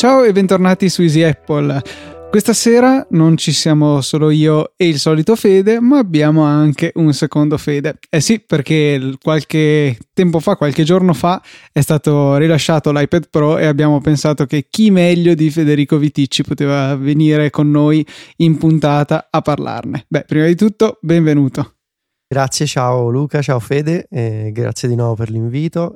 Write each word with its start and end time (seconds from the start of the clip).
Ciao 0.00 0.24
e 0.24 0.32
bentornati 0.32 0.88
su 0.88 1.02
Easy 1.02 1.22
Apple. 1.22 1.78
Questa 2.30 2.54
sera 2.54 3.06
non 3.10 3.36
ci 3.36 3.52
siamo 3.52 4.00
solo 4.00 4.30
io 4.30 4.72
e 4.74 4.88
il 4.88 4.98
solito 4.98 5.36
Fede, 5.36 5.78
ma 5.78 5.98
abbiamo 5.98 6.42
anche 6.42 6.92
un 6.94 7.12
secondo 7.12 7.58
Fede. 7.58 7.98
Eh 8.08 8.22
sì, 8.22 8.40
perché 8.40 9.18
qualche 9.20 9.98
tempo 10.14 10.40
fa, 10.40 10.56
qualche 10.56 10.84
giorno 10.84 11.12
fa, 11.12 11.42
è 11.70 11.82
stato 11.82 12.38
rilasciato 12.38 12.92
l'iPad 12.92 13.28
Pro 13.28 13.58
e 13.58 13.66
abbiamo 13.66 14.00
pensato 14.00 14.46
che 14.46 14.68
chi 14.70 14.90
meglio 14.90 15.34
di 15.34 15.50
Federico 15.50 15.98
Viticci 15.98 16.44
poteva 16.44 16.96
venire 16.96 17.50
con 17.50 17.70
noi 17.70 18.02
in 18.36 18.56
puntata 18.56 19.28
a 19.30 19.42
parlarne. 19.42 20.06
Beh, 20.08 20.24
prima 20.26 20.46
di 20.46 20.56
tutto, 20.56 20.96
benvenuto. 21.02 21.74
Grazie, 22.26 22.64
ciao 22.64 23.10
Luca, 23.10 23.42
ciao 23.42 23.60
Fede, 23.60 24.06
grazie 24.50 24.88
di 24.88 24.94
nuovo 24.94 25.16
per 25.16 25.28
l'invito, 25.28 25.94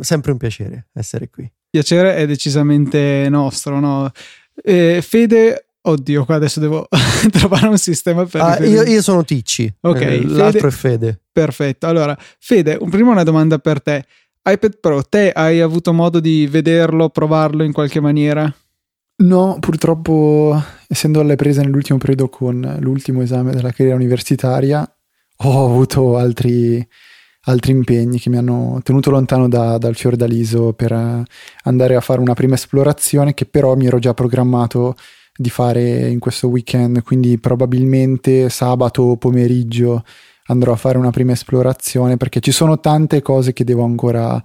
sempre 0.00 0.32
un 0.32 0.38
piacere 0.38 0.88
essere 0.92 1.30
qui 1.30 1.48
piacere 1.74 2.14
è 2.14 2.24
decisamente 2.24 3.26
nostro, 3.28 3.80
no? 3.80 4.08
Eh, 4.62 5.00
Fede, 5.02 5.70
oddio, 5.80 6.24
qua 6.24 6.36
adesso 6.36 6.60
devo 6.60 6.86
trovare 7.32 7.66
un 7.66 7.78
sistema 7.78 8.24
per. 8.24 8.40
Ah, 8.40 8.64
io, 8.64 8.84
io, 8.84 9.02
sono 9.02 9.24
Ticci, 9.24 9.74
ok. 9.80 10.00
Eh, 10.00 10.24
l'altro 10.24 10.68
è 10.68 10.70
Fede. 10.70 11.18
Perfetto. 11.32 11.88
Allora, 11.88 12.16
Fede, 12.38 12.76
un, 12.78 12.90
prima 12.90 13.10
una 13.10 13.24
domanda 13.24 13.58
per 13.58 13.82
te. 13.82 14.04
iPad 14.44 14.78
Pro, 14.78 15.02
te 15.02 15.32
hai 15.32 15.60
avuto 15.60 15.92
modo 15.92 16.20
di 16.20 16.46
vederlo, 16.46 17.08
provarlo 17.08 17.64
in 17.64 17.72
qualche 17.72 17.98
maniera? 17.98 18.54
No, 19.16 19.56
purtroppo, 19.58 20.56
essendo 20.86 21.18
alle 21.18 21.34
prese 21.34 21.62
nell'ultimo 21.62 21.98
periodo 21.98 22.28
con 22.28 22.76
l'ultimo 22.78 23.20
esame 23.20 23.52
della 23.52 23.72
carriera 23.72 23.96
universitaria, 23.96 24.88
ho 25.38 25.64
avuto 25.64 26.16
altri 26.16 26.86
altri 27.44 27.72
impegni 27.72 28.18
che 28.18 28.30
mi 28.30 28.36
hanno 28.36 28.80
tenuto 28.82 29.10
lontano 29.10 29.48
da, 29.48 29.78
dal 29.78 29.94
Fiordaliso 29.94 30.72
per 30.72 30.92
uh, 30.92 31.22
andare 31.64 31.96
a 31.96 32.00
fare 32.00 32.20
una 32.20 32.34
prima 32.34 32.54
esplorazione 32.54 33.34
che 33.34 33.46
però 33.46 33.74
mi 33.74 33.86
ero 33.86 33.98
già 33.98 34.14
programmato 34.14 34.94
di 35.36 35.50
fare 35.50 36.08
in 36.08 36.20
questo 36.20 36.48
weekend, 36.48 37.02
quindi 37.02 37.38
probabilmente 37.38 38.48
sabato 38.48 39.16
pomeriggio 39.16 40.04
andrò 40.46 40.72
a 40.72 40.76
fare 40.76 40.98
una 40.98 41.10
prima 41.10 41.32
esplorazione 41.32 42.16
perché 42.16 42.40
ci 42.40 42.52
sono 42.52 42.78
tante 42.78 43.20
cose 43.22 43.52
che 43.52 43.64
devo 43.64 43.84
ancora 43.84 44.40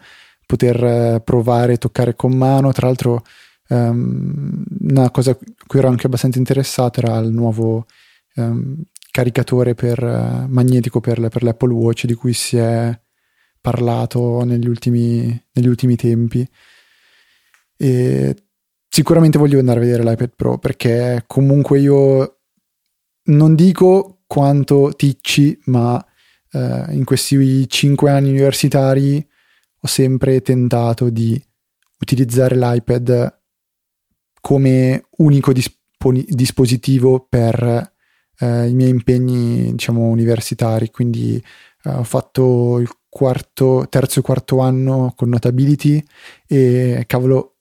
poter 0.46 0.84
uh, 0.84 1.24
provare, 1.24 1.78
toccare 1.78 2.16
con 2.16 2.34
mano, 2.34 2.72
tra 2.72 2.88
l'altro 2.88 3.24
um, 3.70 4.64
una 4.82 5.12
cosa 5.12 5.32
a 5.32 5.38
cui 5.68 5.80
ero 5.80 5.90
anche 5.90 6.08
abbastanza 6.08 6.40
interessato 6.40 7.02
era 7.02 7.18
il 7.20 7.32
nuovo 7.32 7.86
um, 8.36 8.82
caricatore 9.12 9.76
per, 9.76 10.02
uh, 10.04 10.46
magnetico 10.48 11.00
per, 11.00 11.28
per, 11.30 11.44
l'Apple 11.44 11.74
Watch 11.74 12.06
di 12.06 12.14
cui 12.14 12.34
si 12.34 12.58
è 12.58 13.00
parlato 13.62 14.44
negli 14.44 14.68
ultimi, 14.68 15.26
negli 15.54 15.68
ultimi 15.68 15.96
tempi. 15.96 16.48
E 17.78 18.36
sicuramente 18.88 19.38
voglio 19.38 19.60
andare 19.60 19.80
a 19.80 19.84
vedere 19.84 20.04
l'iPad 20.04 20.34
Pro 20.36 20.58
perché 20.58 21.24
comunque 21.28 21.80
io 21.80 22.40
non 23.24 23.56
dico 23.56 24.22
quanto 24.28 24.94
ticci, 24.96 25.60
ma 25.66 25.96
uh, 25.96 26.92
in 26.92 27.04
questi 27.04 27.68
cinque 27.70 28.12
anni 28.12 28.30
universitari 28.30 29.26
ho 29.82 29.88
sempre 29.88 30.42
tentato 30.42 31.10
di 31.10 31.42
utilizzare 32.02 32.56
l'iPad 32.56 33.38
come 34.42 35.06
unico 35.18 35.54
disponi- 35.54 36.26
dispositivo 36.28 37.26
per 37.28 37.98
eh, 38.40 38.68
i 38.68 38.74
miei 38.74 38.90
impegni, 38.90 39.72
diciamo, 39.72 40.08
universitari. 40.08 40.90
Quindi 40.92 41.42
eh, 41.84 41.90
ho 41.90 42.04
fatto 42.04 42.80
il 42.80 42.90
quarto, 43.10 43.88
terzo 43.90 44.20
e 44.20 44.22
quarto 44.24 44.60
anno 44.60 45.14
con 45.16 45.30
Notability 45.30 46.04
e 46.48 47.04
cavolo, 47.08 47.56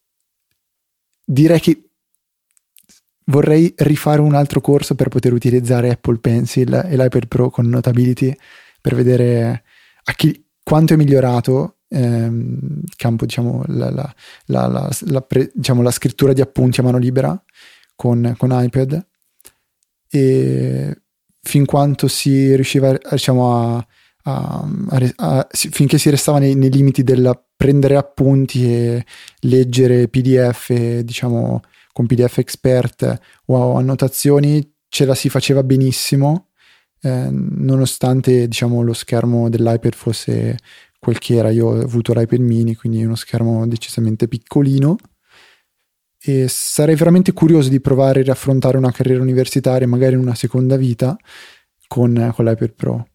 direi 1.24 1.60
che 1.60 1.90
vorrei 3.24 3.72
rifare 3.78 4.20
un 4.20 4.34
altro 4.34 4.60
corso 4.60 4.94
per 4.94 5.08
poter 5.08 5.32
utilizzare 5.32 5.90
Apple 5.90 6.18
Pencil 6.18 6.72
e 6.86 6.96
l'iPad 6.96 7.26
Pro 7.28 7.50
con 7.50 7.66
Notability 7.66 8.34
per 8.80 8.94
vedere 8.94 9.64
chi, 10.16 10.44
quanto 10.62 10.94
è 10.94 10.96
migliorato 10.96 11.78
ehm, 11.88 12.80
campo, 12.96 13.24
diciamo 13.24 13.64
la, 13.68 13.90
la, 13.90 14.14
la, 14.46 14.90
la, 15.00 15.22
pre, 15.22 15.50
diciamo, 15.54 15.88
scrittura 15.90 16.32
di 16.32 16.40
appunti 16.40 16.80
a 16.80 16.82
mano 16.82 16.98
libera 16.98 17.40
con, 17.94 18.34
con 18.36 18.50
iPad 18.52 19.06
e 20.10 21.02
fin 21.40 21.64
quanto 21.64 22.08
si 22.08 22.54
riusciva 22.54 22.98
diciamo, 23.10 23.54
a, 23.54 23.86
a, 24.24 24.68
a, 25.16 25.46
finché 25.50 25.98
si 25.98 26.10
restava 26.10 26.38
nei, 26.38 26.54
nei, 26.54 26.70
limiti 26.70 27.02
del 27.02 27.44
prendere 27.56 27.96
appunti 27.96 28.72
e 28.72 29.04
leggere 29.40 30.08
PDF 30.08 30.72
diciamo 31.00 31.60
con 31.92 32.06
PDF 32.06 32.38
expert 32.38 33.20
o 33.46 33.74
annotazioni 33.74 34.74
ce 34.88 35.04
la 35.04 35.14
si 35.14 35.28
faceva 35.28 35.62
benissimo 35.62 36.48
eh, 37.00 37.28
nonostante 37.30 38.48
diciamo 38.48 38.82
lo 38.82 38.92
schermo 38.92 39.48
dell'iPad 39.48 39.94
fosse 39.94 40.56
quel 40.98 41.18
che 41.18 41.36
era. 41.36 41.50
Io 41.50 41.66
ho 41.66 41.80
avuto 41.80 42.12
l'iPad 42.12 42.40
mini 42.40 42.74
quindi 42.74 43.04
uno 43.04 43.14
schermo 43.14 43.66
decisamente 43.66 44.28
piccolino 44.28 44.96
e 46.28 46.46
sarei 46.46 46.94
veramente 46.94 47.32
curioso 47.32 47.70
di 47.70 47.80
provare 47.80 48.20
a 48.20 48.22
riaffrontare 48.22 48.76
una 48.76 48.92
carriera 48.92 49.22
universitaria, 49.22 49.88
magari 49.88 50.12
in 50.12 50.20
una 50.20 50.34
seconda 50.34 50.76
vita, 50.76 51.16
con, 51.86 52.32
con 52.34 52.44
l'iPad 52.44 52.72
Pro. 52.74 53.06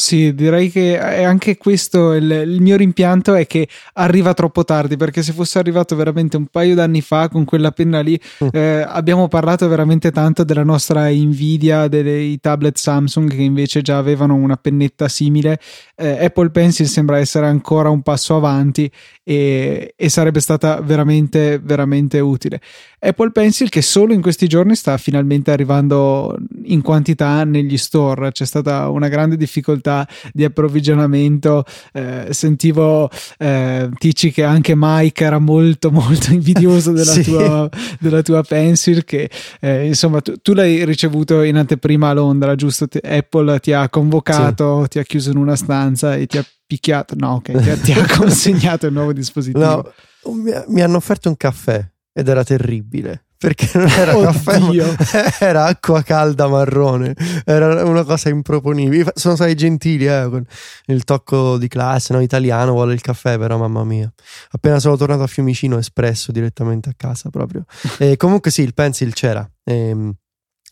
Sì, 0.00 0.34
direi 0.34 0.70
che 0.70 0.98
è 0.98 1.24
anche 1.24 1.58
questo 1.58 2.14
il, 2.14 2.30
il, 2.30 2.62
mio 2.62 2.78
rimpianto 2.78 3.34
è 3.34 3.46
che 3.46 3.68
arriva 3.92 4.32
troppo 4.32 4.64
tardi 4.64 4.96
perché 4.96 5.22
se 5.22 5.32
fosse 5.34 5.58
arrivato 5.58 5.94
veramente 5.94 6.38
un 6.38 6.46
paio 6.46 6.74
d'anni 6.74 7.02
fa 7.02 7.28
con 7.28 7.44
quella 7.44 7.70
penna 7.70 8.00
lì 8.00 8.18
mm. 8.42 8.48
eh, 8.50 8.80
abbiamo 8.80 9.28
parlato 9.28 9.68
veramente 9.68 10.10
tanto 10.10 10.42
della 10.42 10.64
nostra 10.64 11.08
invidia 11.08 11.86
dei 11.86 12.40
tablet 12.40 12.78
Samsung 12.78 13.28
che 13.30 13.42
invece 13.42 13.82
già 13.82 13.98
avevano 13.98 14.36
una 14.36 14.56
pennetta 14.56 15.06
simile 15.06 15.60
eh, 15.96 16.24
Apple 16.24 16.48
Pencil 16.48 16.86
sembra 16.86 17.18
essere 17.18 17.46
ancora 17.46 17.90
un 17.90 18.00
passo 18.00 18.36
avanti 18.36 18.90
e, 19.22 19.92
e 19.94 20.08
sarebbe 20.08 20.40
stata 20.40 20.80
veramente 20.80 21.60
veramente 21.62 22.20
utile 22.20 22.62
Apple 23.02 23.30
Pencil 23.30 23.70
che 23.70 23.80
solo 23.80 24.12
in 24.12 24.20
questi 24.20 24.46
giorni 24.46 24.74
sta 24.74 24.98
finalmente 24.98 25.50
arrivando 25.50 26.36
in 26.64 26.82
quantità 26.82 27.44
negli 27.44 27.78
store. 27.78 28.30
C'è 28.30 28.44
stata 28.44 28.90
una 28.90 29.08
grande 29.08 29.38
difficoltà 29.38 29.89
di 30.32 30.44
approvvigionamento. 30.44 31.64
Eh, 31.92 32.28
sentivo 32.30 33.10
eh, 33.38 33.88
Tici 33.98 34.30
che 34.30 34.44
anche 34.44 34.74
Mike 34.76 35.24
era 35.24 35.38
molto 35.38 35.90
molto 35.90 36.32
invidioso 36.34 36.92
della, 36.92 37.12
sì. 37.12 37.22
tua, 37.22 37.68
della 37.98 38.22
tua, 38.22 38.42
Pencil 38.42 39.04
che 39.04 39.30
eh, 39.60 39.86
insomma 39.86 40.20
tu, 40.20 40.34
tu, 40.40 40.52
l'hai 40.52 40.84
ricevuto 40.84 41.42
in 41.42 41.56
anteprima 41.56 42.10
a 42.10 42.12
Londra, 42.12 42.54
giusto? 42.54 42.88
Apple 43.02 43.60
ti 43.60 43.72
ha 43.72 43.88
convocato, 43.88 44.82
sì. 44.82 44.88
ti 44.88 44.98
ha 44.98 45.02
chiuso 45.02 45.30
in 45.30 45.36
una 45.36 45.56
stanza 45.56 46.14
e 46.14 46.26
ti 46.26 46.38
ha 46.38 46.44
picchiato. 46.66 47.14
No, 47.16 47.34
ok, 47.34 47.62
ti 47.62 47.70
ha, 47.70 47.76
ti 47.76 47.92
ha 47.92 48.06
consegnato 48.16 48.86
il 48.86 48.92
nuovo 48.92 49.12
dispositivo. 49.12 49.92
No, 50.24 50.42
mi 50.68 50.80
hanno 50.82 50.96
offerto 50.96 51.28
un 51.28 51.36
caffè 51.36 51.84
ed 52.12 52.28
era 52.28 52.44
terribile 52.44 53.24
perché 53.40 53.70
non 53.78 53.88
era 53.88 54.14
Oddio. 54.14 54.94
caffè, 54.94 55.40
era 55.42 55.64
acqua 55.64 56.02
calda 56.02 56.46
marrone, 56.46 57.14
era 57.46 57.84
una 57.86 58.04
cosa 58.04 58.28
improponibile. 58.28 59.12
Sono 59.14 59.34
stati 59.34 59.54
gentili 59.54 60.06
eh, 60.06 60.42
il 60.84 61.04
tocco 61.04 61.56
di 61.56 61.66
classe, 61.66 62.12
no? 62.12 62.20
italiano, 62.20 62.72
vuole 62.72 62.92
il 62.92 63.00
caffè, 63.00 63.38
però 63.38 63.56
mamma 63.56 63.82
mia. 63.82 64.12
Appena 64.50 64.78
sono 64.78 64.94
tornato 64.98 65.22
a 65.22 65.26
Fiumicino, 65.26 65.78
espresso 65.78 66.32
direttamente 66.32 66.90
a 66.90 66.94
casa 66.94 67.30
proprio. 67.30 67.64
E 67.98 68.18
comunque 68.18 68.50
sì, 68.50 68.60
il 68.60 68.74
pencil 68.74 69.14
c'era. 69.14 69.50
E, 69.64 69.74
ehm, 69.74 70.14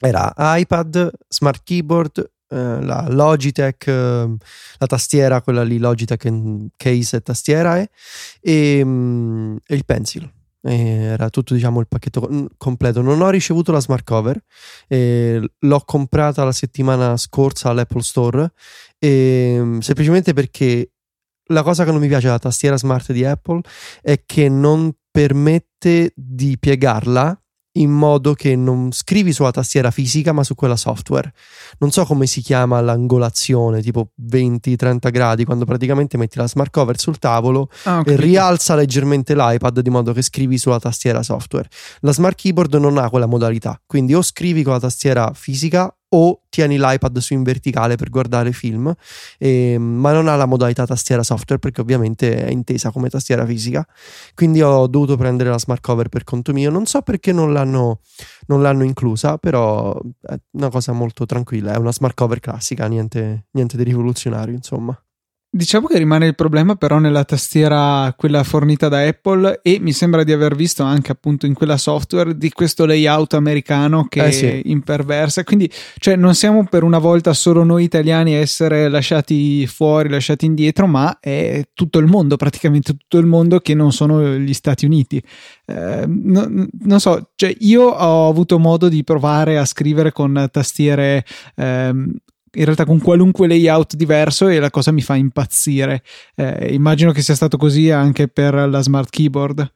era 0.00 0.34
iPad, 0.36 1.10
smart 1.26 1.62
keyboard, 1.64 2.30
eh, 2.50 2.82
la 2.82 3.06
Logitech, 3.08 3.86
eh, 3.86 4.36
la 4.76 4.86
tastiera, 4.86 5.40
quella 5.40 5.62
lì 5.62 5.78
Logitech 5.78 6.30
case 6.76 7.16
e 7.16 7.22
tastiera 7.22 7.78
eh, 7.78 7.88
e, 8.42 8.84
mm, 8.84 9.56
e 9.66 9.74
il 9.74 9.86
pencil 9.86 10.30
era 10.60 11.30
tutto 11.30 11.54
diciamo 11.54 11.80
il 11.80 11.88
pacchetto 11.88 12.48
completo. 12.56 13.00
Non 13.02 13.20
ho 13.20 13.30
ricevuto 13.30 13.72
la 13.72 13.80
smart 13.80 14.04
cover 14.04 14.40
l'ho 14.88 15.82
comprata 15.84 16.44
la 16.44 16.52
settimana 16.52 17.16
scorsa 17.16 17.70
all'Apple 17.70 18.02
Store 18.02 18.52
e, 18.98 19.78
semplicemente 19.80 20.32
perché 20.32 20.92
la 21.50 21.62
cosa 21.62 21.84
che 21.84 21.90
non 21.90 22.00
mi 22.00 22.08
piace 22.08 22.26
della 22.26 22.38
tastiera 22.38 22.76
smart 22.76 23.12
di 23.12 23.24
Apple 23.24 23.60
è 24.02 24.22
che 24.26 24.48
non 24.48 24.92
permette 25.10 26.12
di 26.14 26.58
piegarla 26.58 27.40
in 27.78 27.90
modo 27.90 28.34
che 28.34 28.56
non 28.56 28.92
scrivi 28.92 29.32
sulla 29.32 29.50
tastiera 29.50 29.90
fisica 29.90 30.32
ma 30.32 30.44
su 30.44 30.54
quella 30.54 30.76
software. 30.76 31.32
Non 31.78 31.90
so 31.90 32.04
come 32.04 32.26
si 32.26 32.40
chiama 32.40 32.80
l'angolazione, 32.80 33.82
tipo 33.82 34.10
20-30 34.30 35.10
gradi, 35.10 35.44
quando 35.44 35.64
praticamente 35.64 36.16
metti 36.16 36.38
la 36.38 36.46
smart 36.46 36.70
cover 36.70 36.98
sul 36.98 37.18
tavolo 37.18 37.68
ah, 37.84 38.02
e 38.04 38.16
rialza 38.16 38.74
leggermente 38.74 39.34
l'iPad 39.34 39.80
di 39.80 39.90
modo 39.90 40.12
che 40.12 40.22
scrivi 40.22 40.58
sulla 40.58 40.78
tastiera 40.78 41.22
software. 41.22 41.68
La 42.00 42.12
smart 42.12 42.36
keyboard 42.36 42.74
non 42.74 42.98
ha 42.98 43.08
quella 43.10 43.26
modalità, 43.26 43.80
quindi 43.86 44.14
o 44.14 44.22
scrivi 44.22 44.62
con 44.62 44.72
la 44.72 44.80
tastiera 44.80 45.32
fisica 45.34 45.92
o 46.10 46.42
tieni 46.48 46.78
l'iPad 46.78 47.18
su 47.18 47.34
in 47.34 47.42
verticale 47.42 47.96
per 47.96 48.10
guardare 48.10 48.52
film, 48.52 48.92
e, 49.38 49.76
ma 49.78 50.12
non 50.12 50.28
ha 50.28 50.36
la 50.36 50.46
modalità 50.46 50.86
tastiera 50.86 51.22
software 51.22 51.60
perché 51.60 51.80
ovviamente 51.80 52.44
è 52.44 52.50
intesa 52.50 52.90
come 52.90 53.08
tastiera 53.08 53.44
fisica. 53.44 53.86
Quindi 54.34 54.62
ho 54.62 54.86
dovuto 54.86 55.16
prendere 55.16 55.50
la 55.50 55.58
smart 55.58 55.80
cover 55.82 56.08
per 56.08 56.24
conto 56.24 56.52
mio. 56.52 56.70
Non 56.70 56.86
so 56.86 57.02
perché 57.02 57.32
non 57.32 57.52
l'hanno, 57.52 58.00
non 58.46 58.62
l'hanno 58.62 58.84
inclusa, 58.84 59.38
però 59.38 59.98
è 60.22 60.38
una 60.52 60.70
cosa 60.70 60.92
molto 60.92 61.26
tranquilla. 61.26 61.74
È 61.74 61.76
una 61.76 61.92
smart 61.92 62.14
cover 62.14 62.40
classica, 62.40 62.86
niente, 62.86 63.46
niente 63.52 63.76
di 63.76 63.84
rivoluzionario, 63.84 64.54
insomma. 64.54 64.98
Diciamo 65.50 65.86
che 65.86 65.96
rimane 65.96 66.26
il 66.26 66.34
problema 66.34 66.74
però 66.74 66.98
nella 66.98 67.24
tastiera 67.24 68.12
quella 68.18 68.42
fornita 68.42 68.88
da 68.90 69.00
Apple 69.00 69.60
e 69.62 69.78
mi 69.80 69.92
sembra 69.92 70.22
di 70.22 70.30
aver 70.30 70.54
visto 70.54 70.82
anche 70.82 71.10
appunto 71.10 71.46
in 71.46 71.54
quella 71.54 71.78
software 71.78 72.36
di 72.36 72.50
questo 72.50 72.84
layout 72.84 73.32
americano 73.32 74.04
che 74.08 74.26
Eh 74.26 74.32
sì. 74.32 74.60
imperversa. 74.66 75.44
Quindi 75.44 75.72
cioè, 76.00 76.16
non 76.16 76.34
siamo 76.34 76.66
per 76.66 76.82
una 76.82 76.98
volta 76.98 77.32
solo 77.32 77.64
noi 77.64 77.84
italiani 77.84 78.34
a 78.34 78.40
essere 78.40 78.88
lasciati 78.90 79.66
fuori, 79.66 80.10
lasciati 80.10 80.44
indietro, 80.44 80.86
ma 80.86 81.18
è 81.18 81.62
tutto 81.72 81.98
il 81.98 82.06
mondo, 82.06 82.36
praticamente 82.36 82.92
tutto 82.94 83.16
il 83.16 83.26
mondo 83.26 83.60
che 83.60 83.72
non 83.72 83.90
sono 83.90 84.34
gli 84.34 84.52
Stati 84.52 84.84
Uniti. 84.84 85.22
Eh, 85.64 86.04
no- 86.06 86.66
non 86.80 87.00
so, 87.00 87.30
cioè 87.36 87.56
io 87.60 87.84
ho 87.84 88.28
avuto 88.28 88.58
modo 88.58 88.90
di 88.90 89.02
provare 89.02 89.56
a 89.56 89.64
scrivere 89.64 90.12
con 90.12 90.46
tastiere 90.52 91.24
ehm, 91.56 92.12
in 92.52 92.64
realtà 92.64 92.84
con 92.84 93.00
qualunque 93.00 93.46
layout 93.46 93.94
diverso 93.94 94.48
e 94.48 94.58
la 94.58 94.70
cosa 94.70 94.92
mi 94.92 95.02
fa 95.02 95.14
impazzire. 95.14 96.02
Eh, 96.34 96.72
immagino 96.72 97.12
che 97.12 97.22
sia 97.22 97.34
stato 97.34 97.56
così 97.56 97.90
anche 97.90 98.28
per 98.28 98.54
la 98.54 98.80
smart 98.80 99.10
keyboard. 99.10 99.72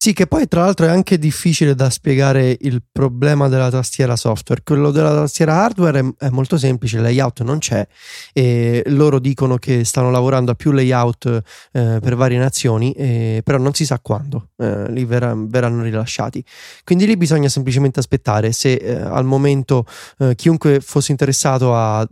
Sì, 0.00 0.12
che 0.12 0.28
poi 0.28 0.46
tra 0.46 0.60
l'altro 0.60 0.86
è 0.86 0.90
anche 0.90 1.18
difficile 1.18 1.74
da 1.74 1.90
spiegare 1.90 2.56
il 2.60 2.84
problema 2.90 3.48
della 3.48 3.68
tastiera 3.68 4.14
software. 4.14 4.62
Quello 4.62 4.92
della 4.92 5.12
tastiera 5.12 5.64
hardware 5.64 5.98
è, 5.98 6.26
è 6.26 6.28
molto 6.28 6.56
semplice, 6.56 6.98
il 6.98 7.02
layout 7.02 7.42
non 7.42 7.58
c'è 7.58 7.84
e 8.32 8.84
loro 8.86 9.18
dicono 9.18 9.56
che 9.56 9.82
stanno 9.82 10.12
lavorando 10.12 10.52
a 10.52 10.54
più 10.54 10.70
layout 10.70 11.26
eh, 11.72 11.98
per 12.00 12.14
varie 12.14 12.38
nazioni, 12.38 12.92
eh, 12.92 13.40
però 13.42 13.58
non 13.58 13.74
si 13.74 13.84
sa 13.84 13.98
quando 13.98 14.50
eh, 14.58 14.88
li 14.92 15.04
verrà- 15.04 15.34
verranno 15.36 15.82
rilasciati. 15.82 16.44
Quindi 16.84 17.04
lì 17.04 17.16
bisogna 17.16 17.48
semplicemente 17.48 17.98
aspettare 17.98 18.52
se 18.52 18.74
eh, 18.74 18.92
al 18.94 19.24
momento 19.24 19.84
eh, 20.18 20.36
chiunque 20.36 20.78
fosse 20.78 21.10
interessato 21.10 21.74
a 21.74 22.06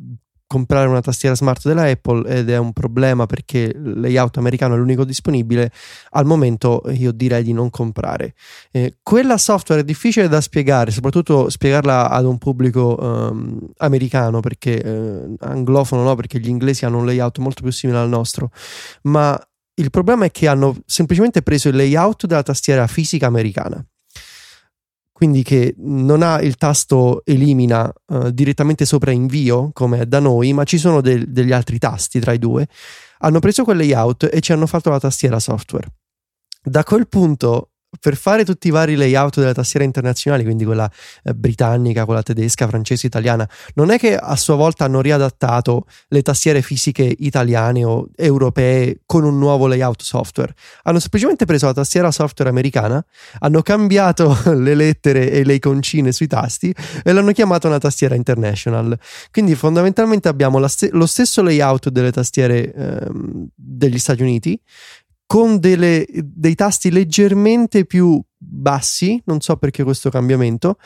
comprare 0.47 0.89
una 0.89 1.01
tastiera 1.01 1.35
smart 1.35 1.67
della 1.67 1.85
Apple 1.85 2.29
ed 2.29 2.51
è 2.51 2.57
un 2.57 2.73
problema 2.73 3.27
perché 3.27 3.73
il 3.75 4.01
layout 4.01 4.37
americano 4.39 4.75
è 4.75 4.79
l'unico 4.79 5.05
disponibile, 5.05 5.73
al 6.11 6.25
momento 6.25 6.83
io 6.89 7.13
direi 7.13 7.43
di 7.43 7.53
non 7.53 7.71
comprare. 7.71 8.35
Eh, 8.71 8.99
quella 9.03 9.39
software 9.39 9.81
è 9.81 9.85
difficile 9.85 10.29
da 10.29 10.41
spiegare, 10.41 10.91
soprattutto 10.91 11.51
spiegarla 11.51 12.09
ad 12.11 12.25
un 12.25 12.39
pubblico 12.39 12.99
ehm, 12.99 13.59
americano, 13.79 14.41
perché 14.41 14.83
eh, 14.83 15.35
anglofono 15.41 16.03
no, 16.03 16.15
perché 16.15 16.39
gli 16.39 16.49
inglesi 16.49 16.85
hanno 16.85 16.99
un 16.99 17.07
layout 17.07 17.39
molto 17.39 17.63
più 17.63 17.73
simile 17.73 17.99
al 17.99 18.09
nostro, 18.09 18.51
ma 19.03 19.39
il 19.79 19.91
problema 19.91 20.25
è 20.25 20.31
che 20.31 20.49
hanno 20.49 20.77
semplicemente 20.87 21.43
preso 21.43 21.69
il 21.69 21.77
layout 21.77 22.27
della 22.27 22.43
tastiera 22.43 22.87
fisica 22.87 23.27
americana. 23.27 23.85
Quindi 25.17 25.43
che 25.43 25.75
non 25.79 26.21
ha 26.21 26.43
il 26.43 26.57
tasto 26.57 27.23
elimina 27.25 27.91
eh, 28.07 28.35
direttamente 28.35 28.85
sopra 28.85 29.13
invio 29.13 29.71
come 29.73 30.07
da 30.07 30.19
noi, 30.19 30.53
ma 30.53 30.65
ci 30.65 30.77
sono 30.77 31.01
del- 31.01 31.33
degli 31.33 31.53
altri 31.53 31.79
tasti 31.79 32.21
tra 32.21 32.35
i 32.35 32.39
due. 32.39 32.69
Hanno 33.21 33.39
preso 33.39 33.65
quel 33.65 33.79
layout 33.79 34.29
e 34.31 34.41
ci 34.41 34.53
hanno 34.53 34.67
fatto 34.67 34.91
la 34.91 35.01
tastiera 35.01 35.41
software. 35.41 35.87
Da 36.63 36.85
quel 36.85 37.09
punto, 37.09 37.71
per 38.01 38.17
fare 38.17 38.45
tutti 38.45 38.69
i 38.69 38.71
vari 38.71 38.95
layout 38.95 39.39
delle 39.39 39.55
tastiere 39.55 39.85
internazionali, 39.85 40.45
quindi 40.45 40.65
quella 40.65 40.91
eh, 41.23 41.35
britannica, 41.35 42.05
quella 42.05 42.23
tedesca, 42.23 42.67
francese, 42.67 43.07
italiana, 43.07 43.49
non 43.75 43.91
è 43.91 43.99
che 43.99 44.17
a 44.17 44.37
sua 44.37 44.55
volta 44.55 44.85
hanno 44.85 45.01
riadattato 45.01 45.87
le 46.09 46.23
tastiere 46.23 46.63
fisiche 46.63 47.15
italiane 47.19 47.85
o 47.85 48.09
europee 48.17 49.01
con 49.07 49.25
un 49.25 49.39
nuovo 49.39 49.67
layout 49.67 50.03
software. 50.03 50.55
Hanno 50.83 50.99
semplicemente 50.99 51.45
preso 51.45 51.67
la 51.67 51.75
tastiera 51.75 52.11
software 52.11 52.51
americana, 52.51 53.05
hanno 53.41 53.63
cambiato 53.63 54.37
le 54.55 54.75
lettere 54.75 55.31
e 55.31 55.45
le 55.45 55.55
iconcine 55.55 56.13
sui 56.13 56.27
tasti 56.27 56.75
e 57.03 57.13
l'hanno 57.13 57.33
chiamata 57.33 57.69
una 57.69 57.79
tastiera 57.79 58.15
international. 58.15 58.99
Quindi 59.31 59.55
fondamentalmente 59.55 60.29
abbiamo 60.29 60.65
ste- 60.67 60.91
lo 60.93 61.07
stesso 61.07 61.43
layout 61.43 61.89
delle 61.89 62.13
tastiere 62.13 62.73
ehm, 62.73 63.49
degli 63.55 63.99
Stati 63.99 64.23
Uniti 64.23 64.61
con 65.27 65.59
delle- 65.59 66.07
dei 66.09 66.55
tasti 66.55 66.91
leggermente 66.91 67.85
più 67.85 68.23
bassi, 68.37 69.21
non 69.27 69.41
so 69.41 69.57
perché 69.57 69.83
questo 69.83 70.09
cambiamento, 70.09 70.79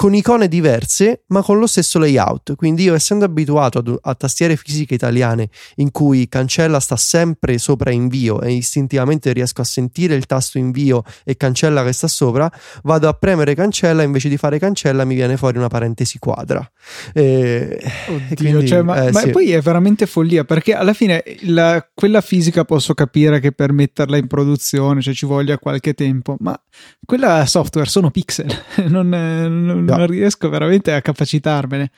con 0.00 0.14
icone 0.14 0.46
diverse 0.46 1.24
ma 1.28 1.42
con 1.42 1.58
lo 1.58 1.66
stesso 1.66 1.98
layout. 1.98 2.54
Quindi 2.54 2.84
io 2.84 2.94
essendo 2.94 3.24
abituato 3.24 3.78
ad- 3.78 3.98
a, 4.00 4.14
tastiere 4.14 4.54
fisiche 4.54 4.94
italiane 4.94 5.48
in 5.76 5.90
cui 5.90 6.28
cancella 6.28 6.78
sta 6.78 6.94
sempre 6.94 7.58
sopra 7.58 7.90
invio 7.90 8.40
e 8.40 8.52
istintivamente 8.52 9.32
riesco 9.32 9.60
a 9.60 9.64
sentire 9.64 10.14
il 10.14 10.26
tasto 10.26 10.56
invio 10.58 11.02
e 11.24 11.36
cancella 11.36 11.82
che 11.82 11.92
sta 11.92 12.06
sopra, 12.06 12.48
vado 12.84 13.08
a 13.08 13.12
premere 13.14 13.56
cancella 13.56 14.04
invece 14.04 14.28
di 14.28 14.36
fare 14.36 14.60
cancella 14.60 15.04
mi 15.04 15.16
viene 15.16 15.36
fuori 15.36 15.58
una 15.58 15.66
parentesi 15.66 16.20
quadra. 16.20 16.64
E- 17.12 17.82
Oddio, 18.06 18.36
quindi, 18.36 18.68
cioè, 18.68 18.82
ma, 18.82 19.04
eh, 19.06 19.10
ma 19.10 19.20
sì. 19.22 19.30
poi 19.30 19.50
è 19.50 19.60
veramente 19.60 20.06
follia 20.06 20.44
perché 20.44 20.74
alla 20.74 20.92
fine 20.92 21.24
la- 21.40 21.84
quella 21.92 22.20
fisica 22.20 22.64
posso 22.64 22.94
capire 22.94 23.40
che 23.40 23.50
per 23.50 23.72
metterla 23.72 24.16
in 24.16 24.28
produzione 24.28 25.00
cioè, 25.02 25.12
ci 25.12 25.26
voglia 25.26 25.58
qualche 25.58 25.94
tempo, 25.94 26.36
ma 26.38 26.56
quella 27.04 27.44
software 27.46 27.88
sono 27.88 28.12
pixel, 28.12 28.46
non, 28.86 29.08
non- 29.08 29.86
No. 29.90 29.98
non 29.98 30.06
riesco 30.06 30.48
veramente 30.48 30.92
a 30.92 31.00
capacitarmene. 31.00 31.90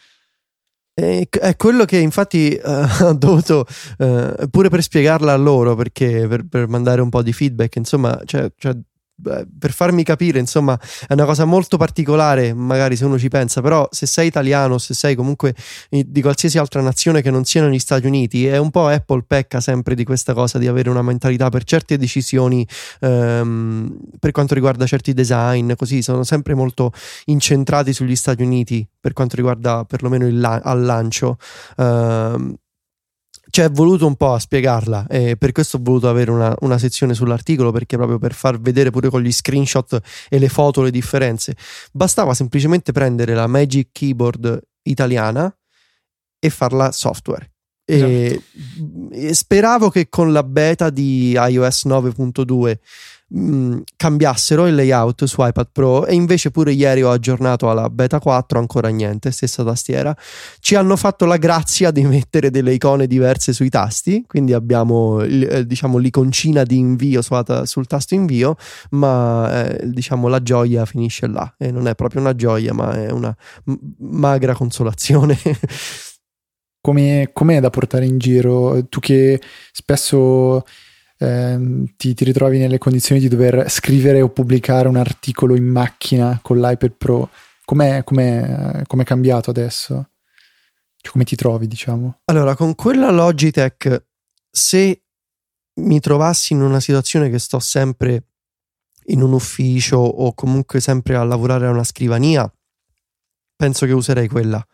È 0.92 1.56
quello 1.56 1.84
che 1.86 1.98
infatti 1.98 2.54
eh, 2.54 2.62
ho 3.02 3.14
dovuto, 3.14 3.66
eh, 3.98 4.48
pure 4.50 4.68
per 4.68 4.82
spiegarla 4.82 5.32
a 5.32 5.36
loro, 5.36 5.74
perché 5.74 6.26
per, 6.28 6.46
per 6.46 6.68
mandare 6.68 7.00
un 7.00 7.08
po' 7.08 7.22
di 7.22 7.32
feedback, 7.32 7.76
insomma, 7.76 8.20
cioè, 8.24 8.52
cioè, 8.56 8.76
per 9.22 9.72
farmi 9.72 10.02
capire, 10.02 10.38
insomma, 10.38 10.78
è 11.06 11.12
una 11.12 11.24
cosa 11.24 11.44
molto 11.44 11.76
particolare, 11.76 12.52
magari 12.54 12.96
se 12.96 13.04
uno 13.04 13.18
ci 13.18 13.28
pensa, 13.28 13.60
però 13.60 13.86
se 13.90 14.06
sei 14.06 14.26
italiano, 14.26 14.78
se 14.78 14.94
sei 14.94 15.14
comunque 15.14 15.54
di 15.88 16.22
qualsiasi 16.22 16.58
altra 16.58 16.80
nazione 16.80 17.22
che 17.22 17.30
non 17.30 17.44
siano 17.44 17.68
gli 17.68 17.78
Stati 17.78 18.06
Uniti, 18.06 18.46
è 18.46 18.56
un 18.56 18.70
po' 18.70 18.86
Apple 18.88 19.24
pecca 19.26 19.60
sempre 19.60 19.94
di 19.94 20.04
questa 20.04 20.34
cosa 20.34 20.58
di 20.58 20.66
avere 20.66 20.90
una 20.90 21.02
mentalità 21.02 21.48
per 21.48 21.64
certe 21.64 21.96
decisioni, 21.96 22.66
ehm, 23.00 23.98
per 24.18 24.30
quanto 24.32 24.54
riguarda 24.54 24.86
certi 24.86 25.12
design, 25.12 25.72
così 25.76 26.02
sono 26.02 26.24
sempre 26.24 26.54
molto 26.54 26.92
incentrati 27.26 27.92
sugli 27.92 28.16
Stati 28.16 28.42
Uniti 28.42 28.86
per 29.00 29.12
quanto 29.12 29.36
riguarda 29.36 29.84
perlomeno 29.84 30.26
il 30.26 30.38
la- 30.40 30.60
al 30.62 30.82
lancio. 30.82 31.36
Ehm, 31.76 32.54
ci 33.50 33.60
è 33.60 33.70
voluto 33.70 34.06
un 34.06 34.16
po' 34.16 34.32
a 34.34 34.38
spiegarla 34.38 35.06
e 35.08 35.36
per 35.36 35.52
questo 35.52 35.76
ho 35.76 35.80
voluto 35.82 36.08
avere 36.08 36.30
una, 36.30 36.54
una 36.60 36.78
sezione 36.78 37.14
sull'articolo 37.14 37.72
perché 37.72 37.96
proprio 37.96 38.18
per 38.18 38.32
far 38.32 38.60
vedere 38.60 38.90
pure 38.90 39.08
con 39.08 39.20
gli 39.20 39.32
screenshot 39.32 40.00
e 40.28 40.38
le 40.38 40.48
foto 40.48 40.82
le 40.82 40.90
differenze. 40.90 41.56
Bastava 41.92 42.34
semplicemente 42.34 42.92
prendere 42.92 43.34
la 43.34 43.46
Magic 43.46 43.88
Keyboard 43.92 44.60
italiana 44.82 45.54
e 46.38 46.50
farla 46.50 46.92
software. 46.92 47.52
E, 47.84 48.40
e 49.10 49.34
speravo 49.34 49.90
che 49.90 50.08
con 50.08 50.32
la 50.32 50.44
beta 50.44 50.90
di 50.90 51.32
iOS 51.32 51.86
9.2 51.86 52.76
mh, 53.30 53.78
cambiassero 53.96 54.66
il 54.66 54.74
layout 54.74 55.24
su 55.24 55.44
iPad 55.44 55.68
Pro 55.72 56.06
e 56.06 56.14
invece 56.14 56.50
pure 56.50 56.72
ieri 56.72 57.02
ho 57.02 57.10
aggiornato 57.10 57.70
alla 57.70 57.88
beta 57.88 58.18
4 58.18 58.58
ancora 58.58 58.88
niente, 58.88 59.30
stessa 59.30 59.64
tastiera. 59.64 60.14
Ci 60.58 60.74
hanno 60.74 60.96
fatto 60.96 61.24
la 61.24 61.36
grazia 61.36 61.90
di 61.90 62.02
mettere 62.04 62.50
delle 62.50 62.72
icone 62.72 63.06
diverse 63.06 63.52
sui 63.52 63.68
tasti 63.68 64.24
quindi 64.26 64.52
abbiamo 64.52 65.20
eh, 65.22 65.66
diciamo 65.66 65.98
l'iconcina 65.98 66.62
di 66.64 66.76
invio 66.78 67.22
sulla 67.22 67.42
ta- 67.42 67.66
sul 67.66 67.86
tasto 67.86 68.14
invio 68.14 68.56
ma 68.90 69.66
eh, 69.66 69.88
diciamo 69.88 70.28
la 70.28 70.42
gioia 70.42 70.84
finisce 70.84 71.26
là. 71.26 71.54
E 71.58 71.70
non 71.70 71.86
è 71.86 71.94
proprio 71.94 72.20
una 72.20 72.34
gioia 72.34 72.72
ma 72.72 72.92
è 72.92 73.10
una 73.10 73.34
magra 73.98 74.54
consolazione. 74.54 75.38
Come, 76.82 77.28
com'è 77.34 77.60
da 77.60 77.68
portare 77.68 78.06
in 78.06 78.16
giro? 78.16 78.86
Tu 78.88 79.00
che 79.00 79.38
spesso 79.70 80.64
ehm, 81.20 81.92
ti, 81.96 82.14
ti 82.14 82.24
ritrovi 82.24 82.58
nelle 82.58 82.78
condizioni 82.78 83.20
di 83.20 83.28
dover 83.28 83.70
scrivere 83.70 84.22
o 84.22 84.30
pubblicare 84.30 84.88
un 84.88 84.96
articolo 84.96 85.54
in 85.54 85.66
macchina 85.66 86.38
con 86.42 86.58
l'iPad 86.58 86.92
Pro, 86.92 87.30
com'è, 87.64 88.02
com'è, 88.02 88.82
com'è 88.86 89.04
cambiato 89.04 89.50
adesso? 89.50 90.08
Cioè, 90.96 91.12
come 91.12 91.24
ti 91.24 91.36
trovi, 91.36 91.66
diciamo? 91.66 92.20
Allora, 92.24 92.56
con 92.56 92.74
quella 92.74 93.10
Logitech, 93.10 94.06
se 94.50 95.02
mi 95.74 96.00
trovassi 96.00 96.52
in 96.52 96.62
una 96.62 96.80
situazione 96.80 97.30
che 97.30 97.38
sto 97.38 97.58
sempre 97.58 98.24
in 99.06 99.22
un 99.22 99.32
ufficio 99.32 99.96
o 99.98 100.34
comunque 100.34 100.80
sempre 100.80 101.16
a 101.16 101.24
lavorare 101.24 101.66
a 101.66 101.70
una 101.70 101.84
scrivania, 101.84 102.50
penso 103.56 103.86
che 103.86 103.92
userei 103.92 104.28
quella. 104.28 104.64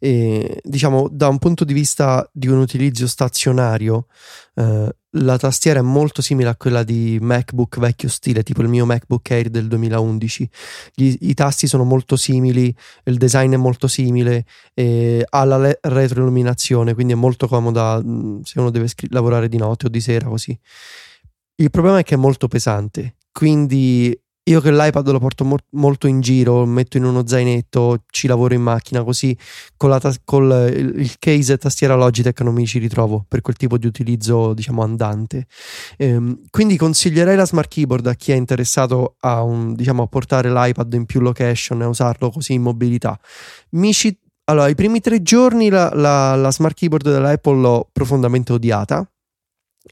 E, 0.00 0.60
diciamo, 0.62 1.08
da 1.10 1.28
un 1.28 1.38
punto 1.38 1.64
di 1.64 1.72
vista 1.72 2.28
di 2.32 2.46
un 2.46 2.58
utilizzo 2.58 3.06
stazionario, 3.06 4.06
eh, 4.54 4.94
la 5.12 5.38
tastiera 5.38 5.80
è 5.80 5.82
molto 5.82 6.22
simile 6.22 6.50
a 6.50 6.56
quella 6.56 6.82
di 6.82 7.18
MacBook 7.20 7.78
vecchio 7.78 8.08
stile, 8.08 8.42
tipo 8.42 8.62
il 8.62 8.68
mio 8.68 8.86
MacBook 8.86 9.30
Air 9.30 9.48
del 9.48 9.66
2011. 9.66 10.48
Gli, 10.94 11.16
I 11.20 11.34
tasti 11.34 11.66
sono 11.66 11.84
molto 11.84 12.16
simili, 12.16 12.74
il 13.04 13.16
design 13.16 13.54
è 13.54 13.56
molto 13.56 13.88
simile, 13.88 14.44
e 14.74 15.24
ha 15.28 15.44
la 15.44 15.58
le- 15.58 15.78
retroilluminazione, 15.80 16.94
quindi 16.94 17.14
è 17.14 17.16
molto 17.16 17.48
comoda 17.48 18.00
mm, 18.02 18.40
se 18.42 18.60
uno 18.60 18.70
deve 18.70 18.88
scri- 18.88 19.10
lavorare 19.10 19.48
di 19.48 19.56
notte 19.56 19.86
o 19.86 19.88
di 19.88 20.00
sera 20.00 20.28
così. 20.28 20.56
Il 21.56 21.70
problema 21.70 21.98
è 21.98 22.02
che 22.04 22.14
è 22.14 22.18
molto 22.18 22.46
pesante, 22.46 23.16
quindi 23.32 24.16
io 24.48 24.60
che 24.60 24.72
l'iPad 24.72 25.10
lo 25.10 25.18
porto 25.18 25.44
mo- 25.44 25.56
molto 25.72 26.06
in 26.06 26.20
giro, 26.20 26.60
lo 26.60 26.64
metto 26.66 26.96
in 26.96 27.04
uno 27.04 27.26
zainetto, 27.26 28.04
ci 28.10 28.26
lavoro 28.26 28.54
in 28.54 28.62
macchina, 28.62 29.04
così 29.04 29.36
con, 29.76 29.90
la 29.90 30.00
ta- 30.00 30.14
col 30.24 30.70
il, 30.74 31.16
case 31.18 31.52
e 31.52 31.58
tastiera 31.58 31.94
Logitech 31.94 32.40
non 32.40 32.54
mi 32.54 32.66
ci 32.66 32.78
ritrovo 32.78 33.24
per 33.28 33.42
quel 33.42 33.56
tipo 33.56 33.76
di 33.76 33.86
utilizzo, 33.86 34.54
diciamo, 34.54 34.82
andante. 34.82 35.46
Ehm, 35.98 36.40
quindi 36.50 36.76
consiglierei 36.76 37.36
la 37.36 37.44
Smart 37.44 37.68
Keyboard 37.68 38.06
a 38.06 38.14
chi 38.14 38.32
è 38.32 38.36
interessato 38.36 39.16
a, 39.20 39.42
un, 39.42 39.74
diciamo, 39.74 40.02
a 40.02 40.06
portare 40.06 40.50
l'iPad 40.50 40.94
in 40.94 41.04
più 41.04 41.20
location 41.20 41.82
e 41.82 41.84
usarlo 41.84 42.30
così 42.30 42.54
in 42.54 42.62
mobilità. 42.62 43.18
Mi 43.70 43.92
ci- 43.92 44.18
allora, 44.44 44.68
i 44.68 44.74
primi 44.74 45.00
tre 45.00 45.20
giorni 45.20 45.68
la, 45.68 45.90
la, 45.92 46.34
la 46.36 46.50
Smart 46.50 46.74
Keyboard 46.74 47.10
dell'Apple 47.10 47.60
l'ho 47.60 47.88
profondamente 47.92 48.54
odiata 48.54 49.06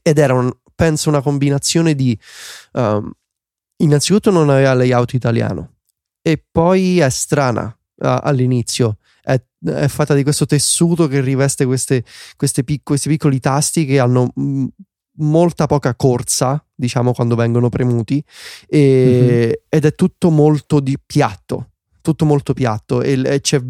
ed 0.01 0.17
era, 0.17 0.33
un, 0.33 0.51
penso, 0.73 1.09
una 1.09 1.21
combinazione 1.21 1.93
di... 1.93 2.17
Um, 2.73 3.11
innanzitutto 3.77 4.31
non 4.31 4.49
aveva 4.49 4.73
layout 4.73 5.13
italiano 5.13 5.75
e 6.21 6.43
poi 6.51 6.99
è 6.99 7.09
strana 7.09 7.65
uh, 7.65 8.17
all'inizio. 8.21 8.97
È, 9.21 9.41
è, 9.65 9.87
fatta 9.87 10.13
di 10.13 10.23
questo 10.23 10.45
tessuto 10.45 11.07
che 11.07 11.21
riveste 11.21 11.65
queste, 11.65 12.03
queste 12.35 12.63
pic- 12.63 12.83
questi 12.83 13.09
piccoli 13.09 13.39
tasti 13.39 13.85
che 13.85 13.99
hanno 13.99 14.31
m- 14.35 14.65
molta 15.19 15.65
poca 15.67 15.95
corsa, 15.95 16.63
diciamo, 16.75 17.13
quando 17.13 17.35
vengono 17.35 17.69
premuti, 17.69 18.23
e, 18.67 18.79
mm-hmm. 18.79 19.51
ed 19.69 19.85
è 19.85 19.93
tutto 19.93 20.29
molto 20.29 20.79
di 20.79 20.97
piatto. 21.03 21.71
Tutto 22.01 22.25
molto 22.25 22.53
piatto 22.53 23.01
e, 23.01 23.19
e 23.25 23.41
c'è 23.41 23.61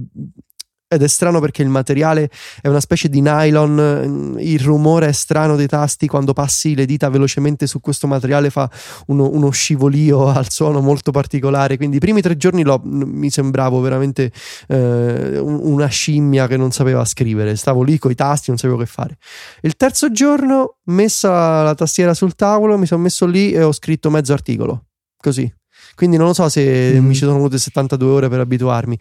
ed 0.89 1.03
è 1.03 1.07
strano 1.07 1.41
perché 1.41 1.61
il 1.61 1.67
materiale 1.67 2.29
è 2.61 2.67
una 2.69 2.79
specie 2.79 3.09
di 3.09 3.21
nylon, 3.21 4.37
il 4.39 4.59
rumore 4.59 5.07
è 5.07 5.11
strano 5.11 5.57
dei 5.57 5.67
tasti 5.67 6.07
quando 6.07 6.31
passi 6.31 6.75
le 6.75 6.85
dita 6.85 7.09
velocemente 7.09 7.67
su 7.67 7.81
questo 7.81 8.07
materiale 8.07 8.49
fa 8.49 8.69
uno, 9.07 9.29
uno 9.29 9.49
scivolio 9.49 10.27
al 10.31 10.49
suono 10.49 10.79
molto 10.79 11.11
particolare, 11.11 11.75
quindi 11.75 11.97
i 11.97 11.99
primi 11.99 12.21
tre 12.21 12.37
giorni 12.37 12.63
lo, 12.63 12.79
mi 12.83 13.29
sembravo 13.29 13.81
veramente 13.81 14.31
eh, 14.67 15.37
una 15.39 15.87
scimmia 15.87 16.47
che 16.47 16.55
non 16.55 16.71
sapeva 16.71 17.03
scrivere, 17.03 17.55
stavo 17.57 17.83
lì 17.83 17.97
con 17.97 18.11
i 18.11 18.15
tasti, 18.15 18.49
non 18.49 18.57
sapevo 18.57 18.77
che 18.77 18.85
fare. 18.85 19.17
Il 19.61 19.75
terzo 19.75 20.09
giorno, 20.11 20.77
messa 20.85 21.63
la 21.63 21.75
tastiera 21.75 22.13
sul 22.13 22.35
tavolo, 22.35 22.77
mi 22.77 22.85
sono 22.85 23.01
messo 23.01 23.25
lì 23.25 23.51
e 23.51 23.61
ho 23.61 23.73
scritto 23.73 24.09
mezzo 24.09 24.31
articolo, 24.31 24.85
così. 25.17 25.51
Quindi 25.95 26.17
non 26.17 26.27
lo 26.27 26.33
so 26.33 26.47
se 26.47 26.93
mm. 26.99 27.05
mi 27.05 27.13
ci 27.13 27.21
sono 27.21 27.37
volute 27.37 27.57
72 27.57 28.09
ore 28.09 28.29
per 28.29 28.39
abituarmi. 28.39 28.97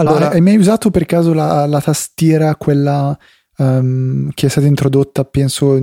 Allora, 0.00 0.26
Ma 0.26 0.30
hai 0.32 0.40
mai 0.40 0.56
usato 0.56 0.90
per 0.90 1.06
caso 1.06 1.32
la, 1.32 1.66
la 1.66 1.80
tastiera, 1.80 2.54
quella 2.56 3.16
um, 3.58 4.30
che 4.34 4.46
è 4.46 4.48
stata 4.48 4.66
introdotta, 4.66 5.24
penso, 5.24 5.78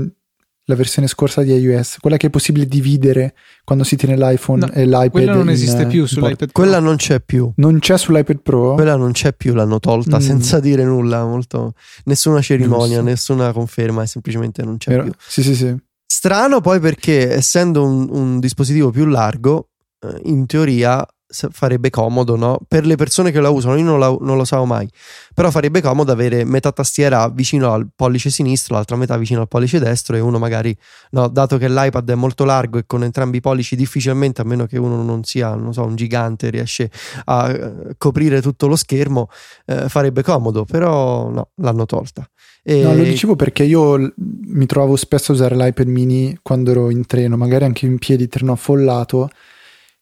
la 0.70 0.76
versione 0.76 1.08
scorsa 1.08 1.44
di 1.44 1.54
iOS, 1.54 1.98
quella 2.00 2.18
che 2.18 2.28
è 2.28 2.30
possibile 2.30 2.66
dividere 2.66 3.36
quando 3.64 3.86
si 3.86 3.96
tiene 3.96 4.18
l'iPhone 4.18 4.66
no, 4.66 4.72
e 4.74 4.86
l'iPad. 4.86 5.12
Quella 5.12 5.34
non 5.34 5.44
in, 5.44 5.50
esiste 5.50 5.88
più 5.88 6.06
sull'iPad 6.06 6.52
Pro. 6.52 6.52
Quella 6.52 6.80
non 6.80 6.98
c'è 6.98 7.22
più. 7.22 7.50
Non 7.56 7.80
c'è 7.80 7.98
sull'iPad 7.98 8.42
Pro? 8.42 8.74
Quella 8.74 8.98
non 8.98 9.14
c'è 9.14 9.34
più, 9.34 9.54
l'hanno 9.54 9.80
tolta 9.80 10.18
mm. 10.18 10.22
senza 10.22 10.60
dire 10.60 10.84
nulla, 10.84 11.24
molto... 11.24 11.74
nessuna 12.04 12.42
cerimonia, 12.42 12.98
Giusto. 12.98 13.04
nessuna 13.04 13.54
conferma, 13.54 14.06
semplicemente 14.06 14.62
non 14.64 14.78
c'è 14.78 14.92
Vero. 14.92 15.04
più. 15.04 15.14
Sì, 15.26 15.42
sì, 15.42 15.56
sì. 15.56 15.74
Strano 16.06 16.60
poi 16.60 16.82
perché 16.82 17.32
essendo 17.32 17.86
un, 17.86 18.08
un 18.12 18.40
dispositivo 18.40 18.92
più 18.92 19.06
largo, 19.06 19.70
eh, 20.02 20.20
in 20.26 20.46
teoria 20.48 21.06
farebbe 21.30 21.90
comodo, 21.90 22.36
no? 22.36 22.60
Per 22.68 22.86
le 22.86 22.96
persone 22.96 23.32
che 23.32 23.40
la 23.40 23.50
usano, 23.50 23.76
io 23.76 23.84
non, 23.84 24.00
la, 24.00 24.16
non 24.20 24.38
lo 24.38 24.46
so 24.46 24.64
mai, 24.66 24.90
però 25.34 25.52
farebbe 25.52 25.82
comodo 25.82 26.12
avere 26.12 26.46
metà 26.46 26.72
tastiera 26.72 27.28
vicino 27.30 27.72
al 27.74 27.88
pollice 27.94 28.30
sinistro, 28.30 28.76
l'altra 28.76 28.96
metà 28.96 29.18
vicino 29.18 29.42
al 29.42 29.48
pollice 29.48 29.80
destro 29.80 30.16
e 30.16 30.20
uno 30.20 30.40
magari, 30.40 30.76
no, 31.12 31.28
dato 31.28 31.58
che 31.58 31.70
l'iPad 31.70 32.10
è 32.10 32.16
molto 32.16 32.46
largo 32.46 32.78
e 32.78 32.86
con 32.88 33.04
entrambi 33.04 33.38
i 33.38 33.42
pollici 33.42 33.76
difficilmente, 33.76 34.42
a 34.42 34.46
meno 34.46 34.66
che 34.66 34.78
uno 34.78 35.04
non 35.04 35.24
sia, 35.24 35.54
non 35.56 35.74
so, 35.74 35.84
un 35.84 35.96
gigante, 35.96 36.50
riesce 36.50 36.90
a 37.26 37.50
uh, 37.50 37.90
coprire 37.98 38.42
tutto 38.42 38.68
lo 38.68 38.76
schermo, 38.76 39.30
uh, 39.66 39.90
farebbe 39.90 40.24
comodo, 40.24 40.64
però 40.64 41.30
no, 41.30 41.50
l'hanno 41.56 41.86
tolta. 41.86 42.28
E... 42.64 42.82
No, 42.82 42.94
lo 42.94 43.04
dicevo 43.04 43.36
perché 43.36 43.64
io 43.64 44.14
mi 44.16 44.66
trovavo 44.66 44.96
spesso 44.96 45.32
a 45.32 45.36
usare 45.36 45.56
l'iPad 45.56 45.88
mini 45.88 46.38
quando 46.42 46.72
ero 46.72 46.90
in 46.90 47.06
treno, 47.06 47.38
magari 47.38 47.66
anche 47.66 47.86
in 47.86 47.98
piedi, 47.98 48.28
treno 48.28 48.54
affollato 48.54 49.30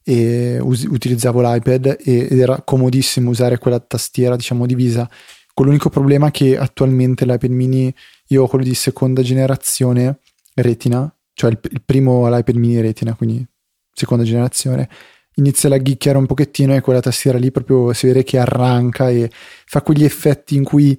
e 0.07 0.59
us- 0.62 0.83
utilizzavo 0.83 1.41
l'iPad 1.41 1.97
ed 2.00 2.39
era 2.39 2.62
comodissimo 2.62 3.31
usare 3.31 3.57
quella 3.57 3.79
tastiera 3.79 4.35
diciamo 4.35 4.65
divisa. 4.65 5.09
Con 5.53 5.65
l'unico 5.65 5.89
problema 5.89 6.31
che 6.31 6.57
attualmente 6.57 7.25
l'iPad 7.25 7.50
mini 7.50 7.93
io 8.27 8.43
ho 8.43 8.47
quello 8.47 8.63
di 8.63 8.75
seconda 8.75 9.21
generazione 9.21 10.19
retina 10.53 11.12
cioè 11.33 11.51
il, 11.51 11.59
il 11.69 11.81
primo 11.83 12.27
l'iPad 12.29 12.55
mini 12.55 12.81
retina 12.81 13.13
quindi 13.13 13.45
seconda 13.91 14.24
generazione. 14.24 14.89
Inizia 15.35 15.67
a 15.67 15.74
laghicchiare 15.74 16.17
un 16.17 16.25
pochettino 16.25 16.74
e 16.74 16.81
quella 16.81 17.01
tastiera 17.01 17.38
lì 17.38 17.51
proprio 17.51 17.91
si 17.93 18.07
vede 18.07 18.24
che 18.24 18.38
arranca 18.38 19.09
e 19.09 19.29
fa 19.31 19.81
quegli 19.81 20.03
effetti 20.05 20.55
in 20.55 20.63
cui 20.63 20.97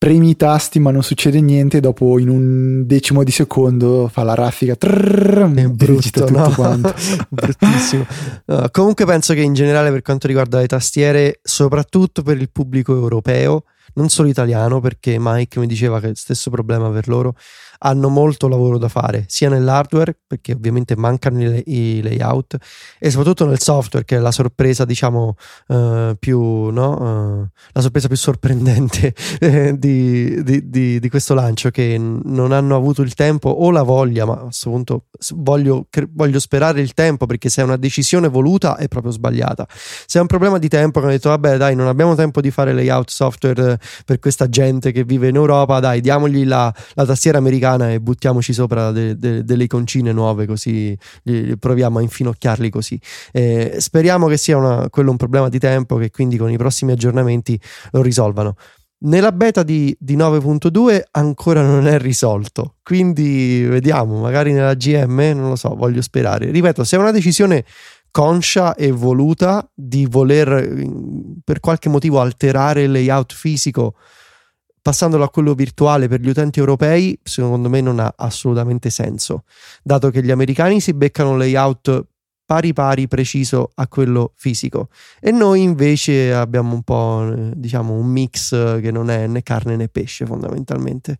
premi 0.00 0.30
i 0.30 0.36
tasti 0.36 0.78
ma 0.78 0.90
non 0.90 1.02
succede 1.02 1.42
niente 1.42 1.78
dopo 1.78 2.18
in 2.18 2.30
un 2.30 2.86
decimo 2.86 3.22
di 3.22 3.30
secondo 3.30 4.08
fa 4.10 4.22
la 4.22 4.32
raffica 4.32 4.74
trrr, 4.74 5.52
è 5.52 5.66
brutto, 5.66 6.24
tutto 6.24 6.30
no? 6.30 6.50
quanto 6.54 6.94
bruttissimo 7.28 8.06
uh, 8.46 8.70
comunque 8.70 9.04
penso 9.04 9.34
che 9.34 9.42
in 9.42 9.52
generale 9.52 9.90
per 9.90 10.00
quanto 10.00 10.26
riguarda 10.26 10.58
le 10.58 10.68
tastiere 10.68 11.40
soprattutto 11.42 12.22
per 12.22 12.38
il 12.38 12.48
pubblico 12.50 12.94
europeo 12.94 13.64
non 13.94 14.08
solo 14.08 14.28
italiano 14.28 14.80
perché 14.80 15.16
Mike 15.18 15.58
mi 15.58 15.66
diceva 15.66 16.00
che 16.00 16.06
è 16.06 16.08
lo 16.10 16.14
stesso 16.14 16.50
problema 16.50 16.88
per 16.90 17.08
loro 17.08 17.34
hanno 17.82 18.08
molto 18.08 18.48
lavoro 18.48 18.78
da 18.78 18.88
fare, 18.88 19.24
sia 19.28 19.48
nell'hardware, 19.48 20.16
perché 20.26 20.52
ovviamente 20.52 20.96
mancano 20.96 21.42
i, 21.42 21.62
i 21.66 22.02
layout, 22.02 22.56
e 22.98 23.10
soprattutto 23.10 23.46
nel 23.46 23.60
software, 23.60 24.04
che 24.04 24.16
è 24.16 24.18
la 24.18 24.32
sorpresa, 24.32 24.84
diciamo, 24.84 25.34
uh, 25.68 26.14
più, 26.18 26.40
no? 26.70 27.40
Uh, 27.42 27.48
la 27.72 27.80
sorpresa 27.80 28.08
più 28.08 28.16
sorprendente 28.16 29.14
eh, 29.40 29.78
di, 29.78 30.42
di, 30.42 30.68
di, 30.68 31.00
di, 31.00 31.08
questo 31.08 31.32
lancio, 31.32 31.70
che 31.70 31.96
non 31.98 32.52
hanno 32.52 32.76
avuto 32.76 33.00
il 33.00 33.14
tempo 33.14 33.48
o 33.48 33.70
la 33.70 33.82
voglia, 33.82 34.26
ma 34.26 34.34
a 34.34 34.44
questo 34.44 34.68
punto 34.68 35.04
voglio, 35.36 35.86
voglio 36.10 36.38
sperare 36.38 36.82
il 36.82 36.92
tempo, 36.92 37.24
perché 37.24 37.48
se 37.48 37.62
è 37.62 37.64
una 37.64 37.76
decisione 37.76 38.28
voluta 38.28 38.76
è 38.76 38.88
proprio 38.88 39.12
sbagliata. 39.12 39.66
Se 39.70 40.18
è 40.18 40.20
un 40.20 40.26
problema 40.26 40.58
di 40.58 40.68
tempo, 40.68 40.98
che 40.98 41.06
hanno 41.06 41.14
detto, 41.14 41.30
vabbè, 41.30 41.56
dai, 41.56 41.74
non 41.74 41.86
abbiamo 41.86 42.14
tempo 42.14 42.42
di 42.42 42.50
fare 42.50 42.74
layout 42.74 43.08
software 43.08 43.78
per 44.04 44.18
questa 44.18 44.48
gente 44.48 44.92
che 44.92 45.04
vive 45.04 45.28
in 45.28 45.36
Europa, 45.36 45.80
dai, 45.80 46.00
diamogli 46.00 46.44
la, 46.44 46.72
la 46.94 47.06
tastiera 47.06 47.38
americana 47.38 47.90
e 47.90 48.00
buttiamoci 48.00 48.52
sopra 48.52 48.90
de, 48.92 49.16
de, 49.16 49.44
delle 49.44 49.64
iconcine 49.64 50.12
nuove 50.12 50.46
così 50.46 50.96
proviamo 51.58 51.98
a 51.98 52.02
infinocchiarli 52.02 52.70
così. 52.70 53.00
Eh, 53.32 53.76
speriamo 53.78 54.26
che 54.26 54.36
sia 54.36 54.56
una, 54.56 54.88
quello 54.90 55.10
un 55.10 55.16
problema 55.16 55.48
di 55.48 55.58
tempo 55.58 55.96
che 55.96 56.10
quindi 56.10 56.36
con 56.36 56.50
i 56.50 56.56
prossimi 56.56 56.92
aggiornamenti 56.92 57.60
lo 57.92 58.02
risolvano. 58.02 58.54
Nella 59.02 59.32
beta 59.32 59.62
di, 59.62 59.96
di 59.98 60.14
9.2 60.14 61.00
ancora 61.12 61.62
non 61.62 61.86
è 61.86 61.98
risolto, 61.98 62.74
quindi 62.82 63.64
vediamo, 63.66 64.20
magari 64.20 64.52
nella 64.52 64.74
GM, 64.74 65.32
non 65.34 65.48
lo 65.48 65.56
so, 65.56 65.74
voglio 65.74 66.02
sperare. 66.02 66.50
Ripeto, 66.50 66.84
se 66.84 66.96
è 66.96 66.98
una 66.98 67.10
decisione 67.10 67.64
conscia 68.10 68.74
e 68.74 68.90
voluta 68.90 69.68
di 69.74 70.06
voler 70.06 70.86
per 71.44 71.60
qualche 71.60 71.88
motivo 71.88 72.20
alterare 72.20 72.82
il 72.82 72.92
layout 72.92 73.32
fisico 73.32 73.94
passandolo 74.82 75.24
a 75.24 75.30
quello 75.30 75.54
virtuale 75.54 76.08
per 76.08 76.20
gli 76.20 76.28
utenti 76.28 76.58
europei, 76.58 77.18
secondo 77.22 77.68
me 77.68 77.80
non 77.80 78.00
ha 78.00 78.12
assolutamente 78.16 78.90
senso, 78.90 79.44
dato 79.82 80.10
che 80.10 80.22
gli 80.22 80.30
americani 80.30 80.80
si 80.80 80.94
beccano 80.94 81.30
un 81.30 81.38
layout 81.38 82.06
pari 82.50 82.72
pari 82.72 83.06
preciso 83.06 83.70
a 83.74 83.86
quello 83.86 84.32
fisico. 84.34 84.88
E 85.20 85.30
noi 85.30 85.62
invece 85.62 86.34
abbiamo 86.34 86.74
un 86.74 86.82
po' 86.82 87.32
diciamo 87.54 87.92
un 87.92 88.06
mix 88.06 88.80
che 88.80 88.90
non 88.90 89.08
è 89.08 89.28
né 89.28 89.42
carne 89.44 89.76
né 89.76 89.88
pesce 89.88 90.26
fondamentalmente. 90.26 91.18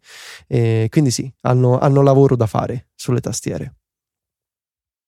E 0.49 0.89
quindi 0.91 1.13
sì 1.13 1.33
hanno, 1.43 1.79
hanno 1.79 2.03
lavoro 2.03 2.35
da 2.35 2.47
fare 2.47 2.89
sulle 2.97 3.21
tastiere 3.21 3.80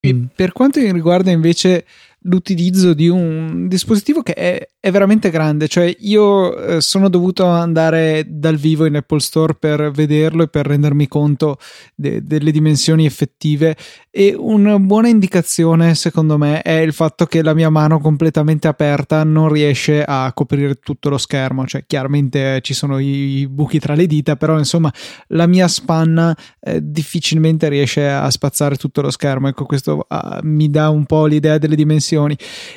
e 0.05 0.13
per 0.35 0.51
quanto 0.51 0.81
riguarda 0.91 1.31
invece 1.31 1.85
l'utilizzo 2.23 2.93
di 2.93 3.07
un 3.07 3.67
dispositivo 3.67 4.21
che 4.21 4.33
è, 4.33 4.67
è 4.79 4.91
veramente 4.91 5.29
grande. 5.29 5.67
Cioè, 5.67 5.95
io 5.99 6.55
eh, 6.57 6.81
sono 6.81 7.09
dovuto 7.09 7.45
andare 7.45 8.25
dal 8.27 8.55
vivo 8.55 8.85
in 8.85 8.95
Apple 8.95 9.19
Store 9.19 9.55
per 9.55 9.91
vederlo 9.91 10.43
e 10.43 10.47
per 10.47 10.67
rendermi 10.67 11.07
conto 11.07 11.57
de- 11.95 12.23
delle 12.23 12.51
dimensioni 12.51 13.05
effettive. 13.05 13.75
E 14.09 14.35
una 14.37 14.77
buona 14.79 15.07
indicazione, 15.07 15.95
secondo 15.95 16.37
me, 16.37 16.61
è 16.61 16.79
il 16.79 16.93
fatto 16.93 17.25
che 17.25 17.41
la 17.41 17.53
mia 17.53 17.69
mano 17.69 17.99
completamente 17.99 18.67
aperta 18.67 19.23
non 19.23 19.49
riesce 19.49 20.03
a 20.03 20.31
coprire 20.33 20.75
tutto 20.75 21.09
lo 21.09 21.17
schermo. 21.17 21.65
Cioè, 21.65 21.85
chiaramente 21.85 22.61
ci 22.61 22.73
sono 22.73 22.99
i, 22.99 23.39
i 23.39 23.47
buchi 23.47 23.79
tra 23.79 23.95
le 23.95 24.07
dita, 24.07 24.35
però 24.35 24.57
insomma, 24.57 24.93
la 25.29 25.47
mia 25.47 25.67
spanna 25.67 26.37
eh, 26.59 26.79
difficilmente 26.81 27.69
riesce 27.69 28.07
a 28.07 28.29
spazzare 28.29 28.75
tutto 28.75 29.01
lo 29.01 29.09
schermo. 29.09 29.47
Ecco, 29.47 29.65
questo 29.65 30.05
uh, 30.07 30.39
mi 30.43 30.69
dà 30.69 30.89
un 30.89 31.05
po' 31.05 31.25
l'idea 31.25 31.57
delle 31.57 31.75
dimensioni. 31.75 32.11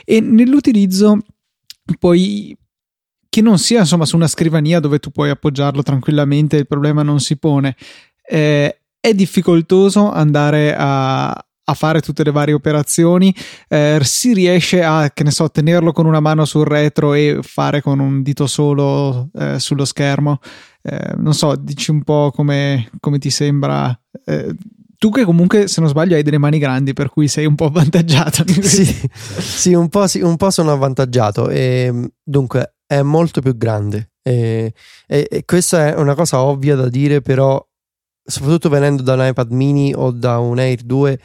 E 0.04 0.20
nell'utilizzo 0.20 1.18
poi 1.98 2.56
che 3.28 3.42
non 3.42 3.58
sia 3.58 3.80
insomma 3.80 4.06
su 4.06 4.16
una 4.16 4.28
scrivania 4.28 4.80
dove 4.80 4.98
tu 4.98 5.10
puoi 5.10 5.28
appoggiarlo 5.28 5.82
tranquillamente, 5.82 6.56
il 6.56 6.66
problema 6.66 7.02
non 7.02 7.20
si 7.20 7.36
pone. 7.36 7.76
Eh, 8.26 8.80
è 8.98 9.14
difficoltoso 9.14 10.10
andare 10.10 10.74
a, 10.76 11.44
fare 11.74 12.00
tutte 12.00 12.24
le 12.24 12.30
varie 12.30 12.54
operazioni. 12.54 13.34
Eh, 13.68 13.98
si 14.02 14.32
riesce 14.32 14.82
a, 14.82 15.10
che 15.12 15.22
ne 15.22 15.30
so, 15.30 15.50
tenerlo 15.50 15.92
con 15.92 16.06
una 16.06 16.20
mano 16.20 16.44
sul 16.44 16.64
retro 16.64 17.12
e 17.12 17.40
fare 17.42 17.82
con 17.82 17.98
un 17.98 18.22
dito 18.22 18.46
solo 18.46 19.28
eh, 19.34 19.60
sullo 19.60 19.84
schermo. 19.84 20.38
Eh, 20.80 21.14
non 21.18 21.34
so, 21.34 21.56
dici 21.56 21.90
un 21.90 22.02
po' 22.04 22.32
come, 22.34 22.88
come 23.00 23.18
ti 23.18 23.30
sembra. 23.30 23.96
Tu 24.98 25.10
che 25.10 25.24
comunque, 25.24 25.68
se 25.68 25.80
non 25.80 25.90
sbaglio, 25.90 26.14
hai 26.14 26.22
delle 26.22 26.38
mani 26.38 26.58
grandi, 26.58 26.92
per 26.92 27.10
cui 27.10 27.28
sei 27.28 27.46
un 27.46 27.54
po' 27.54 27.66
avvantaggiato. 27.66 28.44
sì, 28.62 28.84
sì, 28.84 29.74
un 29.74 29.88
po', 29.88 30.06
sì, 30.06 30.20
un 30.20 30.36
po' 30.36 30.50
sono 30.50 30.72
avvantaggiato. 30.72 31.48
E, 31.50 32.10
dunque, 32.22 32.76
è 32.86 33.02
molto 33.02 33.40
più 33.40 33.56
grande. 33.56 34.12
E, 34.22 34.72
e, 35.06 35.28
e, 35.30 35.44
questa 35.44 35.88
è 35.88 35.94
una 35.96 36.14
cosa 36.14 36.40
ovvia 36.42 36.76
da 36.76 36.88
dire, 36.88 37.20
però, 37.20 37.64
soprattutto 38.24 38.68
venendo 38.68 39.02
da 39.02 39.14
un 39.14 39.26
iPad 39.26 39.50
mini 39.52 39.92
o 39.94 40.10
da 40.10 40.38
un 40.38 40.58
Air 40.58 40.82
2, 40.82 41.20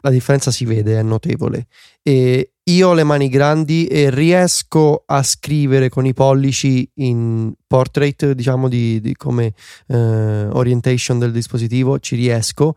la 0.00 0.10
differenza 0.10 0.50
si 0.50 0.64
vede, 0.64 0.98
è 0.98 1.02
notevole. 1.02 1.66
E 2.02 2.52
io 2.62 2.88
ho 2.88 2.94
le 2.94 3.04
mani 3.04 3.28
grandi 3.28 3.86
e 3.86 4.10
riesco 4.10 5.02
a 5.06 5.22
scrivere 5.22 5.88
con 5.88 6.06
i 6.06 6.12
pollici 6.12 6.88
in 6.94 7.52
portrait, 7.66 8.32
diciamo 8.32 8.68
di, 8.68 9.00
di 9.00 9.14
come 9.16 9.54
eh, 9.88 10.46
orientation 10.52 11.18
del 11.18 11.32
dispositivo, 11.32 11.98
ci 11.98 12.16
riesco, 12.16 12.74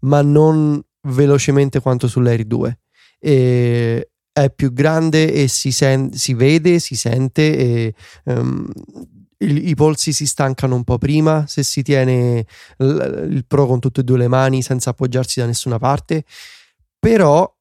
ma 0.00 0.22
non 0.22 0.80
velocemente 1.08 1.80
quanto 1.80 2.08
sull'Air 2.08 2.44
2. 2.44 2.78
E 3.18 4.08
è 4.32 4.50
più 4.50 4.72
grande 4.72 5.30
e 5.30 5.46
si, 5.46 5.70
sen- 5.70 6.12
si 6.12 6.32
vede, 6.32 6.78
si 6.78 6.96
sente 6.96 7.56
e 7.56 7.94
um, 8.24 8.66
i, 9.38 9.68
i, 9.68 9.74
polsi 9.74 10.12
si 10.12 10.26
stancano 10.26 10.74
un 10.74 10.84
po' 10.84 10.96
prima 10.96 11.46
se 11.46 11.62
si 11.62 11.82
tiene 11.82 12.46
l- 12.78 13.28
il 13.30 13.44
Pro 13.46 13.66
con 13.66 13.78
tutte 13.78 14.00
e 14.00 14.04
due 14.04 14.16
le 14.16 14.28
mani 14.28 14.62
senza 14.62 14.90
appoggiarsi 14.90 15.40
da 15.40 15.46
nessuna 15.46 15.78
parte, 15.78 16.24
però 17.04 17.52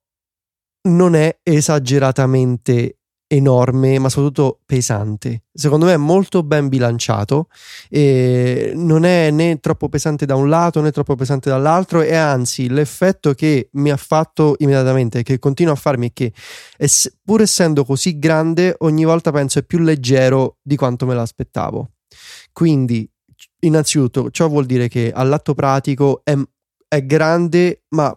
non 0.84 1.16
è 1.16 1.40
esageratamente 1.42 2.98
enorme, 3.26 3.98
ma 3.98 4.08
soprattutto 4.10 4.60
pesante. 4.66 5.46
Secondo 5.52 5.88
me 5.88 5.94
è 5.94 5.98
molto 5.98 6.44
ben 6.44 6.68
bilanciato 6.68 7.48
e 7.90 8.74
non 8.76 9.04
è 9.04 9.32
né 9.32 9.60
troppo 9.60 9.90
pesante 9.90 10.28
da 10.28 10.36
un 10.36 10.48
lato 10.48 10.80
né 10.82 10.92
troppo 10.92 11.16
pesante 11.16 11.50
dall'altro 11.50 12.02
e 12.02 12.14
anzi 12.14 12.70
l'effetto 12.70 13.34
che 13.34 13.70
mi 13.74 13.90
ha 13.90 13.98
fatto 13.98 14.56
immediatamente, 14.60 15.24
che 15.24 15.40
continua 15.40 15.74
a 15.74 15.78
farmi 15.78 16.10
è 16.10 16.14
che 16.14 16.34
pur 17.24 17.42
essendo 17.42 17.84
così 17.84 18.20
grande 18.20 18.76
ogni 18.80 19.06
volta 19.06 19.32
penso 19.32 19.58
è 19.58 19.64
più 19.64 19.80
leggero 19.80 20.58
di 20.62 20.76
quanto 20.76 21.08
me 21.08 21.16
l'aspettavo. 21.16 21.94
Quindi 22.54 23.10
innanzitutto 23.62 24.30
ciò 24.30 24.48
vuol 24.50 24.68
dire 24.68 24.88
che 24.88 25.12
all'atto 25.12 25.56
pratico 25.56 26.22
è, 26.24 26.38
è 26.88 27.06
grande 27.06 27.86
ma 27.96 28.16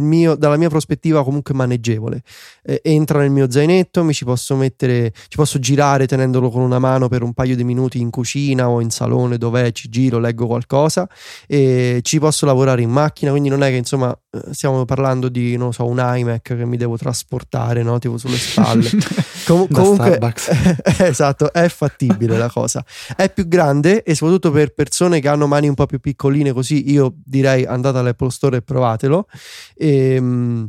mio, 0.00 0.34
dalla 0.34 0.56
mia 0.56 0.68
prospettiva 0.68 1.24
comunque 1.24 1.54
maneggevole. 1.54 2.22
Eh, 2.62 2.80
entra 2.84 3.20
nel 3.20 3.30
mio 3.30 3.50
zainetto, 3.50 4.04
mi 4.04 4.12
ci 4.12 4.24
posso 4.24 4.56
mettere, 4.56 5.12
ci 5.28 5.36
posso 5.36 5.58
girare 5.58 6.06
tenendolo 6.06 6.50
con 6.50 6.62
una 6.62 6.78
mano 6.78 7.08
per 7.08 7.22
un 7.22 7.32
paio 7.32 7.56
di 7.56 7.64
minuti 7.64 8.00
in 8.00 8.10
cucina 8.10 8.68
o 8.68 8.80
in 8.80 8.90
salone 8.90 9.38
dove 9.38 9.72
ci 9.72 9.88
giro, 9.88 10.18
leggo 10.18 10.46
qualcosa 10.46 11.08
e 11.46 12.00
ci 12.02 12.18
posso 12.18 12.46
lavorare 12.46 12.82
in 12.82 12.90
macchina, 12.90 13.30
quindi 13.30 13.48
non 13.48 13.62
è 13.62 13.70
che 13.70 13.76
insomma 13.76 14.16
stiamo 14.52 14.84
parlando 14.84 15.28
di, 15.28 15.56
non 15.56 15.72
so, 15.72 15.86
un 15.86 16.02
iMac 16.02 16.42
che 16.42 16.64
mi 16.64 16.76
devo 16.76 16.96
trasportare, 16.96 17.82
no? 17.82 17.98
Tipo 17.98 18.16
sulle 18.16 18.36
spalle. 18.36 18.88
Com- 19.44 19.68
comunque, 19.70 20.18
esatto, 20.98 21.52
è 21.52 21.68
fattibile 21.68 22.38
la 22.38 22.48
cosa. 22.48 22.84
È 23.14 23.30
più 23.30 23.46
grande 23.46 24.02
e 24.02 24.14
soprattutto 24.14 24.50
per 24.50 24.72
persone 24.72 25.20
che 25.20 25.28
hanno 25.28 25.46
mani 25.46 25.68
un 25.68 25.74
po' 25.74 25.86
più 25.86 26.00
piccoline 26.00 26.52
così, 26.52 26.90
io 26.90 27.14
direi 27.24 27.64
andate 27.64 27.98
all'Apple 27.98 28.30
Store 28.30 28.56
e 28.58 28.62
provatelo. 28.62 29.26
Ehm, 29.74 30.68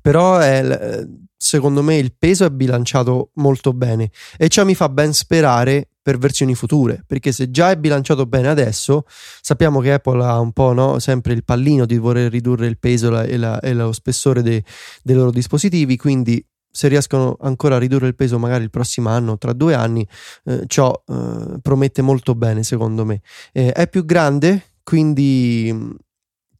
però 0.00 0.38
è, 0.38 1.06
secondo 1.36 1.82
me 1.82 1.96
il 1.96 2.14
peso 2.16 2.44
è 2.44 2.50
bilanciato 2.50 3.30
molto 3.34 3.72
bene 3.72 4.10
e 4.36 4.48
ciò 4.48 4.64
mi 4.64 4.74
fa 4.74 4.88
ben 4.88 5.12
sperare 5.12 5.89
per 6.02 6.18
versioni 6.18 6.54
future 6.54 7.02
perché 7.06 7.32
se 7.32 7.50
già 7.50 7.70
è 7.70 7.76
bilanciato 7.76 8.26
bene 8.26 8.48
adesso 8.48 9.04
sappiamo 9.40 9.80
che 9.80 9.92
Apple 9.92 10.24
ha 10.24 10.38
un 10.38 10.52
po' 10.52 10.72
no, 10.72 10.98
sempre 10.98 11.32
il 11.32 11.44
pallino 11.44 11.86
di 11.86 11.98
voler 11.98 12.30
ridurre 12.30 12.66
il 12.66 12.78
peso 12.78 13.20
e, 13.20 13.36
la, 13.36 13.60
e 13.60 13.74
lo 13.74 13.92
spessore 13.92 14.42
de, 14.42 14.64
dei 15.02 15.14
loro 15.14 15.30
dispositivi 15.30 15.96
quindi 15.96 16.44
se 16.72 16.88
riescono 16.88 17.36
ancora 17.40 17.76
a 17.76 17.78
ridurre 17.78 18.06
il 18.06 18.14
peso 18.14 18.38
magari 18.38 18.62
il 18.62 18.70
prossimo 18.70 19.08
anno, 19.08 19.36
tra 19.38 19.52
due 19.52 19.74
anni, 19.74 20.06
eh, 20.44 20.62
ciò 20.66 20.92
eh, 21.06 21.58
promette 21.60 22.00
molto 22.00 22.34
bene 22.34 22.62
secondo 22.62 23.04
me. 23.04 23.22
Eh, 23.52 23.72
è 23.72 23.88
più 23.88 24.04
grande, 24.04 24.74
quindi 24.84 25.98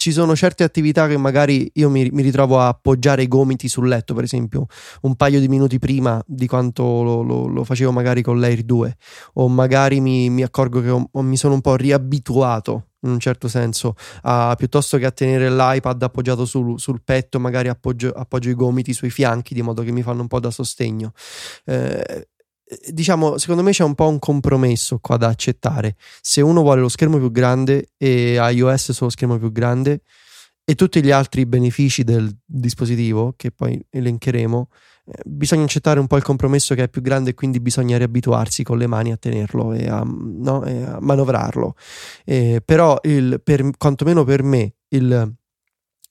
ci 0.00 0.12
sono 0.12 0.34
certe 0.34 0.64
attività 0.64 1.06
che 1.06 1.18
magari 1.18 1.70
io 1.74 1.90
mi, 1.90 2.08
mi, 2.10 2.22
ritrovo 2.22 2.58
a 2.58 2.68
appoggiare 2.68 3.20
i 3.20 3.28
gomiti 3.28 3.68
sul 3.68 3.86
letto, 3.86 4.14
per 4.14 4.24
esempio, 4.24 4.64
un 5.02 5.14
paio 5.14 5.40
di 5.40 5.46
minuti 5.46 5.78
prima 5.78 6.22
di 6.26 6.46
quanto 6.46 7.02
lo, 7.02 7.20
lo, 7.20 7.46
lo 7.46 7.64
facevo 7.64 7.92
magari 7.92 8.22
con 8.22 8.40
l'Air 8.40 8.62
2, 8.62 8.96
o 9.34 9.48
magari 9.48 10.00
mi, 10.00 10.30
mi 10.30 10.42
accorgo 10.42 10.80
che 10.80 10.88
ho, 10.88 11.06
mi 11.20 11.36
sono 11.36 11.52
un 11.52 11.60
po' 11.60 11.76
riabituato 11.76 12.86
in 13.00 13.10
un 13.10 13.20
certo 13.20 13.46
senso, 13.46 13.94
a, 14.22 14.54
piuttosto 14.56 14.96
che 14.96 15.04
a 15.04 15.10
tenere 15.10 15.50
l'iPad 15.50 16.02
appoggiato 16.02 16.46
sul, 16.46 16.80
sul 16.80 17.02
petto, 17.04 17.38
magari 17.38 17.68
appoggio, 17.68 18.08
appoggio, 18.08 18.48
i 18.48 18.54
gomiti 18.54 18.94
sui 18.94 19.10
fianchi 19.10 19.52
di 19.52 19.60
modo 19.60 19.82
che 19.82 19.92
mi 19.92 20.00
fanno 20.00 20.22
un 20.22 20.28
po' 20.28 20.40
da 20.40 20.50
sostegno. 20.50 21.12
Eh, 21.66 22.28
diciamo, 22.88 23.38
secondo 23.38 23.62
me 23.62 23.72
c'è 23.72 23.85
un 23.85 23.94
po' 23.94 24.09
un 24.09 24.18
compromesso 24.18 24.98
qua 24.98 25.16
da 25.16 25.28
accettare. 25.28 25.96
Se 26.20 26.40
uno 26.40 26.62
vuole 26.62 26.80
lo 26.80 26.88
schermo 26.88 27.18
più 27.18 27.30
grande 27.30 27.90
e 27.96 28.35
iOS 28.35 28.92
solo 28.92 29.11
schermo 29.11 29.38
più 29.38 29.50
grande 29.52 30.02
e 30.64 30.74
tutti 30.74 31.02
gli 31.02 31.11
altri 31.11 31.46
benefici 31.46 32.04
del 32.04 32.33
dispositivo, 32.44 33.35
che 33.37 33.50
poi 33.50 33.80
elencheremo, 33.90 34.68
eh, 35.06 35.22
bisogna 35.24 35.64
accettare 35.64 35.98
un 35.98 36.06
po' 36.06 36.16
il 36.16 36.22
compromesso 36.22 36.74
che 36.74 36.85
è 36.85 36.88
più 36.88 37.00
grande 37.00 37.30
e 37.30 37.35
quindi 37.35 37.59
bisogna 37.59 37.96
riabituarsi 37.96 38.62
con 38.62 38.78
le 38.78 38.87
mani 38.87 39.11
a 39.11 39.16
tenerlo 39.16 39.72
e 39.72 39.88
a, 39.88 40.04
no, 40.04 40.64
e 40.64 40.83
a 40.83 40.98
manovrarlo. 41.00 41.74
Eh, 42.24 42.62
però, 42.64 42.98
il, 43.02 43.40
per, 43.42 43.68
quantomeno 43.76 44.22
per 44.22 44.44
me, 44.44 44.74
il 44.88 45.38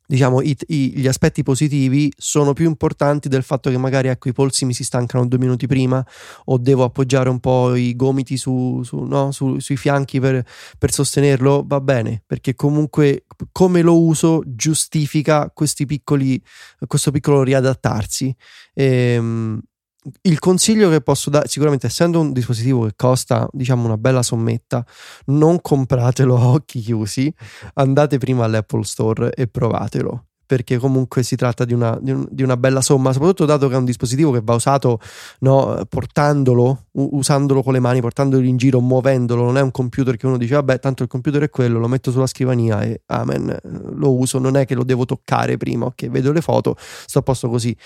diciamo, 0.09 0.41
i, 0.41 0.57
i, 0.67 0.93
gli 0.95 1.07
aspetti 1.07 1.43
positivi 1.43 2.11
sono 2.17 2.53
più 2.53 2.67
importanti 2.67 3.29
del 3.29 3.43
fatto 3.43 3.69
che 3.69 3.77
magari 3.77 4.07
ecco, 4.07 4.27
i 4.27 4.33
polsi 4.33 4.65
mi 4.65 4.73
si 4.73 4.83
stancano 4.83 5.27
due 5.27 5.37
minuti 5.37 5.67
prima 5.67 6.03
o 6.45 6.57
devo 6.57 6.83
appoggiare 6.83 7.29
un 7.29 7.39
po' 7.39 7.75
i 7.75 7.95
gomiti 7.95 8.35
su, 8.35 8.81
su, 8.83 9.01
no? 9.01 9.31
su, 9.31 9.59
sui 9.59 9.77
fianchi 9.77 10.19
per, 10.19 10.43
per, 10.79 10.91
sostenerlo, 10.91 11.63
va 11.63 11.79
bene, 11.79 12.23
perché 12.25 12.55
comunque 12.55 13.25
come 13.51 13.83
lo 13.83 14.01
uso 14.01 14.41
giustifica 14.47 15.51
questi 15.53 15.85
piccoli, 15.85 16.41
questo 16.87 17.11
piccolo 17.11 17.43
riadattarsi. 17.43 18.35
E, 18.73 18.85
ehm, 19.13 19.61
il 20.21 20.39
consiglio 20.39 20.89
che 20.89 21.01
posso 21.01 21.29
dare, 21.29 21.47
sicuramente 21.47 21.87
essendo 21.87 22.19
un 22.19 22.31
dispositivo 22.31 22.85
che 22.85 22.93
costa 22.95 23.47
diciamo 23.51 23.85
una 23.85 23.97
bella 23.97 24.23
sommetta, 24.23 24.85
non 25.25 25.61
compratelo 25.61 26.37
a 26.37 26.47
occhi 26.47 26.79
chiusi, 26.79 27.33
andate 27.73 28.17
prima 28.17 28.45
all'Apple 28.45 28.83
Store 28.83 29.33
e 29.33 29.47
provatelo. 29.47 30.23
Perché 30.49 30.79
comunque 30.79 31.21
si 31.21 31.35
tratta 31.35 31.63
di 31.63 31.75
una, 31.75 31.95
di, 32.01 32.09
un, 32.09 32.25
di 32.27 32.41
una 32.41 32.57
bella 32.57 32.81
somma, 32.81 33.13
soprattutto 33.13 33.45
dato 33.45 33.67
che 33.67 33.75
è 33.75 33.77
un 33.77 33.85
dispositivo 33.85 34.31
che 34.31 34.41
va 34.43 34.55
usato 34.55 34.99
no, 35.41 35.79
portandolo, 35.87 36.85
usandolo 36.93 37.61
con 37.61 37.73
le 37.73 37.79
mani, 37.79 38.01
portandolo 38.01 38.43
in 38.43 38.57
giro, 38.57 38.79
muovendolo. 38.79 39.43
Non 39.43 39.57
è 39.59 39.61
un 39.61 39.69
computer 39.69 40.17
che 40.17 40.25
uno 40.25 40.37
dice, 40.37 40.55
vabbè, 40.55 40.79
tanto 40.79 41.03
il 41.03 41.09
computer 41.09 41.43
è 41.43 41.51
quello, 41.51 41.77
lo 41.77 41.87
metto 41.87 42.09
sulla 42.09 42.25
scrivania 42.25 42.81
e 42.81 43.03
amen, 43.05 43.59
lo 43.93 44.11
uso. 44.15 44.39
Non 44.39 44.57
è 44.57 44.65
che 44.65 44.73
lo 44.73 44.83
devo 44.83 45.05
toccare 45.05 45.55
prima, 45.57 45.85
ok, 45.85 46.07
vedo 46.07 46.31
le 46.31 46.41
foto, 46.41 46.75
sto 46.79 47.19
a 47.19 47.21
posto 47.21 47.47
così 47.47 47.77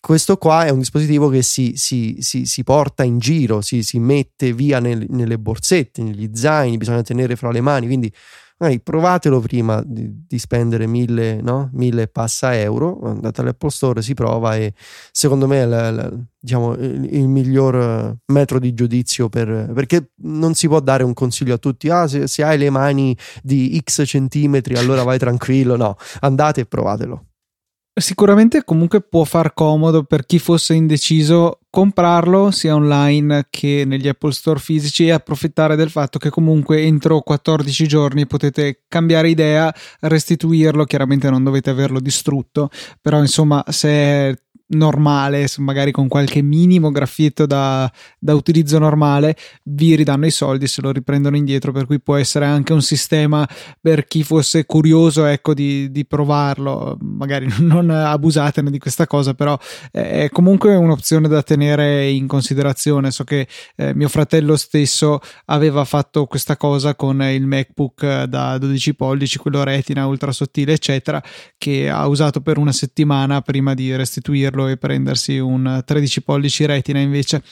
questo 0.00 0.38
qua 0.38 0.64
è 0.64 0.70
un 0.70 0.78
dispositivo 0.78 1.28
che 1.28 1.42
si, 1.42 1.74
si, 1.76 2.16
si, 2.20 2.46
si 2.46 2.64
porta 2.64 3.04
in 3.04 3.18
giro, 3.18 3.60
si, 3.60 3.84
mette 3.98 4.52
via 4.54 4.80
nel, 4.80 5.04
nelle 5.10 5.38
borsette, 5.38 6.02
negli 6.02 6.30
zaini, 6.32 6.78
bisogna 6.78 7.02
tenere 7.02 7.36
fra 7.36 7.50
le 7.50 7.60
mani, 7.60 7.86
quindi 7.86 8.12
magari 8.56 8.80
provatelo 8.80 9.40
prima 9.40 9.82
di, 9.84 10.24
di 10.26 10.38
spendere 10.38 10.86
mille, 10.86 11.40
no? 11.42 11.70
mille 11.74 12.08
passa 12.08 12.58
euro, 12.58 12.98
andate 13.02 13.42
all'Apple 13.42 13.70
Store, 13.70 14.02
si 14.02 14.14
prova 14.14 14.56
e 14.56 14.72
secondo 15.12 15.46
me 15.46 15.62
è 15.62 15.66
la, 15.66 15.90
la, 15.90 16.12
diciamo, 16.38 16.74
il, 16.74 17.14
il, 17.14 17.28
miglior 17.28 18.16
metro 18.26 18.58
di 18.58 18.72
giudizio 18.72 19.28
per, 19.28 19.70
perché 19.74 20.12
non 20.22 20.54
si 20.54 20.66
può 20.66 20.80
dare 20.80 21.04
un 21.04 21.14
consiglio 21.14 21.54
a 21.54 21.58
tutti, 21.58 21.88
ah 21.90 22.06
se, 22.06 22.26
se 22.26 22.42
hai 22.42 22.58
le 22.58 22.70
mani 22.70 23.16
di 23.42 23.80
x 23.82 24.02
centimetri 24.06 24.76
allora 24.76 25.02
vai 25.02 25.18
tranquillo, 25.18 25.76
no, 25.76 25.96
andate 26.20 26.62
e 26.62 26.66
provatelo. 26.66 27.24
Sicuramente 28.00 28.64
comunque 28.64 29.02
può 29.02 29.24
far 29.24 29.52
comodo 29.52 30.04
per 30.04 30.24
chi 30.24 30.38
fosse 30.38 30.72
indeciso 30.72 31.58
comprarlo 31.68 32.50
sia 32.50 32.74
online 32.74 33.48
che 33.50 33.84
negli 33.86 34.08
Apple 34.08 34.32
Store 34.32 34.58
fisici 34.58 35.06
e 35.06 35.12
approfittare 35.12 35.76
del 35.76 35.90
fatto 35.90 36.18
che 36.18 36.30
comunque 36.30 36.80
entro 36.80 37.20
14 37.20 37.86
giorni 37.86 38.26
potete 38.26 38.84
cambiare 38.88 39.28
idea, 39.28 39.72
restituirlo, 40.00 40.84
chiaramente 40.84 41.28
non 41.28 41.44
dovete 41.44 41.68
averlo 41.68 42.00
distrutto, 42.00 42.70
però 43.02 43.20
insomma 43.20 43.62
se 43.68 44.44
normale, 44.70 45.46
magari 45.58 45.90
con 45.90 46.08
qualche 46.08 46.42
minimo 46.42 46.90
graffietto 46.90 47.46
da, 47.46 47.90
da, 48.18 48.34
utilizzo 48.34 48.78
normale, 48.78 49.36
vi 49.64 49.94
ridanno 49.94 50.26
i 50.26 50.30
soldi 50.30 50.66
se 50.66 50.82
lo 50.82 50.90
riprendono 50.90 51.36
indietro. 51.36 51.72
Per 51.72 51.86
cui 51.86 52.00
può 52.00 52.16
essere 52.16 52.44
anche 52.44 52.72
un 52.72 52.82
sistema 52.82 53.48
per 53.80 54.06
chi 54.06 54.22
fosse 54.22 54.66
curioso 54.66 55.24
ecco, 55.24 55.54
di, 55.54 55.90
di 55.90 56.06
provarlo. 56.06 56.96
Magari 57.00 57.48
non 57.60 57.90
abusatene 57.90 58.70
di 58.70 58.78
questa 58.78 59.06
cosa, 59.06 59.34
però 59.34 59.58
è 59.90 60.28
comunque 60.30 60.74
un'opzione 60.74 61.28
da 61.28 61.42
tenere 61.42 62.08
in 62.10 62.26
considerazione. 62.26 63.10
So 63.10 63.24
che 63.24 63.46
eh, 63.76 63.94
mio 63.94 64.08
fratello 64.08 64.56
stesso 64.56 65.20
aveva 65.46 65.84
fatto 65.84 66.26
questa 66.26 66.56
cosa 66.56 66.94
con 66.94 67.22
il 67.22 67.46
MacBook 67.46 68.24
da 68.24 68.58
12 68.58 68.94
pollici, 68.94 69.38
quello 69.38 69.62
retina 69.62 70.06
ultra 70.06 70.32
sottile, 70.32 70.74
eccetera, 70.74 71.22
che 71.58 71.88
ha 71.88 72.06
usato 72.06 72.40
per 72.40 72.58
una 72.58 72.72
settimana 72.72 73.40
prima 73.40 73.74
di 73.74 73.94
restituirlo 73.94 74.59
comprarlo 74.60 74.68
e 74.68 74.76
prendersi 74.76 75.38
un 75.38 75.82
13 75.84 76.22
pollici 76.22 76.66
retina 76.66 76.98
invece. 76.98 77.42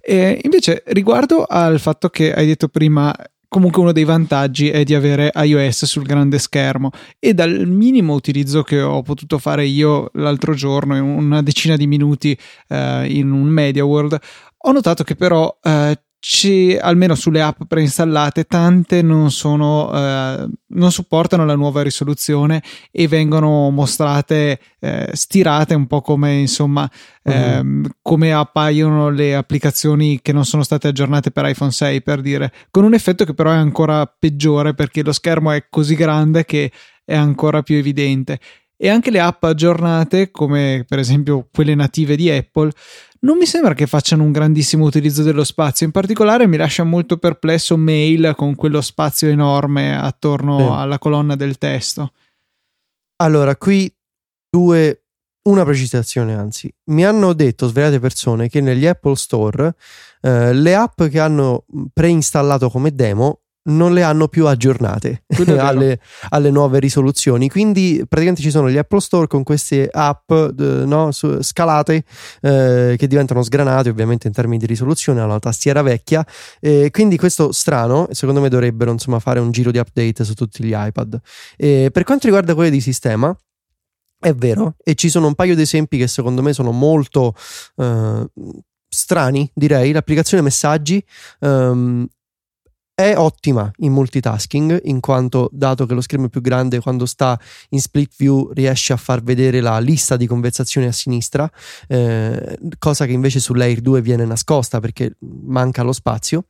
E 0.00 0.40
invece 0.42 0.82
riguardo 0.86 1.44
al 1.44 1.78
fatto 1.78 2.08
che 2.08 2.32
hai 2.32 2.46
detto 2.46 2.68
prima 2.68 3.14
comunque 3.50 3.80
uno 3.80 3.92
dei 3.92 4.04
vantaggi 4.04 4.68
è 4.68 4.84
di 4.84 4.94
avere 4.94 5.32
iOS 5.34 5.86
sul 5.86 6.02
grande 6.02 6.38
schermo 6.38 6.90
e 7.18 7.32
dal 7.32 7.66
minimo 7.66 8.12
utilizzo 8.12 8.62
che 8.62 8.80
ho 8.80 9.00
potuto 9.00 9.38
fare 9.38 9.64
io 9.64 10.10
l'altro 10.14 10.52
giorno 10.52 10.96
in 10.96 11.02
una 11.02 11.40
decina 11.40 11.76
di 11.76 11.86
minuti 11.86 12.38
eh, 12.68 13.06
in 13.08 13.30
un 13.30 13.46
Media 13.46 13.86
World 13.86 14.18
ho 14.58 14.72
notato 14.72 15.02
che 15.02 15.14
però 15.14 15.58
eh, 15.62 15.98
ci, 16.20 16.76
almeno 16.76 17.14
sulle 17.14 17.40
app 17.40 17.62
preinstallate, 17.68 18.44
tante 18.44 19.02
non 19.02 19.30
sono, 19.30 19.90
eh, 19.92 20.48
non 20.66 20.90
supportano 20.90 21.44
la 21.44 21.54
nuova 21.54 21.82
risoluzione 21.82 22.62
e 22.90 23.06
vengono 23.06 23.70
mostrate 23.70 24.58
eh, 24.80 25.10
stirate 25.12 25.74
un 25.74 25.86
po' 25.86 26.00
come 26.00 26.34
insomma 26.34 26.88
uh-huh. 27.22 27.32
ehm, 27.32 27.90
come 28.02 28.32
appaiono 28.32 29.10
le 29.10 29.36
applicazioni 29.36 30.20
che 30.20 30.32
non 30.32 30.44
sono 30.44 30.64
state 30.64 30.88
aggiornate 30.88 31.30
per 31.30 31.46
iPhone 31.46 31.70
6 31.70 32.02
per 32.02 32.20
dire, 32.20 32.52
con 32.70 32.84
un 32.84 32.94
effetto 32.94 33.24
che 33.24 33.34
però 33.34 33.50
è 33.52 33.56
ancora 33.56 34.04
peggiore 34.06 34.74
perché 34.74 35.04
lo 35.04 35.12
schermo 35.12 35.52
è 35.52 35.66
così 35.70 35.94
grande 35.94 36.44
che 36.44 36.72
è 37.04 37.14
ancora 37.14 37.62
più 37.62 37.76
evidente 37.76 38.40
e 38.80 38.88
anche 38.88 39.10
le 39.10 39.18
app 39.18 39.42
aggiornate 39.42 40.30
come 40.30 40.84
per 40.86 41.00
esempio 41.00 41.48
quelle 41.52 41.74
native 41.74 42.14
di 42.14 42.30
Apple 42.30 42.70
non 43.20 43.36
mi 43.36 43.46
sembra 43.46 43.74
che 43.74 43.88
facciano 43.88 44.22
un 44.22 44.30
grandissimo 44.30 44.84
utilizzo 44.84 45.24
dello 45.24 45.42
spazio. 45.42 45.84
In 45.84 45.92
particolare 45.92 46.46
mi 46.46 46.56
lascia 46.56 46.84
molto 46.84 47.16
perplesso 47.16 47.76
Mail 47.76 48.34
con 48.36 48.54
quello 48.54 48.80
spazio 48.80 49.28
enorme 49.28 49.96
attorno 49.98 50.58
sì. 50.58 50.64
alla 50.64 50.98
colonna 50.98 51.34
del 51.34 51.58
testo. 51.58 52.12
Allora, 53.16 53.56
qui 53.56 53.92
due. 54.48 55.02
Una 55.48 55.64
precisazione, 55.64 56.34
anzi, 56.34 56.70
mi 56.90 57.06
hanno 57.06 57.32
detto 57.32 57.68
svariate 57.68 57.98
persone 58.00 58.50
che 58.50 58.60
negli 58.60 58.84
Apple 58.84 59.16
Store 59.16 59.74
eh, 60.20 60.52
le 60.52 60.74
app 60.74 61.04
che 61.04 61.18
hanno 61.18 61.64
preinstallato 61.90 62.68
come 62.68 62.94
demo 62.94 63.44
non 63.68 63.92
le 63.92 64.02
hanno 64.02 64.28
più 64.28 64.46
aggiornate 64.46 65.24
alle, 65.58 66.00
alle, 66.30 66.50
nuove 66.50 66.78
risoluzioni. 66.78 67.48
Quindi 67.48 68.02
praticamente 68.08 68.42
ci 68.42 68.50
sono 68.50 68.70
gli 68.70 68.76
Apple 68.76 69.00
Store 69.00 69.26
con 69.26 69.42
queste 69.42 69.88
app 69.90 70.30
eh, 70.30 70.52
no, 70.58 71.10
scalate 71.12 72.04
eh, 72.42 72.94
che 72.96 73.06
diventano 73.06 73.42
sgranate 73.42 73.88
ovviamente 73.88 74.26
in 74.26 74.32
termini 74.32 74.58
di 74.58 74.66
risoluzione, 74.66 75.20
hanno 75.20 75.32
la 75.32 75.38
tastiera 75.38 75.82
vecchia. 75.82 76.26
Eh, 76.60 76.90
quindi 76.90 77.16
questo 77.16 77.52
strano, 77.52 78.08
secondo 78.10 78.40
me 78.40 78.48
dovrebbero 78.48 78.90
insomma 78.90 79.18
fare 79.18 79.40
un 79.40 79.50
giro 79.50 79.70
di 79.70 79.78
update 79.78 80.24
su 80.24 80.34
tutti 80.34 80.64
gli 80.64 80.74
iPad. 80.74 81.20
per 81.56 82.04
quanto 82.04 82.26
riguarda 82.26 82.54
quelle 82.54 82.70
di 82.70 82.80
sistema, 82.80 83.36
è 84.20 84.34
vero, 84.34 84.74
e 84.82 84.94
ci 84.96 85.08
sono 85.08 85.28
un 85.28 85.34
paio 85.34 85.54
di 85.54 85.62
esempi 85.62 85.96
che 85.96 86.08
secondo 86.08 86.42
me 86.42 86.52
sono 86.52 86.72
molto 86.72 87.34
uh, 87.76 88.28
strani, 88.88 89.48
direi. 89.54 89.92
L'applicazione 89.92 90.42
messaggi 90.42 91.02
um, 91.40 92.06
è 92.98 93.16
ottima 93.16 93.70
in 93.76 93.92
multitasking 93.92 94.80
in 94.86 94.98
quanto 94.98 95.48
dato 95.52 95.86
che 95.86 95.94
lo 95.94 96.00
schermo 96.00 96.26
è 96.26 96.28
più 96.28 96.40
grande 96.40 96.80
quando 96.80 97.06
sta 97.06 97.38
in 97.68 97.80
split 97.80 98.10
view 98.16 98.50
riesce 98.52 98.92
a 98.92 98.96
far 98.96 99.22
vedere 99.22 99.60
la 99.60 99.78
lista 99.78 100.16
di 100.16 100.26
conversazioni 100.26 100.88
a 100.88 100.90
sinistra 100.90 101.48
eh, 101.86 102.58
cosa 102.76 103.06
che 103.06 103.12
invece 103.12 103.38
sull'Air 103.38 103.82
2 103.82 104.02
viene 104.02 104.24
nascosta 104.24 104.80
perché 104.80 105.16
manca 105.20 105.82
lo 105.84 105.92
spazio. 105.92 106.46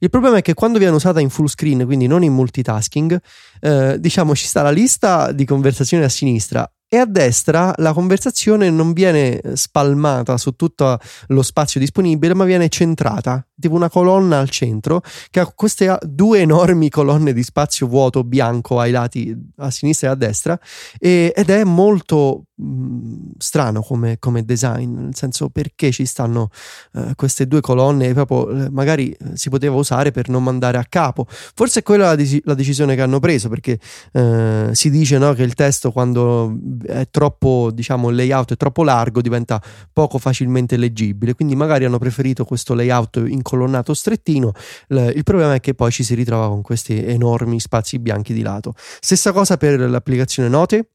Il 0.00 0.10
problema 0.10 0.38
è 0.38 0.42
che 0.42 0.54
quando 0.54 0.78
viene 0.78 0.96
usata 0.96 1.20
in 1.20 1.30
full 1.30 1.46
screen, 1.46 1.84
quindi 1.86 2.08
non 2.08 2.24
in 2.24 2.32
multitasking, 2.32 3.16
eh, 3.60 3.96
diciamo 4.00 4.34
ci 4.34 4.46
sta 4.46 4.62
la 4.62 4.72
lista 4.72 5.30
di 5.30 5.44
conversazioni 5.44 6.02
a 6.02 6.08
sinistra 6.08 6.68
e 6.88 6.98
a 6.98 7.06
destra 7.06 7.72
la 7.78 7.92
conversazione 7.92 8.70
non 8.70 8.92
viene 8.92 9.40
spalmata 9.54 10.36
su 10.36 10.52
tutto 10.52 10.98
lo 11.28 11.42
spazio 11.42 11.80
disponibile, 11.80 12.34
ma 12.34 12.44
viene 12.44 12.68
centrata, 12.68 13.44
tipo 13.58 13.74
una 13.74 13.88
colonna 13.88 14.38
al 14.38 14.50
centro 14.50 15.02
che 15.30 15.40
ha 15.40 15.46
queste 15.46 15.98
due 16.02 16.40
enormi 16.40 16.88
colonne 16.88 17.32
di 17.32 17.42
spazio 17.42 17.86
vuoto 17.86 18.24
bianco 18.24 18.80
ai 18.80 18.90
lati 18.90 19.34
a 19.56 19.70
sinistra 19.70 20.08
e 20.08 20.10
a 20.12 20.14
destra 20.14 20.58
e, 20.98 21.32
ed 21.34 21.50
è 21.50 21.64
molto 21.64 22.46
mh, 22.54 23.32
strano 23.38 23.82
come, 23.82 24.18
come, 24.18 24.44
design, 24.44 24.94
nel 24.94 25.14
senso 25.14 25.48
perché 25.50 25.90
ci 25.92 26.04
stanno 26.04 26.50
uh, 26.92 27.14
queste 27.14 27.46
due 27.46 27.60
colonne 27.60 28.12
proprio 28.12 28.70
magari 28.70 29.10
eh, 29.10 29.36
si 29.36 29.48
poteva 29.48 29.76
usare 29.76 30.10
per 30.10 30.28
non 30.28 30.42
mandare 30.42 30.78
a 30.78 30.84
capo. 30.88 31.26
Forse 31.28 31.80
è 31.80 31.82
quella 31.82 32.06
la, 32.06 32.14
dec- 32.14 32.42
la 32.44 32.54
decisione 32.54 32.94
che 32.94 33.02
hanno 33.02 33.20
preso 33.20 33.48
perché 33.48 33.78
uh, 34.12 34.72
si 34.72 34.90
dice 34.90 35.18
no, 35.18 35.32
che 35.32 35.42
il 35.42 35.54
testo 35.54 35.92
quando 35.92 36.56
è 36.86 37.08
troppo, 37.10 37.70
diciamo, 37.72 38.10
il 38.10 38.16
layout 38.16 38.52
è 38.52 38.56
troppo 38.56 38.82
largo, 38.82 39.20
diventa 39.20 39.62
poco 39.92 40.18
facilmente 40.18 40.76
leggibile. 40.76 41.34
Quindi 41.34 41.54
magari 41.56 41.84
hanno 41.84 41.98
preferito 41.98 42.44
questo 42.44 42.74
layout 42.74 43.22
incolonnato 43.44 43.92
strettino. 43.92 44.52
il 44.88 45.22
problema 45.22 45.54
è 45.54 45.60
che 45.60 45.74
poi 45.74 45.92
ci 45.92 46.02
si 46.02 46.14
ritrova 46.14 46.48
con 46.48 46.62
questi 46.62 47.04
enormi 47.04 47.60
spazi 47.60 47.98
bianchi 47.98 48.32
di 48.32 48.40
lato. 48.40 48.74
Stessa 48.76 49.32
cosa 49.32 49.58
per 49.58 49.78
l'applicazione 49.78 50.48
Note. 50.48 50.88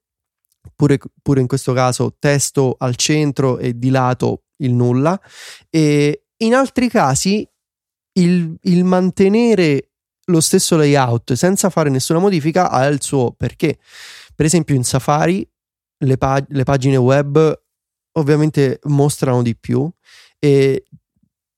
Pure, 0.76 0.98
pure 1.22 1.40
in 1.40 1.48
questo 1.48 1.74
caso 1.74 2.16
testo 2.20 2.76
al 2.80 2.96
centro 2.96 3.60
e 3.60 3.78
di 3.78 3.90
lato 3.90 4.44
il 4.58 4.74
nulla. 4.74 5.20
E 5.70 6.24
in 6.38 6.56
altri 6.56 6.90
casi 6.90 7.48
il, 8.14 8.58
il 8.62 8.84
mantenere 8.84 9.92
lo 10.26 10.42
stesso 10.42 10.78
layout 10.78 11.34
senza 11.34 11.70
fare 11.70 11.90
nessuna 11.90 12.20
modifica 12.20 12.70
ha 12.70 12.86
il 12.86 13.02
suo 13.02 13.32
perché. 13.32 13.78
Per 14.36 14.46
esempio 14.46 14.76
in 14.76 14.84
Safari 14.84 15.48
le, 16.00 16.18
pag- 16.18 16.48
le 16.50 16.64
pagine 16.64 16.98
web 16.98 17.62
ovviamente 18.14 18.80
mostrano 18.84 19.42
di 19.42 19.56
più 19.56 19.90
e 20.40 20.86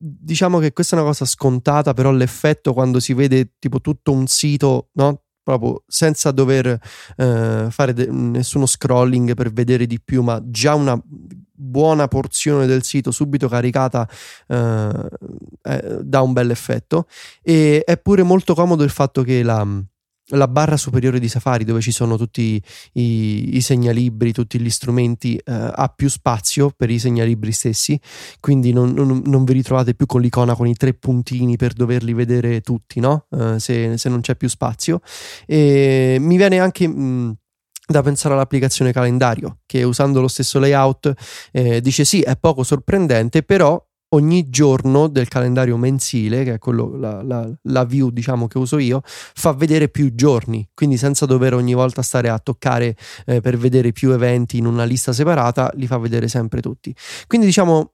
diciamo 0.01 0.59
che 0.59 0.73
questa 0.73 0.95
è 0.95 0.99
una 0.99 1.07
cosa 1.07 1.25
scontata, 1.25 1.93
però 1.93 2.11
l'effetto 2.11 2.73
quando 2.73 2.99
si 2.99 3.13
vede 3.13 3.53
tipo 3.59 3.79
tutto 3.81 4.11
un 4.11 4.27
sito, 4.27 4.89
no? 4.93 5.23
Proprio 5.43 5.83
senza 5.87 6.31
dover 6.31 6.79
eh, 7.17 7.67
fare 7.69 7.93
de- 7.93 8.07
nessuno 8.11 8.65
scrolling 8.65 9.33
per 9.33 9.51
vedere 9.51 9.85
di 9.85 9.99
più, 9.99 10.21
ma 10.21 10.41
già 10.43 10.75
una 10.75 10.99
buona 11.61 12.07
porzione 12.07 12.65
del 12.65 12.83
sito 12.83 13.11
subito 13.11 13.47
caricata 13.47 14.07
eh, 14.47 15.09
eh, 15.63 15.99
dà 16.03 16.21
un 16.21 16.33
bel 16.33 16.51
effetto. 16.51 17.07
E 17.41 17.83
è 17.83 17.97
pure 17.97 18.23
molto 18.23 18.53
comodo 18.53 18.83
il 18.83 18.89
fatto 18.89 19.23
che 19.23 19.43
la 19.43 19.65
la 20.31 20.47
barra 20.47 20.77
superiore 20.77 21.19
di 21.19 21.27
Safari 21.27 21.63
dove 21.63 21.81
ci 21.81 21.91
sono 21.91 22.17
tutti 22.17 22.61
i, 22.93 23.55
i 23.55 23.61
segnalibri, 23.61 24.31
tutti 24.31 24.59
gli 24.59 24.69
strumenti, 24.69 25.35
eh, 25.35 25.43
ha 25.45 25.87
più 25.95 26.09
spazio 26.09 26.71
per 26.75 26.89
i 26.89 26.99
segnalibri 26.99 27.51
stessi, 27.51 27.99
quindi 28.39 28.73
non, 28.73 28.91
non, 28.91 29.21
non, 29.25 29.43
vi 29.43 29.53
ritrovate 29.53 29.93
più 29.93 30.05
con 30.05 30.21
l'icona 30.21 30.55
con 30.55 30.67
i 30.67 30.75
tre 30.75 30.93
puntini 30.93 31.55
per 31.55 31.73
doverli 31.73 32.13
vedere 32.13 32.61
tutti, 32.61 32.99
no? 32.99 33.25
Eh, 33.29 33.59
se, 33.59 33.97
se, 33.97 34.09
non 34.09 34.21
c'è 34.21 34.35
più 34.35 34.49
spazio. 34.49 35.01
E 35.45 36.17
mi 36.19 36.37
viene 36.37 36.59
anche... 36.59 36.87
Mh, 36.87 37.35
da 37.91 38.01
pensare 38.01 38.33
all'applicazione 38.33 38.93
calendario 38.93 39.57
che 39.65 39.83
usando 39.83 40.21
lo 40.21 40.29
stesso 40.29 40.59
layout 40.59 41.13
eh, 41.51 41.81
dice 41.81 42.05
sì 42.05 42.21
è 42.21 42.37
poco 42.37 42.63
sorprendente 42.63 43.43
però 43.43 43.83
ogni 44.13 44.49
giorno 44.49 45.07
del 45.07 45.27
calendario 45.27 45.77
mensile, 45.77 46.43
che 46.43 46.53
è 46.55 46.59
quello, 46.59 46.95
la, 46.97 47.21
la, 47.21 47.49
la, 47.63 47.85
view 47.85 48.09
diciamo 48.09 48.47
che 48.47 48.57
uso 48.57 48.77
io, 48.77 49.01
fa 49.03 49.53
vedere 49.53 49.89
più 49.89 50.13
giorni, 50.13 50.67
quindi 50.73 50.97
senza 50.97 51.25
dover 51.25 51.53
ogni 51.53 51.73
volta 51.73 52.01
stare 52.01 52.29
a 52.29 52.39
toccare 52.39 52.95
eh, 53.25 53.41
per 53.41 53.57
vedere 53.57 53.91
più 53.91 54.11
eventi 54.11 54.57
in 54.57 54.65
una 54.65 54.83
lista 54.83 55.13
separata, 55.13 55.71
li 55.75 55.87
fa 55.87 55.97
vedere 55.97 56.27
sempre 56.27 56.61
tutti. 56.61 56.93
Quindi 57.27 57.47
diciamo 57.47 57.93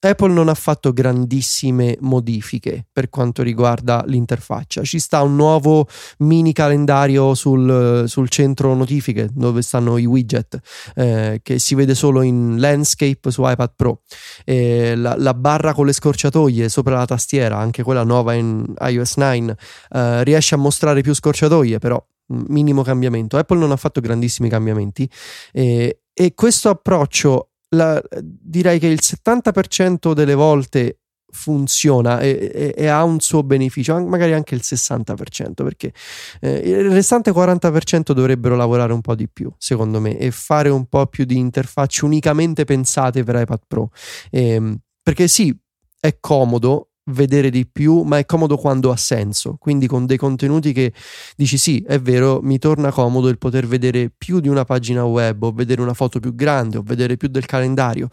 Apple 0.00 0.32
non 0.32 0.48
ha 0.48 0.54
fatto 0.54 0.94
grandissime 0.94 1.96
modifiche 2.00 2.86
per 2.90 3.10
quanto 3.10 3.42
riguarda 3.42 4.02
l'interfaccia. 4.06 4.82
Ci 4.82 4.98
sta 4.98 5.20
un 5.20 5.36
nuovo 5.36 5.86
mini 6.18 6.54
calendario 6.54 7.34
sul, 7.34 8.04
sul 8.06 8.28
centro 8.30 8.74
notifiche 8.74 9.28
dove 9.30 9.60
stanno 9.60 9.98
i 9.98 10.06
widget 10.06 10.58
eh, 10.94 11.40
che 11.42 11.58
si 11.58 11.74
vede 11.74 11.94
solo 11.94 12.22
in 12.22 12.58
landscape 12.58 13.30
su 13.30 13.42
iPad 13.44 13.72
Pro. 13.76 14.00
Eh, 14.46 14.96
la, 14.96 15.16
la, 15.18 15.34
barra 15.34 15.74
con 15.74 15.84
le 15.84 15.92
scorciatoie 15.92 16.70
sopra 16.70 16.96
la 16.96 17.04
tastiera, 17.04 17.58
anche 17.58 17.82
quella 17.82 18.02
nuova 18.02 18.32
in 18.32 18.72
iOS 18.78 19.16
9, 19.16 19.56
eh, 19.90 20.24
riesce 20.24 20.54
a 20.54 20.58
mostrare 20.58 21.02
più 21.02 21.14
scorciatoie, 21.14 21.78
però 21.78 22.02
minimo 22.48 22.82
cambiamento. 22.82 23.36
Apple 23.36 23.58
non 23.58 23.70
ha 23.70 23.76
fatto 23.76 24.00
grandissimi 24.00 24.48
cambiamenti 24.48 25.08
e 25.52 26.34
questo 26.34 26.68
approccio 26.68 27.49
la, 27.70 28.02
direi 28.20 28.78
che 28.78 28.86
il 28.86 29.00
70% 29.02 30.12
delle 30.12 30.34
volte 30.34 31.00
funziona 31.32 32.20
e, 32.20 32.50
e, 32.52 32.74
e, 32.76 32.86
ha 32.88 33.04
un 33.04 33.20
suo 33.20 33.42
beneficio, 33.42 33.98
magari 34.04 34.32
anche 34.32 34.54
il 34.54 34.62
60%, 34.64 35.52
perché 35.54 35.92
eh, 36.40 36.56
il 36.56 36.90
restante 36.90 37.30
40% 37.30 38.12
dovrebbero 38.12 38.56
lavorare 38.56 38.92
un 38.92 39.00
po' 39.00 39.14
di 39.14 39.28
più, 39.28 39.52
secondo 39.56 40.00
me, 40.00 40.18
e 40.18 40.30
fare 40.30 40.68
un 40.68 40.86
po' 40.86 41.06
più 41.06 41.24
di 41.24 41.36
interfacce 41.36 42.04
unicamente 42.04 42.64
pensate 42.64 43.22
per 43.22 43.36
iPad 43.36 43.60
Pro. 43.66 43.90
Eh, 44.30 44.78
perché 45.02 45.28
sì, 45.28 45.56
è 46.00 46.16
comodo, 46.20 46.89
vedere 47.04 47.50
di 47.50 47.66
più, 47.66 48.02
ma 48.02 48.18
è 48.18 48.26
comodo 48.26 48.56
quando 48.56 48.90
ha 48.90 48.96
senso. 48.96 49.56
Quindi 49.58 49.86
con 49.86 50.06
dei 50.06 50.16
contenuti 50.16 50.72
che 50.72 50.92
dici 51.36 51.58
sì, 51.58 51.82
è 51.86 51.98
vero, 52.00 52.40
mi 52.42 52.58
torna 52.58 52.90
comodo 52.90 53.28
il 53.28 53.38
poter 53.38 53.66
vedere 53.66 54.12
più 54.16 54.40
di 54.40 54.48
una 54.48 54.64
pagina 54.64 55.04
web 55.04 55.42
o 55.42 55.52
vedere 55.52 55.80
una 55.82 55.94
foto 55.94 56.20
più 56.20 56.34
grande 56.34 56.78
o 56.78 56.82
vedere 56.84 57.16
più 57.16 57.28
del 57.28 57.46
calendario. 57.46 58.08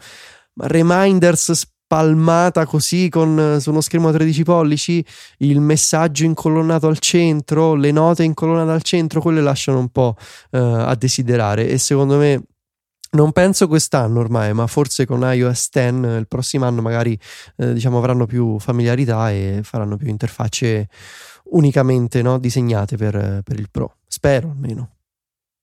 Ma 0.54 0.66
reminders 0.66 1.52
spalmata 1.88 2.66
così 2.66 3.08
con, 3.08 3.56
su 3.60 3.70
uno 3.70 3.80
schermo 3.80 4.08
a 4.08 4.12
13 4.12 4.42
pollici, 4.42 5.04
il 5.38 5.60
messaggio 5.60 6.24
incolonnato 6.24 6.86
al 6.86 6.98
centro, 6.98 7.74
le 7.74 7.92
note 7.92 8.24
incolonnate 8.24 8.70
al 8.70 8.82
centro, 8.82 9.22
quelle 9.22 9.40
lasciano 9.40 9.78
un 9.78 9.88
po' 9.88 10.14
uh, 10.50 10.56
a 10.58 10.94
desiderare 10.96 11.68
e 11.68 11.78
secondo 11.78 12.18
me 12.18 12.42
non 13.10 13.32
penso 13.32 13.68
quest'anno 13.68 14.20
ormai, 14.20 14.52
ma 14.52 14.66
forse 14.66 15.06
con 15.06 15.20
iOS 15.22 15.68
10 15.72 15.94
il 16.18 16.26
prossimo 16.28 16.66
anno 16.66 16.82
magari 16.82 17.18
eh, 17.56 17.72
diciamo 17.72 17.98
avranno 17.98 18.26
più 18.26 18.58
familiarità 18.58 19.30
e 19.30 19.60
faranno 19.62 19.96
più 19.96 20.08
interfacce 20.08 20.88
unicamente 21.50 22.22
no, 22.22 22.38
disegnate 22.38 22.96
per, 22.96 23.40
per 23.44 23.58
il 23.58 23.68
Pro. 23.70 23.96
Spero 24.06 24.50
almeno. 24.50 24.90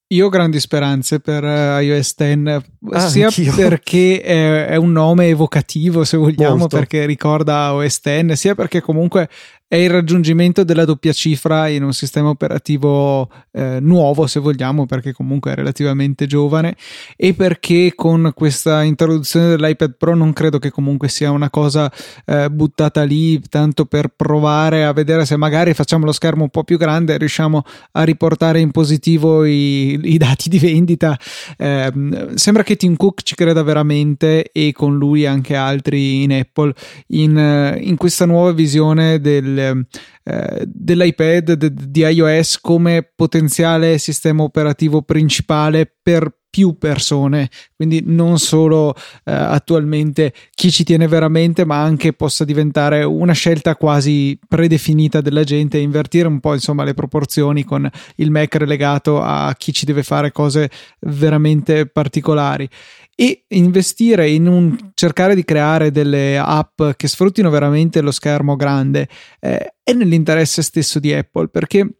Io 0.09 0.27
ho 0.27 0.29
grandi 0.29 0.59
speranze 0.59 1.19
per 1.19 1.43
uh, 1.43 1.79
iOS 1.79 2.15
10, 2.15 2.65
ah, 2.91 3.07
sia 3.07 3.25
anch'io. 3.25 3.53
perché 3.57 4.21
è, 4.21 4.67
è, 4.67 4.75
un 4.75 4.91
nome 4.91 5.29
evocativo, 5.29 6.03
se 6.03 6.15
vogliamo, 6.15 6.57
Molto. 6.57 6.77
perché 6.77 7.07
ricorda 7.07 7.73
OS 7.73 8.01
10, 8.03 8.35
sia 8.35 8.53
perché 8.53 8.81
comunque 8.81 9.27
è 9.67 9.77
il 9.77 9.89
raggiungimento 9.89 10.63
della 10.63 10.85
doppia 10.85 11.11
cifra 11.11 11.67
in 11.67 11.83
un 11.83 11.91
sistema 11.91 12.29
operativo 12.29 13.27
eh, 13.51 13.79
nuovo, 13.81 14.27
se 14.27 14.39
vogliamo, 14.39 14.85
perché 14.85 15.11
comunque 15.11 15.51
è 15.51 15.55
relativamente 15.55 16.27
giovane 16.27 16.75
e 17.15 17.33
perché 17.33 17.93
con 17.95 18.31
questa 18.35 18.83
introduzione 18.83 19.49
dell'iPad 19.49 19.95
Pro 19.97 20.13
non 20.13 20.33
credo 20.33 20.59
che 20.59 20.69
comunque 20.69 21.09
sia 21.09 21.31
una 21.31 21.49
cosa 21.49 21.91
eh, 22.25 22.47
buttata 22.51 23.01
lì 23.03 23.41
tanto 23.41 23.85
per 23.85 24.09
provare 24.15 24.85
a 24.85 24.93
vedere 24.93 25.25
se 25.25 25.35
magari 25.35 25.73
facciamo 25.73 26.05
lo 26.05 26.11
schermo 26.11 26.43
un 26.43 26.49
po' 26.49 26.63
più 26.63 26.77
grande 26.77 27.15
e 27.15 27.17
riusciamo 27.17 27.63
a 27.93 28.03
riportare 28.03 28.59
in 28.59 28.69
positivo 28.69 29.45
i, 29.45 29.99
i 29.99 30.17
dati 30.17 30.47
di 30.47 30.59
vendita. 30.59 31.17
Eh, 31.57 31.91
sembra 32.35 32.61
che 32.61 32.75
Tim 32.75 32.95
Cook 32.95 33.23
ci 33.23 33.33
creda 33.33 33.63
veramente 33.63 34.51
e 34.51 34.71
con 34.73 34.95
lui 34.95 35.25
anche 35.25 35.55
altri 35.55 36.21
in 36.21 36.33
Apple 36.33 36.71
in, 37.07 37.79
in 37.81 37.97
questa 37.97 38.25
nuova 38.25 38.51
visione 38.51 39.19
del 39.19 39.54
eh, 39.59 40.63
dell'iPad, 40.65 41.53
de, 41.53 41.71
di 41.73 42.01
iOS 42.01 42.59
come 42.59 43.09
potenziale 43.15 43.97
sistema 43.97 44.43
operativo 44.43 45.01
principale 45.01 45.91
per 46.01 46.31
più 46.55 46.77
persone, 46.77 47.49
quindi 47.75 48.01
non 48.05 48.39
solo 48.39 48.95
eh, 48.95 49.33
attualmente 49.33 50.33
chi 50.51 50.71
ci 50.71 50.85
tiene 50.85 51.05
veramente, 51.05 51.65
ma 51.65 51.83
anche 51.83 52.13
possa 52.13 52.45
diventare 52.45 53.03
una 53.03 53.33
scelta 53.33 53.75
quasi 53.75 54.39
predefinita 54.47 55.19
della 55.19 55.43
gente, 55.43 55.77
invertire 55.79 56.29
un 56.29 56.39
po' 56.39 56.53
insomma 56.53 56.85
le 56.85 56.93
proporzioni 56.93 57.65
con 57.65 57.89
il 58.15 58.31
Mac 58.31 58.55
relegato 58.55 59.21
a 59.21 59.53
chi 59.57 59.73
ci 59.73 59.83
deve 59.83 60.03
fare 60.03 60.31
cose 60.31 60.69
veramente 61.01 61.87
particolari 61.87 62.69
e 63.15 63.45
investire 63.49 64.29
in 64.29 64.45
un 64.47 64.91
cercare 64.93 65.35
di 65.35 65.45
creare 65.45 65.89
delle 65.89 66.37
app 66.37 66.81
che 66.97 67.07
sfruttino 67.07 67.49
veramente 67.49 68.01
lo 68.01 68.11
schermo 68.11 68.57
grande 68.57 69.07
eh, 69.39 69.75
è 69.81 69.93
nell'interesse 69.93 70.61
stesso 70.61 70.99
di 70.99 71.13
Apple 71.13 71.47
perché 71.47 71.99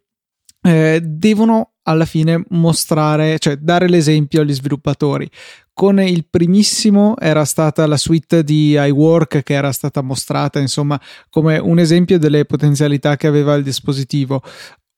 eh, 0.62 0.99
devono 1.01 1.75
alla 1.84 2.06
fine 2.06 2.43
mostrare, 2.49 3.38
cioè 3.39 3.58
dare 3.58 3.88
l'esempio 3.88 4.41
agli 4.41 4.54
sviluppatori. 4.54 5.30
Con 5.71 5.99
il 5.99 6.25
primissimo 6.28 7.15
era 7.17 7.45
stata 7.45 7.86
la 7.86 7.97
suite 7.97 8.43
di 8.43 8.71
iWork 8.71 9.43
che 9.43 9.54
era 9.54 9.71
stata 9.71 10.01
mostrata 10.01 10.60
insomma 10.60 10.99
come 11.30 11.58
un 11.58 11.80
esempio 11.80 12.17
delle 12.17 12.45
potenzialità 12.45 13.15
che 13.15 13.28
aveva 13.28 13.54
il 13.56 13.63
dispositivo. 13.63 14.41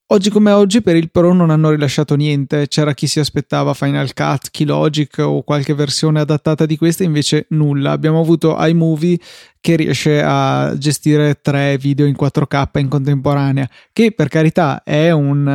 Oggi 0.10 0.30
come 0.30 0.52
oggi 0.52 0.82
per 0.82 0.96
il 0.96 1.12
Pro 1.12 1.34
non 1.34 1.50
hanno 1.50 1.72
rilasciato 1.72 2.16
niente, 2.16 2.70
c'era 2.70 2.94
chi 2.94 3.08
si 3.08 3.20
aspettava 3.20 3.74
Final 3.74 4.14
Cut, 4.14 4.52
Keylogic 4.52 5.18
o 5.18 5.44
qualche 5.44 5.74
versione 5.74 6.22
adattata 6.22 6.66
di 6.66 6.78
questa, 6.78 7.04
invece 7.04 7.48
nulla. 7.50 7.92
Abbiamo 7.92 8.22
avuto 8.22 8.56
iMovie 8.58 9.20
che 9.60 9.76
riesce 9.76 10.24
a 10.24 10.78
gestire 10.78 11.42
tre 11.42 11.78
video 11.78 12.06
in 12.06 12.16
4K 12.18 12.80
in 12.80 12.88
contemporanea, 12.88 13.70
che 13.92 14.14
per 14.14 14.30
carità 14.30 14.82
è 14.82 15.12
un, 15.12 15.46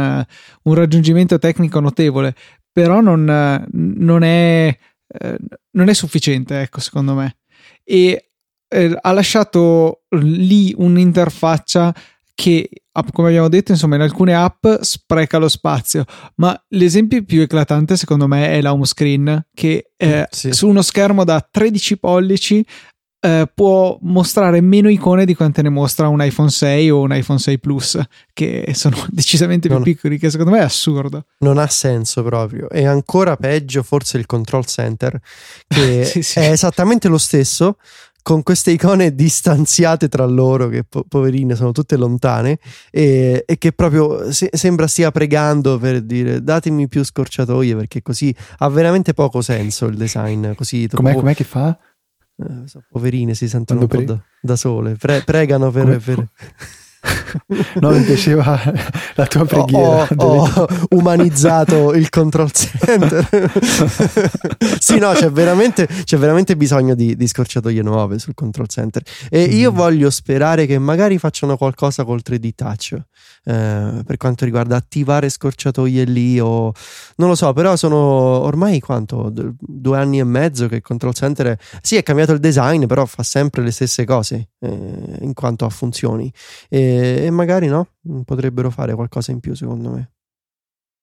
un 0.64 0.74
raggiungimento 0.74 1.38
tecnico 1.38 1.80
notevole, 1.80 2.34
però 2.70 3.00
non, 3.00 3.24
non, 3.72 4.22
è, 4.22 4.78
non 5.70 5.88
è 5.88 5.94
sufficiente, 5.94 6.60
ecco, 6.60 6.80
secondo 6.80 7.14
me. 7.14 7.38
E 7.82 8.32
eh, 8.68 8.98
ha 9.00 9.12
lasciato 9.12 10.02
lì 10.10 10.74
un'interfaccia 10.76 11.94
che 12.34 12.68
come 13.12 13.28
abbiamo 13.28 13.48
detto, 13.48 13.72
insomma, 13.72 13.94
in 13.94 14.02
alcune 14.02 14.34
app 14.34 14.66
spreca 14.80 15.38
lo 15.38 15.48
spazio, 15.48 16.04
ma 16.36 16.60
l'esempio 16.68 17.24
più 17.24 17.40
eclatante 17.40 17.96
secondo 17.96 18.26
me 18.26 18.50
è 18.50 18.60
la 18.60 18.72
home 18.72 18.84
screen 18.84 19.46
che 19.54 19.92
eh, 19.96 20.26
sì. 20.30 20.52
su 20.52 20.68
uno 20.68 20.82
schermo 20.82 21.24
da 21.24 21.46
13 21.48 21.98
pollici 21.98 22.64
eh, 23.24 23.48
può 23.54 23.96
mostrare 24.02 24.60
meno 24.60 24.88
icone 24.88 25.24
di 25.24 25.36
quante 25.36 25.62
ne 25.62 25.68
mostra 25.68 26.08
un 26.08 26.20
iPhone 26.20 26.50
6 26.50 26.90
o 26.90 27.02
un 27.02 27.14
iPhone 27.14 27.38
6 27.38 27.60
Plus, 27.60 28.00
che 28.32 28.72
sono 28.74 28.96
decisamente 29.10 29.68
più 29.68 29.76
non, 29.76 29.84
piccoli, 29.84 30.18
che 30.18 30.28
secondo 30.28 30.50
me 30.50 30.58
è 30.58 30.62
assurdo. 30.62 31.26
Non 31.38 31.58
ha 31.58 31.68
senso 31.68 32.24
proprio. 32.24 32.68
E 32.68 32.84
ancora 32.84 33.36
peggio 33.36 33.84
forse 33.84 34.18
il 34.18 34.26
control 34.26 34.66
center, 34.66 35.20
che 35.68 36.02
sì, 36.04 36.22
sì. 36.22 36.40
è 36.40 36.50
esattamente 36.50 37.06
lo 37.06 37.18
stesso, 37.18 37.76
con 38.22 38.42
queste 38.42 38.70
icone 38.70 39.14
distanziate 39.14 40.08
tra 40.08 40.24
loro, 40.24 40.68
che 40.68 40.84
po- 40.84 41.04
poverine 41.06 41.54
sono 41.54 41.72
tutte 41.72 41.96
lontane, 41.96 42.58
e, 42.90 43.42
e 43.46 43.58
che 43.58 43.72
proprio 43.72 44.30
se- 44.32 44.50
sembra 44.52 44.86
stia 44.86 45.10
pregando 45.10 45.78
per 45.78 46.00
dire 46.02 46.42
datemi 46.42 46.88
più 46.88 47.04
scorciatoie, 47.04 47.76
perché 47.76 48.00
così 48.00 48.34
ha 48.58 48.68
veramente 48.68 49.12
poco 49.12 49.42
senso 49.42 49.86
il 49.86 49.96
design. 49.96 50.52
Così 50.54 50.88
com'è, 50.88 51.14
com'è 51.14 51.34
che 51.34 51.44
fa? 51.44 51.76
Eh, 52.36 52.80
poverine 52.90 53.34
si 53.34 53.48
sentono 53.48 53.86
Quando 53.86 53.98
un 53.98 54.04
po' 54.06 54.12
da, 54.12 54.24
da 54.40 54.56
sole, 54.56 54.94
Pre- 54.94 55.22
pregano 55.22 55.70
per... 55.70 55.98
per... 55.98 56.28
no, 57.80 57.90
mi 57.90 58.02
piaceva 58.02 58.60
la 59.14 59.26
tua 59.26 59.44
preghiera. 59.44 60.08
Ho, 60.16 60.48
ho 60.48 60.68
umanizzato 60.90 61.92
il 61.94 62.08
control 62.08 62.50
center. 62.52 63.28
sì, 64.78 64.98
no, 64.98 65.12
c'è 65.12 65.30
veramente, 65.30 65.86
c'è 65.86 66.16
veramente 66.16 66.56
bisogno 66.56 66.94
di, 66.94 67.16
di, 67.16 67.26
scorciatoie 67.26 67.82
nuove 67.82 68.18
sul 68.18 68.34
control 68.34 68.68
center. 68.68 69.02
E 69.28 69.48
mm. 69.48 69.56
io 69.56 69.72
voglio 69.72 70.10
sperare 70.10 70.66
che 70.66 70.78
magari 70.78 71.18
facciano 71.18 71.56
qualcosa 71.56 72.04
col 72.04 72.22
3D 72.24 72.50
touch. 72.54 72.96
Eh, 73.44 74.02
per 74.06 74.16
quanto 74.18 74.44
riguarda 74.44 74.76
attivare 74.76 75.28
scorciatoie 75.28 76.04
lì 76.04 76.38
o 76.38 76.72
non 77.16 77.28
lo 77.28 77.34
so, 77.34 77.52
però 77.52 77.74
sono 77.74 77.96
ormai 77.96 78.78
quanto 78.78 79.32
due 79.32 79.98
anni 79.98 80.20
e 80.20 80.24
mezzo 80.24 80.68
che 80.68 80.76
il 80.76 80.82
control 80.82 81.12
center 81.12 81.58
sì 81.80 81.96
è 81.96 82.04
cambiato 82.04 82.32
il 82.32 82.38
design, 82.38 82.86
però 82.86 83.04
fa 83.04 83.24
sempre 83.24 83.62
le 83.62 83.72
stesse 83.72 84.04
cose 84.04 84.50
eh, 84.60 85.18
in 85.22 85.32
quanto 85.34 85.64
a 85.64 85.70
funzioni 85.70 86.32
e, 86.68 87.22
e 87.24 87.30
magari 87.30 87.66
no, 87.66 87.88
potrebbero 88.24 88.70
fare 88.70 88.94
qualcosa 88.94 89.32
in 89.32 89.40
più 89.40 89.54
secondo 89.54 89.90
me. 89.90 90.12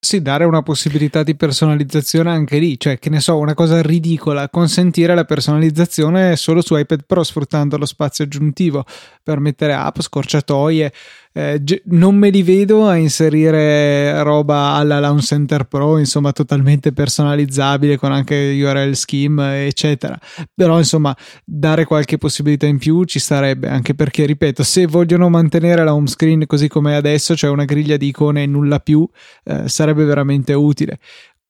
Sì, 0.02 0.22
dare 0.22 0.46
una 0.46 0.62
possibilità 0.62 1.24
di 1.24 1.36
personalizzazione 1.36 2.32
anche 2.32 2.58
lì, 2.58 2.80
cioè 2.80 2.98
che 3.00 3.10
ne 3.10 3.20
so, 3.20 3.38
una 3.38 3.54
cosa 3.54 3.82
ridicola, 3.82 4.48
consentire 4.48 5.14
la 5.14 5.26
personalizzazione 5.26 6.38
solo 6.38 6.62
su 6.62 6.78
iPad 6.78 7.04
Pro 7.06 7.22
sfruttando 7.22 7.78
lo 7.78 7.86
spazio 7.86 8.24
aggiuntivo 8.24 8.86
per 9.30 9.40
mettere 9.40 9.74
app, 9.74 10.00
scorciatoie. 10.00 10.92
Eh, 11.32 11.62
non 11.86 12.16
me 12.16 12.32
li 12.32 12.42
vedo 12.42 12.88
a 12.88 12.96
inserire 12.96 14.24
roba 14.24 14.72
alla 14.72 15.00
Launch 15.00 15.24
Center 15.24 15.66
Pro, 15.66 16.00
insomma, 16.00 16.32
totalmente 16.32 16.92
personalizzabile 16.92 17.98
con 17.98 18.12
anche 18.12 18.60
URL 18.60 18.94
scheme, 18.94 19.68
eccetera. 19.68 20.20
Però, 20.56 20.80
insomma, 20.80 21.16
dare 21.46 21.86
qualche 21.86 22.18
possibilità 22.18 22.66
in 22.66 22.80
più 22.80 23.04
ci 23.04 23.20
sarebbe, 23.20 23.70
anche 23.70 23.94
perché, 23.94 24.26
ripeto, 24.26 24.64
se 24.64 24.88
vogliono 24.88 25.30
mantenere 25.30 25.84
la 25.84 25.94
home 25.94 26.08
screen 26.08 26.48
così 26.48 26.68
come 26.68 26.94
è 26.94 26.96
adesso, 26.96 27.36
cioè 27.36 27.52
una 27.52 27.66
griglia 27.66 27.98
di 27.98 28.08
icone 28.08 28.44
e 28.44 28.48
nulla 28.48 28.80
più, 28.80 29.08
eh, 29.44 29.70
sarebbe 29.70 30.06
veramente 30.06 30.54
utile. 30.54 30.98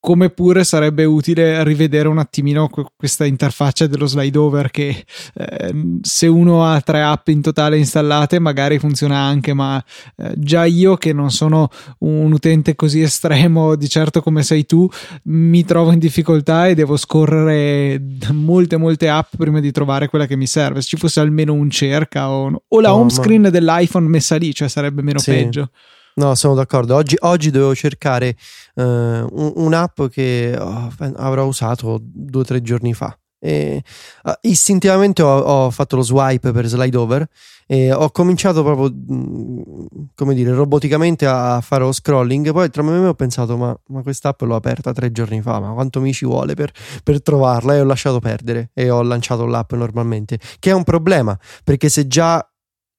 Come 0.02 0.30
pure 0.30 0.64
sarebbe 0.64 1.04
utile 1.04 1.62
rivedere 1.66 2.08
un 2.08 2.20
attimino 2.20 2.70
questa 2.96 3.26
interfaccia 3.26 3.86
dello 3.86 4.06
slide 4.06 4.38
over 4.38 4.72
che 4.72 5.04
eh, 5.34 5.74
se 6.02 6.26
uno 6.26 6.66
ha 6.66 6.80
tre 6.80 7.02
app 7.02 7.28
in 7.28 7.42
totale 7.42 7.78
installate 7.78 8.40
magari 8.40 8.80
funziona 8.80 9.18
anche, 9.18 9.54
ma 9.54 9.84
eh, 10.16 10.34
già 10.38 10.64
io 10.64 10.96
che 10.96 11.12
non 11.12 11.32
sono 11.32 11.70
un 12.00 12.32
utente 12.32 12.76
così 12.76 13.02
estremo 13.02 13.76
di 13.76 13.90
certo 13.90 14.22
come 14.22 14.42
sei 14.42 14.66
tu, 14.66 14.88
mi 15.24 15.66
trovo 15.66 15.92
in 15.92 16.00
difficoltà 16.00 16.68
e 16.68 16.76
devo 16.76 16.96
scorrere 16.96 18.02
molte 18.32 18.78
molte 18.78 19.10
app 19.10 19.34
prima 19.38 19.60
di 19.60 19.72
trovare 19.72 20.08
quella 20.08 20.28
che 20.28 20.38
mi 20.38 20.48
serve. 20.48 20.82
Se 20.82 20.88
ci 20.88 20.98
fosse 20.98 21.20
almeno 21.20 21.54
un 21.54 21.70
cerca 21.70 22.30
o, 22.30 22.64
o 22.68 22.80
la 22.80 22.94
oh, 22.94 23.00
home 23.00 23.10
screen 23.10 23.42
ma... 23.42 23.50
dell'iPhone 23.50 24.08
messa 24.08 24.38
lì, 24.38 24.54
cioè 24.54 24.70
sarebbe 24.70 25.02
meno 25.02 25.20
sì. 25.20 25.32
peggio. 25.32 25.72
No, 26.16 26.36
sono 26.36 26.54
d'accordo. 26.54 26.96
Oggi, 26.96 27.16
oggi 27.20 27.50
dovevo 27.52 27.74
cercare 27.76 28.36
uh, 28.76 28.82
un, 28.84 29.54
un'app 29.56 30.04
che 30.06 30.56
oh, 30.60 30.92
avrò 31.16 31.46
usato 31.46 32.00
due 32.02 32.42
o 32.42 32.46
tre 32.46 32.62
giorni 32.62 32.94
fa. 32.94 33.18
E, 33.42 33.82
uh, 34.24 34.32
istintivamente 34.42 35.22
ho, 35.22 35.38
ho, 35.40 35.70
fatto 35.72 35.96
lo 35.96 36.02
swipe 36.02 36.52
per 36.52 36.66
slide 36.68 36.98
over 36.98 37.26
e 37.66 37.94
ho 37.94 38.10
cominciato 38.12 38.64
proprio, 38.64 38.92
mm, 38.92 39.86
come 40.14 40.34
dire, 40.34 40.52
roboticamente 40.52 41.26
a 41.26 41.62
fare 41.62 41.84
lo 41.84 41.94
scrolling. 41.94 42.52
Poi 42.52 42.70
tra 42.70 42.84
me 42.84 42.98
e 42.98 43.00
me 43.00 43.08
ho 43.08 43.14
pensato, 43.14 43.56
ma, 43.56 43.78
ma 43.88 44.02
quest'app 44.02 44.42
l'ho 44.42 44.56
aperta 44.56 44.92
tre 44.92 45.12
giorni 45.12 45.42
fa, 45.42 45.60
ma 45.60 45.72
quanto 45.72 46.02
mi 46.02 46.12
ci 46.12 46.26
vuole 46.26 46.54
per, 46.54 46.72
per 47.04 47.22
trovarla? 47.22 47.76
E 47.76 47.80
ho 47.80 47.86
lasciato 47.86 48.20
perdere 48.20 48.72
e 48.74 48.90
ho 48.90 49.02
lanciato 49.04 49.46
l'app 49.46 49.72
normalmente, 49.74 50.40
che 50.60 50.72
è 50.72 50.74
un 50.74 50.84
problema, 50.84 51.38
perché 51.64 51.88
se 51.88 52.08
già 52.08 52.46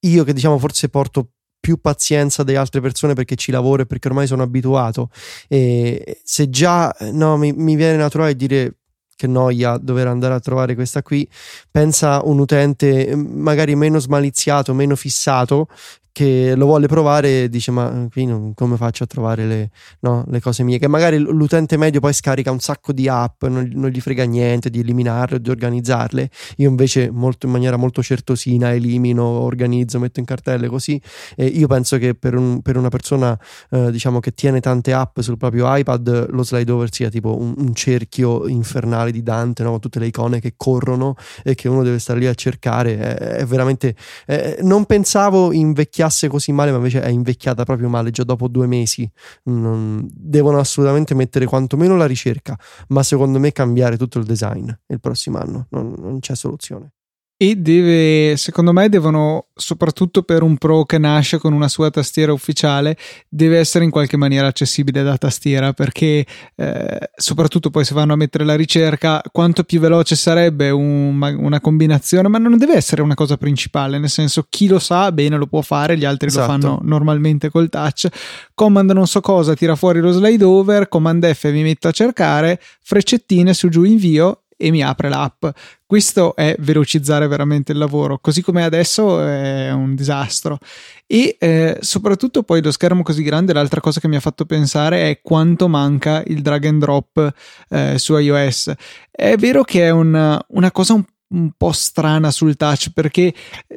io 0.03 0.25
che 0.25 0.33
diciamo 0.33 0.59
forse 0.59 0.89
porto 0.89 1.33
più 1.61 1.81
pazienza 1.81 2.43
delle 2.43 2.59
altre 2.59 2.81
persone 2.81 3.13
perché 3.13 3.37
ci 3.37 3.53
lavoro 3.53 3.83
e 3.83 3.87
perché 3.87 4.09
ormai 4.09 4.27
sono 4.27 4.43
abituato. 4.43 5.11
E 5.47 6.21
se 6.25 6.49
già 6.49 6.95
no, 7.13 7.37
mi, 7.37 7.53
mi 7.53 7.77
viene 7.77 7.97
naturale 7.97 8.35
dire 8.35 8.77
che 9.15 9.27
noia 9.27 9.77
dover 9.77 10.07
andare 10.07 10.33
a 10.33 10.41
trovare 10.41 10.75
questa 10.75 11.03
qui, 11.03 11.29
pensa 11.71 12.23
un 12.25 12.39
utente 12.39 13.15
magari 13.15 13.77
meno 13.77 13.99
smaliziato, 13.99 14.73
meno 14.73 14.97
fissato, 14.97 15.69
che 16.13 16.55
lo 16.57 16.67
vuole 16.67 16.87
provare 16.87 17.49
dice 17.49 17.71
ma 17.71 18.09
qui 18.11 18.27
non, 18.27 18.53
come 18.55 18.77
faccio 18.77 19.05
a 19.05 19.07
trovare 19.07 19.47
le, 19.47 19.71
no, 20.01 20.25
le, 20.29 20.41
cose 20.41 20.63
mie? 20.63 20.79
Che 20.79 20.89
magari 20.89 21.19
l'utente 21.19 21.77
medio 21.77 22.01
poi 22.01 22.13
scarica 22.13 22.51
un 22.51 22.59
sacco 22.59 22.93
di 22.93 23.09
app 23.09 23.45
non, 23.45 23.71
non, 23.75 23.91
gli 23.91 24.01
frega 24.01 24.25
niente 24.25 24.71
di 24.71 24.81
eliminarle 24.81 25.37
o 25.37 25.39
di 25.39 25.51
organizzarle. 25.51 26.29
Io 26.57 26.69
invece 26.69 27.11
molto, 27.11 27.47
in 27.47 27.53
maniera 27.53 27.77
molto 27.77 28.03
certosina 28.03 28.73
elimino, 28.73 29.25
organizzo, 29.25 29.99
metto 29.99 30.21
in 30.21 30.27
cartelle 30.27 30.69
così. 30.69 31.01
E 31.37 31.47
io 31.47 31.67
penso 31.69 31.97
che 31.99 32.15
per, 32.15 32.35
un, 32.35 32.61
per 32.61 32.77
una 32.77 32.89
persona 32.89 33.39
eh, 33.71 33.91
diciamo 33.91 34.21
che 34.21 34.33
tiene 34.33 34.61
tante 34.61 34.93
app 34.93 35.21
sul 35.21 35.37
proprio 35.37 35.75
iPad 35.75 36.31
lo 36.31 36.43
slide 36.43 36.71
over 36.73 36.93
sia 36.93 37.09
tipo 37.09 37.39
un, 37.39 37.55
un 37.57 37.75
cerchio 37.75 38.49
infernale 38.49 39.13
di 39.13 39.23
Dante 39.23 39.63
no? 39.63 39.79
tutte 39.79 39.99
le 39.99 40.07
icone 40.07 40.41
che 40.41 40.55
corrono 40.57 41.15
e 41.43 41.55
che 41.55 41.69
uno 41.69 41.83
deve 41.83 41.99
stare 41.99 42.19
lì 42.19 42.27
a 42.27 42.35
cercare. 42.35 42.99
È, 42.99 43.15
è 43.15 43.47
veramente 43.47 43.95
è, 44.27 44.59
non 44.63 44.87
pensavo 44.87 45.53
invecchiare 45.53 46.00
invecchiasse 46.01 46.29
così 46.29 46.53
male, 46.53 46.71
ma 46.71 46.79
invece 46.79 47.03
è 47.03 47.09
invecchiata 47.09 47.65
proprio 47.65 47.89
male 47.89 48.11
già 48.11 48.25
dopo 48.25 48.49
due 48.49 48.67
mesi. 48.67 49.11
Non, 49.45 50.09
devono 50.13 50.59
assolutamente 50.59 51.15
mettere 51.15 51.45
quantomeno 51.47 51.97
la 51.97 52.07
ricerca, 52.07 52.59
ma 52.89 53.03
secondo 53.03 53.39
me 53.39 53.53
cambiare 53.53 53.97
tutto 53.97 54.19
il 54.19 54.25
design 54.25 54.69
il 54.87 55.01
prossimo 55.01 55.39
anno. 55.39 55.67
non, 55.71 55.95
non 55.99 56.21
c'è 56.21 56.35
soluzione 56.35 56.93
e 57.43 57.57
deve, 57.57 58.37
secondo 58.37 58.71
me, 58.71 58.91
devono, 58.91 59.47
soprattutto 59.55 60.25
per 60.25 60.43
un 60.43 60.59
pro 60.59 60.85
che 60.85 60.99
nasce 60.99 61.39
con 61.39 61.55
una 61.55 61.69
sua 61.69 61.89
tastiera 61.89 62.35
ufficiale, 62.35 62.99
deve 63.31 63.57
essere 63.57 63.83
in 63.83 63.91
qualche 63.91 64.19
maniera 64.19 64.49
accessibile 64.49 65.03
da 65.03 65.17
tastiera 65.17 65.73
perché, 65.73 66.27
eh, 66.55 67.11
soprattutto 67.17 67.71
poi 67.71 67.87
se 67.87 67.95
vanno 67.95 68.13
a 68.13 68.17
mettere 68.17 68.45
la 68.45 68.57
ricerca, 68.57 69.23
quanto 69.33 69.65
più 69.65 69.81
veloce 69.81 70.17
sarebbe 70.17 70.69
un, 70.69 71.19
una 71.19 71.61
combinazione, 71.63 72.29
ma 72.29 72.37
non 72.37 72.59
deve 72.59 72.75
essere 72.75 73.01
una 73.01 73.15
cosa 73.15 73.39
principale, 73.39 73.99
nel 73.99 74.11
senso 74.11 74.45
chi 74.47 74.69
lo 74.69 74.79
sa 74.79 75.11
bene 75.11 75.39
lo 75.39 75.47
può 75.47 75.63
fare, 75.63 75.97
gli 75.97 76.05
altri 76.05 76.27
esatto. 76.27 76.53
lo 76.53 76.61
fanno 76.61 76.81
normalmente 76.83 77.49
col 77.49 77.71
touch. 77.71 78.07
Command 78.53 78.91
non 78.91 79.07
so 79.07 79.23
cosa, 79.23 79.55
tira 79.55 79.77
fuori 79.77 80.01
lo 80.01 80.13
slide 80.13 80.45
over, 80.45 80.91
Command 80.91 81.27
F 81.33 81.51
mi 81.51 81.63
metto 81.63 81.89
a 81.89 81.93
cercare, 81.93 82.61
freccettine 82.83 83.55
su 83.55 83.71
giù 83.71 83.85
invio 83.85 84.43
e 84.61 84.71
mi 84.71 84.83
apre 84.83 85.09
l'app. 85.09 85.47
Questo 85.87 86.37
è 86.37 86.55
velocizzare 86.59 87.27
veramente 87.27 87.73
il 87.73 87.79
lavoro, 87.79 88.19
così 88.19 88.43
come 88.43 88.63
adesso 88.63 89.21
è 89.25 89.73
un 89.73 89.95
disastro. 89.95 90.59
E 91.07 91.37
eh, 91.41 91.79
soprattutto 91.81 92.43
poi 92.43 92.63
lo 92.63 92.71
schermo 92.71 93.03
così 93.03 93.23
grande, 93.23 93.55
l'altra 93.55 93.81
cosa 93.81 94.01
che 94.01 94.09
mi 94.09 94.17
ha 94.17 94.21
fatto 94.21 94.45
pensare 94.45 95.09
è 95.09 95.21
quanto 95.23 95.67
manca 95.67 96.23
il 96.27 96.43
drag 96.43 96.67
and 96.67 96.81
drop 96.81 97.35
eh, 97.71 97.99
su 97.99 98.17
iOS. 98.17 98.73
È 99.11 99.35
vero 99.37 99.63
che 99.63 99.87
è 99.87 99.91
una, 99.91 100.41
una 100.49 100.71
cosa 100.71 100.93
un 100.93 101.05
un 101.31 101.53
po' 101.57 101.73
strana 101.73 102.31
sul 102.31 102.57
touch 102.57 102.91
perché 102.93 103.33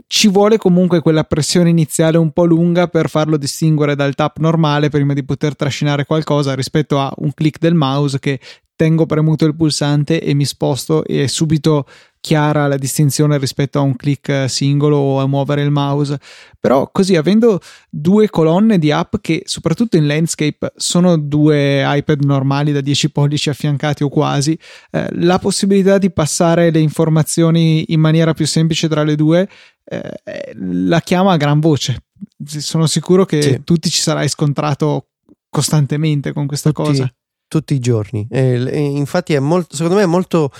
ci 0.08 0.28
vuole 0.28 0.58
comunque 0.58 1.02
quella 1.02 1.24
pressione 1.24 1.70
iniziale 1.70 2.18
un 2.18 2.32
po' 2.32 2.46
lunga 2.46 2.88
per 2.88 3.10
farlo 3.10 3.38
distinguere 3.38 3.96
dal 3.96 4.16
tap 4.16 4.38
normale 4.40 4.90
prima 4.90 5.14
di 5.14 5.24
poter 5.24 5.56
trascinare 5.56 6.06
qualcosa 6.06 6.56
rispetto 6.56 7.00
a 7.00 7.12
un 7.18 7.34
click 7.34 7.60
del 7.60 7.76
mouse 7.76 8.20
che 8.20 8.40
tengo 8.76 9.06
premuto 9.06 9.46
il 9.46 9.56
pulsante 9.56 10.22
e 10.22 10.34
mi 10.34 10.46
sposto 10.46 11.04
e 11.06 11.24
è 11.24 11.28
subito 11.28 11.86
chiara 12.20 12.68
la 12.68 12.78
distinzione 12.78 13.38
rispetto 13.38 13.80
a 13.80 13.82
un 13.82 13.98
click 13.98 14.50
singolo 14.50 14.96
o 14.96 15.20
a 15.20 15.28
muovere 15.28 15.62
il 15.62 15.72
mouse. 15.72 16.18
Però 16.58 16.90
così 16.90 17.18
avendo 17.18 17.60
due 17.90 18.30
colonne 18.30 18.80
di 18.80 18.92
app 18.92 19.16
che 19.20 19.44
soprattutto 19.46 19.98
in 19.98 20.08
landscape 20.08 20.72
sono 20.78 21.18
due 21.18 21.84
iPad 21.86 22.24
normali 22.24 22.72
da 22.72 22.80
10 22.80 23.12
pollici 23.12 23.50
affiancati 23.50 24.04
o 24.04 24.10
quasi, 24.10 24.58
eh, 24.92 25.08
la 25.12 25.38
possibilità 25.38 25.98
di 25.98 26.12
passare 26.12 26.72
le 26.72 26.80
informazioni 26.80 27.92
in 27.92 28.00
maniera 28.00 28.34
più 28.34 28.48
semplice 28.48 28.88
tra 28.88 29.04
le 29.04 29.16
due 29.16 29.50
eh, 29.84 30.54
la 30.56 31.02
chiama 31.02 31.34
a 31.34 31.38
gran 31.38 31.60
voce. 31.60 32.06
Sono 32.46 32.88
sicuro 32.88 33.26
che 33.26 33.42
sì. 33.42 33.62
tu 33.66 33.76
ti 33.76 33.90
ci 33.90 34.00
sarai 34.02 34.30
scontrato 34.30 35.10
costantemente 35.50 36.32
con 36.32 36.48
questa 36.48 36.72
tutti, 36.72 36.90
cosa 36.90 37.14
tutti 37.58 37.74
i 37.74 37.80
giorni. 37.80 38.28
E, 38.30 38.66
e 38.66 38.80
infatti, 38.80 39.34
è 39.34 39.40
molto, 39.40 39.76
secondo 39.76 39.98
me, 39.98 40.04
è 40.04 40.08
molto 40.08 40.52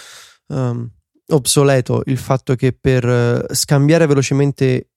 um, 0.48 0.88
obsoleto 1.28 2.04
il 2.06 2.18
fatto 2.18 2.56
che 2.56 2.74
per 2.74 3.06
uh, 3.06 3.54
scambiare 3.54 4.06
velocemente 4.06 4.90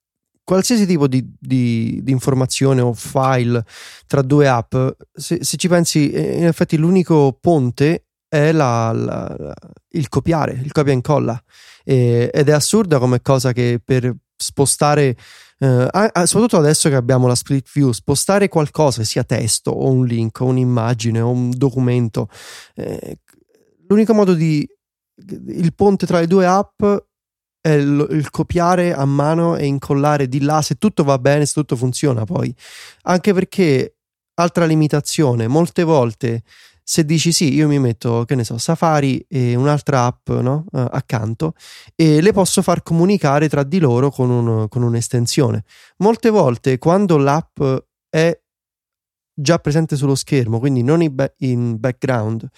qualsiasi 0.44 0.86
tipo 0.86 1.08
di, 1.08 1.26
di, 1.38 2.00
di, 2.02 2.12
informazione 2.12 2.80
o 2.80 2.92
file 2.92 3.64
tra 4.06 4.22
due 4.22 4.46
app, 4.46 4.74
se, 5.12 5.38
se, 5.42 5.56
ci 5.56 5.68
pensi, 5.68 6.12
in 6.14 6.44
effetti 6.44 6.76
l'unico 6.76 7.36
ponte 7.40 8.04
è 8.28 8.52
la, 8.52 8.92
la, 8.92 9.54
il 9.90 10.08
copiare, 10.08 10.52
il 10.52 10.72
copia 10.72 10.92
e 10.92 10.96
incolla. 10.96 11.42
E, 11.82 12.30
ed 12.32 12.48
è 12.48 12.52
assurda 12.52 12.98
come 12.98 13.22
cosa 13.22 13.52
che 13.52 13.80
per 13.84 14.14
spostare 14.36 15.16
Uh, 15.58 15.88
soprattutto 16.24 16.58
adesso 16.58 16.90
che 16.90 16.96
abbiamo 16.96 17.26
la 17.26 17.34
split 17.34 17.68
view, 17.72 17.92
spostare 17.92 18.48
qualcosa, 18.48 19.04
sia 19.04 19.24
testo 19.24 19.70
o 19.70 19.90
un 19.90 20.04
link 20.04 20.38
o 20.40 20.46
un'immagine 20.46 21.20
o 21.20 21.30
un 21.30 21.50
documento, 21.50 22.28
eh, 22.74 23.20
l'unico 23.88 24.12
modo 24.12 24.34
di 24.34 24.68
il 25.48 25.74
ponte 25.74 26.06
tra 26.06 26.20
le 26.20 26.26
due 26.26 26.46
app 26.46 26.82
è 27.60 27.70
il, 27.70 28.06
il, 28.10 28.30
copiare 28.30 28.92
a 28.92 29.04
mano 29.06 29.56
e 29.56 29.64
incollare 29.64 30.28
di 30.28 30.40
là 30.42 30.60
se 30.62 30.76
tutto 30.76 31.04
va 31.04 31.18
bene, 31.18 31.46
se 31.46 31.54
tutto 31.54 31.74
funziona 31.74 32.24
poi. 32.24 32.54
Anche 33.02 33.32
perché, 33.32 33.96
altra 34.34 34.66
limitazione, 34.66 35.48
molte 35.48 35.82
volte 35.82 36.42
se 36.88 37.04
dici 37.04 37.32
sì, 37.32 37.52
io 37.52 37.66
mi 37.66 37.80
metto, 37.80 38.24
che 38.24 38.36
ne 38.36 38.44
so, 38.44 38.58
Safari 38.58 39.18
e 39.28 39.56
un'altra 39.56 40.04
app 40.04 40.28
no? 40.28 40.66
uh, 40.70 40.86
accanto 40.88 41.54
e 41.96 42.20
le 42.20 42.32
posso 42.32 42.62
far 42.62 42.84
comunicare 42.84 43.48
tra 43.48 43.64
di 43.64 43.80
loro 43.80 44.08
con, 44.12 44.30
un, 44.30 44.68
con 44.68 44.84
un'estensione. 44.84 45.64
Molte 45.96 46.30
volte 46.30 46.78
quando 46.78 47.16
l'app 47.16 47.60
è 48.08 48.40
già 49.34 49.58
presente 49.58 49.96
sullo 49.96 50.14
schermo, 50.14 50.60
quindi 50.60 50.84
non 50.84 51.02
in, 51.02 51.12
ba- 51.12 51.34
in 51.38 51.80
background, 51.80 52.48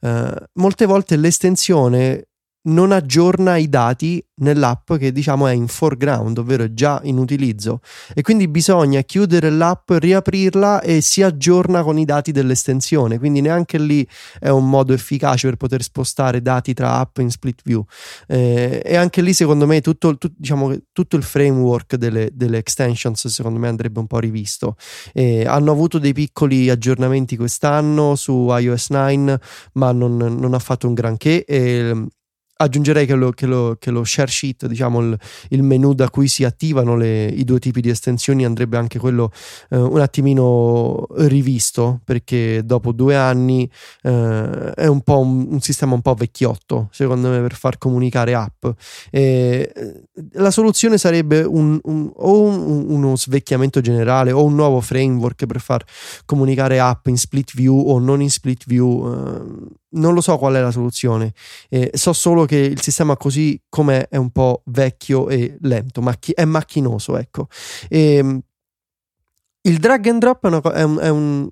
uh, 0.00 0.34
molte 0.54 0.84
volte 0.84 1.14
l'estensione 1.14 2.30
non 2.66 2.92
aggiorna 2.92 3.56
i 3.56 3.68
dati 3.68 4.24
nell'app 4.38 4.94
che 4.94 5.12
diciamo 5.12 5.46
è 5.46 5.52
in 5.52 5.66
foreground, 5.66 6.38
ovvero 6.38 6.64
è 6.64 6.72
già 6.72 7.00
in 7.04 7.18
utilizzo. 7.18 7.80
E 8.14 8.22
quindi 8.22 8.48
bisogna 8.48 9.00
chiudere 9.02 9.50
l'app, 9.50 9.90
riaprirla 9.90 10.80
e 10.80 11.00
si 11.00 11.22
aggiorna 11.22 11.82
con 11.82 11.98
i 11.98 12.04
dati 12.04 12.32
dell'estensione, 12.32 13.18
quindi 13.18 13.40
neanche 13.40 13.78
lì 13.78 14.06
è 14.38 14.48
un 14.48 14.68
modo 14.68 14.92
efficace 14.92 15.48
per 15.48 15.56
poter 15.56 15.82
spostare 15.82 16.42
dati 16.42 16.74
tra 16.74 16.98
app 16.98 17.18
in 17.18 17.30
split 17.30 17.60
view. 17.64 17.84
Eh, 18.26 18.82
e 18.84 18.96
anche 18.96 19.22
lì 19.22 19.32
secondo 19.32 19.66
me 19.66 19.80
tutto, 19.80 20.16
tutto, 20.16 20.34
diciamo, 20.36 20.74
tutto 20.92 21.16
il 21.16 21.22
framework 21.22 21.96
delle, 21.96 22.30
delle, 22.32 22.58
extensions 22.58 23.28
secondo 23.28 23.58
me 23.58 23.68
andrebbe 23.68 24.00
un 24.00 24.06
po' 24.06 24.18
rivisto. 24.18 24.76
Eh, 25.12 25.46
hanno 25.46 25.70
avuto 25.70 25.98
dei 25.98 26.12
piccoli 26.12 26.68
aggiornamenti 26.68 27.36
quest'anno 27.36 28.16
su 28.16 28.48
iOS 28.50 28.90
9 28.90 29.40
ma 29.74 29.92
non, 29.92 30.16
non 30.16 30.54
ha 30.54 30.58
fatto 30.58 30.86
un 30.86 30.94
granché. 30.94 31.44
E 31.44 32.06
Aggiungerei 32.58 33.04
che 33.04 33.14
lo, 33.14 33.32
che 33.32 33.44
lo, 33.44 33.76
che 33.78 33.90
lo 33.90 34.02
share 34.02 34.30
sheet, 34.30 34.66
diciamo 34.66 35.00
il, 35.00 35.18
il, 35.50 35.62
menu 35.62 35.92
da 35.92 36.08
cui 36.08 36.26
si 36.26 36.42
attivano 36.42 36.96
le, 36.96 37.26
i 37.26 37.44
due 37.44 37.58
tipi 37.58 37.82
di 37.82 37.90
estensioni, 37.90 38.46
andrebbe 38.46 38.78
anche 38.78 38.98
quello 38.98 39.30
eh, 39.68 39.76
un 39.76 40.00
attimino 40.00 41.06
rivisto 41.16 42.00
perché 42.02 42.62
dopo 42.64 42.92
due 42.92 43.14
anni 43.14 43.70
eh, 44.02 44.72
è 44.74 44.86
un 44.86 45.02
po' 45.02 45.18
un, 45.18 45.46
un, 45.50 45.60
sistema 45.60 45.92
un 45.92 46.00
po' 46.00 46.14
vecchiotto, 46.14 46.88
secondo 46.92 47.28
me, 47.28 47.42
per 47.42 47.54
far 47.54 47.76
comunicare 47.76 48.34
app. 48.34 48.64
E, 49.10 49.70
eh, 49.74 50.02
la 50.32 50.50
soluzione 50.50 50.96
sarebbe 50.96 51.42
un, 51.42 51.78
un, 51.82 52.10
o 52.14 52.40
uno 52.40 53.16
svecchiamento 53.16 53.82
generale 53.82 54.32
o 54.32 54.42
un 54.42 54.54
nuovo 54.54 54.80
framework 54.80 55.44
per 55.44 55.60
far 55.60 55.84
comunicare 56.24 56.80
app 56.80 57.06
in 57.08 57.18
split 57.18 57.54
view 57.54 57.78
o 57.78 57.98
non 57.98 58.22
in 58.22 58.30
split 58.30 58.64
view. 58.66 59.12
Eh, 59.12 59.84
non 59.96 60.14
lo 60.14 60.20
so 60.20 60.38
qual 60.38 60.54
è 60.54 60.60
la 60.60 60.70
soluzione, 60.70 61.32
eh, 61.68 61.90
so 61.94 62.12
solo 62.12 62.44
che 62.44 62.56
il 62.56 62.80
sistema 62.80 63.16
così 63.16 63.60
com'è 63.68 64.08
è 64.08 64.16
un 64.16 64.30
po' 64.30 64.62
vecchio 64.66 65.28
e 65.28 65.56
lento, 65.60 66.00
macchi- 66.00 66.32
è 66.32 66.44
macchinoso, 66.44 67.16
ecco. 67.16 67.48
E, 67.88 68.14
ehm, 68.16 68.40
il 69.62 69.78
drag 69.78 70.06
and 70.06 70.20
drop 70.20 70.44
è, 70.44 70.48
una, 70.48 70.60
è, 70.72 70.82
un, 70.82 70.98
è, 70.98 71.08
un, 71.08 71.48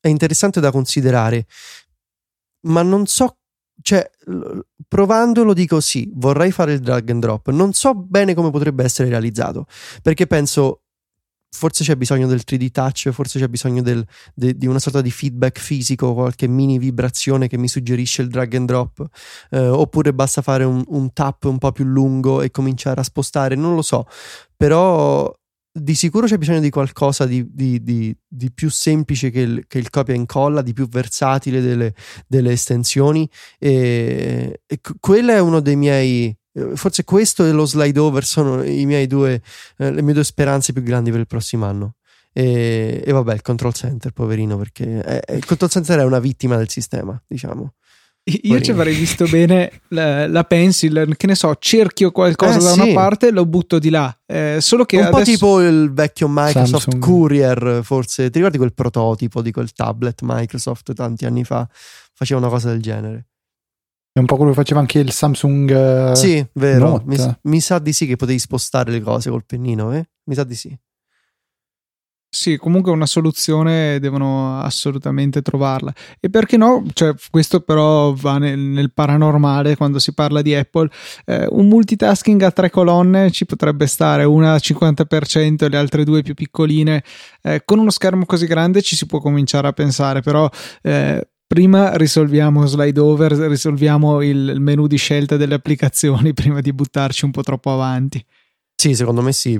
è 0.00 0.08
interessante 0.08 0.60
da 0.60 0.70
considerare, 0.70 1.46
ma 2.66 2.82
non 2.82 3.06
so 3.06 3.38
cioè, 3.82 4.10
provandolo 4.88 5.52
dico 5.52 5.80
sì, 5.80 6.10
vorrei 6.14 6.50
fare 6.50 6.72
il 6.72 6.80
drag 6.80 7.10
and 7.10 7.20
drop. 7.20 7.50
Non 7.50 7.72
so 7.72 7.94
bene 7.94 8.34
come 8.34 8.50
potrebbe 8.50 8.84
essere 8.84 9.08
realizzato, 9.08 9.66
perché 10.02 10.26
penso 10.26 10.82
forse 11.50 11.84
c'è 11.84 11.96
bisogno 11.96 12.26
del 12.26 12.42
3D 12.46 12.70
touch, 12.70 13.10
forse 13.10 13.38
c'è 13.38 13.48
bisogno 13.48 13.82
del, 13.82 14.04
de, 14.34 14.56
di 14.56 14.66
una 14.66 14.78
sorta 14.78 15.00
di 15.00 15.10
feedback 15.10 15.58
fisico, 15.58 16.14
qualche 16.14 16.46
mini 16.48 16.78
vibrazione 16.78 17.48
che 17.48 17.58
mi 17.58 17.68
suggerisce 17.68 18.22
il 18.22 18.28
drag 18.28 18.54
and 18.54 18.66
drop, 18.66 19.06
eh, 19.50 19.66
oppure 19.66 20.12
basta 20.12 20.42
fare 20.42 20.64
un, 20.64 20.82
un, 20.88 21.12
tap 21.12 21.44
un 21.44 21.58
po' 21.58 21.72
più 21.72 21.84
lungo 21.84 22.42
e 22.42 22.50
cominciare 22.50 23.00
a 23.00 23.04
spostare, 23.04 23.54
non 23.54 23.74
lo 23.74 23.82
so, 23.82 24.06
però 24.56 25.32
di 25.78 25.94
sicuro 25.94 26.26
c'è 26.26 26.38
bisogno 26.38 26.60
di 26.60 26.70
qualcosa 26.70 27.26
di, 27.26 27.46
di, 27.52 27.82
di, 27.82 28.16
di 28.26 28.50
più 28.50 28.70
semplice 28.70 29.30
che 29.30 29.40
il, 29.40 29.64
che 29.66 29.78
il, 29.78 29.90
copia 29.90 30.14
e 30.14 30.16
incolla, 30.16 30.62
di 30.62 30.72
più 30.72 30.88
versatile 30.88 31.60
delle, 31.60 31.94
delle 32.26 32.52
estensioni 32.52 33.28
e, 33.58 34.62
e 34.66 34.80
quello 34.98 35.32
è 35.32 35.38
uno 35.38 35.60
dei 35.60 35.76
miei 35.76 36.34
forse 36.74 37.04
questo 37.04 37.44
e 37.44 37.52
lo 37.52 37.66
slide 37.66 37.98
over 37.98 38.24
sono 38.24 38.62
due, 38.62 39.42
eh, 39.78 39.90
le 39.90 40.02
mie 40.02 40.14
due 40.14 40.24
speranze 40.24 40.72
più 40.72 40.82
grandi 40.82 41.10
per 41.10 41.20
il 41.20 41.26
prossimo 41.26 41.66
anno. 41.66 41.94
E, 42.32 43.02
e 43.04 43.12
vabbè, 43.12 43.32
il 43.32 43.42
control 43.42 43.72
center, 43.72 44.12
poverino, 44.12 44.58
perché 44.58 45.00
è, 45.00 45.34
il 45.34 45.44
control 45.46 45.70
center 45.70 46.00
è 46.00 46.04
una 46.04 46.18
vittima 46.18 46.56
del 46.56 46.68
sistema, 46.68 47.20
diciamo. 47.26 47.72
Io 48.42 48.60
ci 48.60 48.72
avrei 48.72 48.92
visto 48.96 49.24
bene 49.26 49.70
la, 49.88 50.26
la, 50.26 50.42
pencil, 50.42 51.14
che 51.16 51.28
ne 51.28 51.36
so, 51.36 51.54
cerchio 51.60 52.10
qualcosa 52.10 52.58
eh, 52.58 52.62
da 52.62 52.72
sì. 52.72 52.80
una 52.80 52.92
parte 52.92 53.28
e 53.28 53.30
lo 53.30 53.46
butto 53.46 53.78
di 53.78 53.88
là. 53.88 54.14
Eh, 54.26 54.56
solo 54.60 54.84
che 54.84 54.96
un 54.96 55.04
adesso... 55.04 55.18
po' 55.18 55.24
tipo 55.24 55.62
il 55.62 55.92
vecchio 55.92 56.26
Microsoft 56.28 56.90
Samsung. 56.90 57.02
Courier, 57.02 57.80
forse. 57.84 58.28
Ti 58.28 58.38
ricordi 58.38 58.58
quel 58.58 58.74
prototipo 58.74 59.42
di 59.42 59.52
quel 59.52 59.72
tablet 59.72 60.22
Microsoft 60.22 60.92
tanti 60.92 61.24
anni 61.24 61.44
fa? 61.44 61.68
Faceva 62.12 62.40
una 62.40 62.48
cosa 62.48 62.70
del 62.70 62.82
genere. 62.82 63.26
È 64.16 64.18
un 64.18 64.24
po' 64.24 64.36
quello 64.36 64.52
che 64.52 64.56
faceva 64.56 64.80
anche 64.80 64.98
il 64.98 65.12
Samsung. 65.12 66.12
Uh, 66.12 66.14
sì, 66.14 66.42
vero. 66.54 67.02
Mi, 67.04 67.18
mi, 67.42 67.60
sa 67.60 67.78
di 67.78 67.92
sì 67.92 68.06
che 68.06 68.16
potevi 68.16 68.38
spostare 68.38 68.90
le 68.90 69.02
cose 69.02 69.28
col 69.28 69.44
pennino, 69.44 69.92
eh? 69.92 70.08
Mi 70.24 70.34
sa 70.34 70.42
di 70.42 70.54
sì. 70.54 70.74
Sì, 72.26 72.56
comunque 72.56 72.92
una 72.92 73.04
soluzione 73.04 74.00
devono 74.00 74.58
assolutamente 74.60 75.42
trovarla. 75.42 75.92
E 76.18 76.30
perché 76.30 76.56
no? 76.56 76.82
Cioè, 76.94 77.14
questo 77.30 77.60
però 77.60 78.14
va 78.14 78.38
nel, 78.38 78.58
nel 78.58 78.90
paranormale 78.90 79.76
quando 79.76 79.98
si 79.98 80.14
parla 80.14 80.40
di 80.40 80.54
Apple. 80.54 80.88
Eh, 81.26 81.46
un 81.50 81.68
multitasking 81.68 82.40
a 82.40 82.50
tre 82.50 82.70
colonne 82.70 83.30
ci 83.30 83.44
potrebbe 83.44 83.86
stare, 83.86 84.24
una 84.24 84.54
al 84.54 84.60
50% 84.62 85.64
e 85.64 85.68
le 85.68 85.76
altre 85.76 86.04
due 86.04 86.22
più 86.22 86.32
piccoline. 86.32 87.04
Eh, 87.42 87.60
con 87.66 87.78
uno 87.80 87.90
schermo 87.90 88.24
così 88.24 88.46
grande 88.46 88.80
ci 88.80 88.96
si 88.96 89.04
può 89.04 89.20
cominciare 89.20 89.68
a 89.68 89.72
pensare, 89.72 90.22
però 90.22 90.48
eh, 90.80 91.28
prima 91.46 91.96
risolviamo 91.96 92.66
slide 92.66 93.00
over, 93.00 93.32
risolviamo 93.32 94.22
il 94.22 94.56
menu 94.58 94.86
di 94.86 94.96
scelta 94.96 95.36
delle 95.36 95.54
applicazioni 95.54 96.32
prima 96.34 96.60
di 96.60 96.72
buttarci 96.72 97.24
un 97.24 97.30
po' 97.30 97.42
troppo 97.42 97.72
avanti. 97.72 98.24
Sì, 98.78 98.94
secondo 98.94 99.22
me 99.22 99.32
sì, 99.32 99.58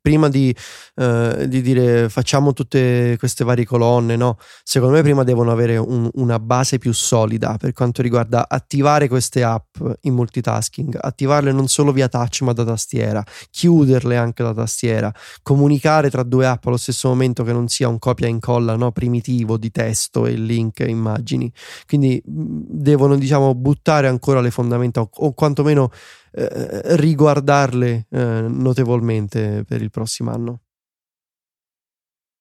prima 0.00 0.30
di, 0.30 0.54
eh, 0.96 1.44
di, 1.48 1.60
dire 1.60 2.08
facciamo 2.08 2.54
tutte 2.54 3.14
queste 3.18 3.44
varie 3.44 3.66
colonne, 3.66 4.16
no? 4.16 4.38
Secondo 4.62 4.94
me 4.94 5.02
prima 5.02 5.22
devono 5.22 5.52
avere 5.52 5.76
un, 5.76 6.08
una 6.14 6.38
base 6.38 6.78
più 6.78 6.94
solida 6.94 7.56
per 7.58 7.74
quanto 7.74 8.00
riguarda 8.00 8.48
attivare 8.48 9.06
queste 9.06 9.44
app 9.44 9.76
in 10.02 10.14
multitasking, 10.14 10.96
attivarle 10.98 11.52
non 11.52 11.68
solo 11.68 11.92
via 11.92 12.08
touch 12.08 12.40
ma 12.40 12.54
da 12.54 12.64
tastiera, 12.64 13.22
chiuderle 13.50 14.16
anche 14.16 14.42
da 14.42 14.54
tastiera, 14.54 15.12
comunicare 15.42 16.08
tra 16.08 16.22
due 16.22 16.46
app 16.46 16.64
allo 16.64 16.78
stesso 16.78 17.08
momento 17.08 17.44
che 17.44 17.52
non 17.52 17.68
sia 17.68 17.88
un 17.88 17.98
copia 17.98 18.28
e 18.28 18.30
incolla 18.30 18.76
no? 18.76 18.92
primitivo 18.92 19.58
di 19.58 19.70
testo 19.70 20.24
e 20.24 20.36
link 20.36 20.80
e 20.80 20.88
immagini. 20.88 21.52
Quindi 21.86 22.18
devono, 22.24 23.16
diciamo, 23.16 23.54
buttare 23.54 24.08
ancora 24.08 24.40
le 24.40 24.50
fondamenta 24.50 25.02
o, 25.02 25.10
o 25.12 25.34
quantomeno 25.34 25.90
eh, 26.36 26.96
riguardarle 26.96 28.06
eh, 28.10 28.46
notevolmente 28.48 29.64
per 29.64 29.80
il 29.80 29.90
prossimo 29.90 30.32
anno. 30.32 30.62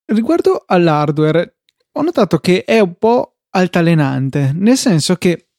Riguardo 0.05 0.63
all'hardware, 0.65 1.59
ho 1.91 2.01
notato 2.01 2.39
che 2.39 2.63
è 2.63 2.79
un 2.79 2.95
po' 2.97 3.37
altalenante, 3.51 4.51
nel 4.53 4.77
senso 4.77 5.15
che 5.15 5.49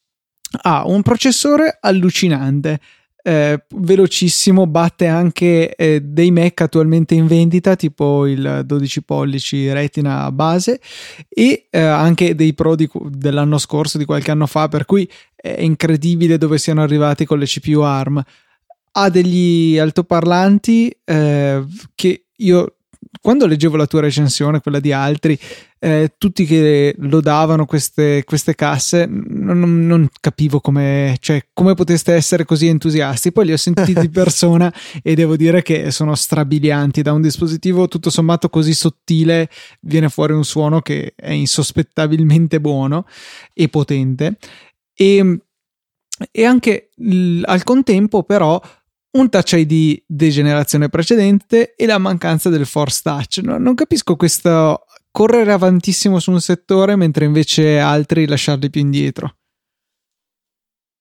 ha 0.62 0.86
un 0.86 1.02
processore 1.02 1.78
allucinante, 1.80 2.80
eh, 3.26 3.64
velocissimo, 3.76 4.66
batte 4.66 5.06
anche 5.06 5.74
eh, 5.74 6.02
dei 6.02 6.30
Mac 6.30 6.60
attualmente 6.60 7.14
in 7.14 7.26
vendita, 7.26 7.74
tipo 7.74 8.26
il 8.26 8.62
12 8.66 9.02
pollici 9.02 9.72
Retina 9.72 10.30
base, 10.30 10.78
e 11.26 11.66
eh, 11.70 11.80
anche 11.80 12.34
dei 12.34 12.52
Pro 12.52 12.74
di, 12.74 12.88
dell'anno 13.08 13.56
scorso, 13.56 13.96
di 13.96 14.04
qualche 14.04 14.30
anno 14.30 14.46
fa, 14.46 14.68
per 14.68 14.84
cui 14.84 15.10
è 15.34 15.62
incredibile 15.62 16.36
dove 16.36 16.58
siano 16.58 16.82
arrivati 16.82 17.24
con 17.24 17.38
le 17.38 17.46
CPU 17.46 17.80
ARM. 17.80 18.22
Ha 18.96 19.08
degli 19.08 19.78
altoparlanti 19.78 20.94
eh, 21.02 21.64
che 21.94 22.26
io 22.36 22.74
quando 23.20 23.46
leggevo 23.46 23.76
la 23.76 23.86
tua 23.86 24.00
recensione, 24.00 24.60
quella 24.60 24.80
di 24.80 24.92
altri, 24.92 25.38
eh, 25.78 26.14
tutti 26.16 26.44
che 26.46 26.94
lodavano 26.98 27.66
queste, 27.66 28.24
queste 28.24 28.54
casse, 28.54 29.06
non, 29.06 29.86
non, 29.86 30.08
capivo 30.20 30.60
come, 30.60 31.16
cioè, 31.20 31.46
come 31.52 31.74
poteste 31.74 32.14
essere 32.14 32.44
così 32.44 32.68
entusiasti. 32.68 33.32
Poi 33.32 33.46
li 33.46 33.52
ho 33.52 33.56
sentiti 33.56 33.92
di 34.00 34.08
persona 34.10 34.72
e 35.02 35.14
devo 35.14 35.36
dire 35.36 35.62
che 35.62 35.90
sono 35.90 36.14
strabilianti. 36.14 37.02
Da 37.02 37.12
un 37.12 37.20
dispositivo 37.20 37.88
tutto 37.88 38.10
sommato 38.10 38.48
così 38.48 38.72
sottile 38.72 39.48
viene 39.80 40.08
fuori 40.08 40.32
un 40.32 40.44
suono 40.44 40.80
che 40.80 41.12
è 41.14 41.32
insospettabilmente 41.32 42.60
buono 42.60 43.06
e 43.52 43.68
potente. 43.68 44.38
E, 44.94 45.40
e 46.30 46.44
anche 46.44 46.90
l- 46.96 47.42
al 47.44 47.62
contempo, 47.62 48.22
però, 48.22 48.60
un 49.14 49.28
touch 49.28 49.52
ID 49.52 50.02
di 50.06 50.30
generazione 50.30 50.88
precedente 50.88 51.74
e 51.74 51.86
la 51.86 51.98
mancanza 51.98 52.48
del 52.48 52.66
force 52.66 53.00
touch. 53.02 53.38
No, 53.38 53.58
non 53.58 53.74
capisco 53.74 54.16
questo 54.16 54.84
correre 55.10 55.52
avantissimo 55.52 56.18
su 56.18 56.32
un 56.32 56.40
settore 56.40 56.96
mentre 56.96 57.24
invece 57.24 57.78
altri 57.78 58.26
lasciarli 58.26 58.70
più 58.70 58.80
indietro. 58.80 59.36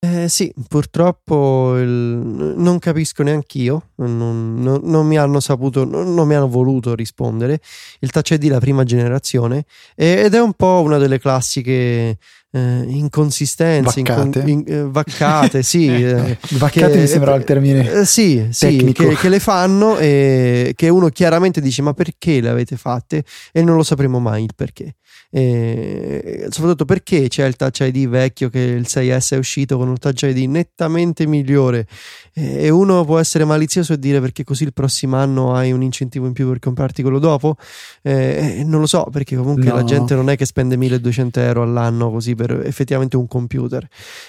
Eh, 0.06 0.28
sì, 0.28 0.54
purtroppo 0.68 1.78
il... 1.78 1.88
non 1.88 2.78
capisco 2.78 3.24
neanche 3.24 3.60
io, 3.60 3.91
non, 3.95 4.56
non, 4.62 4.82
non, 4.84 5.08
mi 5.08 5.18
hanno 5.18 5.39
saputo, 5.39 5.86
non, 5.86 6.14
non, 6.14 6.28
mi 6.28 6.36
hanno 6.36 6.49
voluto 6.49 6.93
rispondere. 6.93 7.62
Il 7.99 8.12
Touch 8.12 8.32
ID 8.32 8.49
la 8.49 8.60
prima 8.60 8.84
generazione 8.84 9.64
ed 9.95 10.34
è 10.34 10.41
un 10.41 10.51
po' 10.56 10.82
una 10.84 10.97
delle 10.97 11.20
classiche 11.20 12.18
eh, 12.51 12.84
inconsistenze, 12.86 14.01
vaccate, 14.01 14.39
in, 14.41 14.49
in, 14.49 14.64
eh, 14.68 14.84
vaccate 14.84 15.64
sì. 15.64 15.88
eh, 16.04 16.38
vaccate 16.49 16.91
che, 16.91 16.99
mi 16.99 17.08
sembra 17.08 17.36
il 17.36 17.45
termine 17.45 17.89
eh, 17.89 18.06
sì, 18.06 18.45
sì 18.51 18.91
che, 18.93 19.16
che, 19.16 19.30
le 19.30 19.39
fanno 19.39 19.97
e 19.97 20.74
che 20.76 20.89
uno 20.89 21.08
chiaramente 21.08 21.62
dice 21.62 21.82
ma 21.82 21.93
perché 21.93 22.41
le 22.41 22.49
avete 22.49 22.76
fatte 22.76 23.24
e 23.54 23.64
non 23.64 23.78
lo 23.78 23.84
sapremo 23.84 24.20
mai 24.20 24.43
il 24.43 24.54
perché. 24.54 24.95
E 25.36 26.45
soprattutto 26.49 26.86
perché 26.86 27.27
c'è 27.27 27.47
il 27.47 27.55
Touch 27.55 27.79
ID 27.79 28.07
vecchio 28.07 28.49
che 28.49 28.59
il 28.59 28.86
6S 28.88 29.34
è 29.34 29.38
uscito 29.38 29.79
con 29.79 29.88
un 29.88 29.97
Touch 29.97 30.21
ID 30.21 30.47
nettamente 30.47 31.25
migliore 31.25 31.88
e 32.34 32.69
uno 32.69 33.03
può 33.03 33.17
essere 33.17 33.43
malizioso 33.43 33.93
e 33.93 33.99
dire 33.99 34.21
perché 34.21 34.43
così 34.43 34.63
il 34.63 34.73
prossimo 34.73 35.17
anno 35.17 35.55
hai 35.55 35.71
un 35.71 35.81
incentivo 35.81 36.27
in 36.27 36.34
più 36.34 36.47
per 36.47 36.59
comprarti 36.59 37.01
quello 37.01 37.17
dopo. 37.17 37.55
Eh, 38.03 38.61
non 38.63 38.81
lo 38.81 38.86
so 38.86 39.07
perché 39.11 39.36
comunque 39.36 39.65
no. 39.65 39.75
la 39.75 39.84
gente 39.84 40.13
non 40.13 40.29
è 40.29 40.36
che 40.36 40.45
spende 40.45 40.77
1200 40.77 41.39
euro 41.39 41.63
all'anno 41.63 42.11
così 42.11 42.36
per 42.36 42.61
effettivamente 42.65 43.17
un 43.17 43.25
computer. 43.25 43.88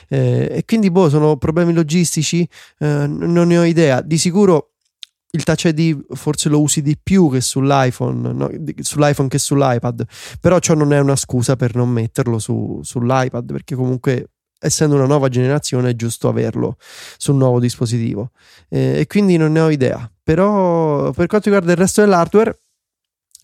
Eh, 0.09 0.48
e 0.50 0.64
quindi 0.64 0.90
boh, 0.90 1.11
sono 1.11 1.36
problemi 1.36 1.74
logistici, 1.74 2.48
eh, 2.78 3.07
non 3.07 3.48
ne 3.48 3.59
ho 3.59 3.64
idea. 3.64 4.00
Di 4.00 4.16
sicuro 4.16 4.74
il 5.35 5.45
Touch 5.45 5.64
ID 5.64 6.14
forse 6.14 6.49
lo 6.49 6.61
usi 6.61 6.80
di 6.80 6.97
più 7.01 7.30
che 7.30 7.41
sull'iPhone, 7.41 8.32
no? 8.32 8.51
sull'iPhone 8.80 9.28
che 9.28 9.39
sull'iPad, 9.39 10.07
però 10.41 10.59
ciò 10.59 10.74
non 10.74 10.93
è 10.93 10.99
una 10.99 11.16
scusa 11.16 11.57
per 11.57 11.74
non 11.74 11.91
metterlo 11.91 12.39
su, 12.39 12.80
sull'iPad, 12.82 13.53
perché 13.53 13.74
comunque 13.74 14.30
essendo 14.64 14.95
una 14.95 15.07
nuova 15.07 15.28
generazione 15.28 15.91
è 15.91 15.97
giusto 15.97 16.28
averlo 16.28 16.76
sul 17.18 17.35
nuovo 17.35 17.61
dispositivo. 17.61 18.30
Eh, 18.68 19.01
e 19.01 19.07
quindi 19.07 19.37
non 19.37 19.53
ne 19.53 19.61
ho 19.61 19.70
idea. 19.70 20.11
Però 20.22 21.11
per 21.11 21.26
quanto 21.26 21.51
riguarda 21.51 21.72
il 21.72 21.78
resto 21.78 22.01
dell'hardware 22.01 22.61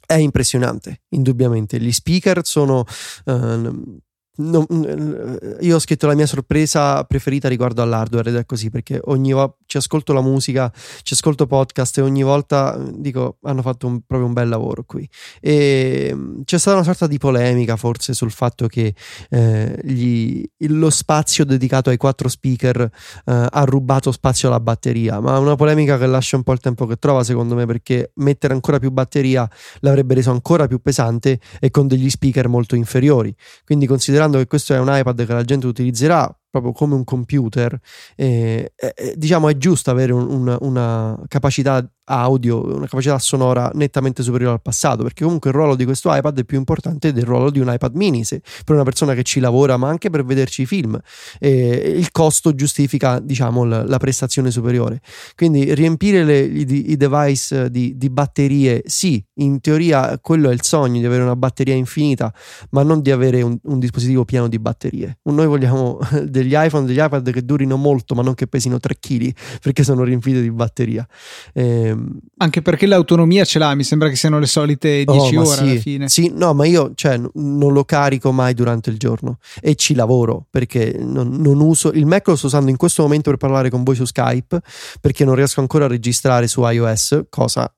è 0.07 0.15
impressionante, 0.15 1.03
indubbiamente. 1.11 1.79
Gli 1.79 1.93
speaker 1.93 2.45
sono... 2.45 2.85
Uh, 3.25 3.99
non, 4.41 5.39
io 5.61 5.77
ho 5.77 5.79
scritto 5.79 6.07
la 6.07 6.15
mia 6.15 6.27
sorpresa 6.27 7.05
preferita 7.05 7.49
riguardo 7.49 7.83
all'hardware 7.83 8.31
ed 8.31 8.37
è 8.37 8.47
così 8.47 8.71
perché 8.71 9.01
ogni 9.05 9.33
volta 9.33 9.57
ci 9.67 9.77
ascolto 9.77 10.13
la 10.13 10.21
musica, 10.21 10.73
ci 11.03 11.15
ascolto 11.15 11.47
podcast 11.47 11.99
e 11.99 12.01
ogni 12.01 12.25
volta 12.25 12.77
dico 12.93 13.39
hanno 13.43 13.63
fatto 13.63 13.87
un, 13.87 14.01
proprio 14.05 14.27
un 14.27 14.33
bel 14.33 14.49
lavoro 14.49 14.83
qui. 14.85 15.09
E 15.41 16.17
c'è 16.45 16.59
stata 16.59 16.77
una 16.77 16.85
sorta 16.85 17.07
di 17.07 17.19
polemica 17.19 17.77
forse 17.77 18.13
sul 18.13 18.33
fatto 18.33 18.67
che 18.67 18.95
eh, 19.29 19.79
gli, 19.85 20.45
lo 20.67 20.91
spazio 20.91 21.45
dedicato 21.45 21.91
ai 21.91 21.97
quattro 21.97 22.29
speaker 22.29 22.81
eh, 22.81 22.91
ha 23.25 23.65
rubato 23.65 24.11
spazio 24.11 24.49
alla 24.49 24.59
batteria, 24.59 25.21
ma 25.21 25.39
una 25.39 25.55
polemica 25.55 25.99
che 25.99 26.07
lascia 26.07 26.35
un 26.35 26.43
po' 26.43 26.53
il 26.53 26.61
tempo 26.61 26.87
che 26.87 26.97
trova 26.97 27.23
secondo 27.23 27.55
me 27.55 27.65
perché 27.67 28.11
mettere 28.17 28.55
ancora 28.55 28.81
più 28.81 28.91
batteria 28.91 29.49
l'avrebbe 29.81 30.15
reso 30.15 30.33
ancora 30.33 30.67
più 30.67 30.81
pesante 30.81 31.39
e 31.61 31.71
con 31.71 31.87
degli 31.87 32.11
speaker 32.11 32.49
molto 32.49 32.75
inferiori. 32.75 33.33
Quindi 33.65 33.87
considerando 33.87 34.30
che 34.39 34.47
questo 34.47 34.75
è 34.75 34.79
un 34.79 34.89
iPad 34.91 35.27
che 35.27 35.33
la 35.33 35.45
gente 35.45 35.67
utilizzerà 35.67 36.33
proprio 36.51 36.73
come 36.73 36.95
un 36.95 37.05
computer, 37.05 37.79
eh, 38.17 38.73
eh, 38.75 39.15
diciamo 39.17 39.49
è 39.49 39.57
giusto 39.57 39.91
avere 39.91 40.13
un, 40.13 40.29
una, 40.29 40.57
una 40.61 41.19
capacità 41.29 41.89
audio, 42.11 42.65
una 42.65 42.87
capacità 42.87 43.19
sonora 43.19 43.71
nettamente 43.75 44.23
superiore 44.23 44.55
al 44.55 44.63
passato, 44.63 45.03
perché 45.03 45.25
comunque 45.25 45.51
il 45.51 45.57
ruolo 45.57 45.77
di 45.77 45.85
questo 45.85 46.13
iPad 46.13 46.41
è 46.41 46.45
più 46.45 46.59
importante 46.59 47.13
del 47.13 47.25
ruolo 47.25 47.51
di 47.51 47.61
un 47.61 47.73
iPad 47.73 47.95
mini, 47.95 48.25
se, 48.25 48.43
per 48.65 48.75
una 48.75 48.85
persona 48.85 49.15
che 49.15 49.23
ci 49.23 49.41
lavora, 49.41 49.77
ma 49.77 49.89
anche 49.89 50.11
per 50.11 50.25
vederci 50.25 50.63
i 50.63 50.67
film. 50.67 50.99
Eh, 51.39 51.95
il 51.97 52.11
costo 52.11 52.55
giustifica, 52.55 53.21
diciamo, 53.21 53.65
la, 53.65 53.85
la, 53.85 53.99
prestazione 53.99 54.51
superiore. 54.51 55.01
Quindi 55.37 55.73
riempire 55.75 56.25
le, 56.25 56.41
i, 56.41 56.91
i, 56.91 56.97
device 56.97 57.71
di, 57.71 57.97
di, 57.97 58.11
batterie, 58.11 58.83
sì, 58.87 59.25
in 59.35 59.61
teoria 59.61 60.19
quello 60.19 60.51
è 60.51 60.53
il 60.53 60.63
sogno 60.63 60.99
di 60.99 61.07
avere 61.07 61.23
una 61.23 61.37
batteria 61.37 61.75
infinita, 61.75 62.33
ma 62.71 62.83
non 62.83 63.03
di 63.03 63.11
avere 63.11 63.43
un, 63.43 63.57
un 63.63 63.79
dispositivo 63.79 64.25
pieno 64.25 64.49
di 64.49 64.59
batterie. 64.59 65.19
Noi 65.25 65.47
vogliamo 65.47 65.99
degli 66.25 66.55
iPhone, 66.55 66.87
degli 66.87 67.01
iPad 67.01 67.31
che 67.31 67.45
durino 67.45 67.77
molto, 67.77 68.15
ma 68.15 68.23
non 68.23 68.35
che 68.35 68.47
pesino 68.47 68.79
3 68.81 68.97
kg, 68.99 69.33
perché 69.63 69.85
sono 69.85 70.03
riempite 70.03 70.41
di 70.43 70.51
batteria. 70.51 71.07
Eh, 71.53 71.97
anche 72.39 72.63
perché 72.63 72.87
l'autonomia 72.87 73.45
ce 73.45 73.59
l'ha, 73.59 73.75
mi 73.75 73.85
sembra 73.85 74.09
che 74.09 74.17
siano 74.17 74.39
le 74.39 74.47
solite 74.47 75.05
10 75.05 75.37
oh, 75.37 75.41
ore 75.41 75.57
sì, 75.57 75.63
alla 75.63 75.81
fine. 75.81 76.09
Sì, 76.09 76.33
no, 76.35 76.55
ma 76.55 76.67
io 76.67 76.93
cioè, 76.95 77.21
non 77.35 77.73
lo 77.73 77.85
carico 77.85 78.33
mai 78.33 78.55
durante 78.55 78.91
il 78.91 78.97
giorno 78.97 79.39
e 79.61 79.75
ci 79.75 79.95
lavoro 79.95 80.47
perché 80.51 80.97
non, 80.99 81.29
non, 81.41 81.61
uso 81.61 81.91
il 81.93 82.07
Mac 82.07 82.27
lo 82.29 82.37
sto 82.37 82.47
usando 82.47 82.71
in 82.71 82.77
questo 82.77 83.03
momento 83.03 83.31
per 83.31 83.39
parlare 83.39 83.71
con 83.71 83.83
voi 83.83 83.95
su 83.95 84.05
Skype 84.05 84.61
perché 85.01 85.25
non 85.25 85.35
riesco 85.35 85.61
ancora 85.61 85.85
a 85.85 85.89
registrare 85.89 86.47
su 86.49 86.63
iOS, 86.63 87.25
cosa 87.29 87.73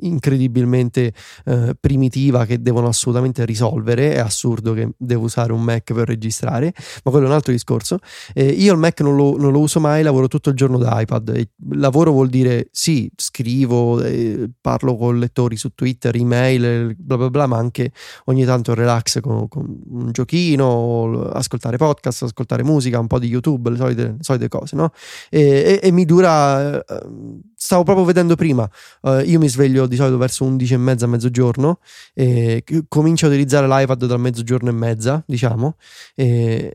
incredibilmente 0.00 1.12
eh, 1.44 1.74
primitiva 1.78 2.44
che 2.44 2.60
devono 2.60 2.88
assolutamente 2.88 3.44
risolvere. 3.44 4.14
È 4.14 4.18
assurdo 4.18 4.72
che 4.72 4.90
devo 4.96 5.24
usare 5.24 5.52
un 5.52 5.62
Mac 5.62 5.92
per 5.92 6.06
registrare, 6.06 6.72
ma 7.04 7.10
quello 7.10 7.26
è 7.26 7.28
un 7.28 7.34
altro 7.34 7.52
discorso. 7.52 7.98
Eh, 8.34 8.46
io 8.46 8.72
il 8.72 8.78
Mac 8.78 9.00
non 9.00 9.16
lo, 9.16 9.36
non 9.36 9.52
lo, 9.52 9.60
uso 9.60 9.80
mai, 9.80 10.02
lavoro 10.02 10.28
tutto 10.28 10.50
il 10.50 10.56
giorno 10.56 10.78
da 10.78 11.00
iPad. 11.00 11.48
Lavoro 11.70 12.12
vuol 12.12 12.28
dire 12.28 12.68
sì, 12.70 13.10
scrivo, 13.16 14.02
eh, 14.02 14.50
parlo 14.60 14.96
con 14.96 15.18
lettori 15.18 15.56
su 15.56 15.70
Twitter, 15.74 16.14
email, 16.16 16.94
bla 16.98 17.16
bla 17.16 17.30
bla, 17.30 17.46
ma 17.46 17.56
anche 17.56 17.92
ogni 18.24 18.44
tanto 18.44 18.74
relax 18.74 19.20
con, 19.20 19.48
con 19.48 19.80
un 19.88 20.12
giochino, 20.12 21.22
ascoltare 21.32 21.76
podcast, 21.76 22.24
ascoltare 22.24 22.62
musica, 22.62 22.98
un 22.98 23.06
po' 23.06 23.18
di 23.18 23.28
YouTube, 23.28 23.70
le 23.70 23.76
solite, 23.76 24.02
le 24.02 24.16
solite 24.20 24.48
cose, 24.48 24.76
no? 24.76 24.92
E, 25.30 25.80
e, 25.80 25.80
e 25.82 25.90
mi 25.92 26.04
dura. 26.04 26.84
Eh, 26.84 27.40
stavo 27.62 27.84
proprio 27.84 28.04
vedendo 28.04 28.34
prima, 28.34 28.68
eh, 29.02 29.22
io 29.22 29.38
mi 29.38 29.48
sveglio 29.48 29.61
sveglio 29.62 29.86
di 29.86 29.96
solito 29.96 30.18
verso 30.18 30.44
11 30.44 30.74
e 30.74 30.76
mezza, 30.76 31.06
mezzogiorno, 31.06 31.78
e 32.14 32.64
comincio 32.88 33.26
a 33.26 33.28
utilizzare 33.28 33.68
l'iPad 33.68 34.06
dal 34.06 34.20
mezzogiorno 34.20 34.68
e 34.68 34.72
mezza, 34.72 35.22
diciamo, 35.26 35.76
e 36.14 36.72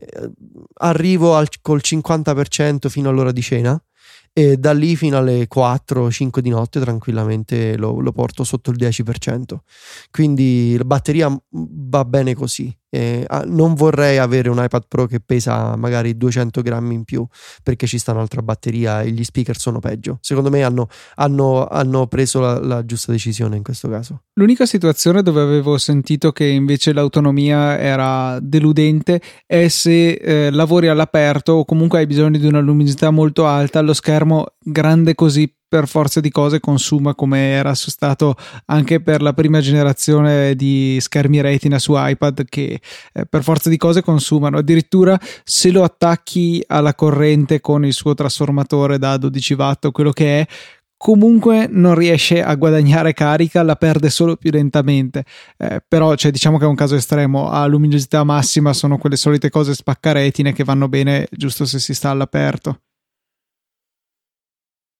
arrivo 0.74 1.36
al, 1.36 1.48
col 1.60 1.80
50% 1.84 2.88
fino 2.88 3.10
all'ora 3.10 3.32
di 3.32 3.42
cena 3.42 3.80
e 4.32 4.56
da 4.56 4.72
lì 4.72 4.94
fino 4.94 5.16
alle 5.16 5.48
4-5 5.52 6.38
di 6.38 6.50
notte 6.50 6.80
tranquillamente 6.80 7.76
lo, 7.76 7.98
lo, 8.00 8.12
porto 8.12 8.44
sotto 8.44 8.70
il 8.70 8.76
10%. 8.78 9.56
Quindi 10.10 10.76
la 10.76 10.84
batteria 10.84 11.42
va 11.50 12.04
bene 12.04 12.34
così. 12.34 12.74
Eh, 12.90 13.26
non 13.46 13.74
vorrei 13.74 14.18
avere 14.18 14.48
un 14.48 14.62
iPad 14.62 14.84
Pro 14.88 15.06
che 15.06 15.20
pesa 15.20 15.76
magari 15.76 16.16
200 16.16 16.62
grammi 16.62 16.94
in 16.94 17.04
più 17.04 17.26
perché 17.62 17.86
ci 17.86 17.98
sta 17.98 18.12
un'altra 18.12 18.40
batteria 18.40 19.02
e 19.02 19.10
gli 19.10 19.24
speaker 19.24 19.58
sono 19.58 19.78
peggio. 19.78 20.18
Secondo 20.20 20.50
me 20.50 20.62
hanno, 20.62 20.88
hanno, 21.16 21.66
hanno 21.66 22.06
preso 22.06 22.40
la, 22.40 22.58
la, 22.58 22.84
giusta 22.84 23.12
decisione 23.12 23.56
in 23.56 23.62
questo 23.62 23.88
caso. 23.88 24.22
L'unica 24.34 24.66
situazione 24.66 25.22
dove 25.22 25.42
avevo 25.42 25.76
sentito 25.78 26.32
che 26.32 26.46
invece 26.46 26.92
l'autonomia 26.92 27.78
era 27.78 28.38
deludente 28.40 29.20
è 29.44 29.68
se 29.68 30.12
eh, 30.12 30.50
lavori 30.50 30.88
all'aperto 30.88 31.52
o 31.52 31.64
comunque 31.64 31.98
hai 31.98 32.06
bisogno 32.06 32.38
di 32.38 32.46
una 32.46 32.60
luminosità 32.60 33.10
molto 33.10 33.46
alta, 33.46 33.80
lo 33.80 33.92
schermo 33.92 34.46
grande 34.58 35.14
così 35.14 35.52
per 35.68 35.86
forza 35.86 36.20
di 36.20 36.30
cose 36.30 36.60
consuma 36.60 37.14
come 37.14 37.50
era 37.50 37.74
stato 37.74 38.34
anche 38.66 39.00
per 39.00 39.20
la 39.20 39.34
prima 39.34 39.60
generazione 39.60 40.54
di 40.54 40.96
schermi 40.98 41.40
retina 41.40 41.78
su 41.78 41.92
iPad 41.94 42.44
che 42.48 42.80
eh, 43.12 43.26
per 43.26 43.42
forza 43.42 43.68
di 43.68 43.76
cose 43.76 44.02
consumano 44.02 44.58
addirittura 44.58 45.18
se 45.44 45.70
lo 45.70 45.84
attacchi 45.84 46.64
alla 46.66 46.94
corrente 46.94 47.60
con 47.60 47.84
il 47.84 47.92
suo 47.92 48.14
trasformatore 48.14 48.98
da 48.98 49.16
12 49.16 49.54
watt 49.54 49.84
o 49.84 49.90
quello 49.90 50.12
che 50.12 50.40
è 50.40 50.46
comunque 50.98 51.68
non 51.70 51.94
riesce 51.94 52.42
a 52.42 52.54
guadagnare 52.56 53.14
carica, 53.14 53.62
la 53.62 53.76
perde 53.76 54.10
solo 54.10 54.36
più 54.36 54.50
lentamente. 54.50 55.24
Eh, 55.56 55.82
però 55.86 56.14
cioè, 56.16 56.32
diciamo 56.32 56.58
che 56.58 56.64
è 56.64 56.68
un 56.68 56.74
caso 56.74 56.96
estremo. 56.96 57.48
A 57.48 57.64
luminosità 57.66 58.24
massima 58.24 58.74
sono 58.74 58.98
quelle 58.98 59.16
solite 59.16 59.48
cose 59.48 59.74
spaccaretine 59.74 60.52
che 60.52 60.64
vanno 60.64 60.88
bene 60.88 61.28
giusto 61.30 61.64
se 61.64 61.78
si 61.78 61.94
sta 61.94 62.10
all'aperto. 62.10 62.80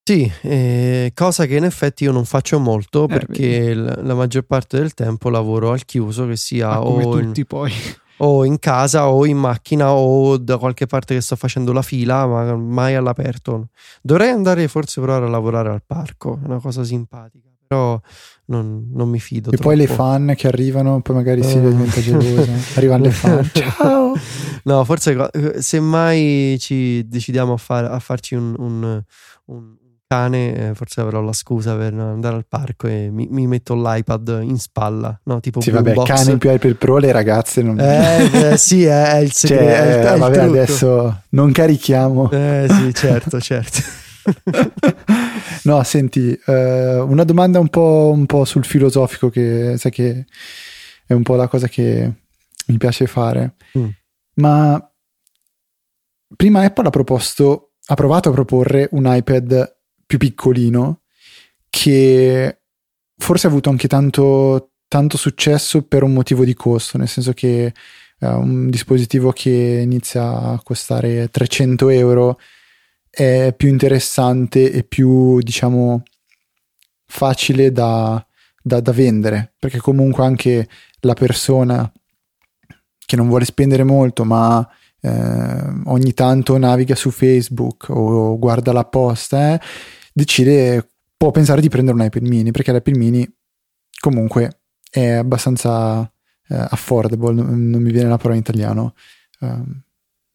Sì, 0.08 0.32
eh, 0.40 1.12
cosa 1.14 1.44
che 1.44 1.56
in 1.56 1.64
effetti 1.64 2.04
io 2.04 2.12
non 2.12 2.24
faccio 2.24 2.58
molto 2.58 3.04
eh, 3.04 3.08
perché 3.08 3.74
la, 3.74 3.94
la, 4.00 4.14
maggior 4.14 4.42
parte 4.44 4.78
del 4.78 4.94
tempo 4.94 5.28
lavoro 5.28 5.70
al 5.70 5.84
chiuso, 5.84 6.26
che 6.26 6.36
sia 6.36 6.70
ah, 6.70 6.80
o, 6.80 7.18
in, 7.18 7.30
o, 8.16 8.44
in, 8.46 8.58
casa 8.58 9.10
o 9.10 9.26
in 9.26 9.36
macchina 9.36 9.92
o 9.92 10.38
da 10.38 10.56
qualche 10.56 10.86
parte 10.86 11.14
che 11.14 11.20
sto 11.20 11.36
facendo 11.36 11.74
la 11.74 11.82
fila, 11.82 12.26
ma 12.26 12.56
mai 12.56 12.94
all'aperto. 12.94 13.68
Dovrei 14.00 14.30
andare 14.30 14.66
forse 14.68 15.02
provare 15.02 15.26
a 15.26 15.28
lavorare 15.28 15.68
al 15.68 15.82
parco, 15.84 16.38
è 16.42 16.46
una 16.46 16.58
cosa 16.58 16.84
simpatica, 16.84 17.50
però 17.66 18.00
non, 18.46 18.88
non 18.90 19.10
mi 19.10 19.20
fido. 19.20 19.50
E 19.50 19.56
troppo. 19.56 19.68
poi 19.68 19.76
le 19.76 19.88
fan 19.88 20.32
che 20.34 20.46
arrivano, 20.46 21.02
poi 21.02 21.16
magari 21.16 21.42
si 21.42 21.58
uh. 21.58 21.68
diventa 21.68 22.00
gelosa. 22.00 22.50
Arrivano 22.80 23.04
le 23.04 23.10
fan. 23.10 23.44
Ciao! 23.52 24.14
No, 24.62 24.84
forse 24.84 25.28
se 25.58 25.80
mai 25.80 26.56
ci 26.58 27.06
decidiamo 27.06 27.52
a, 27.52 27.58
far, 27.58 27.84
a 27.84 27.98
farci 27.98 28.34
un, 28.34 28.54
un, 28.56 29.02
un 29.44 29.76
cane, 30.08 30.70
eh, 30.70 30.74
forse 30.74 31.02
avrò 31.02 31.20
la 31.20 31.34
scusa 31.34 31.76
per 31.76 31.92
andare 31.92 32.34
al 32.34 32.46
parco 32.48 32.86
e 32.86 33.10
mi, 33.12 33.28
mi 33.30 33.46
metto 33.46 33.74
l'iPad 33.74 34.40
in 34.42 34.58
spalla, 34.58 35.20
no? 35.24 35.38
Tipo 35.40 35.60
sì, 35.60 35.70
vabbè, 35.70 35.92
box. 35.92 36.06
cane 36.06 36.38
più 36.38 36.50
iPad 36.50 36.74
Pro, 36.76 36.96
le 36.96 37.12
ragazze 37.12 37.62
non... 37.62 37.78
Eh, 37.78 38.52
eh 38.52 38.56
sì, 38.56 38.84
è, 38.84 39.18
il 39.18 39.32
segreto. 39.32 39.64
Cioè, 39.64 40.00
è, 40.00 40.12
è 40.14 40.18
vabbè, 40.18 40.38
adesso 40.38 41.22
non 41.30 41.52
carichiamo. 41.52 42.30
Eh 42.30 42.66
sì, 42.70 42.94
certo, 42.94 43.38
certo. 43.38 43.80
no, 45.64 45.82
senti, 45.82 46.32
eh, 46.46 46.98
una 47.00 47.24
domanda 47.24 47.58
un 47.58 47.68
po', 47.68 48.10
un 48.12 48.24
po' 48.24 48.46
sul 48.46 48.64
filosofico 48.64 49.28
che 49.28 49.74
sai 49.76 49.90
che 49.90 50.24
è 51.06 51.12
un 51.12 51.22
po' 51.22 51.36
la 51.36 51.48
cosa 51.48 51.68
che 51.68 52.12
mi 52.66 52.78
piace 52.78 53.06
fare. 53.06 53.56
Mm. 53.76 53.88
Ma 54.36 54.92
prima 56.34 56.62
Apple 56.62 56.86
ha 56.86 56.90
proposto, 56.90 57.72
ha 57.86 57.94
provato 57.94 58.30
a 58.30 58.32
proporre 58.32 58.88
un 58.92 59.04
iPad 59.06 59.76
più 60.08 60.18
piccolino 60.18 61.02
che 61.70 62.60
forse 63.16 63.46
ha 63.46 63.50
avuto 63.50 63.68
anche 63.68 63.86
tanto 63.86 64.70
tanto 64.88 65.18
successo 65.18 65.82
per 65.82 66.02
un 66.02 66.14
motivo 66.14 66.44
di 66.44 66.54
costo, 66.54 66.96
nel 66.96 67.08
senso 67.08 67.34
che 67.34 67.72
uh, 68.20 68.26
un 68.26 68.70
dispositivo 68.70 69.30
che 69.32 69.80
inizia 69.82 70.32
a 70.32 70.60
costare 70.64 71.28
300 71.28 71.90
euro 71.90 72.38
è 73.10 73.52
più 73.56 73.68
interessante 73.68 74.72
e 74.72 74.84
più, 74.84 75.40
diciamo, 75.40 76.02
facile 77.04 77.70
da, 77.70 78.24
da, 78.62 78.80
da 78.80 78.92
vendere, 78.92 79.52
perché 79.58 79.78
comunque 79.78 80.24
anche 80.24 80.66
la 81.00 81.14
persona 81.14 81.90
che 83.04 83.16
non 83.16 83.28
vuole 83.28 83.44
spendere 83.44 83.84
molto, 83.84 84.24
ma 84.24 84.66
eh, 85.00 85.80
ogni 85.84 86.12
tanto 86.14 86.56
naviga 86.56 86.94
su 86.94 87.10
Facebook 87.10 87.88
o 87.90 88.38
guarda 88.38 88.72
la 88.72 88.84
posta, 88.84 89.54
eh, 89.54 89.60
decide, 90.18 90.88
può 91.16 91.30
pensare 91.30 91.60
di 91.60 91.68
prendere 91.68 91.96
un 91.96 92.04
iPad 92.04 92.22
mini, 92.26 92.50
perché 92.50 92.72
l'iPad 92.72 92.96
mini 92.96 93.28
comunque 94.00 94.60
è 94.90 95.10
abbastanza 95.10 96.02
eh, 96.48 96.66
affordable, 96.70 97.32
non, 97.32 97.68
non, 97.70 97.80
mi 97.80 97.92
viene 97.92 98.08
la 98.08 98.16
parola 98.16 98.34
in 98.34 98.40
italiano. 98.40 98.94
Uh, 99.40 99.62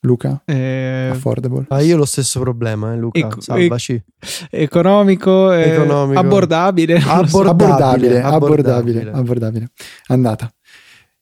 Luca? 0.02 0.42
Eh, 0.46 1.10
affordable. 1.12 1.66
Ah, 1.70 1.82
io 1.82 1.96
ho 1.96 1.98
lo 1.98 2.06
stesso 2.06 2.42
problema, 2.42 2.94
eh, 2.94 2.98
Luca. 2.98 3.20
Ec- 3.20 3.42
salvaci. 3.42 4.02
economico, 4.50 5.52
eh, 5.54 5.72
economico. 5.72 6.20
Abbordabile. 6.20 6.98
Abbordabile, 6.98 8.22
abbordabile, 8.22 8.22
abbordabile, 8.22 9.12
abbordabile. 9.12 9.70
Andata. 10.08 10.54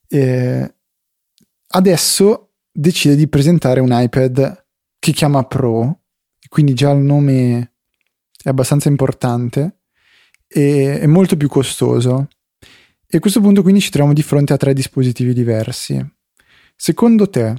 Eh, 0.08 0.74
adesso 1.68 2.54
decide 2.72 3.16
di 3.16 3.28
presentare 3.28 3.80
un 3.80 3.90
iPad 3.92 4.66
che 4.98 5.12
chiama 5.12 5.44
Pro, 5.44 6.00
quindi 6.50 6.74
già 6.74 6.90
il 6.92 7.00
nome 7.00 7.71
è 8.44 8.50
abbastanza 8.50 8.90
importante 8.90 9.82
e 10.48 11.00
è 11.00 11.06
molto 11.06 11.38
più 11.38 11.48
costoso. 11.48 12.28
E 13.08 13.18
a 13.18 13.20
questo 13.20 13.42
punto 13.42 13.62
quindi 13.62 13.82
ci 13.82 13.90
troviamo 13.90 14.14
di 14.14 14.24
fronte 14.24 14.54
a 14.54 14.58
tre 14.58 14.74
dispositivi 14.74 15.34
diversi. 15.34 16.04
Secondo 16.76 17.30
te, 17.30 17.54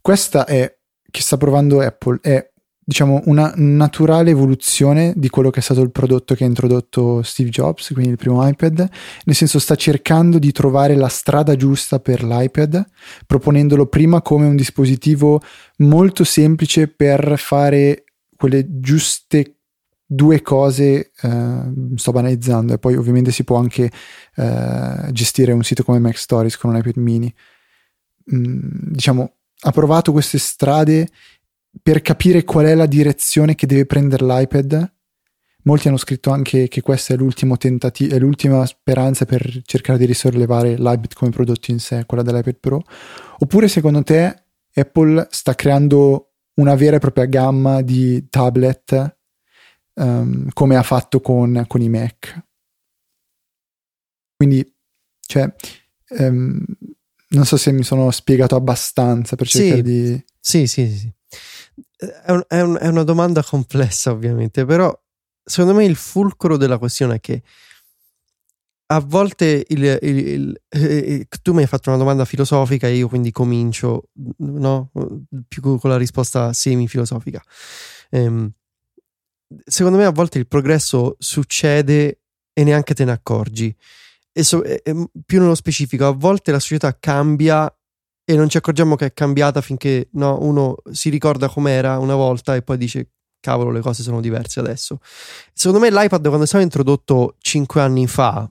questa 0.00 0.46
è 0.46 0.76
che 1.10 1.20
sta 1.20 1.36
provando 1.36 1.80
Apple 1.80 2.18
è 2.22 2.50
diciamo 2.84 3.22
una 3.26 3.52
naturale 3.56 4.30
evoluzione 4.30 5.12
di 5.14 5.28
quello 5.28 5.50
che 5.50 5.60
è 5.60 5.62
stato 5.62 5.82
il 5.82 5.92
prodotto 5.92 6.34
che 6.34 6.44
ha 6.44 6.48
introdotto 6.48 7.22
Steve 7.22 7.50
Jobs, 7.50 7.92
quindi 7.92 8.10
il 8.10 8.16
primo 8.16 8.46
iPad, 8.46 8.88
nel 9.24 9.36
senso 9.36 9.58
sta 9.58 9.76
cercando 9.76 10.38
di 10.38 10.50
trovare 10.52 10.96
la 10.96 11.08
strada 11.08 11.54
giusta 11.54 12.00
per 12.00 12.24
l'iPad, 12.24 12.84
proponendolo 13.26 13.86
prima 13.86 14.20
come 14.20 14.46
un 14.46 14.56
dispositivo 14.56 15.40
molto 15.78 16.24
semplice 16.24 16.88
per 16.88 17.34
fare 17.38 18.04
quelle 18.36 18.80
giuste 18.80 19.58
due 20.14 20.42
cose, 20.42 21.10
eh, 21.22 21.72
sto 21.94 22.12
banalizzando, 22.12 22.74
e 22.74 22.78
poi 22.78 22.96
ovviamente 22.96 23.30
si 23.30 23.44
può 23.44 23.56
anche 23.56 23.90
eh, 24.36 25.08
gestire 25.10 25.52
un 25.52 25.62
sito 25.62 25.82
come 25.82 25.98
Mac 25.98 26.18
Stories 26.18 26.56
con 26.58 26.70
un 26.70 26.76
iPad 26.76 26.96
mini. 26.96 27.34
Mm, 28.34 28.58
diciamo, 28.90 29.36
ha 29.60 29.70
provato 29.70 30.12
queste 30.12 30.38
strade 30.38 31.08
per 31.80 32.02
capire 32.02 32.44
qual 32.44 32.66
è 32.66 32.74
la 32.74 32.86
direzione 32.86 33.54
che 33.54 33.66
deve 33.66 33.86
prendere 33.86 34.24
l'iPad. 34.26 34.92
Molti 35.64 35.88
hanno 35.88 35.96
scritto 35.96 36.30
anche 36.30 36.68
che 36.68 36.82
questa 36.82 37.14
è 37.14 37.18
tentativo, 37.56 38.14
è 38.14 38.18
l'ultima 38.18 38.66
speranza 38.66 39.24
per 39.24 39.62
cercare 39.64 39.98
di 39.98 40.04
risollevare 40.04 40.74
l'iPad 40.74 41.14
come 41.14 41.30
prodotto 41.30 41.70
in 41.70 41.78
sé, 41.78 42.04
quella 42.04 42.22
dell'iPad 42.22 42.56
Pro. 42.56 42.82
Oppure 43.38 43.68
secondo 43.68 44.02
te 44.02 44.42
Apple 44.74 45.26
sta 45.30 45.54
creando 45.54 46.32
una 46.54 46.74
vera 46.74 46.96
e 46.96 46.98
propria 46.98 47.24
gamma 47.24 47.80
di 47.80 48.28
tablet 48.28 49.20
um, 49.94 50.48
come 50.52 50.76
ha 50.76 50.82
fatto 50.82 51.20
con, 51.20 51.64
con, 51.66 51.80
i 51.80 51.88
Mac? 51.88 52.46
Quindi, 54.36 54.74
cioè, 55.20 55.52
um, 56.18 56.64
non 57.28 57.44
so 57.44 57.56
se 57.56 57.72
mi 57.72 57.82
sono 57.82 58.10
spiegato 58.10 58.56
abbastanza 58.56 59.36
per 59.36 59.46
cercare 59.46 59.76
sì, 59.76 59.82
di... 59.82 60.24
Sì, 60.40 60.66
sì, 60.66 60.88
sì 60.88 61.12
è, 62.24 62.30
un, 62.30 62.44
è, 62.48 62.60
un, 62.60 62.78
è, 62.80 62.88
una 62.88 63.04
domanda 63.04 63.42
complessa, 63.42 64.10
ovviamente, 64.10 64.64
però 64.64 64.96
secondo 65.44 65.76
me 65.76 65.84
il 65.84 65.96
fulcro 65.96 66.56
della 66.56 66.78
questione 66.78 67.16
è 67.16 67.20
che 67.20 67.42
a 68.86 69.00
volte 69.00 69.64
il, 69.68 69.98
il, 70.02 70.18
il, 70.18 70.62
eh, 70.68 71.26
tu 71.40 71.52
mi 71.52 71.62
hai 71.62 71.66
fatto 71.66 71.88
una 71.88 71.98
domanda 71.98 72.24
filosofica 72.24 72.86
e 72.86 72.96
io 72.96 73.08
quindi 73.08 73.30
comincio 73.30 74.10
no? 74.38 74.90
più 75.48 75.78
con 75.78 75.90
la 75.90 75.96
risposta 75.96 76.52
semi-filosofica. 76.52 77.42
Ehm, 78.10 78.52
secondo 79.64 79.98
me 79.98 80.04
a 80.04 80.10
volte 80.10 80.38
il 80.38 80.46
progresso 80.46 81.16
succede 81.18 82.20
e 82.52 82.64
neanche 82.64 82.94
te 82.94 83.04
ne 83.04 83.12
accorgi. 83.12 83.74
E, 84.32 84.42
so, 84.42 84.62
e 84.62 84.82
più 85.24 85.40
nello 85.40 85.54
specifico, 85.54 86.06
a 86.06 86.12
volte 86.12 86.52
la 86.52 86.58
società 86.58 86.96
cambia 86.98 87.72
e 88.24 88.36
non 88.36 88.48
ci 88.48 88.56
accorgiamo 88.56 88.96
che 88.96 89.06
è 89.06 89.12
cambiata 89.12 89.60
finché 89.60 90.08
no, 90.12 90.38
uno 90.40 90.76
si 90.90 91.10
ricorda 91.10 91.48
com'era 91.48 91.98
una 91.98 92.14
volta 92.14 92.54
e 92.54 92.62
poi 92.62 92.78
dice 92.78 93.10
cavolo 93.40 93.70
le 93.70 93.80
cose 93.80 94.02
sono 94.02 94.20
diverse 94.20 94.60
adesso. 94.60 95.00
Secondo 95.52 95.84
me 95.84 95.90
l'iPad 95.90 96.26
quando 96.26 96.44
è 96.44 96.46
stato 96.46 96.62
introdotto 96.62 97.36
5 97.40 97.80
anni 97.80 98.06
fa 98.06 98.48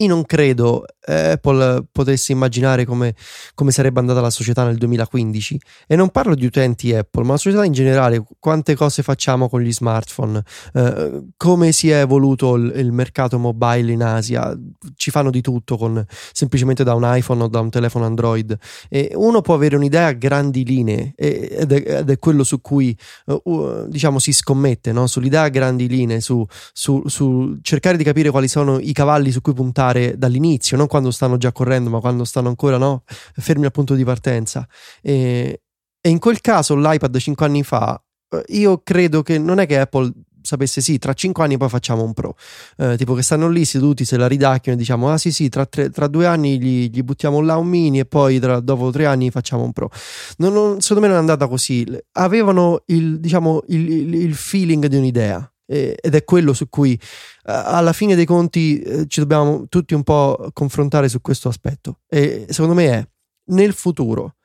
io 0.00 0.08
non 0.08 0.24
credo 0.24 0.86
eh, 0.86 0.92
Apple 1.06 1.86
potesse 1.90 2.32
immaginare 2.32 2.84
come, 2.84 3.14
come, 3.54 3.70
sarebbe 3.70 4.00
andata 4.00 4.20
la 4.20 4.30
società 4.30 4.64
nel 4.64 4.76
2015 4.76 5.60
e 5.86 5.96
non 5.96 6.10
parlo 6.10 6.34
di 6.34 6.44
utenti 6.44 6.94
Apple 6.94 7.24
ma 7.24 7.32
la 7.32 7.38
società 7.38 7.64
in 7.64 7.72
generale 7.72 8.22
quante 8.38 8.74
cose 8.74 9.02
facciamo 9.02 9.48
con 9.48 9.60
gli 9.60 9.72
smartphone? 9.72 10.42
Eh, 10.74 11.22
come 11.36 11.72
si 11.72 11.90
è 11.90 12.00
evoluto 12.00 12.54
il, 12.56 12.72
il, 12.76 12.92
mercato 12.92 13.38
mobile 13.38 13.92
in 13.92 14.02
Asia? 14.02 14.56
Ci 14.94 15.10
fanno 15.10 15.30
di 15.30 15.40
tutto 15.40 15.76
con, 15.76 16.04
semplicemente 16.32 16.84
da 16.84 16.94
un 16.94 17.02
iPhone 17.04 17.44
o 17.44 17.48
da 17.48 17.60
un 17.60 17.70
telefono 17.70 18.04
Android. 18.04 18.56
E 18.88 19.12
uno 19.14 19.40
può 19.40 19.54
avere 19.54 19.76
un'idea 19.76 20.06
a 20.06 20.12
grandi 20.12 20.64
linee 20.64 21.12
ed 21.16 21.72
è, 21.72 21.98
ed 21.98 22.10
è 22.10 22.18
quello 22.18 22.44
su 22.44 22.60
cui 22.60 22.96
uh, 23.26 23.86
diciamo 23.88 24.18
si 24.18 24.32
scommette 24.32 24.92
no? 24.92 25.06
sull'idea 25.06 25.42
a 25.42 25.48
grandi 25.48 25.88
linee 25.88 26.20
su, 26.20 26.44
su, 26.72 27.02
su 27.06 27.58
cercare 27.62 27.96
di 27.96 28.04
capire 28.04 28.30
quali 28.30 28.48
sono 28.48 28.78
i 28.78 28.92
cavalli 28.92 29.30
su 29.30 29.40
cui 29.40 29.54
puntare 29.54 30.16
dall'inizio, 30.18 30.76
non 30.76 30.86
quando 30.86 30.99
stanno 31.08 31.38
già 31.38 31.52
correndo, 31.52 31.88
ma 31.88 32.00
quando 32.00 32.24
stanno 32.24 32.48
ancora 32.48 32.76
no, 32.76 33.04
fermi 33.06 33.64
al 33.64 33.70
punto 33.70 33.94
di 33.94 34.04
partenza. 34.04 34.68
E, 35.00 35.62
e 35.98 36.08
in 36.08 36.18
quel 36.18 36.42
caso 36.42 36.76
l'iPad 36.76 37.16
5 37.16 37.46
anni 37.46 37.62
fa, 37.62 38.02
eh, 38.28 38.44
io 38.48 38.82
credo 38.82 39.22
che 39.22 39.38
non 39.38 39.58
è 39.58 39.66
che 39.66 39.78
Apple 39.78 40.12
sapesse 40.42 40.80
sì, 40.80 40.98
tra 40.98 41.12
5 41.12 41.44
anni 41.44 41.56
poi 41.56 41.68
facciamo 41.68 42.02
un 42.02 42.12
pro. 42.12 42.36
Eh, 42.76 42.96
tipo 42.96 43.14
che 43.14 43.22
stanno 43.22 43.48
lì 43.48 43.64
seduti, 43.64 44.04
se 44.04 44.16
la 44.16 44.26
ridacchiano 44.26 44.76
e 44.76 44.80
diciamo 44.80 45.10
ah 45.10 45.18
sì 45.18 45.32
sì, 45.32 45.48
tra, 45.48 45.66
tre, 45.66 45.90
tra 45.90 46.06
due 46.06 46.26
anni 46.26 46.60
gli, 46.60 46.90
gli, 46.90 47.02
buttiamo 47.02 47.40
là 47.40 47.56
un 47.56 47.66
mini 47.66 48.00
e 48.00 48.06
poi 48.06 48.38
tra, 48.38 48.60
dopo 48.60 48.90
tre 48.90 49.06
anni 49.06 49.30
facciamo 49.30 49.62
un 49.62 49.72
pro. 49.72 49.90
Non, 50.38 50.52
non, 50.52 50.80
secondo 50.80 51.02
me 51.02 51.08
non 51.08 51.16
è 51.16 51.20
andata 51.20 51.46
così. 51.48 51.86
Avevano 52.12 52.82
il, 52.86 53.20
diciamo, 53.20 53.62
il, 53.68 53.90
il, 53.90 54.14
il 54.14 54.34
feeling 54.34 54.86
di 54.86 54.96
un'idea 54.96 55.49
ed 55.70 56.14
è 56.14 56.24
quello 56.24 56.52
su 56.52 56.68
cui 56.68 56.98
alla 57.44 57.92
fine 57.92 58.14
dei 58.14 58.24
conti 58.24 58.80
eh, 58.80 59.06
ci 59.06 59.20
dobbiamo 59.20 59.66
tutti 59.68 59.94
un 59.94 60.02
po' 60.02 60.50
confrontare 60.52 61.08
su 61.08 61.20
questo 61.20 61.48
aspetto. 61.48 62.00
E 62.08 62.46
secondo 62.48 62.74
me 62.74 62.86
è 62.86 63.08
nel 63.50 63.72
futuro 63.72 64.36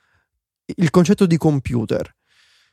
il 0.66 0.90
concetto 0.90 1.26
di 1.26 1.38
computer 1.38 2.16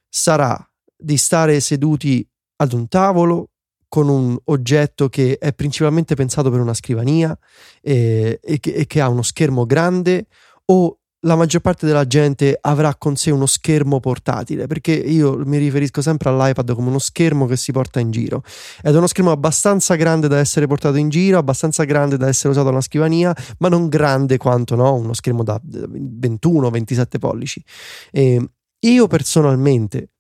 sarà 0.09 0.59
di 0.97 1.17
stare 1.17 1.61
seduti 1.61 2.27
ad 2.57 2.73
un 2.73 2.89
tavolo 2.89 3.51
con 3.89 4.09
un 4.09 4.39
oggetto 4.45 5.09
che 5.09 5.37
è 5.39 5.53
principalmente 5.53 6.15
pensato 6.15 6.51
per 6.51 6.61
una 6.61 6.75
scrivania 6.75 7.37
e, 7.81 8.41
e, 8.43 8.61
che, 8.61 8.73
e 8.73 8.87
che 8.87 9.01
ha 9.01 9.09
uno 9.09 9.23
schermo 9.23 9.67
grande 9.67 10.29
o 10.67 11.01
la 11.25 11.37
maggior 11.37 11.61
parte 11.61 11.87
della 11.87 12.07
gente 12.07 12.59
avrà 12.61 12.97
con 12.97 13.15
sé 13.15 13.31
uno 13.31 13.47
schermo 13.47 14.01
portatile, 14.01 14.67
perché 14.67 14.93
io 14.93 15.37
mi 15.45 15.57
riferisco 15.57 16.03
sempre 16.03 16.31
all'iPad 16.31 16.75
come 16.75 16.89
uno 16.89 16.99
schermo 16.99 17.47
che 17.47 17.57
si 17.57 17.71
porta 17.71 18.01
in 18.01 18.11
giro. 18.11 18.43
Ed 18.83 18.93
è 18.95 18.97
uno 18.97 19.07
schermo 19.07 19.31
abbastanza 19.31 19.95
grande 19.95 20.27
da 20.27 20.39
essere 20.39 20.67
portato 20.67 20.97
in 20.97 21.09
giro, 21.09 21.39
abbastanza 21.39 21.85
grande 21.85 22.17
da 22.17 22.27
essere 22.27 22.49
usato 22.49 22.69
a 22.69 22.73
una 22.73 22.81
scrivania, 22.81 23.35
ma 23.59 23.69
non 23.69 23.89
grande 23.89 24.37
quanto 24.37 24.75
no? 24.75 24.95
uno 24.95 25.13
schermo 25.13 25.45
da 25.45 25.61
21-27 25.65 27.19
pollici. 27.19 27.63
E 28.11 28.49
io 28.81 29.07
personalmente 29.07 30.11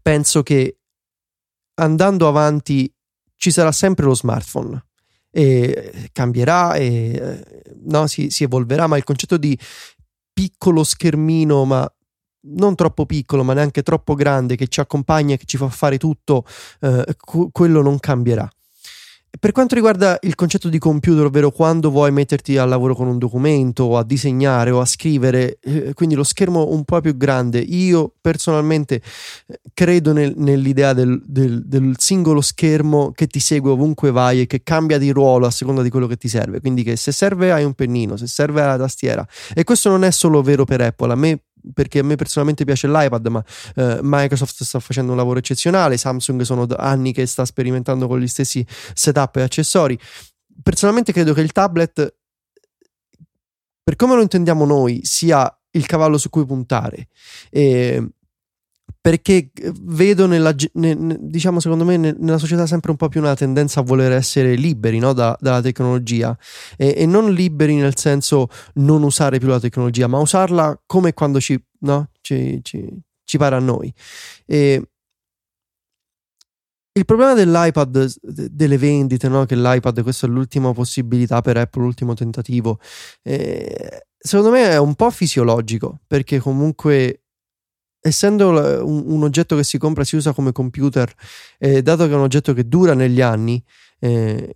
penso 0.00 0.42
che 0.44 0.78
andando 1.74 2.28
avanti 2.28 2.92
ci 3.34 3.50
sarà 3.50 3.72
sempre 3.72 4.04
lo 4.04 4.14
smartphone 4.14 4.84
e 5.32 6.08
cambierà 6.12 6.74
e 6.74 7.64
no, 7.84 8.06
si, 8.06 8.30
si, 8.30 8.44
evolverà, 8.44 8.86
ma 8.86 8.96
il 8.96 9.04
concetto 9.04 9.36
di 9.36 9.58
piccolo 10.32 10.84
schermino, 10.84 11.64
ma 11.64 11.92
non 12.42 12.74
troppo 12.74 13.06
piccolo, 13.06 13.44
ma 13.44 13.52
neanche 13.52 13.82
troppo 13.82 14.14
grande, 14.14 14.56
che 14.56 14.68
ci 14.68 14.80
accompagna 14.80 15.34
e 15.34 15.36
che 15.36 15.44
ci 15.44 15.56
fa 15.56 15.68
fare 15.68 15.98
tutto, 15.98 16.44
eh, 16.80 17.16
quello 17.52 17.82
non 17.82 17.98
cambierà. 17.98 18.48
Per 19.38 19.52
quanto 19.52 19.74
riguarda 19.74 20.18
il 20.22 20.34
concetto 20.34 20.68
di 20.68 20.78
computer, 20.78 21.24
ovvero 21.24 21.50
quando 21.50 21.90
vuoi 21.90 22.10
metterti 22.10 22.56
al 22.56 22.68
lavoro 22.68 22.94
con 22.94 23.06
un 23.06 23.16
documento 23.16 23.84
o 23.84 23.96
a 23.96 24.04
disegnare 24.04 24.70
o 24.70 24.80
a 24.80 24.84
scrivere, 24.84 25.58
eh, 25.62 25.94
quindi 25.94 26.14
lo 26.14 26.24
schermo 26.24 26.70
un 26.70 26.84
po' 26.84 27.00
più 27.00 27.16
grande, 27.16 27.60
io 27.60 28.12
personalmente 28.20 29.00
eh, 29.46 29.60
credo 29.72 30.12
nel, 30.12 30.34
nell'idea 30.36 30.92
del, 30.92 31.22
del, 31.24 31.64
del, 31.64 31.94
singolo 31.98 32.40
schermo 32.40 33.12
che 33.12 33.28
ti 33.28 33.38
segue 33.38 33.70
ovunque 33.70 34.10
vai 34.10 34.40
e 34.40 34.46
che 34.46 34.62
cambia 34.62 34.98
di 34.98 35.10
ruolo 35.10 35.46
a 35.46 35.50
seconda 35.50 35.82
di 35.82 35.90
quello 35.90 36.06
che 36.06 36.16
ti 36.16 36.28
serve. 36.28 36.60
Quindi 36.60 36.82
che 36.82 36.96
se 36.96 37.12
serve 37.12 37.52
hai 37.52 37.64
un 37.64 37.74
pennino, 37.74 38.16
se 38.16 38.26
serve 38.26 38.62
hai 38.62 38.66
la 38.66 38.78
tastiera. 38.78 39.26
E 39.54 39.64
questo 39.64 39.88
non 39.90 40.04
è 40.04 40.10
solo 40.10 40.42
vero 40.42 40.64
per 40.64 40.80
Apple, 40.80 41.12
a 41.12 41.16
me 41.16 41.42
perché 41.72 42.00
a 42.00 42.02
me 42.02 42.16
personalmente 42.16 42.64
piace 42.64 42.88
l'iPad, 42.88 43.26
ma 43.28 43.44
eh, 43.76 43.98
Microsoft 44.02 44.62
sta 44.62 44.80
facendo 44.80 45.12
un 45.12 45.16
lavoro 45.16 45.38
eccezionale, 45.38 45.96
Samsung 45.96 46.42
sono 46.42 46.66
anni 46.76 47.12
che 47.12 47.26
sta 47.26 47.44
sperimentando 47.44 48.06
con 48.06 48.18
gli 48.18 48.28
stessi 48.28 48.64
setup 48.94 49.36
e 49.36 49.42
accessori. 49.42 49.98
Personalmente 50.62 51.12
credo 51.12 51.32
che 51.32 51.40
il 51.40 51.52
tablet, 51.52 52.14
per 53.82 53.96
come 53.96 54.14
lo 54.14 54.22
intendiamo 54.22 54.64
noi, 54.64 55.00
sia 55.04 55.52
il 55.72 55.86
cavallo 55.86 56.18
su 56.18 56.28
cui 56.30 56.44
puntare. 56.44 57.08
E 57.50 58.12
perché 59.00 59.50
eh, 59.54 59.72
vedo 59.82 60.26
nella, 60.26 60.54
ne, 60.74 61.16
diciamo 61.18 61.58
secondo 61.58 61.84
me 61.84 61.96
nella 61.96 62.38
società 62.38 62.66
sempre 62.66 62.90
un 62.90 62.96
po' 62.96 63.08
più 63.08 63.20
una 63.20 63.34
tendenza 63.34 63.80
a 63.80 63.82
voler 63.82 64.12
essere 64.12 64.54
liberi 64.54 64.98
no? 64.98 65.12
da, 65.12 65.36
dalla 65.40 65.62
tecnologia 65.62 66.36
e, 66.76 66.94
e, 66.96 67.06
non 67.06 67.32
liberi 67.32 67.76
nel 67.76 67.96
senso 67.96 68.48
non 68.74 69.02
usare 69.02 69.38
più 69.38 69.48
la 69.48 69.60
tecnologia 69.60 70.06
ma 70.06 70.18
usarla 70.18 70.82
come 70.84 71.14
quando 71.14 71.40
ci, 71.40 71.58
no? 71.80 72.10
ci, 72.20 72.60
ci, 72.62 72.86
ci 73.24 73.38
pare 73.38 73.56
a 73.56 73.60
noi 73.60 73.92
e 74.44 74.82
il 76.92 77.04
problema 77.04 77.34
dell'iPad, 77.34 78.12
delle 78.20 78.76
vendite, 78.76 79.28
no? 79.28 79.46
che 79.46 79.54
l'iPad 79.54 80.02
questa 80.02 80.26
è 80.26 80.28
l'ultima 80.28 80.72
possibilità 80.72 81.40
per 81.40 81.56
Apple, 81.56 81.82
l'ultimo 81.82 82.14
tentativo, 82.14 82.80
eh, 83.22 84.06
secondo 84.18 84.50
me 84.50 84.70
è 84.70 84.78
un 84.78 84.96
po' 84.96 85.08
fisiologico 85.10 86.00
perché 86.06 86.40
comunque 86.40 87.22
essendo 88.00 88.48
un, 88.84 89.22
oggetto 89.22 89.56
che 89.56 89.64
si 89.64 89.78
compra 89.78 90.02
e 90.02 90.06
si 90.06 90.16
usa 90.16 90.32
come 90.32 90.52
computer, 90.52 91.12
eh, 91.58 91.82
dato 91.82 92.06
che 92.06 92.12
è 92.12 92.16
un 92.16 92.22
oggetto 92.22 92.52
che 92.52 92.66
dura 92.66 92.94
negli 92.94 93.20
anni, 93.20 93.62
eh, 94.00 94.52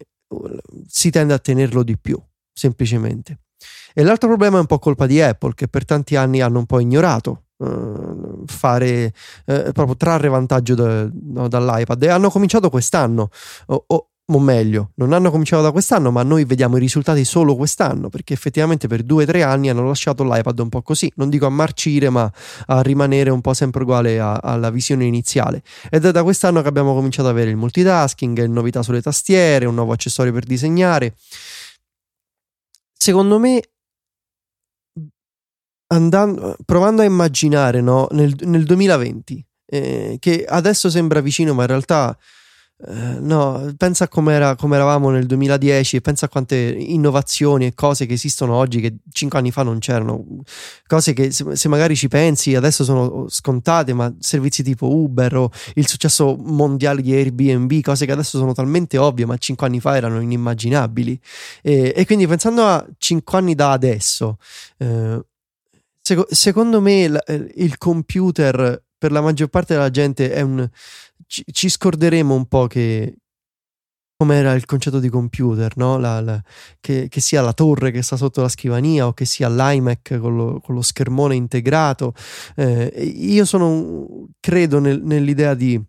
si 0.87 1.11
tende 1.11 1.35
a 1.35 1.39
tenerlo 1.39 1.83
di 1.83 1.99
più, 1.99 2.21
semplicemente. 2.53 3.41
E 3.95 4.03
l'altro 4.03 4.29
problema 4.29 4.57
è 4.57 4.61
un 4.61 4.67
po' 4.67 4.79
colpa 4.79 5.07
di 5.07 5.21
Apple, 5.21 5.55
che 5.55 5.69
per 5.69 5.85
tanti 5.85 6.17
anni 6.17 6.41
hanno 6.41 6.59
un 6.59 6.67
po' 6.67 6.81
ignorato 6.81 7.45
uh, 7.59 8.43
fare 8.47 9.13
uh, 9.47 9.73
proprio 9.73 9.97
trarre 9.97 10.29
vantaggio 10.29 10.75
da, 10.75 11.09
no, 11.13 11.49
dall'iPad 11.49 12.03
e 12.03 12.09
hanno 12.09 12.31
cominciato 12.31 12.71
quest'anno. 12.71 13.29
O, 13.67 13.85
o, 13.87 14.09
o 14.27 14.41
meglio, 14.41 14.93
non 14.95 15.13
hanno 15.13 15.31
cominciato 15.31 15.63
da 15.63 15.71
quest'anno, 15.71 16.11
ma 16.11 16.23
noi 16.23 16.45
vediamo 16.47 16.79
i 16.79 16.81
risultati 16.81 17.25
solo 17.25 17.57
quest'anno, 17.57 18.09
perché 18.09 18.33
effettivamente 18.33 18.89
per 18.89 19.03
due 19.03 19.25
o 19.25 19.27
tre 19.27 19.43
anni 19.43 19.69
hanno 19.69 19.87
lasciato 19.87 20.25
l'iPad 20.25 20.59
un 20.61 20.69
po' 20.71 20.81
così, 20.81 21.13
non 21.17 21.29
dico 21.29 21.45
a 21.45 21.51
marcire, 21.51 22.09
ma 22.09 22.31
a 22.67 22.81
rimanere 22.81 23.29
un 23.29 23.43
po' 23.43 23.53
sempre 23.53 23.83
uguale 23.83 24.19
a, 24.19 24.37
alla 24.37 24.71
visione 24.71 25.05
iniziale. 25.05 25.63
Ed 25.91 26.07
è 26.07 26.11
da 26.11 26.23
quest'anno 26.23 26.63
che 26.63 26.69
abbiamo 26.69 26.95
cominciato 26.95 27.29
ad 27.29 27.35
avere 27.35 27.51
il 27.51 27.57
multitasking, 27.57 28.47
novità 28.47 28.83
sulle 28.83 29.03
tastiere, 29.03 29.67
un 29.67 29.75
nuovo 29.75 29.93
accessorio 29.93 30.33
per 30.33 30.45
disegnare. 30.45 31.15
Secondo 32.97 33.39
me, 33.39 33.61
andando, 35.89 36.57
provando 36.65 37.03
a 37.03 37.05
immaginare 37.05 37.83
no, 37.83 38.09
nel, 38.13 38.35
nel 38.41 38.65
2020, 38.65 39.47
eh, 39.67 40.17
che 40.19 40.45
adesso 40.49 40.89
sembra 40.89 41.21
vicino, 41.21 41.53
ma 41.53 41.63
in 41.63 41.69
realtà 41.69 42.17
Uh, 42.77 43.19
no, 43.21 43.73
pensa 43.77 44.05
a 44.05 44.09
come 44.09 44.35
eravamo 44.35 45.09
nel 45.11 45.27
2010 45.27 45.97
e 45.97 46.01
pensa 46.01 46.27
a 46.27 46.29
quante 46.29 46.57
innovazioni 46.57 47.67
e 47.67 47.73
cose 47.73 48.05
che 48.05 48.15
esistono 48.15 48.55
oggi 48.55 48.81
che 48.81 48.97
cinque 49.13 49.39
anni 49.39 49.53
fa 49.53 49.63
non 49.63 49.79
c'erano. 49.79 50.25
Cose 50.87 51.13
che 51.13 51.31
se, 51.31 51.55
se, 51.55 51.69
magari 51.69 51.95
ci 51.95 52.09
pensi 52.09 52.55
adesso 52.57 52.83
sono 52.83 53.27
scontate, 53.29 53.93
ma 53.93 54.13
servizi 54.19 54.65
tipo 54.65 54.93
Uber 54.93 55.37
o 55.37 55.51
il 55.75 55.87
successo 55.87 56.37
mondiale 56.37 57.01
di 57.01 57.13
Airbnb, 57.15 57.81
cose 57.81 58.07
che 58.07 58.13
adesso 58.13 58.39
sono 58.39 58.53
talmente 58.53 58.99
ovvie, 58.99 59.25
ma 59.25 59.37
cinque 59.37 59.69
anni 59.69 59.79
fa 59.79 59.97
erano 59.97 60.21
inimmaginabili. 60.21 61.19
E, 61.63 61.93
e 61.95 62.07
quindi 62.07 62.27
pensando 62.27 62.65
a 62.65 62.85
cinque 62.99 63.39
anni 63.39 63.55
da 63.55 63.71
adesso, 63.71 64.39
uh, 64.79 65.25
seco- 66.01 66.27
secondo 66.29 66.81
me 66.81 67.03
il, 67.05 67.53
il 67.55 67.79
computer 67.79 68.83
per 69.05 69.13
la 69.13 69.21
maggior 69.21 69.49
parte 69.49 69.75
della 69.75 69.91
gente 69.91 70.33
è 70.33 70.41
un 70.41 70.67
ci, 71.27 71.45
ci 71.51 71.69
scorderemo 71.69 72.35
un 72.35 72.47
po' 72.47 72.67
che 72.67 73.17
come 74.17 74.37
era 74.37 74.55
il 74.55 74.65
concetto 74.65 75.01
di 75.01 75.09
computer, 75.09 75.77
no? 75.77 75.99
la, 75.99 76.21
la, 76.21 76.41
che, 76.81 77.09
che, 77.09 77.21
sia 77.21 77.43
la 77.43 77.53
torre 77.53 77.91
che 77.91 78.01
sta 78.01 78.17
sotto 78.17 78.41
la 78.41 78.49
scrivania 78.49 79.07
o 79.07 79.13
che 79.13 79.25
sia 79.25 79.49
l'iMac 79.49 80.19
con 80.19 80.37
lo, 80.37 80.61
con 80.61 80.75
lo 80.75 80.83
schermone 80.83 81.35
integrato. 81.35 82.15
Eh, 82.55 82.87
io 83.17 83.45
sono, 83.45 84.29
credo 84.41 84.79
nel, 84.79 85.03
nell'idea 85.03 85.55
di 85.55 85.81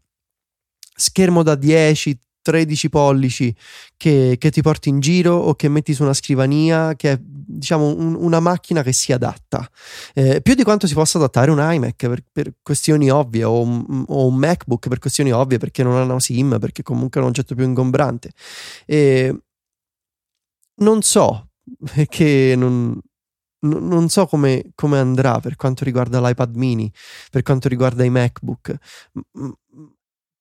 schermo 0.97 1.43
da 1.43 1.55
10, 1.55 2.19
13 2.41 2.89
pollici 2.89 3.55
che, 3.95 4.35
che, 4.37 4.51
ti 4.51 4.61
porti 4.61 4.89
in 4.89 4.99
giro 4.99 5.35
o 5.35 5.55
che 5.55 5.69
metti 5.69 5.93
su 5.93 6.03
una 6.03 6.13
scrivania, 6.13 6.95
che 6.95 7.11
è 7.11 7.19
diciamo 7.45 7.87
un, 7.87 8.15
una 8.15 8.39
macchina 8.39 8.83
che 8.83 8.93
si 8.93 9.11
adatta. 9.11 9.69
Eh, 10.13 10.41
più 10.41 10.53
di 10.55 10.63
quanto 10.63 10.87
si 10.87 10.93
possa 10.93 11.17
adattare 11.17 11.51
un 11.51 11.59
iMac 11.59 12.07
per, 12.07 12.23
per 12.31 12.53
questioni 12.61 13.09
ovvie 13.09 13.43
o 13.43 13.61
un, 13.61 14.05
o 14.07 14.27
un, 14.27 14.35
MacBook 14.35 14.87
per 14.87 14.99
questioni 14.99 15.31
ovvie 15.31 15.57
perché 15.57 15.83
non 15.83 15.95
hanno 15.95 16.19
SIM, 16.19 16.57
perché 16.59 16.83
comunque 16.83 17.19
è 17.19 17.23
un 17.23 17.29
oggetto 17.29 17.55
più 17.55 17.65
ingombrante. 17.65 18.31
E 18.85 19.39
non 20.77 21.01
so 21.01 21.49
che 22.09 22.53
non, 22.57 22.99
non 23.59 24.09
so 24.09 24.25
come, 24.27 24.71
come, 24.75 24.99
andrà 24.99 25.39
per 25.39 25.55
quanto 25.55 25.83
riguarda 25.83 26.19
l'iPad 26.21 26.55
mini, 26.55 26.91
per 27.29 27.41
quanto 27.43 27.67
riguarda 27.67 28.03
i 28.03 28.09
MacBook 28.09 28.77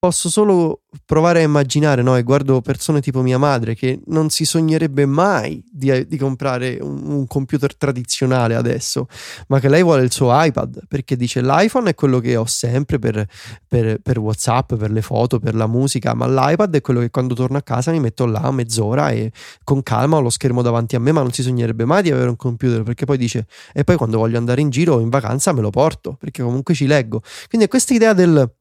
posso 0.04 0.28
solo 0.28 0.82
provare 1.06 1.38
a 1.38 1.44
immaginare, 1.44 2.02
no? 2.02 2.14
E 2.14 2.22
guardo 2.22 2.60
persone 2.60 3.00
tipo 3.00 3.22
mia 3.22 3.38
madre 3.38 3.74
che 3.74 4.02
non 4.08 4.28
si 4.28 4.44
sognerebbe 4.44 5.06
mai 5.06 5.64
di, 5.66 6.06
di 6.06 6.18
comprare 6.18 6.76
un, 6.78 7.02
un, 7.06 7.26
computer 7.26 7.74
tradizionale 7.74 8.54
adesso, 8.54 9.06
ma 9.48 9.60
che 9.60 9.70
lei 9.70 9.82
vuole 9.82 10.02
il 10.02 10.12
suo 10.12 10.28
iPad 10.30 10.82
perché 10.88 11.16
dice 11.16 11.40
l'iPhone 11.40 11.88
è 11.88 11.94
quello 11.94 12.18
che 12.18 12.36
ho 12.36 12.44
sempre 12.44 12.98
per, 12.98 13.26
per, 13.66 13.98
per 14.02 14.18
WhatsApp, 14.18 14.74
per 14.74 14.90
le 14.90 15.00
foto, 15.00 15.38
per 15.38 15.54
la 15.54 15.66
musica, 15.66 16.12
ma 16.12 16.26
l'iPad 16.26 16.74
è 16.74 16.82
quello 16.82 17.00
che 17.00 17.08
quando 17.08 17.32
torno 17.32 17.56
a 17.56 17.62
casa 17.62 17.90
mi 17.90 18.00
metto 18.00 18.26
là 18.26 18.50
mezz'ora 18.50 19.08
e 19.08 19.32
con 19.64 19.82
calma 19.82 20.18
ho 20.18 20.20
lo 20.20 20.28
schermo 20.28 20.60
davanti 20.60 20.96
a 20.96 21.00
me, 21.00 21.12
ma 21.12 21.22
non 21.22 21.32
si 21.32 21.42
sognerebbe 21.42 21.86
mai 21.86 22.02
di 22.02 22.10
avere 22.10 22.28
un 22.28 22.36
computer 22.36 22.82
perché 22.82 23.06
poi 23.06 23.16
dice 23.16 23.46
e 23.72 23.84
poi 23.84 23.96
quando 23.96 24.18
voglio 24.18 24.36
andare 24.36 24.60
in 24.60 24.68
giro 24.68 24.96
o 24.96 25.00
in 25.00 25.08
vacanza 25.08 25.54
me 25.54 25.62
lo 25.62 25.70
porto 25.70 26.12
perché 26.12 26.42
comunque 26.42 26.74
ci 26.74 26.86
leggo. 26.86 27.22
Quindi 27.48 27.68
è 27.68 27.70
questa 27.70 27.94
idea 27.94 28.12
del 28.12 28.52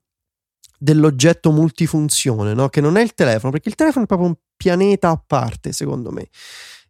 dell'oggetto 0.83 1.51
multifunzione, 1.51 2.53
no? 2.53 2.67
che 2.67 2.81
non 2.81 2.97
è 2.97 3.01
il 3.01 3.13
telefono, 3.13 3.53
perché 3.53 3.69
il 3.69 3.75
telefono 3.75 4.03
è 4.03 4.07
proprio 4.07 4.27
un 4.27 4.35
pianeta 4.57 5.09
a 5.09 5.23
parte, 5.25 5.71
secondo 5.71 6.11
me. 6.11 6.27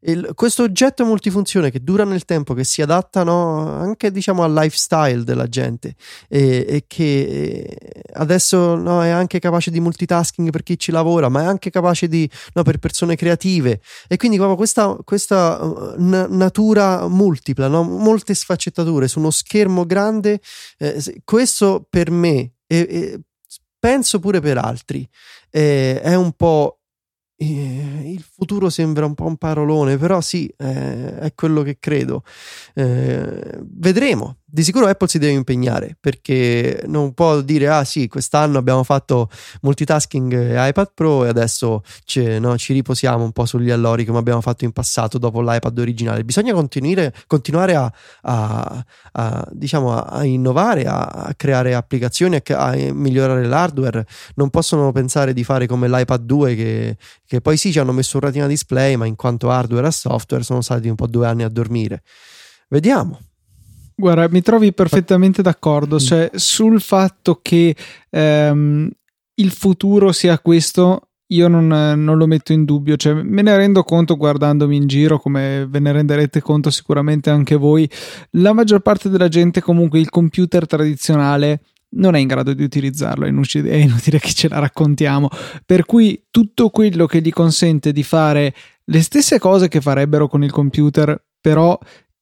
Il, 0.06 0.32
questo 0.34 0.64
oggetto 0.64 1.06
multifunzione 1.06 1.70
che 1.72 1.82
dura 1.82 2.04
nel 2.04 2.26
tempo, 2.26 2.54
che 2.56 2.66
si 2.66 2.82
adatta 2.82 3.24
no, 3.24 3.70
anche 3.70 4.12
diciamo 4.12 4.44
al 4.44 4.52
lifestyle 4.52 5.24
della 5.24 5.48
gente 5.48 5.96
e, 6.28 6.66
e 6.68 6.84
che 6.88 7.78
adesso 8.14 8.76
no, 8.76 9.02
è 9.02 9.08
anche 9.10 9.40
capace 9.40 9.72
di 9.72 9.80
multitasking 9.80 10.50
per 10.50 10.64
chi 10.64 10.78
ci 10.78 10.92
lavora, 10.92 11.30
ma 11.30 11.44
è 11.44 11.46
anche 11.46 11.70
capace 11.70 12.10
di 12.10 12.30
no, 12.56 12.64
per 12.64 12.80
persone 12.80 13.16
creative 13.16 13.80
e 14.10 14.18
quindi 14.18 14.36
proprio 14.36 14.58
questa, 14.58 14.98
questa 15.06 15.64
uh, 15.64 15.94
n- 15.98 16.28
natura 16.32 17.08
multipla, 17.08 17.70
molte 17.70 18.34
sfaccettature 18.34 19.08
su 19.08 19.20
uno 19.20 19.32
schermo 19.32 19.86
grande. 19.86 20.42
Eh, 20.80 21.22
questo 21.24 21.86
per 21.90 22.12
me 22.12 22.56
e, 22.68 23.22
penso 23.84 24.20
pure 24.20 24.40
per 24.40 24.58
altri. 24.58 25.06
Eh, 25.50 26.00
è 26.02 26.16
un 26.16 26.32
po' 26.32 26.78
Eh, 27.36 28.12
il 28.14 28.22
futuro 28.24 28.70
sembra 28.70 29.06
un 29.06 29.16
po' 29.16 29.26
un 29.26 29.36
parolone, 29.38 29.98
però 29.98 30.22
sì, 30.22 30.48
eh, 30.58 31.18
è 31.20 31.34
quello 31.36 31.62
che 31.64 31.78
credo. 31.80 32.24
Eh, 32.76 33.60
vedremo. 33.64 34.38
Di 34.54 34.64
sicuro 34.64 34.86
Apple 34.86 35.08
si 35.08 35.18
deve 35.18 35.34
impegnare 35.34 35.98
perché 36.00 36.84
non 36.86 37.16
può 37.16 37.42
dire: 37.42 37.70
Ah, 37.70 37.84
sì, 37.84 38.08
quest'anno 38.08 38.60
abbiamo 38.60 38.84
fatto 38.84 39.28
multitasking 39.62 40.32
iPad 40.68 40.92
Pro 40.94 41.26
e 41.26 41.30
adesso 41.30 41.82
no, 42.38 42.56
ci 42.60 42.74
riposiamo 42.74 43.24
un 43.24 43.32
po' 43.32 43.46
sugli 43.46 43.72
allori 43.72 44.06
come 44.06 44.20
abbiamo 44.20 44.42
fatto 44.42 44.64
in 44.64 44.72
passato 44.72 45.18
dopo 45.18 45.42
l'iPad 45.42 45.80
originale. 45.80 46.24
Bisogna 46.24 46.54
continuare 46.54 47.74
a, 47.74 47.92
a, 48.22 48.86
a, 49.14 49.48
diciamo, 49.52 50.00
a 50.00 50.24
innovare, 50.24 50.84
a, 50.86 51.34
creare 51.36 51.74
applicazioni, 51.74 52.40
a, 52.50 52.76
migliorare 52.76 53.48
l'hardware. 53.48 54.06
Non 54.36 54.52
possono 54.52 54.92
pensare 54.92 55.34
di 55.34 55.44
fare 55.44 55.66
come 55.66 55.90
l'iPad 55.90 56.22
2 56.22 56.56
che 56.56 56.98
che 57.26 57.42
poi 57.42 57.58
sì 57.58 57.72
ci 57.72 57.80
hanno 57.80 57.92
messo 57.92 58.18
un 58.18 58.24
retina 58.24 58.46
display, 58.46 58.98
ma 58.98 59.08
in 59.08 59.16
quanto 59.16 59.50
hardware 59.50 59.88
e 59.88 59.92
software 59.92 60.44
sono 60.44 60.62
stati 60.62 60.90
un 60.90 60.96
po' 60.96 61.08
due 61.08 61.26
anni 61.26 61.42
a 61.42 61.50
dormire. 61.50 62.04
Vediamo. 62.68 63.20
Guarda, 63.96 64.28
mi 64.30 64.42
trovi 64.42 64.74
perfettamente 64.74 65.42
d'accordo, 65.42 66.00
cioè 66.00 66.32
sul 66.34 66.82
fatto 66.82 67.40
che 67.42 67.76
ehm, 68.10 68.90
il 69.36 69.52
futuro 69.52 70.12
sia 70.12 70.40
questo, 70.40 71.10
io 71.28 71.48
non, 71.48 71.68
non, 71.68 72.18
lo 72.18 72.26
metto 72.26 72.54
in 72.54 72.66
dubbio, 72.66 72.96
cioè, 72.96 73.14
me 73.14 73.42
ne 73.42 73.56
rendo 73.56 73.84
conto 73.84 74.16
guardandomi 74.16 74.76
in 74.76 74.88
giro, 74.88 75.20
come 75.20 75.68
ve 75.68 75.80
ne 75.80 75.92
renderete 75.92 76.42
conto 76.42 76.70
sicuramente 76.70 77.30
anche 77.30 77.56
voi. 77.56 77.90
La 78.32 78.54
maggior 78.54 78.82
parte 78.82 79.10
della 79.10 79.28
gente, 79.28 79.62
comunque, 79.62 80.00
il 80.00 80.10
computer 80.10 80.66
tradizionale 80.68 81.62
non 81.96 82.16
è 82.16 82.20
in 82.20 82.28
grado 82.28 82.54
di 82.54 82.64
utilizzarlo, 82.64 83.26
è 83.26 83.30
inutile, 83.30 83.70
è 83.72 83.76
inutile 83.76 84.20
che 84.20 84.32
ce 84.34 84.48
la 84.48 84.60
raccontiamo. 84.60 85.30
Per 85.66 85.86
cui 85.86 86.26
tutto 86.30 86.70
quello 86.70 87.06
che 87.06 87.22
gli 87.22 87.32
consente 87.32 87.92
di 87.92 88.04
fare 88.04 88.54
le 88.86 89.02
stesse 89.02 89.40
cose 89.40 89.68
che 89.68 89.82
farebbero 89.82 90.28
con 90.28 90.44
il 90.44 90.52
computer, 90.52 91.22
però 91.40 91.78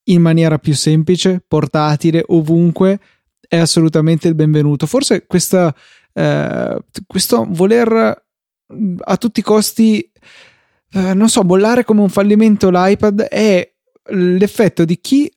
in 0.06 0.22
maniera 0.22 0.58
più 0.58 0.74
semplice, 0.74 1.43
portatile, 1.47 2.24
ovunque, 2.28 2.99
è 3.47 3.58
assolutamente 3.58 4.28
il 4.28 4.36
benvenuto. 4.36 4.86
Forse 4.86 5.26
questa, 5.26 5.74
eh, 6.14 6.80
questo 7.06 7.45
voler 7.49 8.24
a 8.99 9.18
tutti 9.18 9.39
i 9.41 9.43
costi, 9.43 9.99
eh, 10.93 11.14
non 11.14 11.30
so, 11.30 11.43
bollare 11.43 11.84
come 11.84 12.02
un 12.02 12.10
fallimento 12.10 12.70
l'iPad 12.70 13.22
è 13.22 13.70
l'effetto 14.12 14.86
di 14.86 14.99
chi 14.99 15.32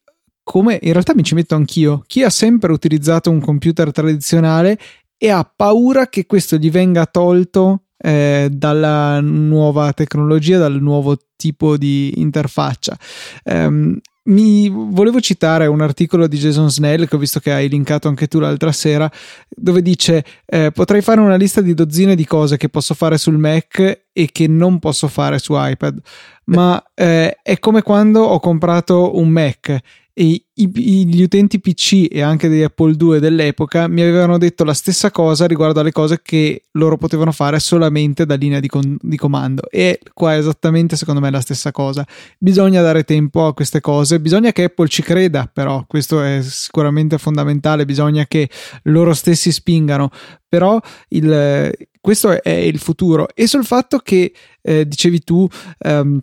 come 0.45 0.79
in 0.83 0.93
realtà 0.93 1.15
mi 1.15 1.25
ci 1.25 1.35
metto 1.35 1.55
anch'io, 1.55 2.05
chi 2.07 2.23
ha 2.23 2.31
sempre 2.31 2.71
utilizzato 2.71 3.31
un 3.31 3.41
computer 3.41 3.91
tradizionale 3.91 4.79
e 5.17 5.31
ha 5.31 5.43
paura 5.43 6.09
che 6.09 6.27
questo 6.27 6.57
gli 6.57 6.71
venga 6.71 7.07
tolto 7.07 7.85
eh, 7.97 8.49
dalla 8.53 9.21
nuova 9.21 9.93
tecnologia, 9.95 10.59
dal 10.59 10.81
nuovo 10.81 11.17
tipo 11.35 11.79
di 11.79 12.21
interfaccia. 12.21 12.97
Um, 13.45 13.99
mi 14.27 14.71
volevo 14.71 15.21
citare 15.21 15.67
un 15.67 15.81
articolo 15.81 16.27
di 16.27 16.39
Jason 16.39 16.71
Snell 16.71 17.07
che 17.07 17.17
ho 17.17 17.19
visto 17.19 17.41
che 17.41 17.53
hai 17.53 17.69
linkato 17.69 18.09
anche 18.09 18.27
tu 18.27 18.39
l'altra 18.39 18.73
sera, 18.73 19.11
dove 19.49 19.83
dice: 19.83 20.25
eh, 20.47 20.71
Potrei 20.73 21.03
fare 21.03 21.21
una 21.21 21.37
lista 21.37 21.61
di 21.61 21.75
dozzine 21.75 22.15
di 22.15 22.25
cose 22.25 22.57
che 22.57 22.69
posso 22.69 22.95
fare 22.95 23.19
sul 23.19 23.37
Mac 23.37 24.03
e 24.13 24.29
che 24.33 24.47
non 24.47 24.79
posso 24.79 25.09
fare 25.09 25.39
su 25.39 25.53
iPad. 25.57 25.99
Ma 26.45 26.83
eh, 26.95 27.39
è 27.43 27.59
come 27.59 27.83
quando 27.83 28.23
ho 28.23 28.41
comprato 28.41 29.19
un 29.19 29.29
Mac 29.29 29.79
e 30.17 30.47
i, 30.55 31.09
gli 31.09 31.23
utenti 31.23 31.59
PC 31.59 32.07
e 32.09 32.23
anche 32.23 32.49
degli 32.49 32.63
Apple 32.63 32.95
II 32.97 33.19
dell'epoca 33.19 33.89
mi 33.89 34.01
avevano 34.01 34.39
detto 34.39 34.63
la 34.63 34.73
stessa 34.73 35.11
cosa 35.11 35.47
riguardo 35.47 35.81
alle 35.81 35.91
cose 35.91 36.21
che 36.23 36.67
loro 36.75 36.97
potevano 36.97 37.33
fare 37.33 37.59
solamente 37.59 38.25
da 38.25 38.37
linea 38.37 38.61
di, 38.61 38.69
con, 38.69 38.97
di 39.01 39.17
comando. 39.17 39.69
E 39.69 39.99
qua 40.13 40.35
è 40.35 40.39
esattamente 40.39 40.95
secondo 40.95 41.21
me 41.21 41.31
la 41.33 41.41
stessa 41.41 41.73
cosa. 41.73 42.07
Bisogna 42.39 42.81
dare 42.81 43.03
tempo 43.03 43.45
a 43.47 43.55
queste 43.55 43.81
cose. 43.81 44.21
Bisogna 44.21 44.53
che 44.53 44.65
Apple 44.65 44.87
ci 44.87 45.03
creda 45.03 45.51
però. 45.53 45.85
Questo 45.85 46.23
è 46.23 46.41
sicuramente 46.43 47.19
fondamentale. 47.19 47.85
Bisogna 47.85 48.25
che 48.27 48.49
loro 48.85 49.15
stessi 49.15 49.51
spingano. 49.51 50.11
Però 50.49 50.81
il, 51.09 51.73
questo 52.01 52.41
è 52.41 52.51
il 52.51 52.79
futuro. 52.79 53.27
E 53.35 53.49
sul 53.49 53.65
fatto 53.65 53.99
che 53.99 54.33
eh, 54.63 54.87
dicevi 54.87 55.25
tu 55.25 55.45
ehm, 55.79 56.21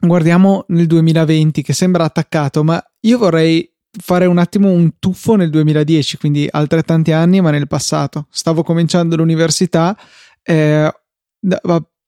guardiamo 0.00 0.64
nel 0.68 0.86
2020 0.86 1.62
che 1.62 1.72
sembra 1.72 2.04
attaccato, 2.04 2.64
ma 2.64 2.82
io 3.00 3.18
vorrei 3.18 3.70
fare 3.98 4.26
un 4.26 4.38
attimo 4.38 4.70
un 4.70 4.98
tuffo 4.98 5.34
nel 5.34 5.50
2010, 5.50 6.18
quindi 6.18 6.46
altrettanti 6.50 7.12
anni, 7.12 7.40
ma 7.40 7.50
nel 7.50 7.66
passato. 7.66 8.26
Stavo 8.30 8.62
cominciando 8.62 9.16
l'università, 9.16 9.96
eh, 10.42 10.92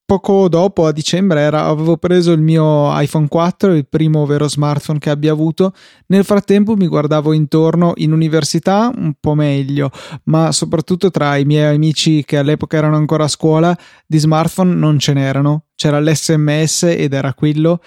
poco 0.05 0.47
dopo, 0.47 0.85
a 0.85 0.91
dicembre, 0.91 1.41
era, 1.41 1.65
avevo 1.65 1.97
preso 1.97 2.31
il 2.31 2.41
mio 2.41 2.89
iPhone 2.99 3.27
4, 3.27 3.73
il 3.73 3.87
primo 3.87 4.25
vero 4.25 4.47
smartphone 4.47 4.99
che 4.99 5.09
abbia 5.09 5.31
avuto. 5.31 5.73
Nel 6.07 6.23
frattempo 6.23 6.75
mi 6.75 6.87
guardavo 6.87 7.33
intorno 7.33 7.93
in 7.95 8.11
università 8.11 8.91
un 8.95 9.13
po' 9.19 9.33
meglio, 9.33 9.89
ma 10.25 10.51
soprattutto 10.51 11.09
tra 11.09 11.35
i 11.37 11.45
miei 11.45 11.73
amici 11.73 12.23
che 12.23 12.37
all'epoca 12.37 12.77
erano 12.77 12.95
ancora 12.95 13.23
a 13.25 13.29
scuola, 13.29 13.77
di 14.05 14.17
smartphone 14.17 14.73
non 14.73 14.99
ce 14.99 15.13
n'erano. 15.13 15.65
C'era 15.75 15.99
l'SMS 15.99 16.83
ed 16.83 17.13
era 17.13 17.33
quello. 17.33 17.81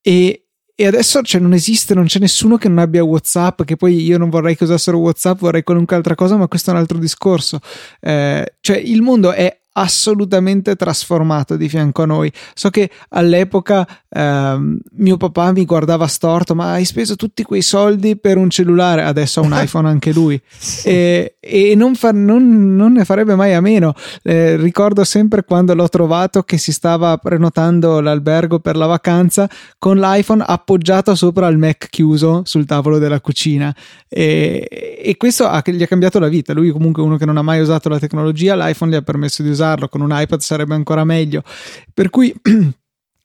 E 0.00 0.47
e 0.80 0.86
adesso 0.86 1.20
cioè, 1.22 1.40
non 1.40 1.54
esiste, 1.54 1.92
non 1.92 2.04
c'è 2.04 2.20
nessuno 2.20 2.56
che 2.56 2.68
non 2.68 2.78
abbia 2.78 3.02
WhatsApp, 3.02 3.62
che 3.64 3.74
poi 3.74 4.00
io 4.00 4.16
non 4.16 4.30
vorrei 4.30 4.56
che 4.56 4.62
usassero 4.62 4.98
WhatsApp, 4.98 5.40
vorrei 5.40 5.64
qualunque 5.64 5.96
altra 5.96 6.14
cosa, 6.14 6.36
ma 6.36 6.46
questo 6.46 6.70
è 6.70 6.72
un 6.72 6.78
altro 6.78 6.98
discorso. 6.98 7.58
Eh, 7.98 8.54
cioè, 8.60 8.76
il 8.76 9.02
mondo 9.02 9.32
è 9.32 9.57
assolutamente 9.78 10.76
trasformato 10.76 11.56
di 11.56 11.68
fianco 11.68 12.02
a 12.02 12.06
noi. 12.06 12.32
So 12.54 12.70
che 12.70 12.90
all'epoca 13.10 13.86
ehm, 14.08 14.78
mio 14.92 15.16
papà 15.16 15.52
mi 15.52 15.64
guardava 15.64 16.06
storto, 16.06 16.54
ma 16.54 16.72
hai 16.72 16.84
speso 16.84 17.16
tutti 17.16 17.42
quei 17.42 17.62
soldi 17.62 18.16
per 18.16 18.36
un 18.36 18.50
cellulare, 18.50 19.02
adesso 19.02 19.40
ha 19.40 19.44
un 19.44 19.54
iPhone 19.58 19.88
anche 19.88 20.12
lui 20.12 20.40
e, 20.84 21.36
e 21.38 21.74
non, 21.76 21.94
fa, 21.94 22.10
non, 22.12 22.74
non, 22.74 22.92
ne 22.92 23.04
farebbe 23.04 23.34
mai 23.34 23.54
a 23.54 23.60
meno. 23.60 23.94
Eh, 24.22 24.56
ricordo 24.56 25.04
sempre 25.04 25.44
quando 25.44 25.74
l'ho 25.74 25.88
trovato 25.88 26.42
che 26.42 26.58
si 26.58 26.72
stava 26.72 27.16
prenotando 27.18 28.00
l'albergo 28.00 28.58
per 28.58 28.76
la 28.76 28.86
vacanza 28.86 29.48
con 29.78 29.98
l'iPhone 29.98 30.42
appoggiato 30.44 31.14
sopra 31.14 31.46
il 31.48 31.58
Mac 31.58 31.88
chiuso 31.88 32.42
sul 32.44 32.64
tavolo 32.66 32.98
della 32.98 33.20
cucina 33.20 33.74
e, 34.08 34.98
e 35.00 35.16
questo 35.16 35.46
ha, 35.46 35.62
gli 35.64 35.82
ha 35.82 35.86
cambiato 35.86 36.18
la 36.18 36.28
vita. 36.28 36.52
Lui 36.52 36.70
comunque 36.70 37.02
uno 37.02 37.16
che 37.16 37.24
non 37.24 37.36
ha 37.36 37.42
mai 37.42 37.60
usato 37.60 37.88
la 37.88 37.98
tecnologia, 37.98 38.56
l'iPhone 38.56 38.90
gli 38.90 38.96
ha 38.96 39.02
permesso 39.02 39.42
di 39.42 39.50
usare 39.50 39.67
usarlo, 39.68 39.88
con 39.88 40.00
un 40.00 40.10
iPad 40.12 40.40
sarebbe 40.40 40.74
ancora 40.74 41.04
meglio. 41.04 41.42
Per 41.92 42.10
cui 42.10 42.34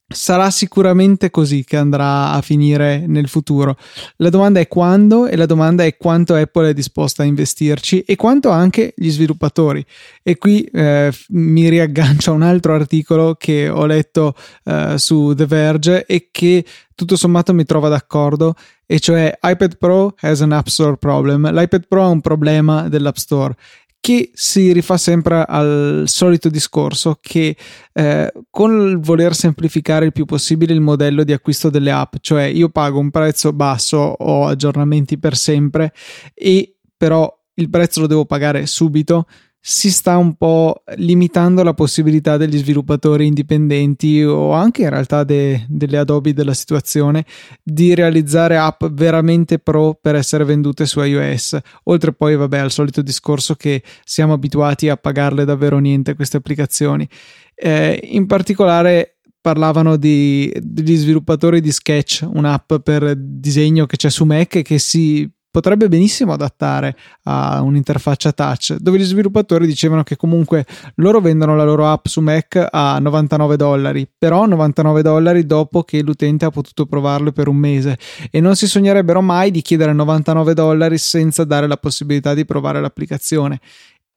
sarà 0.08 0.52
sicuramente 0.52 1.32
così 1.32 1.64
che 1.64 1.78
andrà 1.78 2.32
a 2.32 2.42
finire 2.42 3.06
nel 3.08 3.28
futuro. 3.28 3.78
La 4.18 4.30
domanda 4.30 4.60
è 4.60 4.68
quando 4.68 5.28
e 5.28 5.36
la 5.36 5.46
domanda 5.46 5.84
è 5.86 5.98
quanto 5.98 6.36
Apple 6.36 6.70
è 6.70 6.74
disposta 6.74 7.24
a 7.24 7.26
investirci 7.26 8.02
e 8.02 8.16
quanto 8.16 8.50
anche 8.50 8.94
gli 8.96 9.10
sviluppatori. 9.10 9.84
E 10.22 10.38
qui 10.38 10.64
eh, 10.64 11.12
mi 11.30 11.70
riaggancio 11.70 12.32
a 12.32 12.36
un 12.36 12.44
altro 12.44 12.76
articolo 12.76 13.36
che 13.36 13.70
ho 13.70 13.86
letto 13.86 14.36
eh, 14.66 14.98
su 14.98 15.34
The 15.34 15.46
Verge 15.46 16.06
e 16.06 16.30
che 16.32 16.64
tutto 16.96 17.16
sommato 17.16 17.54
mi 17.56 17.66
trova 17.66 17.90
d'accordo 17.90 18.54
e 18.86 19.00
cioè 19.00 19.40
iPad 19.42 19.78
Pro 19.78 20.14
has 20.20 20.42
an 20.42 20.52
App 20.52 20.68
Store 20.68 20.98
problem. 20.98 21.50
L'iPad 21.52 21.88
Pro 21.88 22.04
ha 22.04 22.08
un 22.08 22.22
problema 22.22 22.88
dell'App 22.90 23.16
Store 23.16 23.56
che 24.04 24.32
si 24.34 24.74
rifà 24.74 24.98
sempre 24.98 25.46
al 25.48 26.04
solito 26.08 26.50
discorso 26.50 27.20
che 27.22 27.56
eh, 27.94 28.34
con 28.50 28.90
il 28.90 29.00
voler 29.00 29.34
semplificare 29.34 30.04
il 30.04 30.12
più 30.12 30.26
possibile 30.26 30.74
il 30.74 30.82
modello 30.82 31.24
di 31.24 31.32
acquisto 31.32 31.70
delle 31.70 31.90
app, 31.90 32.16
cioè 32.20 32.44
io 32.44 32.68
pago 32.68 33.00
un 33.00 33.12
prezzo 33.12 33.54
basso, 33.54 33.98
ho 33.98 34.46
aggiornamenti 34.46 35.18
per 35.18 35.38
sempre 35.38 35.94
e 36.34 36.76
però 36.98 37.34
il 37.54 37.70
prezzo 37.70 38.02
lo 38.02 38.08
devo 38.08 38.26
pagare 38.26 38.66
subito, 38.66 39.26
si 39.66 39.92
sta 39.92 40.18
un 40.18 40.36
po' 40.36 40.84
limitando 40.98 41.64
la 41.64 41.74
possibilità 41.74 42.36
degli 42.36 42.58
sviluppatori 42.58 43.26
indipendenti 43.26 44.22
o 44.22 44.52
anche 44.52 44.82
in 44.82 44.90
realtà 44.90 45.24
de, 45.24 45.66
delle 45.70 46.00
Adobe 46.00 46.34
della 46.34 46.54
situazione 46.54 47.26
di 47.64 47.96
realizzare 47.96 48.58
app 48.58 48.84
veramente 48.92 49.60
pro 49.60 49.98
per 50.00 50.16
essere 50.16 50.44
vendute 50.44 50.86
su 50.86 51.00
iOS. 51.00 51.58
Oltre 51.84 52.12
poi, 52.12 52.36
vabbè, 52.36 52.58
al 52.58 52.72
solito 52.72 53.02
discorso 53.02 53.56
che 53.56 53.82
siamo 54.04 54.34
abituati 54.34 54.90
a 54.90 54.98
pagarle 54.98 55.46
davvero 55.46 55.80
niente 55.80 56.14
queste 56.16 56.36
applicazioni. 56.36 57.08
Eh, 57.56 58.02
in 58.12 58.26
particolare 58.26 59.20
parlavano 59.40 59.96
di, 59.96 60.54
degli 60.60 60.98
sviluppatori 60.98 61.62
di 61.62 61.72
Sketch, 61.72 62.28
un'app 62.30 62.74
per 62.84 63.16
disegno 63.16 63.86
che 63.86 63.96
c'è 63.96 64.10
su 64.10 64.26
Mac 64.26 64.56
e 64.56 64.62
che 64.62 64.78
si 64.78 65.32
potrebbe 65.54 65.88
benissimo 65.88 66.34
adattare 66.34 66.98
a 67.26 67.62
un'interfaccia 67.62 68.32
touch, 68.32 68.78
dove 68.78 68.98
gli 68.98 69.04
sviluppatori 69.04 69.68
dicevano 69.68 70.02
che 70.02 70.16
comunque 70.16 70.66
loro 70.96 71.22
vendono 71.22 71.56
la 71.56 71.64
loro 71.64 71.88
app 71.88 72.08
su 72.08 72.22
Mac 72.22 72.70
a 72.72 72.98
99 72.98 73.56
dollari, 73.56 74.10
però 74.18 74.48
99 74.48 75.04
dollari 75.04 75.46
dopo 75.46 75.84
che 75.84 76.02
l'utente 76.02 76.46
ha 76.46 76.50
potuto 76.50 76.88
provarlo 76.88 77.32
per 77.32 77.48
un 77.48 77.58
mese. 77.58 78.00
E 78.32 78.40
non 78.40 78.56
si 78.56 78.66
sognerebbero 78.66 79.22
mai 79.22 79.52
di 79.52 79.62
chiedere 79.62 79.94
99 79.94 80.56
dollari 80.56 80.98
senza 80.98 81.44
dare 81.44 81.68
la 81.68 81.78
possibilità 81.78 82.34
di 82.34 82.46
provare 82.46 82.82
l'applicazione 82.82 83.60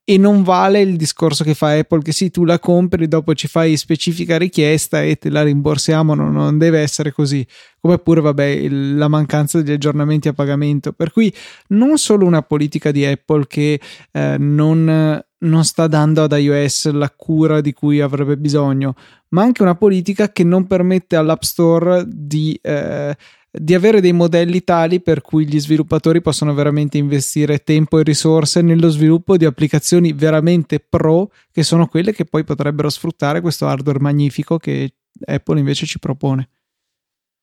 e 0.08 0.18
non 0.18 0.44
vale 0.44 0.80
il 0.82 0.94
discorso 0.94 1.42
che 1.42 1.54
fa 1.54 1.76
Apple 1.76 2.00
che 2.00 2.12
sì 2.12 2.30
tu 2.30 2.44
la 2.44 2.60
compri 2.60 3.08
dopo 3.08 3.34
ci 3.34 3.48
fai 3.48 3.76
specifica 3.76 4.38
richiesta 4.38 5.02
e 5.02 5.16
te 5.16 5.30
la 5.30 5.42
rimborsiamo 5.42 6.14
non, 6.14 6.32
non 6.32 6.58
deve 6.58 6.78
essere 6.78 7.10
così. 7.10 7.44
Come 7.80 7.98
pure 7.98 8.20
vabbè 8.20 8.44
il, 8.44 8.96
la 8.96 9.08
mancanza 9.08 9.60
degli 9.60 9.72
aggiornamenti 9.72 10.28
a 10.28 10.32
pagamento. 10.32 10.92
Per 10.92 11.10
cui 11.10 11.34
non 11.70 11.98
solo 11.98 12.24
una 12.24 12.42
politica 12.42 12.92
di 12.92 13.04
Apple 13.04 13.48
che 13.48 13.80
eh, 14.12 14.36
non, 14.38 15.20
non 15.38 15.64
sta 15.64 15.88
dando 15.88 16.22
ad 16.22 16.38
iOS 16.38 16.92
la 16.92 17.10
cura 17.10 17.60
di 17.60 17.72
cui 17.72 18.00
avrebbe 18.00 18.36
bisogno 18.36 18.94
ma 19.30 19.42
anche 19.42 19.62
una 19.62 19.74
politica 19.74 20.30
che 20.30 20.44
non 20.44 20.68
permette 20.68 21.16
all'App 21.16 21.42
Store 21.42 22.04
di 22.06 22.56
eh, 22.62 23.16
di 23.58 23.74
avere 23.74 24.00
dei 24.00 24.12
modelli 24.12 24.62
tali 24.62 25.00
per 25.00 25.20
cui 25.20 25.46
gli 25.46 25.58
sviluppatori 25.58 26.20
possono 26.20 26.54
veramente 26.54 26.98
investire 26.98 27.62
tempo 27.62 27.98
e 27.98 28.02
risorse 28.02 28.60
nello 28.60 28.88
sviluppo 28.88 29.36
di 29.36 29.44
applicazioni 29.44 30.12
veramente 30.12 30.80
pro, 30.80 31.30
che 31.50 31.62
sono 31.62 31.86
quelle 31.86 32.12
che 32.12 32.24
poi 32.24 32.44
potrebbero 32.44 32.88
sfruttare 32.88 33.40
questo 33.40 33.66
hardware 33.66 34.00
magnifico 34.00 34.58
che 34.58 34.94
Apple 35.24 35.58
invece 35.58 35.86
ci 35.86 35.98
propone. 35.98 36.48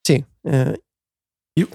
Sì, 0.02 0.24
eh, 0.44 0.84
io 1.54 1.68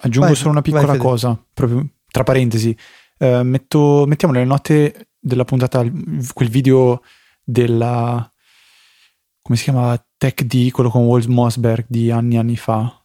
aggiungo 0.00 0.28
vai, 0.28 0.36
solo 0.36 0.50
una 0.50 0.62
piccola 0.62 0.86
vai, 0.86 0.98
cosa, 0.98 1.44
proprio 1.52 1.88
tra 2.10 2.22
parentesi. 2.22 2.76
Eh, 3.18 3.42
metto, 3.42 4.04
mettiamo 4.06 4.34
nelle 4.34 4.46
note 4.46 5.08
della 5.18 5.44
puntata 5.44 5.84
quel 6.32 6.48
video 6.48 7.02
della 7.42 8.28
come 9.44 9.58
si 9.58 9.64
chiamava? 9.64 10.02
Tech 10.16 10.42
D, 10.44 10.70
quello 10.70 10.88
con 10.88 11.04
Walt 11.04 11.26
Mossberg 11.26 11.84
di 11.86 12.10
anni 12.10 12.36
e 12.36 12.38
anni 12.38 12.56
fa. 12.56 13.03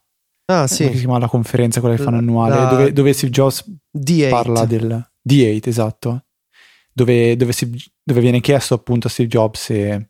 Ah, 0.52 0.66
Come 0.66 0.68
sì. 0.68 0.84
si 0.92 1.00
chiama 1.00 1.20
la 1.20 1.28
conferenza, 1.28 1.80
quella 1.80 1.96
che 1.96 2.02
fanno 2.02 2.18
annuale, 2.18 2.56
la- 2.56 2.66
dove, 2.70 2.92
dove 2.94 3.14
Steve 3.14 3.32
Jobs 3.32 3.64
D8. 3.96 4.30
parla 4.30 4.66
del 4.66 5.12
D8, 5.22 5.68
esatto, 5.70 6.26
dove, 6.92 7.36
dove, 7.36 7.52
si- 7.52 7.72
dove 8.04 8.20
viene 8.20 8.40
chiesto 8.42 8.74
appunto 8.74 9.06
a 9.08 9.10
Steve 9.12 9.30
Jobs 9.30 9.62
se 9.62 10.10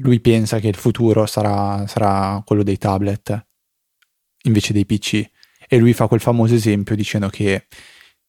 lui 0.00 0.20
pensa 0.20 0.58
che 0.58 0.68
il 0.68 0.74
futuro 0.74 1.24
sarà, 1.26 1.86
sarà 1.86 2.42
quello 2.44 2.62
dei 2.64 2.76
tablet 2.78 3.46
invece 4.44 4.72
dei 4.72 4.84
PC. 4.84 5.24
E 5.68 5.78
lui 5.78 5.92
fa 5.94 6.06
quel 6.08 6.20
famoso 6.20 6.54
esempio 6.54 6.94
dicendo 6.96 7.28
che 7.28 7.66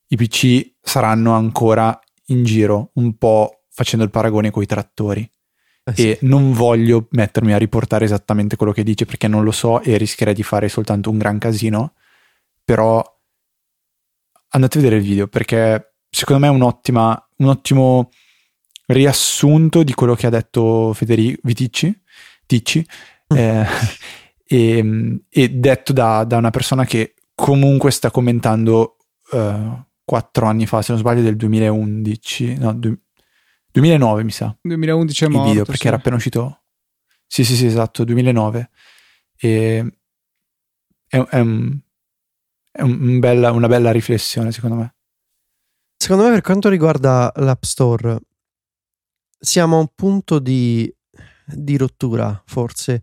i 0.07 0.15
PC 0.15 0.75
saranno 0.81 1.33
ancora 1.33 1.99
in 2.27 2.43
giro, 2.43 2.91
un 2.95 3.17
po' 3.17 3.63
facendo 3.69 4.05
il 4.05 4.11
paragone 4.11 4.49
con 4.51 4.63
i 4.63 4.65
trattori. 4.67 5.29
Eh 5.87 5.95
sì. 5.95 6.09
E 6.09 6.17
non 6.23 6.51
voglio 6.51 7.07
mettermi 7.11 7.53
a 7.53 7.57
riportare 7.57 8.03
esattamente 8.03 8.57
quello 8.57 8.73
che 8.73 8.83
dice 8.83 9.05
perché 9.05 9.29
non 9.29 9.45
lo 9.45 9.51
so 9.51 9.81
e 9.81 9.95
rischierei 9.95 10.33
di 10.33 10.43
fare 10.43 10.67
soltanto 10.67 11.09
un 11.09 11.17
gran 11.17 11.37
casino. 11.37 11.93
Però 12.65 13.01
andate 14.49 14.77
a 14.77 14.81
vedere 14.81 14.99
il 14.99 15.07
video 15.07 15.27
perché 15.27 15.93
secondo 16.09 16.45
me 16.45 16.51
è 16.51 16.53
un'ottima, 16.53 17.29
un 17.37 17.47
ottimo 17.47 18.09
riassunto 18.87 19.83
di 19.83 19.93
quello 19.93 20.13
che 20.13 20.27
ha 20.27 20.29
detto 20.29 20.91
Federico 20.93 21.39
Viticci, 21.43 22.01
Ticci, 22.45 22.85
eh, 23.27 23.65
e, 24.45 25.21
e 25.29 25.49
detto 25.49 25.93
da, 25.93 26.25
da 26.25 26.35
una 26.35 26.49
persona 26.49 26.83
che 26.83 27.13
comunque 27.33 27.91
sta 27.91 28.11
commentando 28.11 28.97
eh, 29.31 29.85
quattro 30.03 30.47
anni 30.47 30.65
fa, 30.65 30.81
se 30.81 30.91
non 30.91 30.99
sbaglio, 30.99 31.21
del 31.21 31.37
2011, 31.37 32.57
no, 32.57 32.73
du- 32.73 32.97
2009 33.71 34.23
mi 34.23 34.31
sa 34.31 34.55
2011 34.61 35.23
è 35.23 35.27
il 35.27 35.33
morto. 35.33 35.47
video 35.49 35.63
perché 35.65 35.81
sì. 35.81 35.87
era 35.87 35.97
appena 35.97 36.15
uscito. 36.15 36.63
Sì, 37.25 37.43
sì, 37.43 37.55
sì, 37.55 37.65
esatto, 37.65 38.03
2009. 38.03 38.69
E 39.39 39.97
è, 41.07 41.17
è 41.19 41.39
un- 41.39 41.79
è 42.71 42.81
un 42.81 43.19
bella- 43.19 43.51
una 43.51 43.67
bella 43.67 43.91
riflessione, 43.91 44.51
secondo 44.51 44.75
me. 44.77 44.95
Secondo 45.97 46.23
me, 46.25 46.29
per 46.31 46.41
quanto 46.41 46.69
riguarda 46.69 47.31
l'App 47.37 47.63
Store, 47.63 48.19
siamo 49.39 49.77
a 49.77 49.79
un 49.79 49.87
punto 49.95 50.39
di, 50.39 50.91
di 51.45 51.75
rottura, 51.77 52.41
forse. 52.45 53.01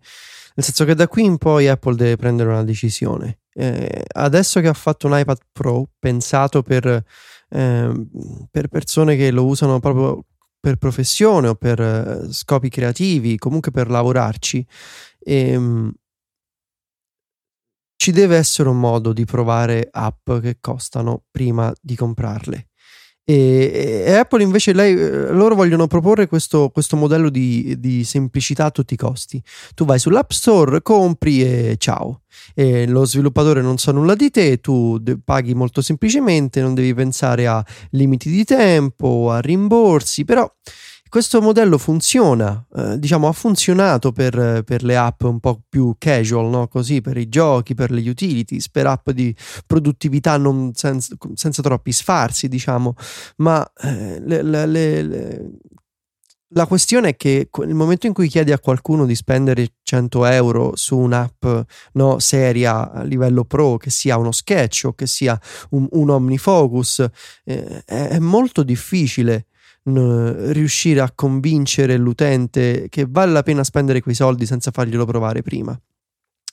Nel 0.55 0.65
senso 0.65 0.85
che 0.85 0.95
da 0.95 1.07
qui 1.07 1.23
in 1.23 1.37
poi 1.37 1.67
Apple 1.67 1.95
deve 1.95 2.15
prendere 2.15 2.49
una 2.49 2.63
decisione. 2.63 3.39
Eh, 3.53 4.03
adesso 4.13 4.59
che 4.61 4.67
ha 4.67 4.73
fatto 4.73 5.07
un 5.07 5.17
iPad 5.17 5.39
Pro 5.51 5.89
pensato 5.99 6.61
per, 6.61 7.03
ehm, 7.49 8.09
per 8.49 8.67
persone 8.69 9.15
che 9.17 9.31
lo 9.31 9.45
usano 9.45 9.79
proprio 9.79 10.23
per 10.65 10.77
professione 10.77 11.47
o 11.49 11.53
per 11.53 11.79
eh, 11.79 12.33
scopi 12.33 12.69
creativi, 12.69 13.37
comunque 13.37 13.69
per 13.69 13.87
lavorarci, 13.87 14.65
ehm, 15.19 15.93
ci 17.95 18.11
deve 18.11 18.37
essere 18.37 18.69
un 18.69 18.79
modo 18.79 19.13
di 19.13 19.25
provare 19.25 19.87
app 19.91 20.31
che 20.41 20.57
costano 20.59 21.25
prima 21.29 21.71
di 21.79 21.95
comprarle. 21.95 22.69
E, 23.27 24.03
e 24.05 24.13
Apple 24.13 24.43
invece 24.43 24.71
lei, 24.71 24.93
eh, 24.93 25.31
loro 25.31 25.55
vogliono 25.55 25.87
proporre 25.87 26.27
questo, 26.27 26.69
questo 26.69 26.95
modello 26.95 27.29
di, 27.29 27.75
di 27.79 28.03
semplicità 28.03 28.65
a 28.65 28.71
tutti 28.71 28.93
i 28.93 28.97
costi. 28.97 29.41
Tu 29.73 29.83
vai 29.83 29.97
sull'App 29.97 30.29
Store, 30.29 30.83
compri 30.83 31.41
e 31.41 31.75
ciao. 31.79 32.21
E 32.53 32.85
lo 32.85 33.03
sviluppatore 33.03 33.61
non 33.61 33.77
sa 33.79 33.91
nulla 33.91 34.13
di 34.13 34.29
te, 34.29 34.59
tu 34.59 35.01
paghi 35.23 35.55
molto 35.55 35.81
semplicemente, 35.81 36.61
non 36.61 36.75
devi 36.75 36.93
pensare 36.93 37.47
a 37.47 37.65
limiti 37.91 38.29
di 38.29 38.43
tempo, 38.43 39.31
a 39.31 39.39
rimborsi, 39.39 40.23
però 40.23 40.47
questo 41.15 41.41
modello 41.41 41.77
funziona, 41.77 42.67
eh, 42.75 42.99
diciamo 42.99 43.29
ha 43.29 43.31
funzionato 43.31 44.11
per, 44.11 44.63
per 44.65 44.83
le 44.83 44.97
app 44.97 45.23
un 45.23 45.39
po' 45.39 45.61
più 45.69 45.95
casual, 45.97 46.49
no? 46.49 46.67
così 46.67 46.99
per 46.99 47.15
i 47.15 47.29
giochi, 47.29 47.73
per 47.73 47.89
le 47.89 48.01
utilities, 48.01 48.67
per 48.69 48.85
app 48.87 49.11
di 49.11 49.33
produttività 49.65 50.37
senza, 50.73 51.15
senza 51.35 51.61
troppi 51.61 51.93
sfarzi, 51.93 52.49
diciamo, 52.49 52.95
ma 53.37 53.65
eh, 53.81 54.19
le- 54.25 54.43
le- 54.43 54.65
le- 54.65 55.51
la 56.49 56.65
questione 56.67 57.09
è 57.11 57.15
che 57.15 57.47
nel 57.59 57.75
momento 57.75 58.07
in 58.07 58.13
cui 58.13 58.27
chiedi 58.27 58.51
a 58.51 58.59
qualcuno 58.59 59.05
di 59.05 59.15
spendere 59.15 59.75
100 59.83 60.25
euro 60.25 60.73
su 60.75 60.97
un'app 60.97 61.45
no, 61.93 62.19
seria 62.19 62.91
a 62.91 63.03
livello 63.03 63.45
pro, 63.45 63.77
che 63.77 63.89
sia 63.89 64.17
uno 64.17 64.33
sketch 64.33 64.81
o 64.87 64.93
che 64.93 65.07
sia 65.07 65.39
un, 65.69 65.87
un 65.91 66.09
OmniFocus, 66.09 67.05
eh, 67.45 67.85
è 67.85 68.19
molto 68.19 68.63
difficile 68.63 69.45
n- 69.89 70.51
riuscire 70.51 71.01
a 71.01 71.11
convincere 71.13 71.97
l'utente 71.97 72.87
che 72.89 73.05
vale 73.09 73.31
la 73.31 73.43
pena 73.43 73.63
spendere 73.63 74.01
quei 74.01 74.15
soldi 74.15 74.45
senza 74.45 74.71
farglielo 74.71 75.05
provare 75.05 75.41
prima. 75.41 75.79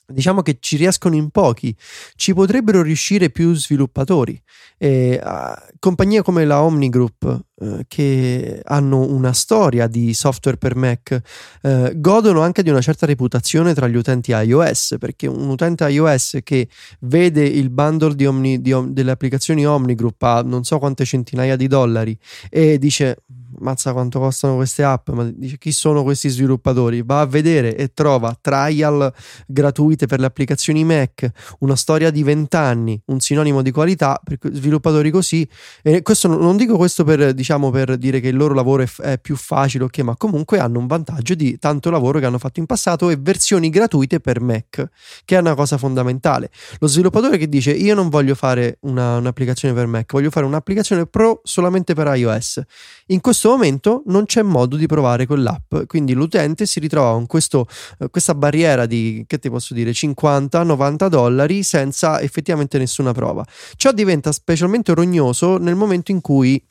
Diciamo 0.05 0.41
che 0.41 0.57
ci 0.59 0.75
riescono 0.75 1.15
in 1.15 1.29
pochi, 1.29 1.73
ci 2.15 2.33
potrebbero 2.33 2.81
riuscire 2.81 3.29
più 3.29 3.55
sviluppatori. 3.55 4.39
E, 4.77 5.17
ah, 5.23 5.57
compagnie 5.79 6.21
come 6.21 6.43
la 6.43 6.61
Omni 6.61 6.89
Group, 6.89 7.45
eh, 7.63 7.85
che 7.87 8.61
hanno 8.65 8.99
una 8.99 9.31
storia 9.31 9.87
di 9.87 10.13
software 10.13 10.57
per 10.57 10.75
Mac, 10.75 11.21
eh, 11.61 11.93
godono 11.95 12.41
anche 12.41 12.63
di 12.63 12.69
una 12.69 12.81
certa 12.81 13.05
reputazione 13.05 13.73
tra 13.73 13.87
gli 13.87 13.95
utenti 13.95 14.31
iOS, 14.31 14.97
perché 14.99 15.27
un 15.27 15.47
utente 15.47 15.87
iOS 15.87 16.39
che 16.43 16.67
vede 17.01 17.45
il 17.45 17.69
bundle 17.69 18.15
di 18.15 18.25
Omni- 18.25 18.61
di 18.61 18.73
delle 18.89 19.11
applicazioni 19.11 19.65
Omni 19.65 19.95
Group 19.95 20.21
a 20.23 20.41
non 20.41 20.65
so 20.65 20.79
quante 20.79 21.05
centinaia 21.05 21.55
di 21.55 21.67
dollari 21.67 22.17
e 22.49 22.77
dice 22.77 23.22
mazza 23.59 23.93
quanto 23.93 24.19
costano 24.19 24.55
queste 24.55 24.83
app, 24.83 25.09
ma 25.09 25.29
dice 25.33 25.57
chi 25.57 25.71
sono 25.71 26.03
questi 26.03 26.29
sviluppatori? 26.29 27.01
Va 27.03 27.21
a 27.21 27.25
vedere 27.25 27.75
e 27.75 27.93
trova 27.93 28.37
trial 28.39 29.11
gratuite 29.47 30.05
per 30.05 30.19
le 30.19 30.25
applicazioni 30.25 30.83
Mac, 30.83 31.29
una 31.59 31.75
storia 31.75 32.09
di 32.11 32.23
20 32.23 32.55
anni, 32.55 33.01
un 33.05 33.19
sinonimo 33.19 33.61
di 33.61 33.71
qualità 33.71 34.19
per 34.23 34.37
sviluppatori 34.51 35.11
così. 35.11 35.47
E 35.81 36.01
questo 36.01 36.27
non- 36.27 36.57
dico 36.57 36.77
questo 36.77 37.03
per, 37.03 37.33
diciamo, 37.33 37.69
per 37.69 37.97
dire 37.97 38.19
che 38.19 38.27
il 38.27 38.35
loro 38.35 38.53
lavoro 38.53 38.83
è, 38.83 38.89
è 39.01 39.19
più 39.19 39.35
facile, 39.35 39.85
ok, 39.85 39.99
ma 39.99 40.15
comunque 40.15 40.59
hanno 40.59 40.79
un 40.79 40.87
vantaggio 40.87 41.35
di 41.35 41.57
tanto 41.57 41.89
lavoro 41.89 42.19
che 42.19 42.25
hanno 42.25 42.37
fatto 42.37 42.59
in 42.59 42.65
passato 42.65 43.09
e 43.09 43.17
versioni 43.19 43.69
gratuite 43.69 44.19
per 44.19 44.41
Mac, 44.41 44.87
che 45.25 45.35
è 45.35 45.39
una 45.39 45.55
cosa 45.55 45.77
fondamentale. 45.77 46.49
Lo 46.79 46.87
sviluppatore 46.87 47.37
che 47.37 47.47
dice 47.49 47.71
io 47.71 47.95
non 47.95 48.09
voglio 48.09 48.35
fare 48.35 48.77
una- 48.81 49.17
un'applicazione 49.17 49.73
per 49.73 49.87
Mac, 49.87 50.11
voglio 50.11 50.29
fare 50.29 50.45
un'applicazione 50.45 51.05
pro 51.05 51.41
solamente 51.43 51.93
per 51.93 52.07
iOS. 52.15 52.61
In 53.07 53.21
questo 53.21 53.42
momento 53.49 54.03
non 54.07 54.25
c'è 54.25 54.41
modo 54.41 54.75
di 54.75 54.85
provare 54.85 55.25
quell'app, 55.25 55.83
quindi 55.87 56.13
l'utente 56.13 56.65
si 56.65 56.79
ritrova 56.79 57.13
con 57.13 57.25
questo, 57.25 57.67
eh, 57.99 58.09
questa 58.09 58.35
barriera 58.35 58.85
di, 58.85 59.23
che 59.27 59.39
ti 59.39 59.49
posso 59.49 59.73
dire, 59.73 59.91
50-90 59.91 61.07
dollari 61.07 61.63
senza 61.63 62.21
effettivamente 62.21 62.77
nessuna 62.77 63.11
prova. 63.11 63.45
Ciò 63.75 63.91
diventa 63.91 64.31
specialmente 64.31 64.93
rognoso 64.93 65.57
nel 65.57 65.75
momento 65.75 66.11
in 66.11 66.21
cui 66.21 66.63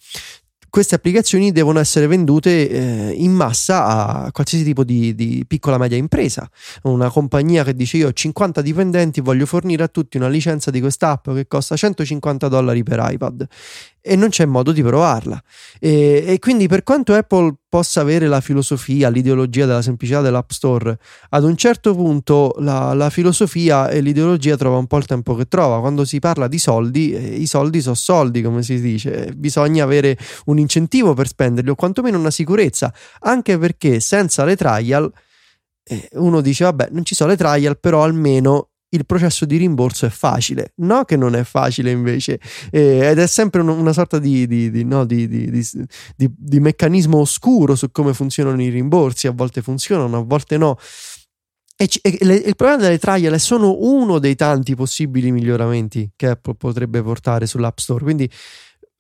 queste 0.73 0.95
applicazioni 0.95 1.53
devono 1.53 1.81
essere 1.81 2.07
vendute 2.07 2.67
eh, 2.67 3.13
in 3.13 3.31
massa 3.33 3.85
a 3.85 4.33
qualsiasi 4.33 4.65
tipo 4.65 4.85
di, 4.85 5.15
di 5.15 5.45
piccola 5.47 5.77
media 5.77 5.99
impresa. 5.99 6.49
Una 6.85 7.11
compagnia 7.11 7.63
che 7.63 7.75
dice 7.75 7.99
io 7.99 8.09
ho 8.09 8.13
50 8.15 8.63
dipendenti, 8.63 9.21
voglio 9.21 9.45
fornire 9.45 9.83
a 9.83 9.89
tutti 9.89 10.17
una 10.17 10.29
licenza 10.29 10.71
di 10.71 10.81
quest'app 10.81 11.31
che 11.35 11.47
costa 11.47 11.77
150 11.77 12.49
dollari 12.49 12.83
per 12.85 13.07
iPad 13.07 13.47
e 14.03 14.17
non 14.17 14.29
c'è 14.29 14.45
modo 14.45 14.73
di 14.73 14.83
provarla. 14.83 15.41
E, 15.79 16.25
e 16.27 16.39
quindi 16.41 16.67
per 16.67 16.83
quanto 16.83 17.15
Apple 17.15 17.55
possa 17.69 18.01
avere 18.01 18.27
la 18.27 18.41
filosofia, 18.41 19.09
l'ideologia 19.09 19.65
della 19.65 19.81
semplicità 19.81 20.21
dell'App 20.21 20.51
Store, 20.51 20.99
ad 21.31 21.45
un 21.45 21.57
certo 21.57 21.95
punto 21.95 22.55
la, 22.59 22.93
la 22.93 23.09
filosofia 23.09 23.89
e 23.89 24.01
l'ideologia 24.01 24.57
trova 24.57 24.77
un 24.77 24.89
po' 24.89 24.99
il 24.99 25.07
tempo 25.07 25.35
che 25.37 25.47
trova. 25.47 25.81
Quando 25.81 26.05
si 26.05 26.19
parla 26.19 26.49
di 26.49 26.59
soldi, 26.59 27.13
eh, 27.13 27.37
i 27.37 27.47
soldi 27.47 27.81
sono 27.81 27.95
soldi, 27.95 28.43
come 28.43 28.63
si 28.63 28.81
dice, 28.81 29.33
bisogna 29.37 29.85
avere 29.85 30.19
un 30.47 30.59
incentivo 30.59 31.15
per 31.15 31.29
spenderli 31.29 31.71
o 31.71 31.75
quantomeno 31.77 32.19
una 32.19 32.33
sicurezza, 32.33 32.93
anche 33.21 33.57
perché 33.57 34.01
senza 34.01 34.45
le 34.45 34.57
trial 34.57 35.11
eh, 35.85 36.09
uno 36.13 36.41
dice 36.41 36.65
vabbè 36.65 36.89
non 36.93 37.05
ci 37.05 37.15
sono 37.15 37.31
le 37.31 37.37
trial 37.37 37.79
però 37.79 38.05
almeno 38.05 38.72
il 38.95 39.07
processo 39.07 39.45
di 39.47 39.57
rimborso 39.57 40.05
è 40.07 40.11
facile. 40.11 40.73
No 40.77 41.05
che 41.05 41.17
non 41.17 41.35
è 41.35 41.45
facile 41.45 41.91
invece. 41.91 42.39
Eh, 42.71 43.09
ed 43.11 43.19
è 43.19 43.27
sempre 43.27 43.61
un- 43.63 43.69
una 43.69 43.93
sorta 43.93 44.19
di, 44.19 44.47
di- 44.47 44.71
di- 44.71 44.85
no, 44.85 45.05
di- 45.07 45.17
meccanismo 46.61 47.19
oscuro 47.19 47.75
su 47.75 47.91
come 47.91 48.13
funzionano 48.15 48.63
i 48.63 48.69
rimborsi. 48.69 49.27
A 49.27 49.33
volte 49.33 49.63
funzionano 49.63 50.19
a 50.19 50.23
volte 50.25 50.57
no. 50.59 50.77
E 51.77 51.89
ci- 51.89 52.01
e 52.03 52.19
le- 52.21 52.35
il 52.35 52.55
problema 52.55 52.83
delle 52.83 52.99
trial 52.99 53.33
è 53.33 53.39
solo 53.39 53.83
uno 53.91 54.19
dei 54.19 54.35
tanti 54.37 54.75
possibili 54.75 55.33
miglioramenti 55.33 56.11
che 56.15 56.29
Apple 56.29 56.55
potrebbe 56.57 57.03
portare 57.03 57.47
sull'App 57.47 57.79
Store. 57.79 58.05
Quindi 58.05 58.31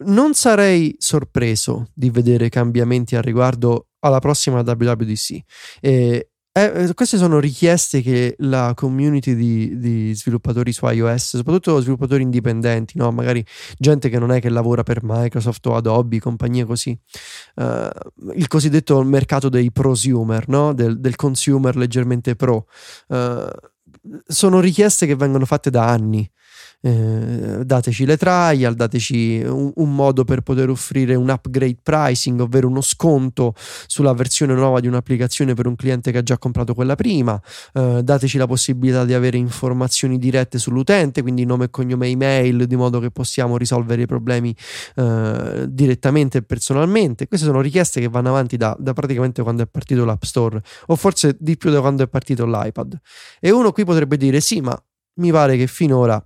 non 0.05 0.34
sarei 0.34 0.95
sorpreso 0.99 1.88
di 1.95 2.11
vedere 2.11 2.49
cambiamenti 2.49 3.14
al 3.14 3.22
riguardo 3.22 3.88
alla 4.01 4.18
prossima 4.18 4.61
WWDC. 4.61 5.38
Eh, 5.80 6.30
eh, 6.55 6.84
eh, 6.88 6.94
queste 6.94 7.16
sono 7.16 7.40
richieste 7.40 8.03
che 8.03 8.34
la 8.40 8.74
community 8.76 9.34
di, 9.34 9.78
di, 9.78 10.14
sviluppatori 10.14 10.70
su 10.70 10.86
iOS, 10.86 11.36
soprattutto 11.36 11.80
sviluppatori 11.80 12.22
indipendenti, 12.22 12.98
no? 12.98 13.11
magari 13.11 13.42
gente 13.78 14.11
che 14.11 14.18
non 14.18 14.32
è 14.32 14.40
che 14.40 14.50
lavora 14.50 14.82
per 14.82 15.00
Microsoft 15.03 15.64
o 15.68 15.76
Adobe, 15.76 16.20
compagnie 16.20 16.66
così, 16.66 16.90
uh, 17.55 17.88
il 18.34 18.48
cosiddetto 18.48 19.03
mercato 19.03 19.48
dei 19.48 19.72
prosumer, 19.72 20.46
no? 20.48 20.74
del, 20.74 21.00
del, 21.00 21.16
consumer 21.16 21.74
leggermente 21.74 22.36
pro. 22.36 22.66
Uh, 23.09 23.48
sono 24.26 24.61
richieste 24.61 25.07
che 25.07 25.16
vengono 25.16 25.46
fatte 25.46 25.70
da 25.70 25.86
anni 25.86 26.30
eh, 26.85 27.61
dateci 27.64 28.05
le 28.05 28.16
trial, 28.16 28.74
dateci 28.74 29.41
un, 29.45 29.70
un, 29.74 29.95
modo 29.95 30.24
per 30.24 30.41
poter 30.41 30.68
offrire 30.68 31.14
un 31.14 31.28
upgrade 31.28 31.78
pricing, 31.80 32.41
ovvero 32.41 32.66
uno 32.66 32.80
sconto 32.80 33.55
sulla 33.87 34.12
versione 34.12 34.55
nuova 34.55 34.80
di 34.80 34.89
un'applicazione 34.89 35.55
per 35.55 35.68
un 35.68 35.76
cliente 35.76 36.11
che 36.11 36.18
ha 36.18 36.22
già 36.22 36.39
comprato 36.39 36.74
quella 36.74 36.97
prima, 36.97 37.41
eh, 37.74 38.01
dateci 38.03 38.37
la 38.37 38.47
possibilità 38.47 39.05
di 39.05 39.14
avere 39.14 39.37
informazioni 39.37 40.18
dirette 40.18 40.59
sull'utente, 40.59 41.22
quindi 41.22 41.45
nome 41.45 41.70
cognome 41.70 42.09
email, 42.09 42.66
di 42.66 42.76
modo 42.76 42.99
che 42.99 43.11
possiamo 43.11 43.57
risolvere 43.57 44.03
i 44.03 44.07
problemi 44.07 44.55
eh, 44.97 45.66
direttamente 45.68 46.39
e 46.39 46.43
personalmente. 46.43 47.28
Queste 47.28 47.47
sono 47.47 47.61
richieste 47.61 48.01
che 48.01 48.09
vanno 48.09 48.30
avanti 48.30 48.57
da, 48.57 48.76
da 48.78 48.93
praticamente 48.93 49.43
quando 49.43 49.62
è 49.62 49.66
partito 49.66 50.05
l'App 50.05 50.22
Store, 50.24 50.61
o 50.87 50.97
forse 50.97 51.37
di 51.39 51.57
più 51.57 51.70
da 51.70 51.80
quando 51.80 52.03
è 52.03 52.09
partito 52.09 52.45
l'iPad. 52.45 52.99
E 53.39 53.53
uno 53.53 53.70
qui 53.70 53.85
potrebbe 53.85 54.16
dire: 54.16 54.41
sì, 54.41 54.61
ma 54.61 54.76
mi 55.14 55.30
pare 55.30 55.57
che 55.57 55.68
finora 55.68 56.24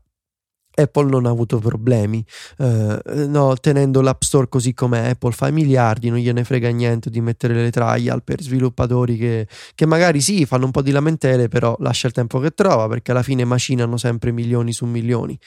Apple 0.77 1.09
non 1.09 1.25
ha 1.27 1.31
avuto 1.31 1.59
problemi, 1.59 2.25
eh, 2.59 3.01
no, 3.27 3.57
tenendo 3.57 4.03
l'App 4.03 4.23
Store 4.23 4.49
così 4.49 4.75
com'è, 4.75 5.11
Apple 5.11 5.33
fa 5.33 5.49
i 5.49 5.53
miliardi, 5.53 6.11
non 6.11 6.19
gliene 6.19 6.45
frega 6.45 6.69
niente 6.69 7.09
di 7.09 7.21
mettere 7.21 7.55
le 7.55 7.71
trial 7.71 8.23
per 8.23 8.43
sviluppatori 8.43 9.17
che, 9.17 9.49
che, 9.75 9.87
magari 9.87 10.21
sì, 10.21 10.45
fanno 10.45 10.67
un 10.67 10.71
po' 10.71 10.83
di 10.83 10.91
lamentele, 10.91 11.49
però 11.49 11.77
lascia 11.81 12.07
il 12.07 12.13
tempo 12.13 12.39
che 12.39 12.51
trova, 12.51 12.89
perché 12.89 13.11
alla 13.13 13.23
fine 13.23 13.45
macinano 13.45 13.97
sempre 13.97 14.33
milioni 14.33 14.73
su 14.73 14.85
milioni. 14.85 15.39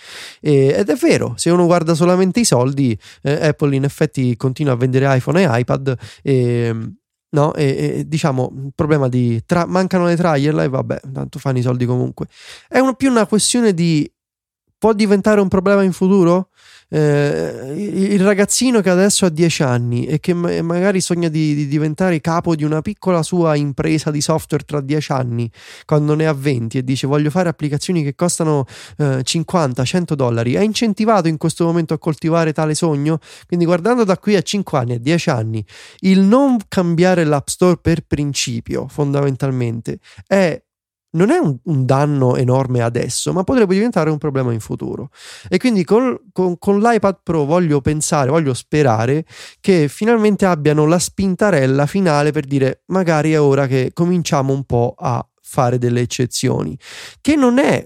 E, 0.41 0.73
ed 0.77 0.89
è 0.89 0.95
vero, 0.95 1.33
se 1.37 1.51
uno 1.51 1.65
guarda 1.65 1.93
solamente 1.93 2.39
i 2.39 2.45
soldi, 2.45 2.97
eh, 3.21 3.47
Apple 3.47 3.75
in 3.75 3.83
effetti 3.83 4.35
continua 4.35 4.73
a 4.73 4.75
vendere 4.75 5.15
iPhone 5.15 5.41
e 5.41 5.59
iPad 5.59 5.97
e... 6.23 6.93
No, 7.31 7.53
e, 7.53 7.63
e, 7.63 8.07
diciamo 8.07 8.51
il 8.55 8.71
problema 8.73 9.07
di 9.07 9.43
tra- 9.45 9.67
mancano 9.67 10.05
le 10.05 10.15
trial 10.15 10.61
e 10.61 10.67
vabbè, 10.67 10.99
tanto 11.13 11.37
fanno 11.37 11.59
i 11.59 11.61
soldi 11.61 11.85
comunque. 11.85 12.25
È 12.67 12.79
un, 12.79 12.95
più 12.95 13.11
una 13.11 13.27
questione 13.27 13.75
di 13.75 14.11
può 14.79 14.93
diventare 14.93 15.41
un 15.41 15.49
problema 15.49 15.83
in 15.83 15.91
futuro? 15.91 16.49
Eh, 16.91 17.73
il 17.75 18.23
ragazzino 18.23 18.81
che 18.81 18.89
adesso 18.89 19.25
ha 19.25 19.29
10 19.29 19.61
anni 19.61 20.05
e 20.07 20.19
che 20.19 20.33
magari 20.33 21.01
sogna 21.01 21.29
di, 21.29 21.53
di, 21.53 21.67
diventare 21.67 22.19
capo 22.19 22.55
di 22.55 22.63
una 22.63 22.81
piccola 22.81 23.21
sua 23.21 23.55
impresa 23.55 24.09
di 24.09 24.21
software 24.21 24.63
tra 24.63 24.81
10 24.81 25.11
anni, 25.11 25.51
quando 25.85 26.15
ne 26.15 26.25
ha 26.25 26.33
20 26.33 26.79
e 26.79 26.83
dice 26.83 27.05
voglio 27.05 27.29
fare 27.29 27.47
applicazioni 27.47 28.01
che 28.01 28.15
costano 28.15 28.65
eh, 28.97 29.21
50-100 29.23 30.13
dollari, 30.13 30.53
è 30.53 30.61
incentivato 30.61 31.27
in 31.27 31.37
questo 31.37 31.63
momento 31.65 31.93
a 31.93 31.99
coltivare 31.99 32.53
tale 32.53 32.73
sogno? 32.73 33.19
Quindi 33.45 33.65
guardando 33.65 34.03
da 34.03 34.17
qui 34.17 34.35
a 34.35 34.41
5 34.41 34.77
anni, 34.79 34.93
a 34.93 34.99
10 34.99 35.29
anni, 35.29 35.63
il 35.99 36.21
non 36.21 36.57
cambiare 36.67 37.23
l'App 37.23 37.47
Store 37.49 37.77
per 37.77 38.01
principio, 38.07 38.87
fondamentalmente, 38.87 39.99
è 40.25 40.59
non 41.11 41.31
è 41.31 41.37
un, 41.37 41.57
un, 41.63 41.85
danno 41.85 42.35
enorme 42.35 42.81
adesso, 42.81 43.33
ma 43.33 43.43
potrebbe 43.43 43.73
diventare 43.73 44.09
un 44.09 44.17
problema 44.17 44.53
in 44.53 44.59
futuro. 44.59 45.09
E 45.47 45.57
quindi 45.57 45.83
con, 45.83 46.17
con, 46.31 46.57
con, 46.57 46.79
l'iPad 46.79 47.19
Pro 47.23 47.45
voglio 47.45 47.81
pensare, 47.81 48.29
voglio 48.29 48.53
sperare 48.53 49.25
che 49.59 49.87
finalmente 49.87 50.45
abbiano 50.45 50.85
la 50.85 50.99
spintarella 50.99 51.85
finale 51.85 52.31
per 52.31 52.45
dire 52.45 52.83
magari 52.87 53.31
è 53.31 53.41
ora 53.41 53.67
che 53.67 53.91
cominciamo 53.93 54.53
un 54.53 54.63
po' 54.63 54.93
a 54.97 55.25
fare 55.41 55.77
delle 55.79 56.01
eccezioni, 56.01 56.77
che 57.21 57.35
non 57.35 57.57
è 57.57 57.83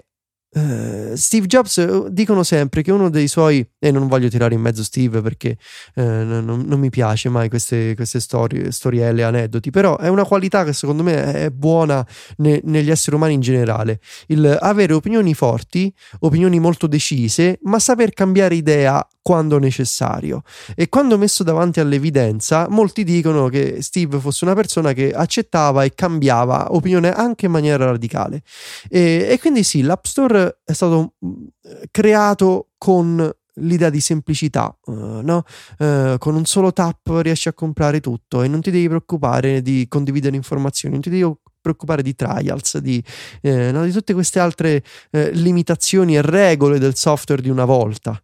Uh, 0.53 1.15
Steve 1.15 1.47
Jobs 1.47 1.77
uh, 1.77 2.07
dicono 2.09 2.43
sempre 2.43 2.83
che 2.83 2.91
uno 2.91 3.09
dei 3.09 3.27
suoi, 3.27 3.67
e 3.79 3.91
non 3.91 4.07
voglio 4.07 4.27
tirare 4.27 4.53
in 4.53 4.61
mezzo 4.61 4.83
Steve 4.83 5.21
perché 5.21 5.57
uh, 5.95 6.01
non, 6.01 6.63
non, 6.65 6.79
mi 6.79 6.89
piace 6.89 7.29
mai 7.29 7.49
queste, 7.49 7.95
queste 7.95 8.19
storie, 8.19 8.71
storielle, 8.71 9.23
aneddoti, 9.23 9.71
però 9.71 9.97
è 9.97 10.09
una 10.09 10.25
qualità 10.25 10.63
che 10.63 10.73
secondo 10.73 11.01
me 11.01 11.33
è 11.33 11.49
buona 11.49 12.05
ne, 12.37 12.61
negli 12.65 12.91
esseri 12.91 13.15
umani 13.15 13.33
in 13.33 13.41
generale, 13.41 13.99
il 14.27 14.57
avere 14.61 14.93
opinioni 14.93 15.33
forti, 15.33 15.91
opinioni 16.19 16.59
molto 16.59 16.85
decise, 16.85 17.57
ma 17.63 17.79
saper 17.79 18.13
cambiare 18.13 18.53
idea 18.53 19.05
quando 19.23 19.57
necessario. 19.57 20.43
E 20.75 20.89
quando 20.89 21.17
messo 21.17 21.43
davanti 21.43 21.79
all'evidenza, 21.79 22.67
molti 22.69 23.03
dicono 23.03 23.47
che 23.47 23.81
Steve 23.81 24.19
fosse 24.19 24.43
una 24.43 24.53
persona 24.53 24.93
che 24.93 25.11
accettava 25.11 25.83
e 25.83 25.95
cambiava 25.95 26.75
opinione 26.75 27.11
anche 27.11 27.47
in 27.47 27.51
maniera 27.51 27.85
radicale. 27.85 28.43
E, 28.89 29.27
e 29.29 29.39
quindi 29.39 29.63
sì, 29.63 29.81
l'App 29.81 30.05
Store 30.05 30.59
è 30.63 30.73
stato 30.73 31.13
mm, 31.25 31.45
creato 31.89 32.67
con 32.77 33.33
l'idea 33.57 33.89
di 33.89 34.01
semplicità, 34.01 34.75
uh, 34.85 35.21
no? 35.21 35.43
uh, 35.77 36.17
con 36.17 36.35
un 36.35 36.45
solo 36.45 36.73
tap 36.73 37.07
riesci 37.21 37.47
a 37.47 37.53
comprare 37.53 37.99
tutto 37.99 38.41
e 38.41 38.47
non 38.47 38.61
ti 38.61 38.71
devi 38.71 38.87
preoccupare 38.87 39.61
di 39.61 39.85
condividere 39.87 40.35
informazioni, 40.35 40.95
non 40.95 41.03
ti 41.03 41.11
devi 41.11 41.31
preoccupare 41.61 42.01
di 42.01 42.13
trials, 42.13 42.77
di, 42.79 43.01
eh, 43.41 43.71
no? 43.71 43.85
di 43.85 43.91
tutte 43.91 44.13
queste 44.13 44.39
altre 44.39 44.83
eh, 45.11 45.31
limitazioni 45.31 46.17
e 46.17 46.21
regole 46.21 46.77
del 46.77 46.95
software 46.95 47.41
di 47.41 47.49
una 47.49 47.63
volta. 47.63 48.21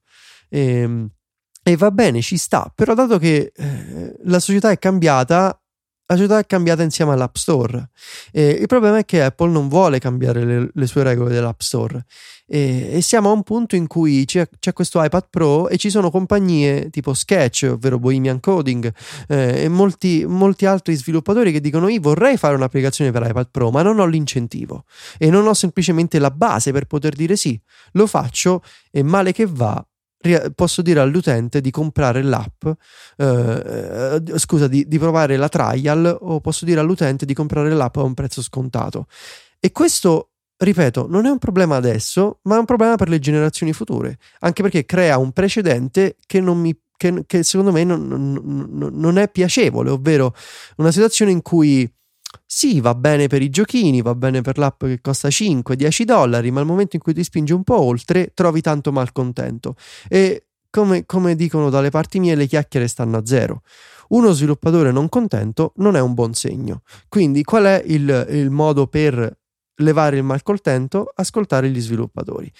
E, 0.49 0.59
ehm, 0.59 1.09
e 1.61 1.77
va 1.77 1.91
bene, 1.91 2.21
ci 2.21 2.37
sta, 2.37 2.71
però 2.73 2.95
dato 2.95 3.19
che 3.19 3.51
eh, 3.55 4.15
la 4.23 4.39
società 4.39 4.71
è 4.71 4.79
cambiata, 4.79 5.61
la 6.07 6.15
società 6.15 6.39
è 6.39 6.45
cambiata 6.47 6.81
insieme 6.81 7.11
all'App 7.11 7.35
Store. 7.35 7.89
E 8.31 8.47
il 8.49 8.65
problema 8.65 8.97
è 8.97 9.05
che 9.05 9.21
Apple 9.21 9.51
non 9.51 9.67
vuole 9.67 9.99
cambiare 9.99 10.43
le, 10.45 10.69
le 10.73 10.87
sue 10.87 11.03
regole 11.03 11.29
dell'App 11.29 11.59
Store. 11.59 12.05
E, 12.47 12.89
e, 12.93 13.01
siamo 13.01 13.29
a 13.29 13.33
un 13.33 13.43
punto 13.43 13.75
in 13.75 13.85
cui 13.85 14.25
c'è, 14.25 14.49
c'è, 14.57 14.73
questo 14.73 15.03
iPad 15.03 15.27
Pro 15.29 15.69
e 15.69 15.77
ci 15.77 15.91
sono 15.91 16.09
compagnie 16.09 16.89
tipo 16.89 17.13
Sketch, 17.13 17.69
ovvero 17.71 17.99
Bohemian 17.99 18.39
Coding, 18.39 18.91
eh, 19.27 19.65
e 19.65 19.69
molti, 19.69 20.25
molti, 20.25 20.65
altri 20.65 20.95
sviluppatori 20.95 21.51
che 21.51 21.61
dicono: 21.61 21.87
Io 21.89 21.99
vorrei 22.01 22.37
fare 22.37 22.55
un'applicazione 22.55 23.11
per 23.11 23.27
iPad 23.27 23.49
Pro, 23.51 23.69
ma 23.69 23.83
non 23.83 23.99
ho 23.99 24.07
l'incentivo 24.07 24.85
e 25.19 25.29
non 25.29 25.45
ho 25.45 25.53
semplicemente 25.53 26.17
la 26.17 26.31
base 26.31 26.71
per 26.71 26.85
poter 26.85 27.13
dire 27.13 27.35
sì, 27.35 27.61
lo 27.91 28.07
faccio 28.07 28.63
e 28.89 29.03
male 29.03 29.31
che 29.31 29.45
va 29.45 29.85
posso 30.53 30.81
dire 30.81 30.99
all'utente 30.99 31.61
di 31.61 31.71
comprare 31.71 32.21
l'app, 32.21 32.65
eh, 33.17 34.21
eh, 34.25 34.37
scusa, 34.37 34.67
di, 34.67 34.87
di, 34.87 34.99
provare 34.99 35.37
la 35.37 35.47
trial 35.47 36.17
o 36.19 36.41
posso 36.41 36.65
dire 36.65 36.81
all'utente 36.81 37.25
di 37.25 37.33
comprare 37.33 37.69
l'app 37.69 37.95
a 37.97 38.03
un 38.03 38.13
prezzo 38.13 38.41
scontato. 38.41 39.07
E 39.59 39.71
questo, 39.71 40.31
ripeto, 40.57 41.07
non 41.07 41.25
è 41.25 41.29
un 41.29 41.37
problema 41.37 41.77
adesso, 41.77 42.39
ma 42.43 42.55
è 42.55 42.59
un 42.59 42.65
problema 42.65 42.95
per 42.95 43.07
le 43.07 43.19
generazioni 43.19 43.71
future, 43.71 44.17
anche 44.39 44.61
perché 44.61 44.85
crea 44.85 45.17
un 45.17 45.31
precedente 45.31 46.17
che, 46.25 46.41
mi, 46.41 46.77
che, 46.97 47.23
che 47.25 47.43
secondo 47.43 47.71
me 47.71 47.85
non, 47.85 48.05
non, 48.07 48.89
non 48.93 49.17
è 49.17 49.29
piacevole, 49.29 49.89
ovvero 49.89 50.33
una 50.77 50.91
situazione 50.91 51.31
in 51.31 51.41
cui 51.41 51.89
sì, 52.45 52.79
va 52.79 52.95
bene 52.95 53.27
per 53.27 53.41
i 53.41 53.49
giochini, 53.49 54.01
va 54.01 54.15
bene 54.15 54.41
per 54.41 54.57
l'app 54.57 54.85
che 54.85 55.01
costa 55.01 55.27
5-10 55.29 56.03
dollari, 56.03 56.51
ma 56.51 56.59
al 56.59 56.65
momento 56.65 56.95
in 56.95 57.01
cui 57.01 57.13
ti 57.13 57.23
spingi 57.23 57.53
un 57.53 57.63
po' 57.63 57.81
oltre, 57.81 58.31
trovi 58.33 58.61
tanto 58.61 58.91
malcontento. 58.91 59.75
E 60.07 60.45
come, 60.69 61.05
come 61.05 61.35
dicono 61.35 61.69
dalle 61.69 61.89
parti 61.89 62.19
mie, 62.19 62.35
le 62.35 62.47
chiacchiere 62.47 62.87
stanno 62.87 63.17
a 63.17 63.25
zero. 63.25 63.63
Uno 64.09 64.31
sviluppatore 64.31 64.91
non 64.91 65.09
contento 65.09 65.73
non 65.77 65.95
è 65.95 65.99
un 65.99 66.13
buon 66.13 66.33
segno. 66.33 66.81
Quindi, 67.07 67.43
qual 67.43 67.65
è 67.65 67.83
il, 67.85 68.27
il 68.29 68.49
modo 68.49 68.87
per 68.87 69.37
levare 69.75 70.17
il 70.17 70.23
malcontento? 70.23 71.11
Ascoltare 71.13 71.69
gli 71.69 71.79
sviluppatori. 71.79 72.51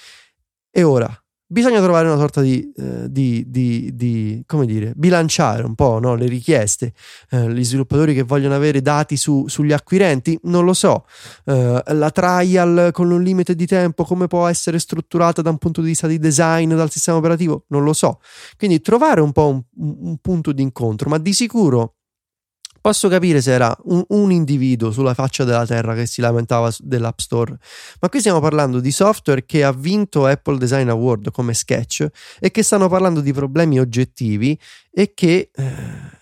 E 0.72 0.84
ora, 0.84 1.11
bisogna 1.52 1.82
trovare 1.82 2.08
una 2.08 2.18
sorta 2.18 2.41
di, 2.41 2.72
eh, 2.78 3.12
di, 3.12 3.43
di, 3.47 3.91
di, 3.95 4.43
come 4.45 4.68
dire, 4.68 4.93
bilanciare 4.95 5.64
un 5.64 5.74
po' 5.74 6.00
no? 6.00 6.16
le 6.16 6.28
richieste. 6.28 6.93
Eh, 7.32 7.52
gli 7.52 7.64
sviluppatori 7.64 8.14
che 8.14 8.24
vogliono 8.24 8.54
avere 8.54 8.82
dati 8.82 9.18
su, 9.18 9.47
sugli 9.47 9.74
acquirenti, 9.74 10.39
non 10.43 10.64
lo 10.64 10.74
so. 10.74 11.06
Eh, 11.45 11.84
la 11.88 12.12
trial 12.12 12.91
con 12.93 13.10
un 13.10 13.24
limite 13.24 13.56
di 13.56 13.66
tempo, 13.66 14.04
come 14.04 14.28
può 14.28 14.47
essere 14.47 14.78
strutturata 14.78 15.41
da 15.41 15.50
un 15.50 15.58
punto 15.58 15.82
di 15.82 15.88
vista 15.88 16.08
di 16.08 16.20
design 16.20 16.76
dal 16.76 16.91
sistema 16.91 17.18
operativo, 17.18 17.66
non 17.70 17.84
lo 17.84 17.93
so. 17.93 18.20
Quindi 18.56 18.80
trovare 18.82 19.22
un 19.22 19.32
po' 19.32 19.47
un, 19.47 19.64
un 19.76 20.18
punto 20.22 20.52
di 20.52 20.62
incontro, 20.62 21.10
ma 21.10 21.18
di 21.18 21.34
sicuro 21.34 21.95
Posso 22.82 23.09
capire 23.09 23.41
se 23.41 23.51
era 23.51 23.75
un, 23.86 24.03
un, 24.09 24.32
individuo 24.32 24.91
sulla 24.91 25.13
faccia 25.13 25.43
della 25.43 25.65
terra 25.65 25.93
che 25.95 26.05
si 26.05 26.21
lamentava 26.21 26.71
dell'App 26.80 27.19
Store, 27.19 27.57
ma 27.99 28.09
qui 28.09 28.19
stiamo 28.19 28.39
parlando 28.39 28.80
di 28.80 28.91
software 28.91 29.45
che 29.45 29.63
ha 29.63 29.71
vinto 29.71 30.25
Apple 30.25 30.57
Design 30.57 30.89
Award 30.89 31.32
come 31.32 31.53
Sketch 31.53 32.07
e 32.39 32.51
che 32.51 32.63
stanno 32.63 32.88
parlando 32.88 33.21
di 33.21 33.34
problemi 33.34 33.80
oggettivi 33.80 34.57
e 34.91 35.13
che 35.13 35.51
eh, 35.53 35.73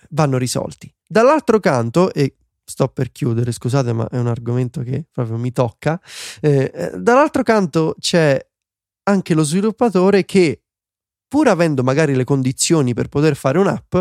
vanno 0.09 0.37
risolti. 0.37 0.93
Dall'altro 1.07 1.59
canto, 1.59 2.11
e 2.13 2.35
sto 2.63 2.87
per 2.89 3.11
chiudere, 3.11 3.51
scusate, 3.51 3.93
ma 3.93 4.07
è 4.09 4.17
un 4.17 4.27
argomento 4.27 4.81
che 4.81 5.05
proprio 5.11 5.37
mi 5.37 5.51
tocca, 5.51 5.99
eh, 6.41 6.71
eh 6.73 6.91
dall'altro 6.97 7.43
canto 7.43 7.95
c'è 7.99 8.45
anche 9.03 9.33
lo 9.33 9.43
sviluppatore 9.43 10.25
che 10.25 10.63
pur 11.27 11.47
avendo 11.49 11.83
magari 11.83 12.15
le 12.15 12.23
condizioni 12.23 12.93
per 12.93 13.07
poter 13.07 13.35
fare 13.35 13.59
un'app, 13.59 13.95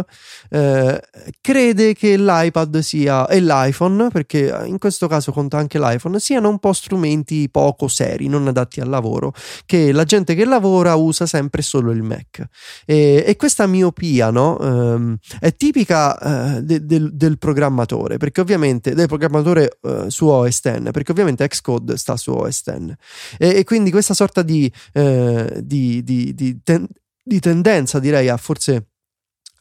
eh, 0.50 1.02
crede 1.40 1.94
che 1.94 2.16
l'iPad 2.16 2.78
sia 2.78 3.26
e 3.26 3.40
l'iPhone, 3.40 4.08
perché 4.08 4.62
in 4.66 4.78
questo 4.78 5.08
caso 5.08 5.32
conta 5.32 5.58
anche 5.58 5.78
l'iPhone, 5.78 6.20
siano 6.20 6.48
un 6.48 6.58
po' 6.58 6.72
strumenti 6.72 7.48
poco 7.50 7.88
seri, 7.88 8.28
non 8.28 8.46
adatti 8.46 8.80
al 8.80 8.88
lavoro, 8.88 9.32
che 9.64 9.92
la 9.92 10.04
gente 10.04 10.34
che 10.34 10.44
lavora 10.44 10.94
usa 10.94 11.26
sempre 11.26 11.62
solo 11.62 11.90
il 11.90 12.02
Mac. 12.02 12.44
E, 12.84 13.24
e 13.26 13.36
questa 13.36 13.66
miopia 13.66 14.30
no, 14.30 14.58
ehm, 14.60 15.16
è 15.40 15.54
tipica 15.54 16.56
eh, 16.56 16.62
de, 16.62 16.84
de, 16.84 17.10
del 17.12 17.38
programmatore, 17.38 18.18
perché 18.18 18.40
ovviamente 18.40 18.94
del 18.94 19.08
programmatore 19.08 19.78
eh, 19.82 20.04
su 20.08 20.26
OS 20.26 20.60
X, 20.60 20.90
perché 20.92 21.10
ovviamente 21.10 21.46
Xcode 21.46 21.96
sta 21.96 22.16
su 22.16 22.30
OS 22.30 22.62
X. 22.62 22.94
E, 23.38 23.48
e 23.56 23.64
quindi 23.64 23.90
questa 23.90 24.14
sorta 24.14 24.42
di, 24.42 24.70
eh, 24.92 25.60
di, 25.62 26.02
di, 26.04 26.34
di 26.34 26.60
ten- 26.62 26.86
di 27.26 27.40
tendenza, 27.40 27.98
direi, 27.98 28.28
a 28.28 28.36
forse 28.36 28.90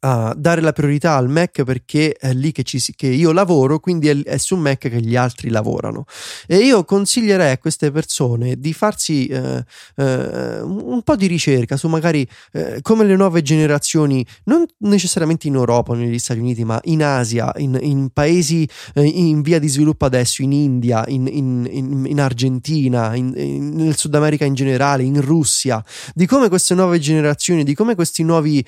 a 0.08 0.36
dare 0.38 0.62
la 0.62 0.72
priorità 0.72 1.16
al 1.16 1.30
Mac 1.30 1.64
perché 1.64 2.14
è 2.14 2.32
lì 2.32 2.52
che, 2.52 2.62
ci, 2.62 2.80
che 2.96 3.08
io 3.08 3.32
lavoro, 3.32 3.80
quindi 3.80 4.08
è, 4.08 4.24
è, 4.24 4.38
su 4.38 4.56
Mac 4.56 4.78
che 4.78 5.02
gli 5.02 5.16
altri 5.16 5.50
lavorano. 5.50 6.06
E 6.46 6.58
io 6.58 6.86
consiglierei 6.86 7.52
a 7.52 7.58
queste 7.58 7.90
persone 7.90 8.60
di 8.60 8.72
farsi 8.72 9.26
eh, 9.26 9.64
eh, 9.96 10.62
un 10.62 11.02
po' 11.04 11.16
di 11.16 11.26
ricerca 11.26 11.76
su 11.76 11.88
magari 11.88 12.28
eh, 12.52 12.80
come 12.84 13.04
le 13.04 13.16
nuove 13.16 13.42
generazioni, 13.42 14.24
non 14.44 14.64
necessariamente 14.80 15.48
in 15.48 15.56
Europa 15.56 15.96
negli 15.96 16.20
Stati 16.20 16.40
Uniti, 16.40 16.64
ma 16.64 16.80
in 16.84 17.04
Asia, 17.04 17.52
in, 17.58 17.76
in 17.82 18.10
paesi 18.14 18.70
in 18.94 19.42
via 19.42 19.58
di 19.58 19.68
sviluppo 19.68 20.06
adesso, 20.06 20.44
in 20.44 20.52
India, 20.52 21.04
in, 21.08 21.28
in, 21.28 22.06
in 22.08 22.22
Argentina, 22.22 23.10
nel 23.10 23.98
Sud 23.98 24.14
America 24.14 24.46
in 24.46 24.54
generale, 24.54 25.02
in 25.02 25.20
Russia, 25.20 25.84
di 26.14 26.28
come 26.28 26.48
queste 26.48 26.76
nuove 26.76 27.00
generazioni, 27.00 27.64
di 27.64 27.74
come 27.74 27.96
questi 27.96 28.22
nuovi, 28.22 28.64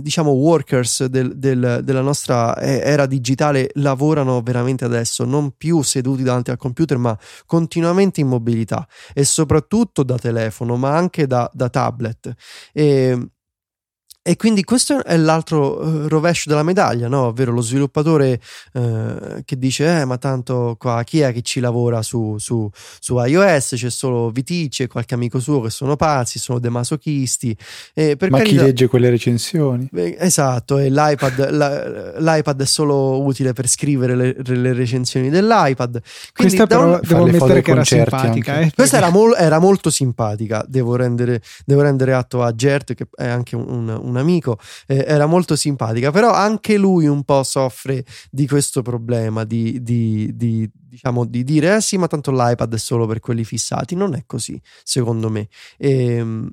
diciamo, 0.00 0.37
workers 0.38 1.04
del, 1.06 1.36
del, 1.36 1.80
della 1.82 2.00
nostra 2.00 2.56
era 2.60 3.06
digitale 3.06 3.70
lavorano 3.74 4.40
veramente 4.40 4.84
adesso, 4.84 5.24
non 5.24 5.52
più 5.56 5.82
seduti 5.82 6.22
davanti 6.22 6.50
al 6.50 6.56
computer, 6.56 6.96
ma 6.98 7.18
continuamente 7.46 8.20
in 8.20 8.28
mobilità 8.28 8.86
e 9.12 9.24
soprattutto 9.24 10.02
da 10.02 10.16
telefono, 10.16 10.76
ma 10.76 10.96
anche 10.96 11.26
da, 11.26 11.50
da 11.52 11.68
tablet. 11.68 12.34
E, 12.72 13.30
e 14.28 14.36
quindi 14.36 14.62
questo 14.62 15.02
è 15.02 15.16
l'altro 15.16 15.82
uh, 15.82 16.06
rovescio 16.06 16.50
della 16.50 16.62
medaglia, 16.62 17.08
no? 17.08 17.28
ovvero 17.28 17.50
lo 17.50 17.62
sviluppatore 17.62 18.38
uh, 18.74 19.40
che 19.42 19.56
dice: 19.56 20.00
eh, 20.00 20.04
ma 20.04 20.18
tanto 20.18 20.76
qua 20.78 21.02
chi 21.02 21.20
è 21.20 21.32
che 21.32 21.40
ci 21.40 21.60
lavora 21.60 22.02
su, 22.02 22.36
su, 22.36 22.68
su 23.00 23.18
iOS? 23.18 23.72
C'è 23.76 23.88
solo 23.88 24.28
Viticci 24.28 24.82
e 24.82 24.86
qualche 24.86 25.14
amico 25.14 25.40
suo 25.40 25.62
che 25.62 25.70
sono 25.70 25.96
pazzi, 25.96 26.38
sono 26.38 26.58
dei 26.58 26.70
masochisti. 26.70 27.56
Eh, 27.94 28.18
ma 28.20 28.36
carità, 28.36 28.44
chi 28.44 28.56
legge 28.56 28.86
quelle 28.86 29.08
recensioni? 29.08 29.88
Eh, 29.94 30.18
esatto, 30.20 30.76
e 30.76 30.90
l'iPad, 30.90 31.48
la, 31.48 32.18
l'iPad 32.18 32.60
è 32.60 32.66
solo 32.66 33.22
utile 33.22 33.54
per 33.54 33.66
scrivere 33.66 34.14
le, 34.14 34.36
le 34.44 34.74
recensioni 34.74 35.30
dell'iPad. 35.30 36.02
Quindi 36.34 36.56
Questa 36.56 36.66
però 36.66 36.84
un... 36.84 37.00
devo 37.02 37.22
ammettere 37.22 37.62
che 37.62 37.70
era 37.70 37.82
simpatica. 37.82 38.60
Eh, 38.60 38.72
Questa 38.74 38.98
era, 38.98 39.08
mol- 39.08 39.36
era, 39.38 39.58
molto 39.58 39.88
simpatica, 39.88 40.62
devo 40.68 40.96
rendere, 40.96 41.40
devo 41.64 41.80
rendere 41.80 42.12
atto 42.12 42.42
a 42.42 42.54
Gert, 42.54 42.92
che 42.92 43.06
è 43.16 43.26
anche 43.26 43.56
un, 43.56 43.88
un 43.88 44.16
amico, 44.18 44.58
eh, 44.86 45.04
era 45.06 45.26
molto 45.26 45.56
simpatica, 45.56 46.10
però 46.10 46.32
anche 46.32 46.76
lui 46.76 47.06
un 47.06 47.24
po' 47.24 47.42
soffre 47.42 48.04
di 48.30 48.46
questo 48.46 48.82
problema 48.82 49.44
di, 49.44 49.82
di, 49.82 50.30
di, 50.34 50.68
diciamo, 50.72 51.24
di 51.24 51.44
dire 51.44 51.76
eh 51.76 51.80
sì, 51.80 51.96
ma 51.96 52.06
tanto 52.06 52.30
l'iPad 52.30 52.74
è 52.74 52.78
solo 52.78 53.06
per 53.06 53.20
quelli 53.20 53.44
fissati. 53.44 53.94
Non 53.94 54.14
è 54.14 54.24
così, 54.26 54.60
secondo 54.82 55.30
me. 55.30 55.48
E, 55.76 56.14
ehm, 56.14 56.50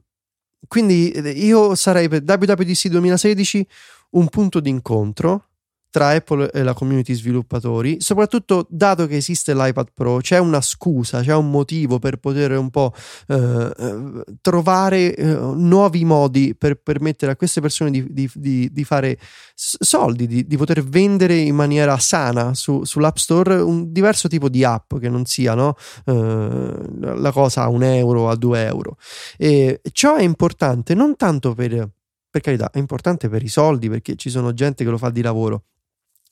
quindi 0.68 1.12
eh, 1.12 1.30
io 1.30 1.76
sarei 1.76 2.08
per 2.08 2.24
WWDC 2.26 2.88
2016 2.88 3.68
un 4.12 4.28
punto 4.30 4.60
d'incontro 4.60 5.50
tra 5.96 6.10
Apple 6.10 6.52
e 6.52 6.62
la 6.62 6.74
community 6.74 7.14
sviluppatori, 7.14 8.02
soprattutto 8.02 8.68
dato 8.70 9.08
che 9.08 9.16
esiste 9.16 9.56
l'iPad 9.56 9.92
Pro, 9.94 10.18
c'è 10.18 10.40
una 10.40 10.60
scusa, 10.60 11.22
c'è 11.22 11.34
un 11.34 11.50
motivo 11.50 12.00
per 12.00 12.18
poter 12.18 12.52
un 12.58 12.70
po' 12.70 12.94
eh, 13.28 13.72
eh, 13.78 14.24
trovare 14.42 15.16
eh, 15.16 15.24
nuovi 15.24 16.04
modi 16.04 16.54
per 16.54 16.82
permettere 16.82 17.32
a 17.32 17.38
queste 17.38 17.62
persone 17.62 17.92
di, 17.92 18.06
di, 18.10 18.30
di, 18.34 18.70
di 18.74 18.84
fare 18.84 19.18
soldi, 19.54 20.46
di, 20.46 20.58
poter 20.58 20.84
vendere 20.84 21.38
in 21.38 21.56
maniera 21.56 21.98
sana 21.98 22.54
su, 22.56 22.84
sull'App 22.84 23.16
Store 23.16 23.56
un 23.56 23.94
diverso 23.94 24.28
tipo 24.28 24.50
di 24.50 24.66
app 24.66 24.98
che 24.98 25.08
non 25.08 25.24
sia 25.24 25.54
no? 25.54 25.76
eh, 26.08 26.78
la 27.00 27.32
cosa 27.32 27.62
a 27.62 27.70
un 27.70 27.84
euro, 27.84 28.30
a 28.30 28.36
due 28.36 28.66
euro. 28.66 28.98
E 29.38 29.80
ciò 29.94 30.16
è 30.16 30.24
importante 30.24 30.94
non 30.94 31.16
tanto 31.16 31.54
per 31.54 31.90
per 32.36 32.44
carità, 32.44 32.70
è 32.70 32.80
importante 32.80 33.30
per 33.30 33.42
i 33.44 33.48
soldi 33.48 33.88
perché 33.88 34.18
ci 34.18 34.30
sono 34.30 34.54
gente 34.54 34.84
che 34.84 34.90
lo 34.90 34.98
fa 34.98 35.10
di 35.10 35.22
lavoro, 35.22 35.68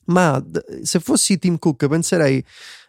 ma 0.06 0.42
se 0.82 1.00
fossi 1.00 1.38
Tim 1.38 1.58
Cook 1.58 1.86
penserei 1.88 2.44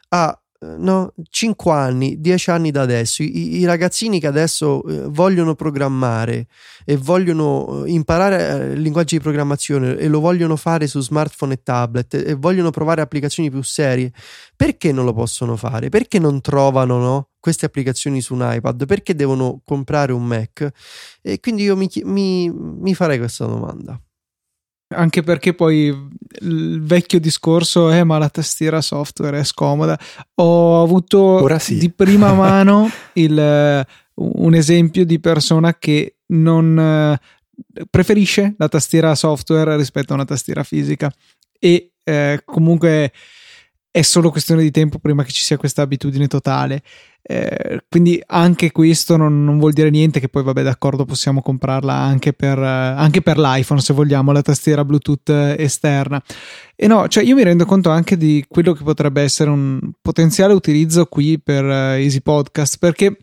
a 0.10 0.40
no, 0.78 1.14
5 1.30 1.72
anni, 1.72 2.20
10 2.20 2.50
anni 2.50 2.72
da 2.72 2.82
adesso, 2.82 3.24
I, 3.24 3.58
i, 3.60 3.66
ragazzini 3.66 4.20
che 4.20 4.28
adesso 4.28 4.84
eh, 4.86 5.04
vogliono 5.08 5.56
programmare 5.56 6.48
e 6.84 6.98
vogliono 6.98 7.86
eh, 7.86 7.92
imparare 7.92 8.72
eh, 8.72 8.76
linguaggi 8.76 9.18
di 9.18 9.24
programmazione 9.24 9.98
e 9.98 10.08
lo 10.08 10.20
vogliono 10.20 10.56
fare 10.56 10.88
su 10.88 11.00
smartphone 11.02 11.54
e 11.54 11.64
tablet 11.64 12.14
e 12.16 12.34
vogliono 12.34 12.72
provare 12.72 13.02
applicazioni 13.02 13.50
più 13.50 13.62
serie, 13.62 14.12
perché 14.56 14.92
non 14.92 15.06
lo 15.06 15.14
possono 15.14 15.56
fare? 15.56 15.90
Perché 15.90 16.20
non 16.20 16.42
trovano 16.42 16.98
no, 16.98 17.30
queste 17.40 17.66
applicazioni 17.66 18.22
su 18.22 18.34
un 18.34 18.48
iPad? 18.50 18.86
Perché 18.86 19.16
devono 19.16 19.62
comprare 19.64 20.14
un 20.14 20.26
Mac? 20.26 20.70
E 21.22 21.40
quindi 21.40 21.64
io 21.64 21.76
mi, 21.76 21.90
mi, 22.04 22.50
mi 22.52 22.96
farei 22.96 23.18
questa 23.18 23.46
domanda. 23.46 24.00
Anche 24.88 25.24
perché 25.24 25.54
poi 25.54 25.88
il 26.42 26.82
vecchio 26.82 27.20
discorso 27.20 27.90
è: 27.90 28.04
ma 28.04 28.18
la 28.18 28.30
tastiera 28.30 28.82
software 28.82 29.40
è 29.40 29.44
scomoda. 29.44 30.00
Ho 30.36 30.82
avuto 30.84 31.48
sì. 31.60 31.78
di 31.78 31.92
prima 31.92 32.34
mano 32.36 32.90
il, 33.14 33.86
un 34.14 34.54
esempio 34.54 35.06
di 35.06 35.20
persona 35.20 35.76
che 35.76 36.18
non 36.28 37.18
preferisce 37.90 38.54
la 38.58 38.68
tastiera 38.68 39.16
software 39.16 39.78
rispetto 39.78 40.12
a 40.12 40.16
una 40.16 40.26
tastiera 40.26 40.64
fisica 40.64 41.12
e 41.60 41.92
eh, 42.04 42.42
comunque 42.46 43.12
è 43.96 44.02
solo 44.02 44.30
questione 44.30 44.62
di 44.62 44.72
tempo 44.72 45.00
prima 45.00 45.24
che 45.24 45.32
ci 45.32 45.42
sia 45.42 45.56
questa 45.56 45.82
abitudine 45.82 46.28
totale. 46.28 46.82
Eh, 47.22 47.82
quindi 47.90 48.22
anche 48.28 48.70
questo 48.74 49.16
non, 49.16 49.46
non, 49.46 49.58
vuol 49.58 49.72
dire 49.72 49.90
niente 49.90 50.20
che 50.20 50.28
poi 50.28 50.44
vabbè 50.44 50.64
d'accordo 50.64 51.06
possiamo 51.06 51.42
comprarla 51.42 51.94
anche 51.94 52.34
per, 52.34 52.60
eh, 52.60 52.66
anche 52.66 53.22
per 53.22 53.38
l'iPhone 53.40 53.80
se 53.80 53.94
vogliamo 53.94 54.34
la 54.34 54.42
tastiera 54.42 54.84
Bluetooth 54.84 55.30
esterna 55.58 56.22
e 56.76 56.86
no 56.86 57.08
cioè 57.08 57.24
io 57.24 57.34
mi 57.34 57.42
rendo 57.42 57.66
conto 57.66 57.90
anche 57.90 58.16
di 58.16 58.46
quello 58.48 58.74
che 58.74 58.84
potrebbe 58.84 59.24
essere 59.24 59.50
un 59.50 59.80
potenziale 60.00 60.54
utilizzo 60.54 61.08
qui 61.08 61.40
per 61.40 61.64
uh, 61.64 61.98
Easy 61.98 62.22
Podcast 62.22 62.78
perché 62.78 63.18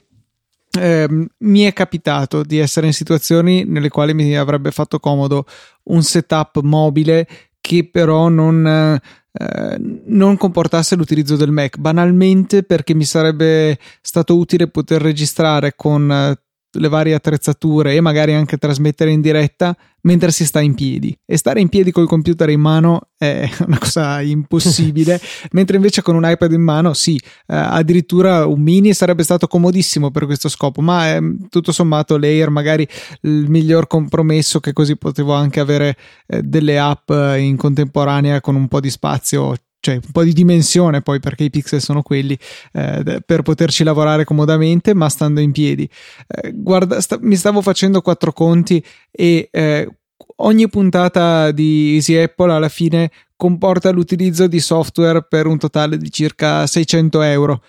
eh, 0.81 1.29
mi 1.39 1.61
è 1.61 1.73
capitato 1.73 2.43
di 2.43 2.59
essere 2.59 2.87
in 2.87 2.93
situazioni 2.93 3.63
nelle 3.65 3.91
quali 3.91 4.15
mi 4.15 4.37
avrebbe 4.37 4.73
fatto 4.73 4.99
comodo 4.99 5.45
un 5.85 6.03
setup 6.03 6.61
mobile 6.63 7.29
che 7.61 7.89
però 7.89 8.29
non 8.29 9.01
eh, 9.33 9.77
non 10.07 10.37
comportasse 10.37 10.95
l'utilizzo 10.95 11.37
del 11.37 11.51
Mac, 11.51 11.79
banalmente 11.79 12.63
perché 12.63 12.95
mi 12.95 13.05
sarebbe 13.05 13.79
stato 14.01 14.37
utile 14.37 14.69
poter 14.69 15.01
registrare 15.01 15.75
con 15.75 16.11
eh, 16.11 16.39
le 16.73 16.89
varie 16.89 17.15
attrezzature 17.15 17.95
e 17.95 18.01
magari 18.01 18.35
anche 18.35 18.57
trasmettere 18.57 19.11
in 19.11 19.21
diretta 19.21 19.77
mentre 20.03 20.31
si 20.31 20.45
sta 20.45 20.61
in 20.61 20.75
piedi. 20.75 21.17
E 21.25 21.37
stare 21.37 21.61
in 21.61 21.69
piedi 21.69 21.91
col 21.91 22.07
computer 22.07 22.49
in 22.49 22.61
mano 22.61 23.09
è 23.17 23.49
una 23.67 23.79
cosa 23.79 24.21
impossibile 24.21 25.21
mentre 25.53 25.77
invece 25.77 26.03
con 26.03 26.15
un 26.15 26.29
iPad 26.29 26.53
in 26.53 26.63
mano 26.63 26.93
sì 26.93 27.17
eh, 27.17 27.55
addirittura 27.55 28.47
un 28.47 28.61
mini 28.61 28.95
sarebbe 28.95 29.23
stato 29.23 29.47
comodissimo 29.47 30.11
per 30.11 30.27
questo 30.27 30.49
scopo 30.49 30.81
ma 30.81 31.09
è, 31.09 31.21
tutto 31.49 31.73
sommato 31.73 32.17
layer 32.17 32.51
magari 32.51 32.87
il 33.23 33.49
miglior 33.49 33.87
compromesso 33.87 34.61
che 34.61 34.73
così 34.73 34.97
potevo 34.97 35.35
anche 35.35 35.61
avere 35.61 35.97
eh, 36.27 36.43
delle 36.43 36.79
app 36.79 37.11
in 37.11 37.57
contemporanea 37.57 38.41
con 38.41 38.57
un 38.57 38.69
po' 38.69 38.81
di 38.81 38.91
spazio 38.91 39.55
cioè 39.83 39.97
un 39.97 40.13
po' 40.13 40.23
di 40.23 40.33
dimensione 40.33 41.03
poi 41.03 41.19
perché 41.19 41.43
i 41.43 41.51
pixel 41.51 41.81
sono 41.81 42.03
quelli 42.03 42.39
eh, 42.73 43.21
per 43.27 43.43
poterci 43.43 43.83
lavorare 43.83 44.25
comodamente 44.25 44.95
ma 44.95 45.09
stando 45.09 45.41
in 45.41 45.51
piedi. 45.51 45.89
Eh, 46.29 46.53
guarda 46.55 47.01
sta, 47.01 47.19
mi 47.21 47.35
stavo 47.35 47.61
facendo 47.61 48.01
quattro 48.01 48.33
conti 48.33 48.83
e 49.11 49.49
eh, 49.51 49.89
ogni 50.37 50.69
puntata 50.69 51.51
di 51.51 51.95
Easy 51.95 52.17
Apple 52.17 52.53
alla 52.53 52.69
fine 52.69 53.11
comporta 53.35 53.91
l'utilizzo 53.91 54.47
di 54.47 54.61
software 54.61 55.25
per 55.25 55.47
un 55.47 55.59
totale 55.59 55.97
di 55.97 56.13
circa 56.13 56.65
600 56.65 57.23
euro 57.23 57.63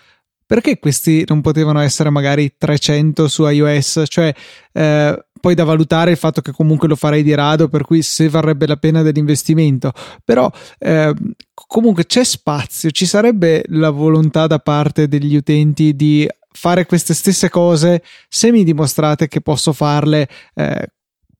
perché 0.46 0.78
questi 0.78 1.24
non 1.26 1.40
potevano 1.40 1.80
essere 1.80 2.10
magari 2.10 2.54
300 2.56 3.28
su 3.28 3.46
iOS 3.46 4.04
cioè 4.06 4.32
eh, 4.72 5.24
poi 5.44 5.54
da 5.54 5.64
valutare 5.64 6.10
il 6.10 6.16
fatto 6.16 6.40
che 6.40 6.52
comunque 6.52 6.88
lo 6.88 6.96
farei 6.96 7.22
di 7.22 7.34
rado, 7.34 7.68
per 7.68 7.84
cui 7.84 8.00
se 8.00 8.30
varrebbe 8.30 8.66
la 8.66 8.76
pena 8.76 9.02
dell'investimento. 9.02 9.92
Però 10.24 10.50
eh, 10.78 11.12
comunque 11.52 12.06
c'è 12.06 12.24
spazio, 12.24 12.90
ci 12.90 13.04
sarebbe 13.04 13.62
la 13.68 13.90
volontà 13.90 14.46
da 14.46 14.58
parte 14.58 15.06
degli 15.06 15.36
utenti 15.36 15.94
di 15.94 16.26
fare 16.50 16.86
queste 16.86 17.12
stesse 17.12 17.50
cose 17.50 18.02
se 18.26 18.50
mi 18.52 18.64
dimostrate 18.64 19.28
che 19.28 19.42
posso 19.42 19.74
farle 19.74 20.26
eh, 20.54 20.93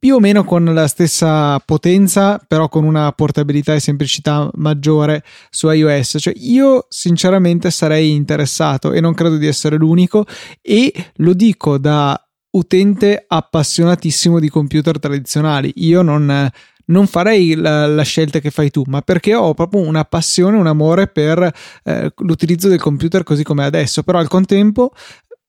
più 0.04 0.16
o 0.16 0.20
meno 0.20 0.44
con 0.44 0.66
la 0.66 0.86
stessa 0.86 1.58
potenza, 1.60 2.38
però 2.46 2.68
con 2.68 2.84
una 2.84 3.10
portabilità 3.12 3.72
e 3.72 3.80
semplicità 3.80 4.50
maggiore 4.56 5.24
su 5.48 5.70
iOS. 5.70 6.16
Cioè, 6.20 6.34
io 6.36 6.84
sinceramente 6.90 7.70
sarei 7.70 8.10
interessato 8.10 8.92
e 8.92 9.00
non 9.00 9.14
credo 9.14 9.38
di 9.38 9.46
essere 9.46 9.78
l'unico. 9.78 10.26
E 10.60 10.92
lo 11.14 11.32
dico 11.32 11.78
da 11.78 12.22
utente 12.50 13.24
appassionatissimo 13.26 14.38
di 14.38 14.50
computer 14.50 14.98
tradizionali. 14.98 15.72
Io 15.76 16.02
non 16.02 16.50
non 16.86 17.06
farei 17.06 17.54
la, 17.54 17.86
la, 17.86 18.02
scelta 18.02 18.40
che 18.40 18.50
fai 18.50 18.68
tu, 18.68 18.82
ma 18.86 19.00
perché 19.00 19.34
ho 19.34 19.54
proprio 19.54 19.80
una 19.80 20.04
passione, 20.04 20.58
un 20.58 20.66
amore 20.66 21.06
per 21.06 21.50
eh, 21.82 22.12
l'utilizzo 22.18 22.68
del 22.68 22.78
computer 22.78 23.22
così 23.22 23.42
come 23.42 23.64
adesso. 23.64 24.02
Però 24.02 24.18
al 24.18 24.28
contempo 24.28 24.92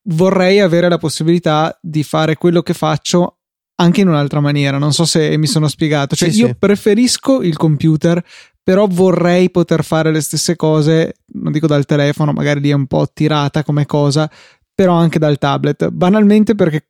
vorrei 0.04 0.62
avere 0.62 0.88
la 0.88 0.98
possibilità 0.98 1.78
di 1.82 2.04
fare 2.04 2.38
quello 2.38 2.62
che 2.62 2.74
faccio 2.74 3.40
anche 3.76 4.02
in 4.02 4.08
un'altra 4.08 4.40
maniera. 4.40 4.78
Non 4.78 4.94
so 4.94 5.06
se 5.06 5.38
mi 5.38 5.48
sono 5.48 5.68
spiegato. 5.68 6.16
Cioè, 6.16 6.30
sì, 6.30 6.40
io 6.40 6.48
sì. 6.48 6.56
preferisco 6.58 7.42
il 7.42 7.58
computer, 7.58 8.24
però 8.64 8.88
vorrei 8.90 9.50
poter 9.52 9.84
fare 9.84 10.12
le 10.12 10.22
stesse 10.22 10.56
cose, 10.56 11.18
non 11.34 11.52
dico 11.52 11.68
dal 11.68 11.86
telefono, 11.86 12.32
magari 12.32 12.62
lì 12.62 12.70
è 12.70 12.74
un 12.74 12.88
po' 12.88 13.08
tirata 13.14 13.64
come 13.64 13.86
cosa, 13.86 14.30
però 14.74 14.94
anche 14.94 15.20
dal 15.20 15.38
tablet. 15.38 15.90
Banalmente 15.90 16.56
perché, 16.56 16.88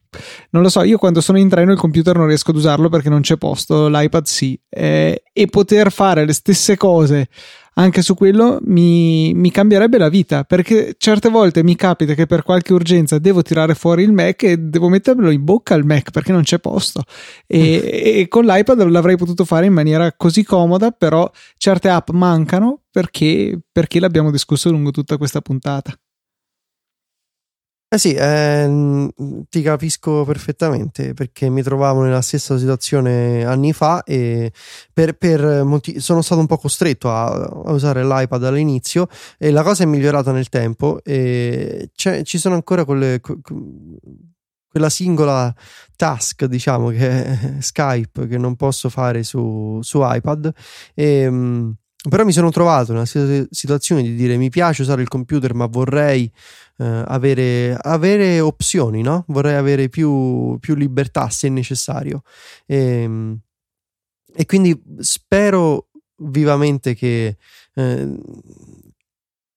non 0.52 0.64
lo 0.64 0.70
so, 0.70 0.84
io 0.84 0.98
quando 0.98 1.22
sono 1.22 1.38
in 1.38 1.50
treno 1.50 1.72
il 1.72 1.78
computer 1.78 2.16
non 2.18 2.28
riesco 2.28 2.52
ad 2.52 2.58
usarlo 2.58 2.90
perché 2.90 3.10
non 3.10 3.22
c'è 3.22 3.38
posto, 3.38 3.88
l'iPad 3.88 4.26
sì. 4.26 4.60
Eh, 4.70 5.24
e 5.32 5.46
poter 5.48 5.92
fare 5.92 6.26
le 6.26 6.34
stesse 6.34 6.78
cose 6.78 7.28
anche 7.78 8.02
su 8.02 8.16
quello 8.16 8.60
mi, 8.64 9.34
mi, 9.34 9.52
cambierebbe 9.52 9.98
la 9.98 10.10
vita 10.10 10.44
perché 10.44 10.96
certe 10.98 11.30
volte 11.30 11.64
mi 11.64 11.76
capita 11.76 12.14
che 12.14 12.26
per 12.26 12.44
qualche 12.44 12.74
urgenza 12.74 13.20
devo 13.20 13.42
tirare 13.42 13.76
fuori 13.76 14.04
il 14.04 14.14
Mac 14.14 14.44
e 14.44 14.58
devo 14.58 14.88
mettermelo 14.88 15.30
in 15.30 15.44
bocca 15.44 15.74
al 15.74 15.86
Mac 15.86 16.12
perché 16.12 16.32
non 16.32 16.44
c'è 16.44 16.60
posto 16.60 17.04
e, 17.46 17.60
mm. 17.60 18.20
e 18.20 18.28
con 18.30 18.46
l'iPad 18.46 18.82
l'avrei 18.84 19.18
potuto 19.18 19.44
fare 19.44 19.66
in 19.66 19.74
maniera 19.74 20.14
così 20.14 20.44
comoda 20.44 20.92
però 20.92 21.30
certe 21.58 21.90
app 21.90 22.10
mancano 22.12 22.82
perché, 22.90 23.60
perché 23.72 24.00
l'abbiamo 24.00 24.32
discusso 24.32 24.70
lungo 24.70 24.92
tutta 24.92 25.18
questa 25.18 25.42
puntata 25.42 25.94
eh 27.88 27.98
sì, 28.00 28.14
eh, 28.14 29.10
ti 29.48 29.62
capisco 29.62 30.26
perfettamente 30.26 31.14
perché 31.14 31.50
mi 31.50 31.62
trovavo 31.62 32.02
nella 32.02 32.22
stessa 32.22 32.58
situazione 32.58 33.46
anni 33.46 33.74
fa 33.74 34.04
e 34.04 34.52
per, 34.92 35.14
per 35.14 35.64
molti, 35.64 36.00
sono 36.00 36.22
stato 36.22 36.42
un 36.42 36.48
po' 36.48 36.58
costretto 36.58 37.12
a, 37.12 37.28
a, 37.28 37.72
usare 37.72 38.04
l'iPad 38.04 38.44
all'inizio 38.44 39.08
e 39.38 39.52
la 39.52 39.62
cosa 39.62 39.84
è 39.84 39.86
migliorata 39.86 40.32
nel 40.32 40.50
tempo 40.50 41.00
e 41.04 41.90
ci 41.94 42.38
sono 42.40 42.56
ancora 42.56 42.86
quelle, 42.86 43.22
quella 44.68 44.90
singola 44.90 45.54
task, 45.96 46.46
diciamo, 46.46 46.90
che 46.90 47.24
è 47.24 47.62
Skype 47.62 48.28
che 48.28 48.38
non 48.38 48.56
posso 48.56 48.90
fare 48.90 49.24
su, 49.24 49.80
su 49.82 50.00
iPad 50.02 50.52
e, 50.94 51.76
però 52.10 52.24
mi 52.24 52.32
sono 52.32 52.50
trovato 52.50 52.94
nella 52.94 53.06
situazione 53.06 54.02
di 54.02 54.16
dire 54.16 54.38
mi 54.38 54.50
piace 54.50 54.82
usare 54.82 55.02
il 55.02 55.08
computer 55.08 55.54
ma 55.54 55.66
vorrei 55.66 56.32
eh, 56.78 57.04
avere, 57.06 57.78
avere, 57.80 58.40
opzioni, 58.40 59.02
no? 59.02 59.24
Vorrei 59.28 59.56
avere 59.56 59.90
più, 59.90 60.58
più 60.60 60.76
libertà 60.76 61.30
se 61.30 61.50
necessario. 61.50 62.22
E, 62.66 62.78
ehm, 62.78 63.40
e, 64.34 64.46
quindi 64.46 64.80
spero 65.00 65.88
vivamente 66.18 66.94
che 66.96 67.38
eh, 67.74 68.20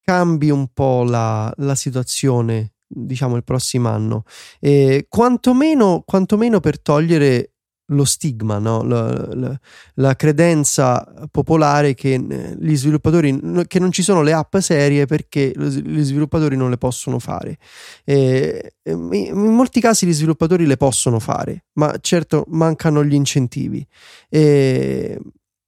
cambi 0.02 0.50
un 0.50 0.68
po' 0.72 1.02
la, 1.02 1.52
la 1.58 1.74
situazione 1.74 2.72
diciamo 2.90 3.36
il 3.36 3.44
prossimo 3.44 3.90
anno 3.90 4.24
e 4.58 5.06
quantomeno, 5.08 6.02
quantomeno 6.06 6.58
per 6.60 6.80
togliere 6.80 7.57
lo 7.88 8.04
stigma, 8.04 8.58
no? 8.58 8.82
la, 8.82 9.34
la, 9.34 9.60
la, 9.94 10.16
credenza 10.16 11.06
popolare 11.30 11.94
che 11.94 12.14
eh, 12.14 12.56
gli 12.58 12.76
sviluppatori 12.76 13.66
che 13.66 13.78
non 13.78 13.92
ci 13.92 14.02
sono 14.02 14.22
le 14.22 14.32
app 14.32 14.56
serie 14.58 15.06
perché 15.06 15.52
gli 15.56 16.02
sviluppatori 16.02 16.56
non 16.56 16.70
le 16.70 16.78
possono 16.78 17.18
fare. 17.18 17.58
E, 18.04 18.74
in 18.84 19.52
molti 19.54 19.80
casi 19.80 20.06
gli 20.06 20.12
sviluppatori 20.12 20.66
le 20.66 20.76
possono 20.76 21.18
fare, 21.18 21.64
ma 21.74 21.94
certo 22.00 22.44
mancano 22.48 23.04
gli 23.04 23.14
incentivi. 23.14 23.86
E 24.28 25.18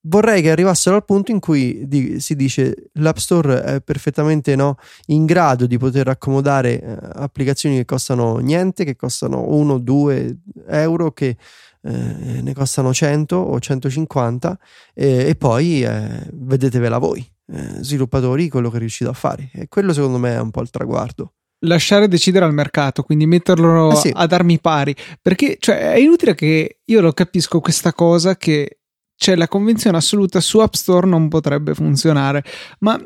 vorrei 0.03 0.41
che 0.41 0.51
arrivassero 0.51 0.97
al 0.97 1.05
punto 1.05 1.31
in 1.31 1.41
cui 1.41 1.87
di, 1.87 2.21
si 2.21 2.35
dice 2.35 2.91
l'App 2.95 3.17
Store 3.17 3.63
è 3.63 3.81
perfettamente 3.81 4.57
no, 4.57 4.77
in 5.07 5.27
grado 5.27 5.67
di 5.67 5.79
poter 5.79 6.09
accomodare 6.09 6.81
eh, 6.81 6.99
applicazioni 7.15 7.77
che 7.77 7.85
costano 7.85 8.39
niente, 8.39 8.85
che 8.85 8.97
costano 8.97 9.43
1-2 9.43 10.37
euro, 10.69 11.13
che 11.13 11.37
eh, 11.83 12.43
ne 12.43 12.53
costano 12.55 12.93
100 12.93 13.37
o 13.37 13.59
150 13.59 14.59
eh, 14.95 15.29
e 15.29 15.35
poi 15.35 15.83
eh, 15.83 16.29
vedetevela 16.33 16.99
voi, 16.99 17.27
eh, 17.53 17.83
sviluppatori, 17.83 18.49
quello 18.49 18.71
che 18.71 18.79
riuscite 18.79 19.11
a 19.11 19.15
fare. 19.15 19.51
E 19.53 19.69
quello 19.69 19.93
secondo 19.93 20.19
me 20.19 20.35
è 20.35 20.41
un 20.41 20.51
po' 20.51 20.63
il 20.63 20.71
traguardo 20.71 21.33
lasciare 21.65 22.09
decidere 22.09 22.45
al 22.45 22.55
mercato, 22.55 23.03
quindi 23.03 23.27
metterlo 23.27 23.93
eh 23.93 23.97
sì. 23.97 24.11
ad 24.15 24.33
armi 24.33 24.61
pari, 24.61 24.95
perché 25.21 25.57
cioè, 25.59 25.93
è 25.93 25.99
inutile 25.99 26.35
che 26.35 26.81
io 26.83 27.01
lo 27.01 27.13
capisco 27.13 27.61
questa 27.61 27.93
cosa 27.93 28.37
che 28.37 28.79
c'è 29.15 29.37
la 29.37 29.49
convenzione 29.49 29.99
assoluta 29.99 30.41
su 30.41 30.59
App 30.61 30.73
Store 30.73 31.07
non 31.07 31.29
potrebbe 31.29 31.75
funzionare, 31.75 32.43
ma 32.79 32.99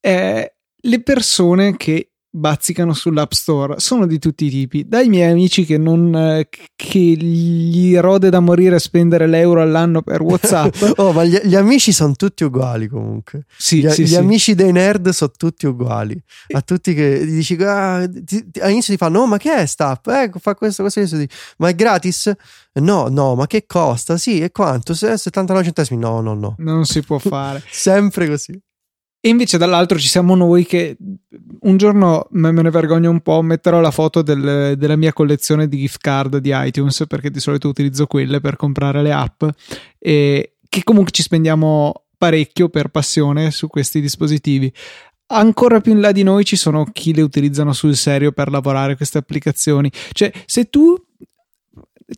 eh, 0.00 0.54
le 0.76 1.02
persone 1.02 1.76
che 1.76 2.12
bazzicano 2.36 2.92
sull'App 2.92 3.32
Store 3.32 3.78
sono 3.78 4.06
di 4.06 4.18
tutti 4.18 4.44
i 4.44 4.50
tipi, 4.50 4.86
dai 4.86 5.08
miei 5.08 5.30
amici 5.30 5.64
che, 5.64 5.78
non, 5.78 6.14
eh, 6.14 6.48
che 6.74 6.98
gli 6.98 7.96
rode 7.96 8.28
da 8.28 8.40
morire 8.40 8.78
spendere 8.78 9.26
l'euro 9.26 9.62
all'anno 9.62 10.02
per 10.02 10.20
WhatsApp. 10.20 10.74
oh, 10.96 11.12
ma 11.12 11.24
gli, 11.24 11.38
gli 11.42 11.54
amici 11.54 11.92
sono 11.92 12.14
tutti 12.14 12.44
uguali 12.44 12.88
comunque. 12.88 13.46
Sì, 13.56 13.80
gli, 13.80 13.88
sì, 13.90 14.02
gli 14.02 14.08
sì. 14.08 14.16
amici 14.16 14.54
dei 14.54 14.72
nerd 14.72 15.08
sono 15.08 15.32
tutti 15.36 15.66
uguali. 15.66 16.20
A 16.50 16.60
tutti 16.60 16.92
che 16.94 17.24
gli 17.24 17.36
dici, 17.36 17.54
ah, 17.60 18.06
ti, 18.08 18.50
ti, 18.50 18.60
all'inizio 18.60 18.92
ti 18.92 18.98
fanno, 18.98 19.20
no, 19.20 19.26
ma 19.26 19.38
che 19.38 19.54
è 19.54 19.66
sta 19.66 19.88
app? 19.88 20.06
Eh, 20.08 20.30
fa 20.38 20.54
questo, 20.54 20.82
questo, 20.82 21.00
questo. 21.00 21.16
Ma 21.58 21.68
è 21.68 21.74
gratis? 21.74 22.32
No, 22.74 23.08
no, 23.08 23.34
ma 23.34 23.46
che 23.46 23.64
costa? 23.66 24.18
Sì, 24.18 24.40
e 24.40 24.50
quanto? 24.50 24.92
79 24.92 25.64
centesimi? 25.64 25.98
No, 25.98 26.20
no, 26.20 26.34
no. 26.34 26.54
Non 26.58 26.84
si 26.84 27.02
può 27.02 27.18
fare. 27.18 27.62
Sempre 27.70 28.28
così. 28.28 28.60
E 29.26 29.28
invece 29.28 29.58
dall'altro 29.58 29.98
ci 29.98 30.06
siamo 30.06 30.36
noi 30.36 30.64
che 30.64 30.96
un 31.62 31.76
giorno 31.76 32.28
me 32.30 32.52
ne 32.52 32.70
vergogno 32.70 33.10
un 33.10 33.22
po', 33.22 33.42
metterò 33.42 33.80
la 33.80 33.90
foto 33.90 34.22
del, 34.22 34.76
della 34.78 34.94
mia 34.94 35.12
collezione 35.12 35.66
di 35.66 35.78
gift 35.78 35.98
card 35.98 36.36
di 36.36 36.52
iTunes 36.54 37.06
perché 37.08 37.32
di 37.32 37.40
solito 37.40 37.66
utilizzo 37.66 38.06
quelle 38.06 38.38
per 38.38 38.54
comprare 38.54 39.02
le 39.02 39.10
app 39.10 39.42
e 39.98 40.58
che 40.68 40.84
comunque 40.84 41.10
ci 41.10 41.22
spendiamo 41.22 42.04
parecchio 42.16 42.68
per 42.68 42.86
passione 42.90 43.50
su 43.50 43.66
questi 43.66 44.00
dispositivi. 44.00 44.72
Ancora 45.32 45.80
più 45.80 45.90
in 45.90 46.02
là 46.02 46.12
di 46.12 46.22
noi 46.22 46.44
ci 46.44 46.54
sono 46.54 46.84
chi 46.84 47.12
le 47.12 47.22
utilizzano 47.22 47.72
sul 47.72 47.96
serio 47.96 48.30
per 48.30 48.48
lavorare 48.48 48.94
queste 48.94 49.18
applicazioni. 49.18 49.90
Cioè, 50.12 50.30
se 50.44 50.70
tu 50.70 50.94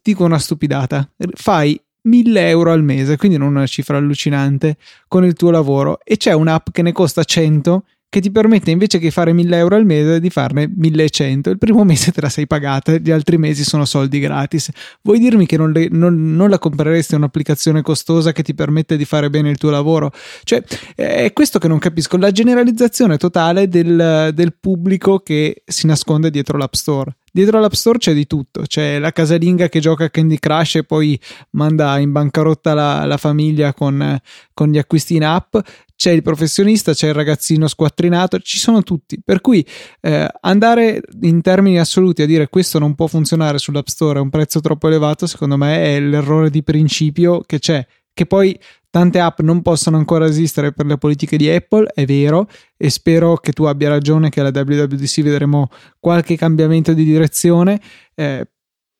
dico 0.03 0.25
una 0.25 0.39
stupidata, 0.39 1.11
fai 1.33 1.81
1000 2.03 2.49
euro 2.49 2.73
al 2.73 2.83
mese, 2.83 3.17
quindi 3.17 3.37
non 3.39 3.49
una 3.49 3.67
cifra 3.67 3.97
allucinante 3.97 4.77
con 5.07 5.25
il 5.25 5.35
tuo 5.35 5.51
lavoro 5.51 5.99
e 6.05 6.17
c'è 6.17 6.33
un'app 6.33 6.69
che 6.73 6.83
ne 6.83 6.93
costa 6.93 7.25
100 7.25 7.85
che 8.11 8.21
ti 8.21 8.31
permette 8.31 8.71
invece 8.71 8.99
che 8.99 9.11
fare 9.11 9.35
1000 9.35 9.57
euro 9.57 9.77
al 9.77 9.85
mese 9.85 10.19
di 10.19 10.31
farne 10.31 10.71
1100. 10.75 11.51
Il 11.51 11.59
primo 11.59 11.85
mese 11.85 12.11
te 12.11 12.21
la 12.21 12.29
sei 12.29 12.47
pagata, 12.47 12.97
gli 12.97 13.11
altri 13.11 13.37
mesi 13.37 13.65
sono 13.65 13.85
soldi 13.85 14.19
gratis. 14.19 14.71
Vuoi 15.03 15.19
dirmi 15.19 15.47
che 15.47 15.57
non, 15.57 15.73
le, 15.73 15.89
non, 15.91 16.35
non 16.35 16.49
la 16.49 16.59
compreresti 16.59 17.15
un'applicazione 17.15 17.83
costosa 17.83 18.33
che 18.33 18.43
ti 18.43 18.55
permette 18.55 18.97
di 18.97 19.05
fare 19.05 19.29
bene 19.29 19.51
il 19.51 19.59
tuo 19.59 19.71
lavoro? 19.71 20.11
Cioè, 20.43 20.63
è 20.95 21.33
questo 21.33 21.59
che 21.59 21.69
non 21.69 21.79
capisco, 21.79 22.17
la 22.17 22.31
generalizzazione 22.31 23.19
totale 23.19 23.69
del, 23.69 24.31
del 24.33 24.55
pubblico 24.59 25.19
che 25.19 25.63
si 25.67 25.87
nasconde 25.87 26.31
dietro 26.31 26.57
l'App 26.57 26.75
Store. 26.75 27.15
Dietro 27.39 27.59
all'App 27.59 27.75
Store 27.75 27.99
c'è 27.99 28.15
di 28.15 28.27
tutto, 28.27 28.63
c'è 28.63 28.99
la 28.99 29.13
casalinga 29.13 29.69
che 29.69 29.79
gioca 29.79 30.07
a 30.07 30.11
Candy 30.11 30.41
Crush 30.41 30.75
e 30.75 30.83
poi 30.83 31.17
manda 31.51 31.97
in 31.99 32.11
bancarotta 32.11 32.75
la, 32.75 33.05
la 33.05 33.17
famiglia 33.17 33.73
con, 33.75 34.21
con, 34.53 34.73
gli 34.73 34.77
acquisti 34.77 35.15
in 35.15 35.23
app, 35.23 35.57
c'è 35.95 36.11
il 36.11 36.23
professionista, 36.23 36.95
c'è 36.95 37.07
il 37.07 37.15
ragazzino 37.15 37.69
squattrinato, 37.69 38.41
ci 38.41 38.59
sono 38.59 38.83
tutti. 38.83 39.21
Per 39.25 39.41
cui 39.41 39.65
eh, 40.01 40.29
andare 40.41 41.01
in 41.21 41.41
termini 41.41 41.79
assoluti 41.79 42.23
a 42.23 42.27
dire 42.27 42.49
questo 42.49 42.81
non 42.81 42.97
può 42.97 43.07
funzionare 43.07 43.59
sull'App 43.59 43.87
Store 43.87 44.19
a 44.19 44.23
un 44.23 44.31
prezzo 44.31 44.59
troppo 44.59 44.89
elevato, 44.89 45.29
secondo 45.29 45.57
me 45.57 45.95
è 45.95 46.01
l'errore 46.01 46.51
di 46.51 46.65
principio 46.65 47.43
che 47.43 47.61
c'è 47.61 47.87
che 48.19 48.27
poi 48.27 48.59
tante 48.91 49.21
app 49.21 49.39
non 49.43 49.63
possono 49.63 49.97
ancora 49.97 50.27
esistere 50.27 50.73
per 50.73 50.87
le 50.87 50.99
politiche 50.99 51.37
di 51.37 51.49
Apple, 51.49 51.87
è 51.95 52.05
vero, 52.05 52.49
e 52.77 52.91
spero 52.91 53.37
che 53.37 53.53
tu 53.53 53.63
abbia 53.63 53.89
ragione 53.89 54.29
che 54.29 54.41
alla 54.41 54.51
WWDC 54.53 55.23
vedremo 55.23 55.69
qualche 56.01 56.37
cambiamento 56.37 56.93
di 56.95 57.05
direzione. 57.05 57.81
Eh, 58.17 58.45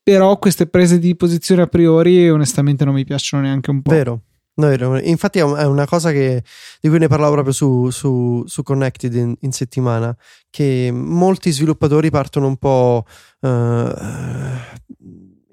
però 0.01 0.39
queste 0.39 0.69
prese 0.69 1.01
di 1.01 1.17
posizione 1.17 1.63
a 1.63 1.67
priori 1.67 2.31
onestamente 2.31 2.85
non 2.85 2.95
mi 2.95 3.05
piacciono 3.05 3.43
neanche 3.43 3.71
un 3.71 3.83
po'. 3.83 3.91
Vero. 3.91 4.21
No, 4.55 4.99
infatti 4.99 5.39
è 5.39 5.43
una 5.43 5.87
cosa 5.87 6.11
che, 6.13 6.43
di 6.81 6.89
cui 6.89 6.99
ne 6.99 7.09
parlavo 7.09 7.33
proprio 7.33 7.53
su, 7.53 7.91
su, 7.91 8.43
su 8.47 8.63
Connected 8.63 9.15
in, 9.15 9.35
in, 9.41 9.53
settimana, 9.53 10.17
che 10.51 10.91
molti 10.93 11.53
sviluppatori 11.53 12.11
partono 12.11 12.49
un 12.49 12.57
po' 12.57 13.05
uh, 13.41 13.49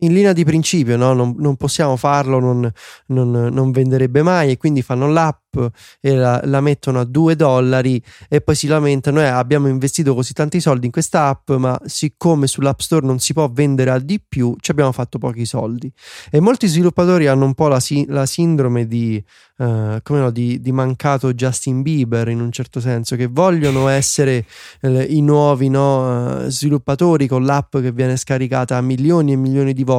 in 0.06 0.14
linea 0.14 0.34
di 0.34 0.44
principio 0.44 0.98
no? 0.98 1.14
non, 1.14 1.36
non, 1.38 1.56
possiamo 1.56 1.96
farlo, 1.96 2.40
non, 2.40 2.72
non, 3.08 3.32
non, 3.32 3.72
venderebbe 3.72 4.22
mai 4.22 4.52
e 4.52 4.58
quindi 4.58 4.82
fanno 4.82 5.08
l'app 5.08 5.58
e 6.02 6.16
la, 6.16 6.42
la, 6.44 6.62
mettono 6.62 7.00
a 7.00 7.04
2 7.04 7.36
dollari 7.36 8.02
e 8.28 8.42
poi 8.42 8.56
si 8.56 8.68
lamentano 8.68 9.22
eh, 9.22 9.26
abbiamo 9.26 9.68
investito 9.68 10.14
così 10.14 10.34
tanti 10.34 10.60
soldi 10.60 10.86
in 10.86 10.92
questa 10.92 11.28
app 11.28 11.52
ma 11.52 11.80
siccome 11.86 12.48
sull'app 12.48 12.80
store 12.80 13.06
non 13.06 13.20
si 13.20 13.34
può 13.34 13.50
vendere 13.50 13.92
a 13.92 14.00
di 14.00 14.22
più 14.26 14.56
ci 14.60 14.72
abbiamo 14.72 14.92
fatto 14.92 15.18
pochi 15.18 15.46
soldi 15.46 15.92
e 16.30 16.40
molti 16.40 16.68
sviluppatori 16.68 17.28
hanno 17.28 17.46
un 17.46 17.54
po' 17.54 17.68
la, 17.68 17.80
la 18.08 18.26
sindrome 18.26 18.88
di, 18.88 19.24
uh, 19.58 20.02
no, 20.04 20.32
di, 20.32 20.60
di, 20.60 20.72
mancato 20.72 21.34
Justin 21.34 21.82
Bieber 21.82 22.30
in 22.30 22.42
un 22.42 22.52
certo 22.52 22.80
senso 22.80 23.16
che 23.16 23.28
vogliono 23.28 23.88
essere 23.90 24.46
eh, 24.82 25.04
i 25.04 25.22
nuovi 25.22 25.70
no, 25.70 26.44
uh, 26.44 26.50
sviluppatori 26.50 27.28
con 27.28 27.44
l'app 27.44 27.78
che 27.78 27.92
viene 27.92 28.18
scaricata 28.18 28.78
a 28.78 28.82
milioni 28.82 29.34
e 29.34 29.36
milioni 29.36 29.74
di 29.74 29.84
volte 29.84 29.95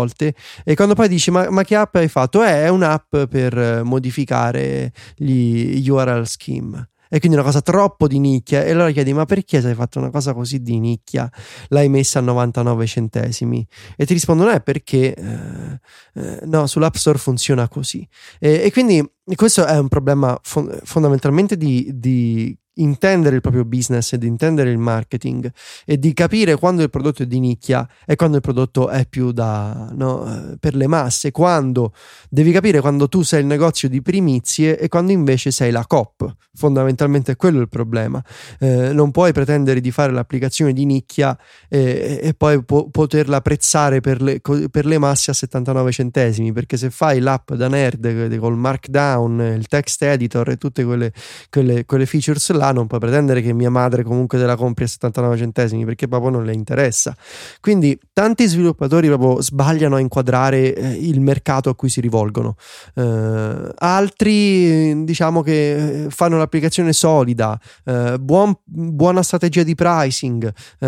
e 0.64 0.74
quando 0.74 0.94
poi 0.94 1.08
dici 1.08 1.30
ma, 1.30 1.50
ma 1.50 1.62
che 1.62 1.76
app 1.76 1.94
hai 1.96 2.08
fatto? 2.08 2.42
Eh, 2.42 2.64
è 2.64 2.68
un'app 2.68 3.16
per 3.28 3.82
modificare 3.84 4.92
gli 5.16 5.88
URL 5.88 6.26
scheme. 6.26 6.88
E 7.08 7.18
quindi 7.20 7.36
una 7.36 7.46
cosa 7.46 7.60
troppo 7.60 8.08
di 8.08 8.18
nicchia. 8.18 8.64
E 8.64 8.72
allora 8.72 8.90
chiedi 8.90 9.12
ma 9.12 9.24
perché 9.24 9.60
se 9.60 9.68
hai 9.68 9.74
fatto 9.74 9.98
una 9.98 10.10
cosa 10.10 10.34
così 10.34 10.60
di 10.60 10.78
nicchia 10.78 11.30
l'hai 11.68 11.88
messa 11.88 12.18
a 12.18 12.22
99 12.22 12.86
centesimi? 12.86 13.66
E 13.96 14.06
ti 14.06 14.12
rispondono 14.12 14.50
è 14.50 14.60
perché 14.60 15.14
eh, 15.14 15.80
eh, 16.14 16.40
no 16.44 16.66
sull'app 16.66 16.94
store 16.94 17.18
funziona 17.18 17.68
così. 17.68 18.06
E, 18.38 18.62
e 18.64 18.72
quindi 18.72 19.04
questo 19.34 19.64
è 19.64 19.78
un 19.78 19.88
problema 19.88 20.38
fon- 20.42 20.78
fondamentalmente 20.82 21.56
di, 21.56 21.90
di 21.94 22.56
intendere 22.76 23.36
il 23.36 23.40
proprio 23.40 23.64
business 23.64 24.12
ed 24.12 24.22
intendere 24.24 24.70
il 24.70 24.78
marketing 24.78 25.50
e 25.84 25.98
di 25.98 26.12
capire 26.12 26.56
quando 26.56 26.82
il 26.82 26.90
prodotto 26.90 27.22
è 27.22 27.26
di 27.26 27.38
nicchia 27.38 27.88
e 28.04 28.16
quando 28.16 28.36
il 28.36 28.42
prodotto 28.42 28.88
è 28.88 29.06
più 29.06 29.32
da, 29.32 29.90
no, 29.92 30.52
eh, 30.52 30.56
per 30.58 30.74
le 30.74 30.86
masse, 30.86 31.30
quando 31.30 31.92
devi 32.28 32.52
capire 32.52 32.80
quando 32.80 33.08
tu 33.08 33.22
sei 33.22 33.40
il 33.40 33.46
negozio 33.46 33.88
di 33.88 34.02
primizie 34.02 34.78
e 34.78 34.88
quando 34.88 35.12
invece 35.12 35.50
sei 35.50 35.70
la 35.70 35.84
COP. 35.86 36.34
Fondamentalmente 36.54 37.32
è 37.32 37.36
quello 37.36 37.60
il 37.60 37.68
problema. 37.68 38.22
Eh, 38.58 38.92
non 38.92 39.10
puoi 39.10 39.32
pretendere 39.32 39.80
di 39.80 39.90
fare 39.90 40.10
l'applicazione 40.12 40.72
di 40.72 40.86
nicchia 40.86 41.36
e, 41.68 42.18
e 42.22 42.34
poi 42.34 42.64
po- 42.64 42.88
poterla 42.88 43.42
prezzare 43.42 44.00
per 44.00 44.22
le, 44.22 44.40
per 44.40 44.86
le, 44.86 44.98
masse 44.98 45.30
a 45.30 45.34
79 45.34 45.92
centesimi, 45.92 46.52
perché 46.52 46.78
se 46.78 46.88
fai 46.88 47.20
l'app 47.20 47.52
da 47.52 47.68
nerd 47.68 48.38
col 48.38 48.56
markdown, 48.56 49.40
il 49.58 49.66
text 49.66 50.02
editor 50.02 50.48
e 50.48 50.56
tutte 50.56 50.82
quelle, 50.84 51.12
quelle, 51.50 51.84
quelle 51.84 52.06
features 52.06 52.50
là, 52.52 52.65
non 52.72 52.86
puoi 52.86 53.00
pretendere 53.00 53.42
che 53.42 53.52
mia 53.52 53.70
madre 53.70 54.02
comunque 54.02 54.38
te 54.38 54.44
la 54.44 54.56
compri 54.56 54.84
a 54.84 54.88
79 54.88 55.36
centesimi 55.36 55.84
perché 55.84 56.08
proprio 56.08 56.30
non 56.30 56.44
le 56.44 56.52
interessa. 56.52 57.14
Quindi 57.60 57.98
tanti 58.12 58.46
sviluppatori 58.46 59.08
proprio 59.08 59.40
sbagliano 59.40 59.96
a 59.96 60.00
inquadrare 60.00 60.74
eh, 60.74 60.88
il 60.92 61.20
mercato 61.20 61.68
a 61.68 61.74
cui 61.74 61.88
si 61.88 62.00
rivolgono. 62.00 62.56
Uh, 62.94 63.68
altri 63.76 65.04
diciamo 65.04 65.42
che 65.42 66.04
eh, 66.04 66.10
fanno 66.10 66.38
l'applicazione 66.38 66.92
solida, 66.92 67.58
uh, 67.84 68.16
buon, 68.18 68.54
buona 68.64 69.22
strategia 69.22 69.62
di 69.62 69.74
pricing, 69.74 70.52
uh, 70.80 70.86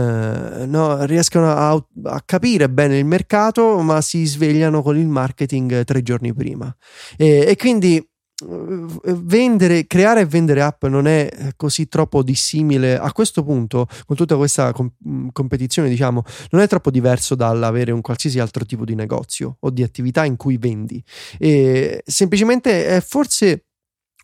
no, 0.66 1.04
riescono 1.04 1.50
a, 1.50 1.70
a, 1.70 2.22
capire 2.24 2.68
bene 2.68 2.98
il 2.98 3.04
mercato 3.04 3.78
ma 3.78 4.00
si 4.00 4.24
svegliano 4.24 4.82
con 4.82 4.96
il 4.96 5.08
marketing 5.08 5.84
tre 5.84 6.02
giorni 6.02 6.32
prima. 6.34 6.74
E 7.16 7.54
quindi 7.58 8.04
vendere, 8.46 9.86
creare 9.86 10.20
e 10.20 10.26
vendere 10.26 10.62
app 10.62 10.84
non 10.84 11.06
è 11.06 11.28
eh, 11.30 11.52
così 11.56 11.88
troppo 11.88 12.22
dissimile 12.22 12.96
a 12.96 13.12
questo 13.12 13.42
punto, 13.42 13.86
con 14.06 14.16
tutta 14.16 14.36
questa 14.36 14.72
com- 14.72 14.90
mm, 15.08 15.28
competizione, 15.32 15.88
diciamo, 15.88 16.22
non 16.50 16.62
è 16.62 16.68
troppo 16.68 16.90
diverso 16.90 17.34
dall'avere 17.34 17.90
un 17.90 18.00
qualsiasi 18.00 18.38
altro 18.38 18.64
tipo 18.64 18.84
di 18.84 18.94
negozio 18.94 19.56
o 19.60 19.70
di 19.70 19.82
attività 19.82 20.24
in 20.24 20.36
cui 20.36 20.56
vendi. 20.56 21.02
E 21.38 22.02
semplicemente 22.06 22.86
è 22.86 23.00
forse 23.00 23.64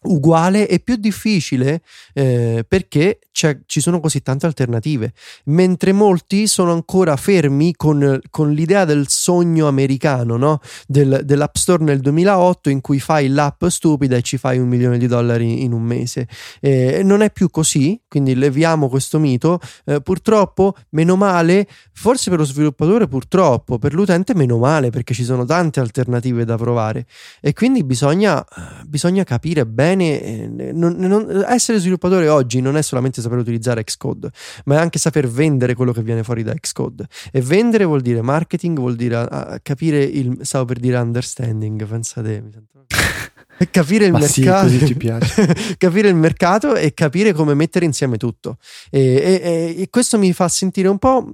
uguale 0.05 0.69
e 0.69 0.79
più 0.81 0.97
difficile 0.97 1.83
eh, 2.13 2.65
perché 2.67 3.19
ci 3.67 3.81
sono 3.81 3.99
così 3.99 4.23
tante 4.23 4.47
alternative, 4.47 5.13
mentre 5.47 5.93
molti 5.93 6.47
sono 6.47 6.73
ancora 6.73 7.17
fermi 7.17 7.75
con, 7.75 8.21
con 8.31 8.53
l'idea 8.53 8.85
del 8.85 9.07
sogno 9.09 9.67
americano, 9.67 10.37
no? 10.37 10.61
del, 10.87 11.23
dell'App 11.25 11.57
Store 11.57 11.83
nel 11.83 12.01
2008 12.01 12.71
in 12.71 12.81
cui 12.81 13.01
fai 13.01 13.29
l'app 13.29 13.65
stupida 13.67 14.17
e 14.17 14.23
ci 14.23 14.37
fai 14.37 14.59
un 14.59 14.69
milione 14.69 14.99
di 14.99 15.09
dollari 15.09 15.65
in 15.65 15.73
un 15.73 15.83
mese. 15.83 16.29
Eh, 16.61 17.03
non 17.03 17.23
è 17.23 17.33
più 17.33 17.51
così, 17.51 18.01
quindi 18.07 18.37
leviamo 18.37 18.89
questo 18.89 19.19
mito. 19.19 19.59
Eh, 19.85 20.01
purtroppo, 20.01 20.75
meno 20.91 21.17
male, 21.17 21.67
forse 21.93 22.31
per 22.31 22.39
lo 22.39 22.45
sviluppatore 22.45 23.09
purtroppo, 23.09 23.79
per 23.79 23.95
l'utente 23.95 24.35
meno 24.35 24.59
male 24.59 24.91
perché 24.91 25.13
ci 25.13 25.25
sono 25.25 25.45
tante 25.45 25.81
alternative 25.81 26.45
da 26.45 26.57
provare 26.57 27.07
e 27.41 27.53
quindi 27.53 27.83
bisogna, 27.85 28.45
bisogna 28.87 29.25
capire 29.25 29.67
bene 29.67 29.94
bene. 29.95 30.21
Eh, 30.23 30.73
non, 30.73 30.97
non, 30.97 31.45
essere 31.49 31.79
sviluppatore 31.79 32.29
oggi 32.29 32.61
non 32.61 32.77
è 32.77 32.83
solamente 32.83 33.21
saper 33.21 33.39
utilizzare 33.39 33.85
Xcode, 33.85 34.31
ma 34.65 34.77
è 34.77 34.79
anche 34.79 34.99
saper 34.99 35.29
vendere 35.29 35.75
quello 35.75 35.93
che 35.93 36.03
viene 36.03 36.23
fuori 36.23 36.43
da 36.43 36.55
Xcode. 36.55 37.07
E 37.33 37.41
vendere 37.41 37.85
vuol 37.85 38.01
dire 38.01 38.23
marketing, 38.23 38.79
vuol 38.79 38.97
dire 38.97 39.17
uh, 39.17 39.57
capire 39.63 40.03
il. 40.03 40.39
Stavo 40.43 40.65
per 40.65 40.79
dire 40.79 40.97
understanding, 40.97 41.87
pensate. 41.87 42.41
Mi 42.41 42.53
sento... 42.53 42.87
capire 43.71 44.07
il 44.07 44.13
Ma 44.13 44.19
mercato, 44.19 44.69
sì, 44.69 44.97
capire 45.79 46.09
il 46.09 46.15
mercato 46.15 46.75
e 46.75 46.93
capire 46.93 47.33
come 47.33 47.55
mettere 47.55 47.85
insieme 47.85 48.17
tutto. 48.17 48.59
E, 48.91 49.01
e, 49.01 49.75
e 49.79 49.89
questo 49.91 50.19
mi 50.19 50.33
fa 50.33 50.49
sentire 50.49 50.89
un 50.89 50.99
po', 50.99 51.25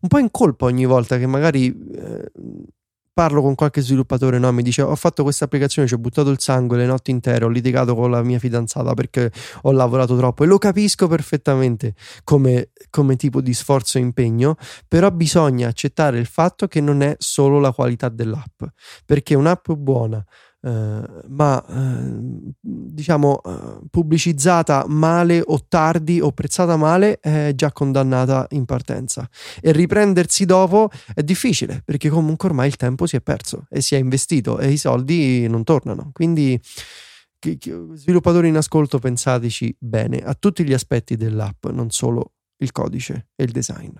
un 0.00 0.08
po', 0.08 0.18
in 0.18 0.30
colpa 0.30 0.64
ogni 0.66 0.86
volta 0.86 1.18
che 1.18 1.26
magari 1.26 1.68
eh, 1.68 2.30
parlo 3.18 3.42
con 3.42 3.56
qualche 3.56 3.80
sviluppatore, 3.80 4.38
no? 4.38 4.52
mi 4.52 4.62
dice 4.62 4.80
ho 4.80 4.94
fatto 4.94 5.24
questa 5.24 5.46
applicazione, 5.46 5.88
ci 5.88 5.94
ho 5.94 5.98
buttato 5.98 6.30
il 6.30 6.38
sangue 6.38 6.76
le 6.76 6.86
notti 6.86 7.10
intere, 7.10 7.44
ho 7.44 7.48
litigato 7.48 7.96
con 7.96 8.12
la 8.12 8.22
mia 8.22 8.38
fidanzata 8.38 8.94
perché 8.94 9.32
ho 9.62 9.72
lavorato 9.72 10.16
troppo 10.16 10.44
e 10.44 10.46
lo 10.46 10.56
capisco 10.56 11.08
perfettamente 11.08 11.94
come, 12.22 12.70
come 12.90 13.16
tipo 13.16 13.40
di 13.40 13.52
sforzo 13.54 13.98
e 13.98 14.02
impegno, 14.02 14.54
però 14.86 15.10
bisogna 15.10 15.66
accettare 15.66 16.20
il 16.20 16.26
fatto 16.26 16.68
che 16.68 16.80
non 16.80 17.02
è 17.02 17.16
solo 17.18 17.58
la 17.58 17.72
qualità 17.72 18.08
dell'app, 18.08 18.62
perché 19.04 19.34
un'app 19.34 19.72
buona 19.72 20.24
eh, 20.60 21.02
ma 21.28 21.64
eh, 21.68 22.52
diciamo 22.60 23.40
eh, 23.44 23.86
pubblicizzata 23.90 24.86
male 24.88 25.40
o 25.44 25.64
tardi 25.68 26.20
o 26.20 26.32
prezzata 26.32 26.76
male 26.76 27.20
è 27.20 27.52
già 27.54 27.72
condannata 27.72 28.46
in 28.50 28.64
partenza. 28.64 29.28
E 29.60 29.72
riprendersi 29.72 30.44
dopo 30.44 30.90
è 31.14 31.22
difficile 31.22 31.82
perché 31.84 32.08
comunque 32.08 32.48
ormai 32.48 32.66
il 32.68 32.76
tempo 32.76 33.06
si 33.06 33.16
è 33.16 33.20
perso 33.20 33.66
e 33.70 33.80
si 33.80 33.94
è 33.94 33.98
investito 33.98 34.58
e 34.58 34.70
i 34.70 34.76
soldi 34.76 35.46
non 35.48 35.62
tornano. 35.62 36.10
Quindi 36.12 36.60
sviluppatori 37.94 38.48
in 38.48 38.56
ascolto 38.56 38.98
pensateci 38.98 39.76
bene 39.78 40.18
a 40.18 40.34
tutti 40.34 40.64
gli 40.64 40.72
aspetti 40.72 41.16
dell'app 41.16 41.66
non 41.66 41.90
solo 41.90 42.32
il 42.56 42.72
codice 42.72 43.28
e 43.36 43.44
il 43.44 43.52
design. 43.52 43.94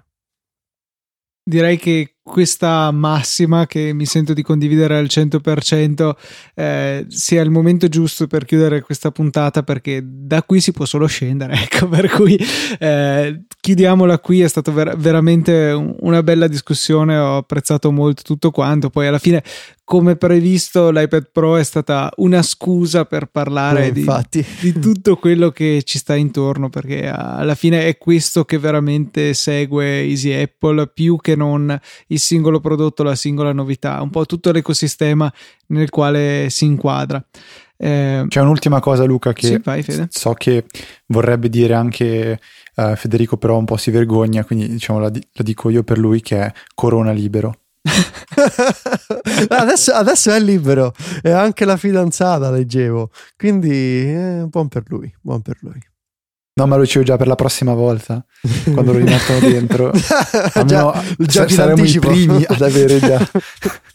Direi 1.48 1.78
che 1.78 2.17
questa 2.28 2.90
massima 2.90 3.66
che 3.66 3.92
mi 3.92 4.06
sento 4.06 4.32
di 4.32 4.42
condividere 4.42 4.96
al 4.96 5.06
100% 5.06 6.12
eh, 6.55 7.06
sia 7.09 7.42
il 7.42 7.50
momento 7.50 7.88
giusto 7.88 8.26
per 8.26 8.44
chiudere 8.44 8.82
questa 8.82 9.10
puntata 9.10 9.62
perché 9.62 10.02
da 10.05 10.42
qui 10.42 10.60
si 10.60 10.72
può 10.72 10.84
solo 10.84 11.06
scendere 11.06 11.55
ecco 11.62 11.88
per 11.88 12.09
cui 12.10 12.38
eh, 12.78 13.42
chiudiamola 13.60 14.18
qui 14.18 14.42
è 14.42 14.48
stata 14.48 14.70
ver- 14.70 14.96
veramente 14.96 15.72
una 16.00 16.22
bella 16.22 16.46
discussione 16.46 17.16
ho 17.16 17.38
apprezzato 17.38 17.90
molto 17.90 18.22
tutto 18.22 18.50
quanto. 18.50 18.90
Poi 18.90 19.06
alla 19.06 19.18
fine 19.18 19.42
come 19.84 20.16
previsto 20.16 20.90
l'iPad 20.90 21.30
Pro 21.32 21.56
è 21.56 21.64
stata 21.64 22.10
una 22.16 22.42
scusa 22.42 23.06
per 23.06 23.24
parlare 23.26 23.88
oh, 23.88 23.90
di, 23.90 24.44
di, 24.60 24.78
tutto 24.78 25.16
quello 25.16 25.48
che 25.48 25.80
ci 25.82 25.96
sta 25.96 26.14
intorno 26.14 26.68
perché 26.68 27.09
alla 27.09 27.55
fine 27.55 27.86
è 27.86 27.96
questo 27.96 28.44
che 28.44 28.59
veramente 28.59 29.32
segue 29.32 30.02
Easy 30.02 30.32
Apple 30.34 30.88
più 30.88 31.16
che 31.16 31.36
non 31.36 31.74
il 32.18 32.24
singolo 32.24 32.60
prodotto, 32.60 33.02
la 33.02 33.14
singola 33.14 33.52
novità, 33.52 34.02
un 34.02 34.10
po' 34.10 34.26
tutto 34.26 34.50
l'ecosistema 34.50 35.32
nel 35.68 35.88
quale 35.88 36.48
si 36.50 36.64
inquadra. 36.66 37.24
Eh, 37.76 38.24
C'è 38.26 38.40
un'ultima 38.40 38.80
cosa 38.80 39.04
Luca 39.04 39.32
che 39.32 39.46
sì, 39.46 39.60
vai, 39.62 39.84
so 40.08 40.32
che 40.32 40.64
vorrebbe 41.06 41.48
dire 41.48 41.74
anche 41.74 42.40
uh, 42.74 42.96
Federico 42.96 43.36
però 43.36 43.56
un 43.56 43.66
po' 43.66 43.76
si 43.76 43.92
vergogna 43.92 44.44
quindi 44.44 44.68
diciamo 44.68 44.98
la, 44.98 45.12
la 45.12 45.42
dico 45.44 45.70
io 45.70 45.84
per 45.84 45.96
lui 45.96 46.20
che 46.20 46.40
è 46.40 46.52
Corona 46.74 47.12
Libero. 47.12 47.54
Adesso, 49.48 49.92
adesso, 49.92 50.30
è 50.30 50.40
libero. 50.40 50.92
E 51.22 51.30
anche 51.30 51.64
la 51.64 51.76
fidanzata 51.76 52.50
leggevo. 52.50 53.10
Quindi 53.36 53.70
eh, 53.70 54.46
buon 54.48 54.68
per 54.68 54.82
lui 54.88 55.12
buon 55.20 55.40
per 55.40 55.56
lui 55.60 55.80
No, 56.59 56.66
ma 56.66 56.74
lo 56.74 56.82
dicevo 56.82 57.05
già 57.05 57.16
per 57.16 57.28
la 57.28 57.36
prossima 57.36 57.72
volta, 57.72 58.24
quando 58.72 58.90
lo 58.90 58.98
rimettono 58.98 59.39
dentro. 59.39 59.93
già, 59.94 60.90
Almeno 60.90 61.02
già 61.18 61.47
sa- 61.47 61.55
saremo 61.55 61.85
i 61.85 61.98
primi 62.01 62.44
ad 62.44 62.60
avere 62.60 62.98
già. 62.98 63.30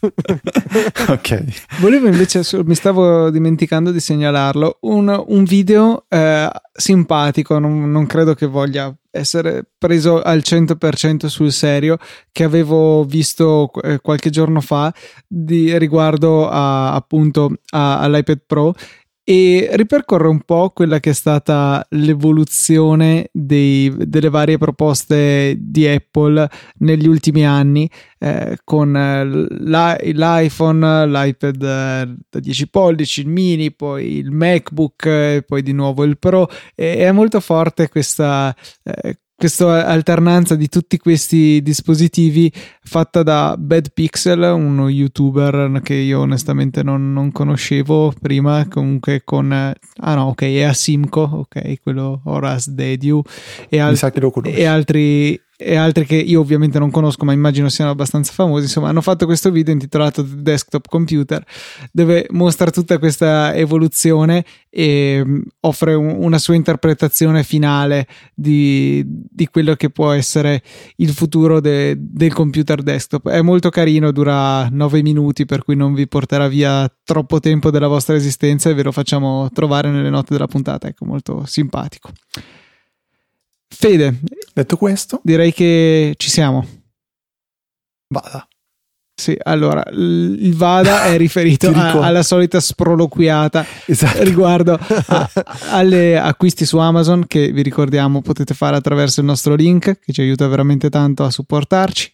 ok. 1.12 1.44
Volevo 1.80 2.06
invece, 2.08 2.42
mi 2.64 2.74
stavo 2.74 3.28
dimenticando 3.28 3.90
di 3.90 4.00
segnalarlo, 4.00 4.78
un, 4.82 5.24
un 5.28 5.44
video 5.44 6.06
eh, 6.08 6.50
simpatico, 6.72 7.58
non, 7.58 7.90
non 7.90 8.06
credo 8.06 8.34
che 8.34 8.46
voglia 8.46 8.94
essere 9.10 9.64
preso 9.78 10.22
al 10.22 10.38
100% 10.38 11.26
sul 11.26 11.52
serio, 11.52 11.98
che 12.32 12.44
avevo 12.44 13.04
visto 13.04 13.70
eh, 13.82 13.98
qualche 14.00 14.30
giorno 14.30 14.62
fa 14.62 14.90
di, 15.26 15.76
riguardo 15.78 16.48
a, 16.48 16.94
appunto 16.94 17.52
a- 17.70 18.00
all'iPad 18.00 18.40
Pro 18.46 18.74
e 19.24 19.70
ripercorre 19.72 20.28
un 20.28 20.42
po' 20.42 20.70
quella 20.70 21.00
che 21.00 21.10
è 21.10 21.14
stata 21.14 21.84
l'evoluzione 21.90 23.30
dei- 23.32 23.90
delle 23.96 24.28
varie 24.28 24.58
proposte 24.58 25.56
di 25.58 25.86
Apple 25.86 26.46
negli 26.80 27.08
ultimi 27.08 27.46
anni 27.46 27.90
eh, 28.18 28.58
con 28.64 28.94
eh, 28.94 29.24
l'i- 29.24 30.12
l'iPhone, 30.12 31.06
l'iPad 31.06 31.62
eh, 31.62 32.14
da 32.28 32.38
10 32.40 32.68
pollici, 32.68 33.20
il 33.22 33.28
mini, 33.28 33.72
poi 33.72 34.18
il 34.18 34.30
MacBook, 34.30 35.06
e 35.06 35.42
poi 35.46 35.62
di 35.62 35.72
nuovo 35.72 36.04
il 36.04 36.18
Pro. 36.18 36.48
E 36.74 36.96
è 36.98 37.12
molto 37.12 37.40
forte 37.40 37.88
questa 37.88 38.54
eh, 38.82 39.18
questa 39.36 39.86
alternanza 39.86 40.54
di 40.54 40.68
tutti 40.68 40.96
questi 40.96 41.60
dispositivi 41.62 42.52
fatta 42.82 43.22
da 43.22 43.56
Bad 43.58 43.92
Pixel, 43.92 44.40
uno 44.40 44.88
youtuber 44.88 45.80
che 45.82 45.94
io 45.94 46.20
onestamente 46.20 46.82
non, 46.82 47.12
non 47.12 47.32
conoscevo 47.32 48.12
prima, 48.20 48.66
comunque 48.68 49.22
con... 49.24 49.52
Ah 49.52 50.14
no, 50.14 50.22
ok, 50.28 50.42
è 50.42 50.62
Asimco, 50.62 51.20
ok, 51.20 51.80
quello 51.82 52.22
Horace 52.24 52.72
Dediu 52.72 53.22
e, 53.68 53.78
al- 53.78 53.98
e 54.44 54.64
altri 54.64 55.40
e 55.56 55.76
altri 55.76 56.04
che 56.04 56.16
io 56.16 56.40
ovviamente 56.40 56.78
non 56.78 56.90
conosco 56.90 57.24
ma 57.24 57.32
immagino 57.32 57.68
siano 57.68 57.90
abbastanza 57.90 58.32
famosi. 58.32 58.64
Insomma 58.64 58.88
hanno 58.88 59.00
fatto 59.00 59.24
questo 59.26 59.50
video 59.50 59.72
intitolato 59.72 60.22
Desktop 60.22 60.88
Computer 60.88 61.44
dove 61.92 62.26
mostra 62.30 62.70
tutta 62.70 62.98
questa 62.98 63.54
evoluzione 63.54 64.44
e 64.68 65.22
mh, 65.24 65.42
offre 65.60 65.94
un- 65.94 66.16
una 66.18 66.38
sua 66.38 66.54
interpretazione 66.54 67.44
finale 67.44 68.06
di, 68.34 69.02
di 69.06 69.46
quello 69.48 69.74
che 69.74 69.90
può 69.90 70.10
essere 70.10 70.62
il 70.96 71.10
futuro 71.10 71.60
de- 71.60 71.96
del 71.98 72.32
computer 72.32 72.82
desktop. 72.82 73.28
È 73.28 73.40
molto 73.40 73.70
carino 73.70 74.10
dura 74.10 74.68
9 74.68 75.02
minuti 75.02 75.44
per 75.44 75.62
cui 75.62 75.76
non 75.76 75.94
vi 75.94 76.08
porterà 76.08 76.48
via 76.48 76.92
troppo 77.04 77.38
tempo 77.38 77.70
della 77.70 77.88
vostra 77.88 78.16
esistenza 78.16 78.70
e 78.70 78.74
ve 78.74 78.82
lo 78.82 78.92
facciamo 78.92 79.48
trovare 79.52 79.90
nelle 79.90 80.10
note 80.10 80.32
della 80.32 80.48
puntata. 80.48 80.88
Ecco 80.88 81.04
molto 81.04 81.44
simpatico 81.46 82.10
Fede, 83.74 84.20
Detto 84.52 84.76
questo, 84.76 85.20
direi 85.24 85.52
che 85.52 86.14
ci 86.16 86.30
siamo. 86.30 86.66
vada. 88.08 88.46
Sì, 89.16 89.36
allora 89.44 89.84
il 89.92 90.54
VADA 90.56 91.04
è 91.04 91.16
riferito 91.18 91.68
a- 91.70 92.04
alla 92.04 92.24
solita 92.24 92.58
sproloquiata 92.58 93.64
Esatto. 93.86 94.22
riguardo 94.24 94.76
a- 94.76 95.30
alle 95.70 96.18
acquisti 96.18 96.64
su 96.64 96.78
Amazon 96.78 97.24
che 97.28 97.52
vi 97.52 97.62
ricordiamo 97.62 98.22
potete 98.22 98.54
fare 98.54 98.74
attraverso 98.76 99.20
il 99.20 99.26
nostro 99.26 99.54
link 99.54 100.00
che 100.00 100.12
ci 100.12 100.20
aiuta 100.20 100.48
veramente 100.48 100.90
tanto 100.90 101.22
a 101.24 101.30
supportarci. 101.30 102.12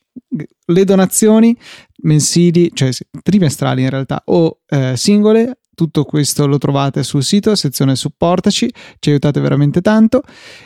Le 0.66 0.84
donazioni 0.84 1.56
mensili, 2.02 2.70
cioè 2.74 2.90
trimestrali 3.22 3.82
in 3.82 3.90
realtà 3.90 4.20
o 4.26 4.60
eh, 4.68 4.94
singole, 4.96 5.58
tutto 5.80 6.04
questo 6.04 6.46
lo 6.46 6.58
trovate 6.58 7.02
sul 7.02 7.22
sito, 7.22 7.54
sezione 7.54 7.96
supportaci, 7.96 8.70
ci 8.98 9.08
aiutate 9.08 9.40
veramente 9.40 9.80
tanto 9.80 10.20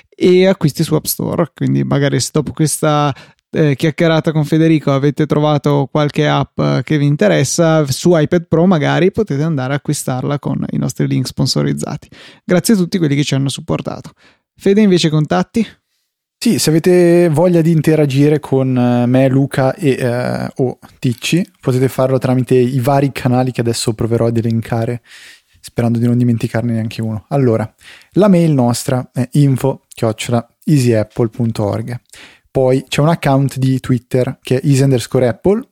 e 0.08 0.48
acquisti 0.48 0.82
su 0.82 0.96
App 0.96 1.04
Store, 1.04 1.52
quindi 1.54 1.84
magari 1.84 2.18
se 2.18 2.30
dopo 2.32 2.50
questa 2.50 3.14
eh, 3.52 3.76
chiacchierata 3.76 4.32
con 4.32 4.44
Federico 4.44 4.92
avete 4.92 5.26
trovato 5.26 5.88
qualche 5.88 6.26
app 6.26 6.58
eh, 6.58 6.80
che 6.82 6.98
vi 6.98 7.06
interessa 7.06 7.86
su 7.86 8.10
iPad 8.12 8.48
Pro 8.48 8.66
magari 8.66 9.12
potete 9.12 9.44
andare 9.44 9.74
a 9.74 9.76
acquistarla 9.76 10.40
con 10.40 10.66
i 10.70 10.78
nostri 10.78 11.06
link 11.06 11.28
sponsorizzati. 11.28 12.08
Grazie 12.44 12.74
a 12.74 12.76
tutti 12.76 12.98
quelli 12.98 13.14
che 13.14 13.22
ci 13.22 13.36
hanno 13.36 13.48
supportato. 13.48 14.10
Fede 14.56 14.80
invece 14.80 15.10
contatti 15.10 15.64
Sì, 16.44 16.58
se 16.58 16.68
avete 16.68 17.30
voglia 17.30 17.62
di 17.62 17.70
interagire 17.70 18.38
con 18.38 18.76
eh, 18.76 19.06
me, 19.06 19.28
Luca 19.28 19.74
e 19.74 19.92
eh, 19.92 20.46
o 20.56 20.78
Ticci, 20.98 21.52
potete 21.58 21.88
farlo 21.88 22.18
tramite 22.18 22.54
i 22.54 22.80
vari 22.80 23.12
canali 23.12 23.50
che 23.50 23.62
adesso 23.62 23.94
proverò 23.94 24.26
ad 24.26 24.36
elencare, 24.36 25.00
sperando 25.58 25.98
di 25.98 26.04
non 26.04 26.18
dimenticarne 26.18 26.74
neanche 26.74 27.00
uno. 27.00 27.24
Allora, 27.28 27.74
la 28.10 28.28
mail 28.28 28.52
nostra 28.52 29.08
è 29.10 29.26
info-easyapple.org. 29.32 32.00
Poi 32.50 32.84
c'è 32.88 33.00
un 33.00 33.08
account 33.08 33.56
di 33.56 33.80
Twitter 33.80 34.38
che 34.42 34.60
è 34.60 34.66
easy 34.66 34.82
underscore 34.82 35.26
apple 35.26 35.66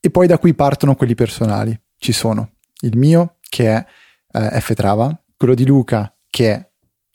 e 0.00 0.08
poi 0.08 0.26
da 0.26 0.38
cui 0.38 0.54
partono 0.54 0.94
quelli 0.94 1.14
personali. 1.14 1.78
Ci 1.98 2.12
sono 2.12 2.52
il 2.80 2.96
mio 2.96 3.36
che 3.46 3.68
è 3.68 3.84
eh, 4.32 4.60
ftrava, 4.62 5.22
quello 5.36 5.52
di 5.52 5.66
Luca 5.66 6.16
che 6.30 6.50
è 6.50 6.66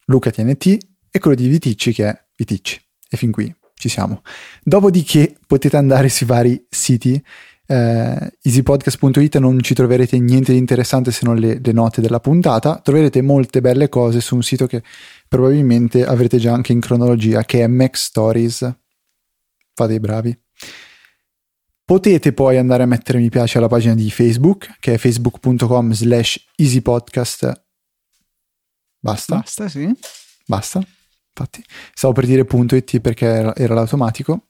lucatnt 0.06 0.78
e 1.10 1.20
quello 1.20 1.36
di 1.36 1.48
Viticci 1.48 1.92
che 1.92 2.08
è 2.08 2.16
Viticci. 2.36 2.80
E 3.10 3.18
fin 3.18 3.32
qui 3.32 3.54
ci 3.74 3.90
siamo. 3.90 4.22
Dopodiché 4.62 5.36
potete 5.48 5.78
andare 5.78 6.10
sui 6.10 6.26
vari 6.26 6.66
siti. 6.70 7.22
Eh, 7.66 8.34
easypodcast.it 8.42 9.38
non 9.38 9.62
ci 9.62 9.74
troverete 9.74 10.18
niente 10.20 10.52
di 10.52 10.58
interessante 10.58 11.12
se 11.12 11.22
non 11.24 11.38
le, 11.38 11.60
le 11.64 11.72
note 11.72 12.02
della 12.02 12.20
puntata. 12.20 12.80
Troverete 12.84 13.22
molte 13.22 13.62
belle 13.62 13.90
cose 13.90 14.22
su 14.22 14.36
un 14.36 14.44
sito 14.44 14.68
che 14.68 14.84
probabilmente 15.28 16.06
avrete 16.06 16.38
già 16.38 16.54
anche 16.54 16.72
in 16.72 16.80
cronologia, 16.80 17.44
che 17.46 17.64
è 17.64 17.68
Mac 17.68 17.98
Stories. 17.98 18.76
Fate 19.74 19.94
i 19.94 20.00
bravi. 20.00 20.38
Potete 21.86 22.34
poi 22.34 22.58
andare 22.58 22.84
a 22.84 22.86
mettere 22.86 23.18
mi 23.18 23.30
piace 23.30 23.58
alla 23.58 23.68
pagina 23.68 23.96
di 23.96 24.12
Facebook, 24.12 24.76
che 24.80 24.94
è 24.94 24.98
facebook.com 24.98 25.92
slash 25.94 26.46
easypodcast. 26.56 27.64
Basta. 29.00 29.38
basta 29.38 29.70
sì 29.70 29.90
Basta. 30.46 30.99
Infatti, 31.40 31.64
stavo 31.94 32.14
per 32.14 32.26
dire 32.26 32.44
punto 32.44 32.76
.it 32.76 33.00
perché 33.00 33.26
era, 33.26 33.56
era 33.56 33.74
l'automatico. 33.74 34.48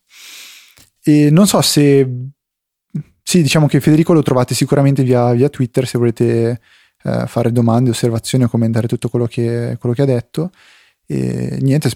E 1.04 1.30
non 1.30 1.48
so 1.48 1.62
se... 1.62 2.08
Sì, 3.22 3.44
diciamo 3.44 3.68
che 3.68 3.80
Federico 3.80 4.14
lo 4.14 4.24
trovate 4.24 4.56
sicuramente 4.56 5.04
via, 5.04 5.32
via 5.34 5.50
Twitter 5.50 5.86
se 5.86 6.00
volete 6.00 6.60
eh, 7.04 7.28
fare 7.28 7.52
domande, 7.52 7.92
osservazioni 7.92 8.46
o 8.46 8.50
commentare 8.50 8.88
tutto 8.88 9.08
quello 9.08 9.28
che, 9.28 9.78
quello 9.80 9.94
che 9.94 10.02
ha 10.02 10.06
detto. 10.06 10.50
E 11.06 11.60
niente, 11.62 11.92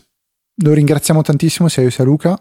lo 0.57 0.73
ringraziamo 0.73 1.23
tantissimo 1.23 1.67
sia 1.69 1.81
io 1.81 1.89
sia 1.89 2.03
Luca. 2.03 2.33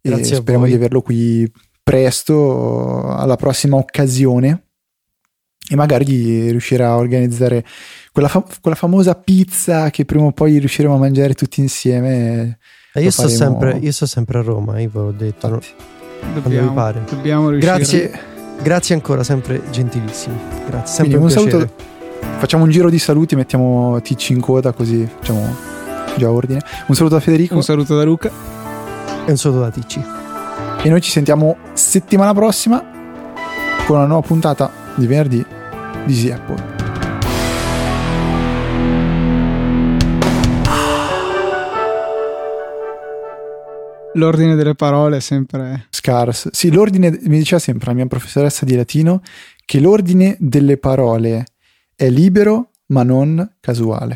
E 0.00 0.08
Grazie 0.08 0.34
a 0.34 0.38
speriamo 0.38 0.62
voi. 0.62 0.70
di 0.70 0.76
averlo 0.76 1.02
qui 1.02 1.50
presto, 1.82 3.06
alla 3.12 3.36
prossima 3.36 3.76
occasione. 3.76 4.65
E 5.68 5.74
magari 5.76 6.04
di 6.04 6.50
riuscire 6.50 6.84
a 6.84 6.96
organizzare 6.96 7.64
quella, 8.12 8.28
fa- 8.28 8.44
quella 8.60 8.76
famosa 8.76 9.14
pizza 9.16 9.90
che 9.90 10.04
prima 10.04 10.24
o 10.26 10.32
poi 10.32 10.58
riusciremo 10.58 10.94
a 10.94 10.98
mangiare 10.98 11.34
tutti 11.34 11.60
insieme. 11.60 12.58
Eh, 12.94 13.02
io, 13.02 13.10
sto 13.10 13.28
sempre, 13.28 13.76
io 13.80 13.92
sto 13.92 14.06
sempre 14.06 14.38
a 14.38 14.42
Roma, 14.42 14.78
io 14.80 14.90
ve 14.92 15.00
l'ho 15.00 15.10
detto. 15.12 15.48
no? 15.48 15.60
Dobbiamo, 16.34 16.68
vi 16.68 16.74
pare. 16.74 17.02
dobbiamo 17.08 17.50
riuscire 17.50 17.74
Grazie. 17.76 18.20
Grazie 18.62 18.94
ancora, 18.94 19.22
sempre 19.24 19.60
gentilissimi. 19.70 20.36
Grazie, 20.68 20.94
sempre 20.94 21.18
Quindi 21.18 21.34
un, 21.34 21.38
un 21.40 21.44
piacere. 21.50 21.50
saluto. 21.50 22.38
Facciamo 22.38 22.64
un 22.64 22.70
giro 22.70 22.88
di 22.88 22.98
saluti, 22.98 23.34
mettiamo 23.36 24.00
Ticci 24.00 24.32
in 24.32 24.40
coda 24.40 24.72
così 24.72 25.06
facciamo 25.06 25.54
già 26.16 26.30
ordine. 26.30 26.60
Un 26.86 26.94
saluto 26.94 27.16
a 27.16 27.20
Federico 27.20 27.54
un 27.54 27.62
saluto 27.62 27.96
da 27.96 28.04
Luca 28.04 28.30
E 29.26 29.30
un 29.30 29.36
saluto 29.36 29.60
da 29.60 29.70
Ticci. 29.70 30.02
e 30.82 30.88
noi 30.88 31.00
ci 31.00 31.10
sentiamo 31.10 31.56
settimana 31.74 32.32
prossima 32.32 32.82
con 33.86 33.96
una 33.96 34.06
nuova 34.06 34.26
puntata 34.26 34.70
di 34.94 35.06
venerdì 35.06 35.44
di 36.04 36.30
Apple. 36.30 36.76
l'ordine 44.16 44.54
delle 44.54 44.74
parole 44.74 45.18
è 45.18 45.20
sempre 45.20 45.86
Scars. 45.90 46.50
Sì, 46.50 46.70
l'ordine, 46.70 47.18
mi 47.22 47.38
diceva 47.38 47.60
sempre 47.60 47.88
la 47.88 47.94
mia 47.94 48.06
professoressa 48.06 48.64
di 48.64 48.74
latino 48.74 49.22
che 49.64 49.80
l'ordine 49.80 50.36
delle 50.38 50.76
parole 50.76 51.44
è 51.94 52.08
libero 52.08 52.70
ma 52.86 53.02
non 53.02 53.56
casuale. 53.60 54.14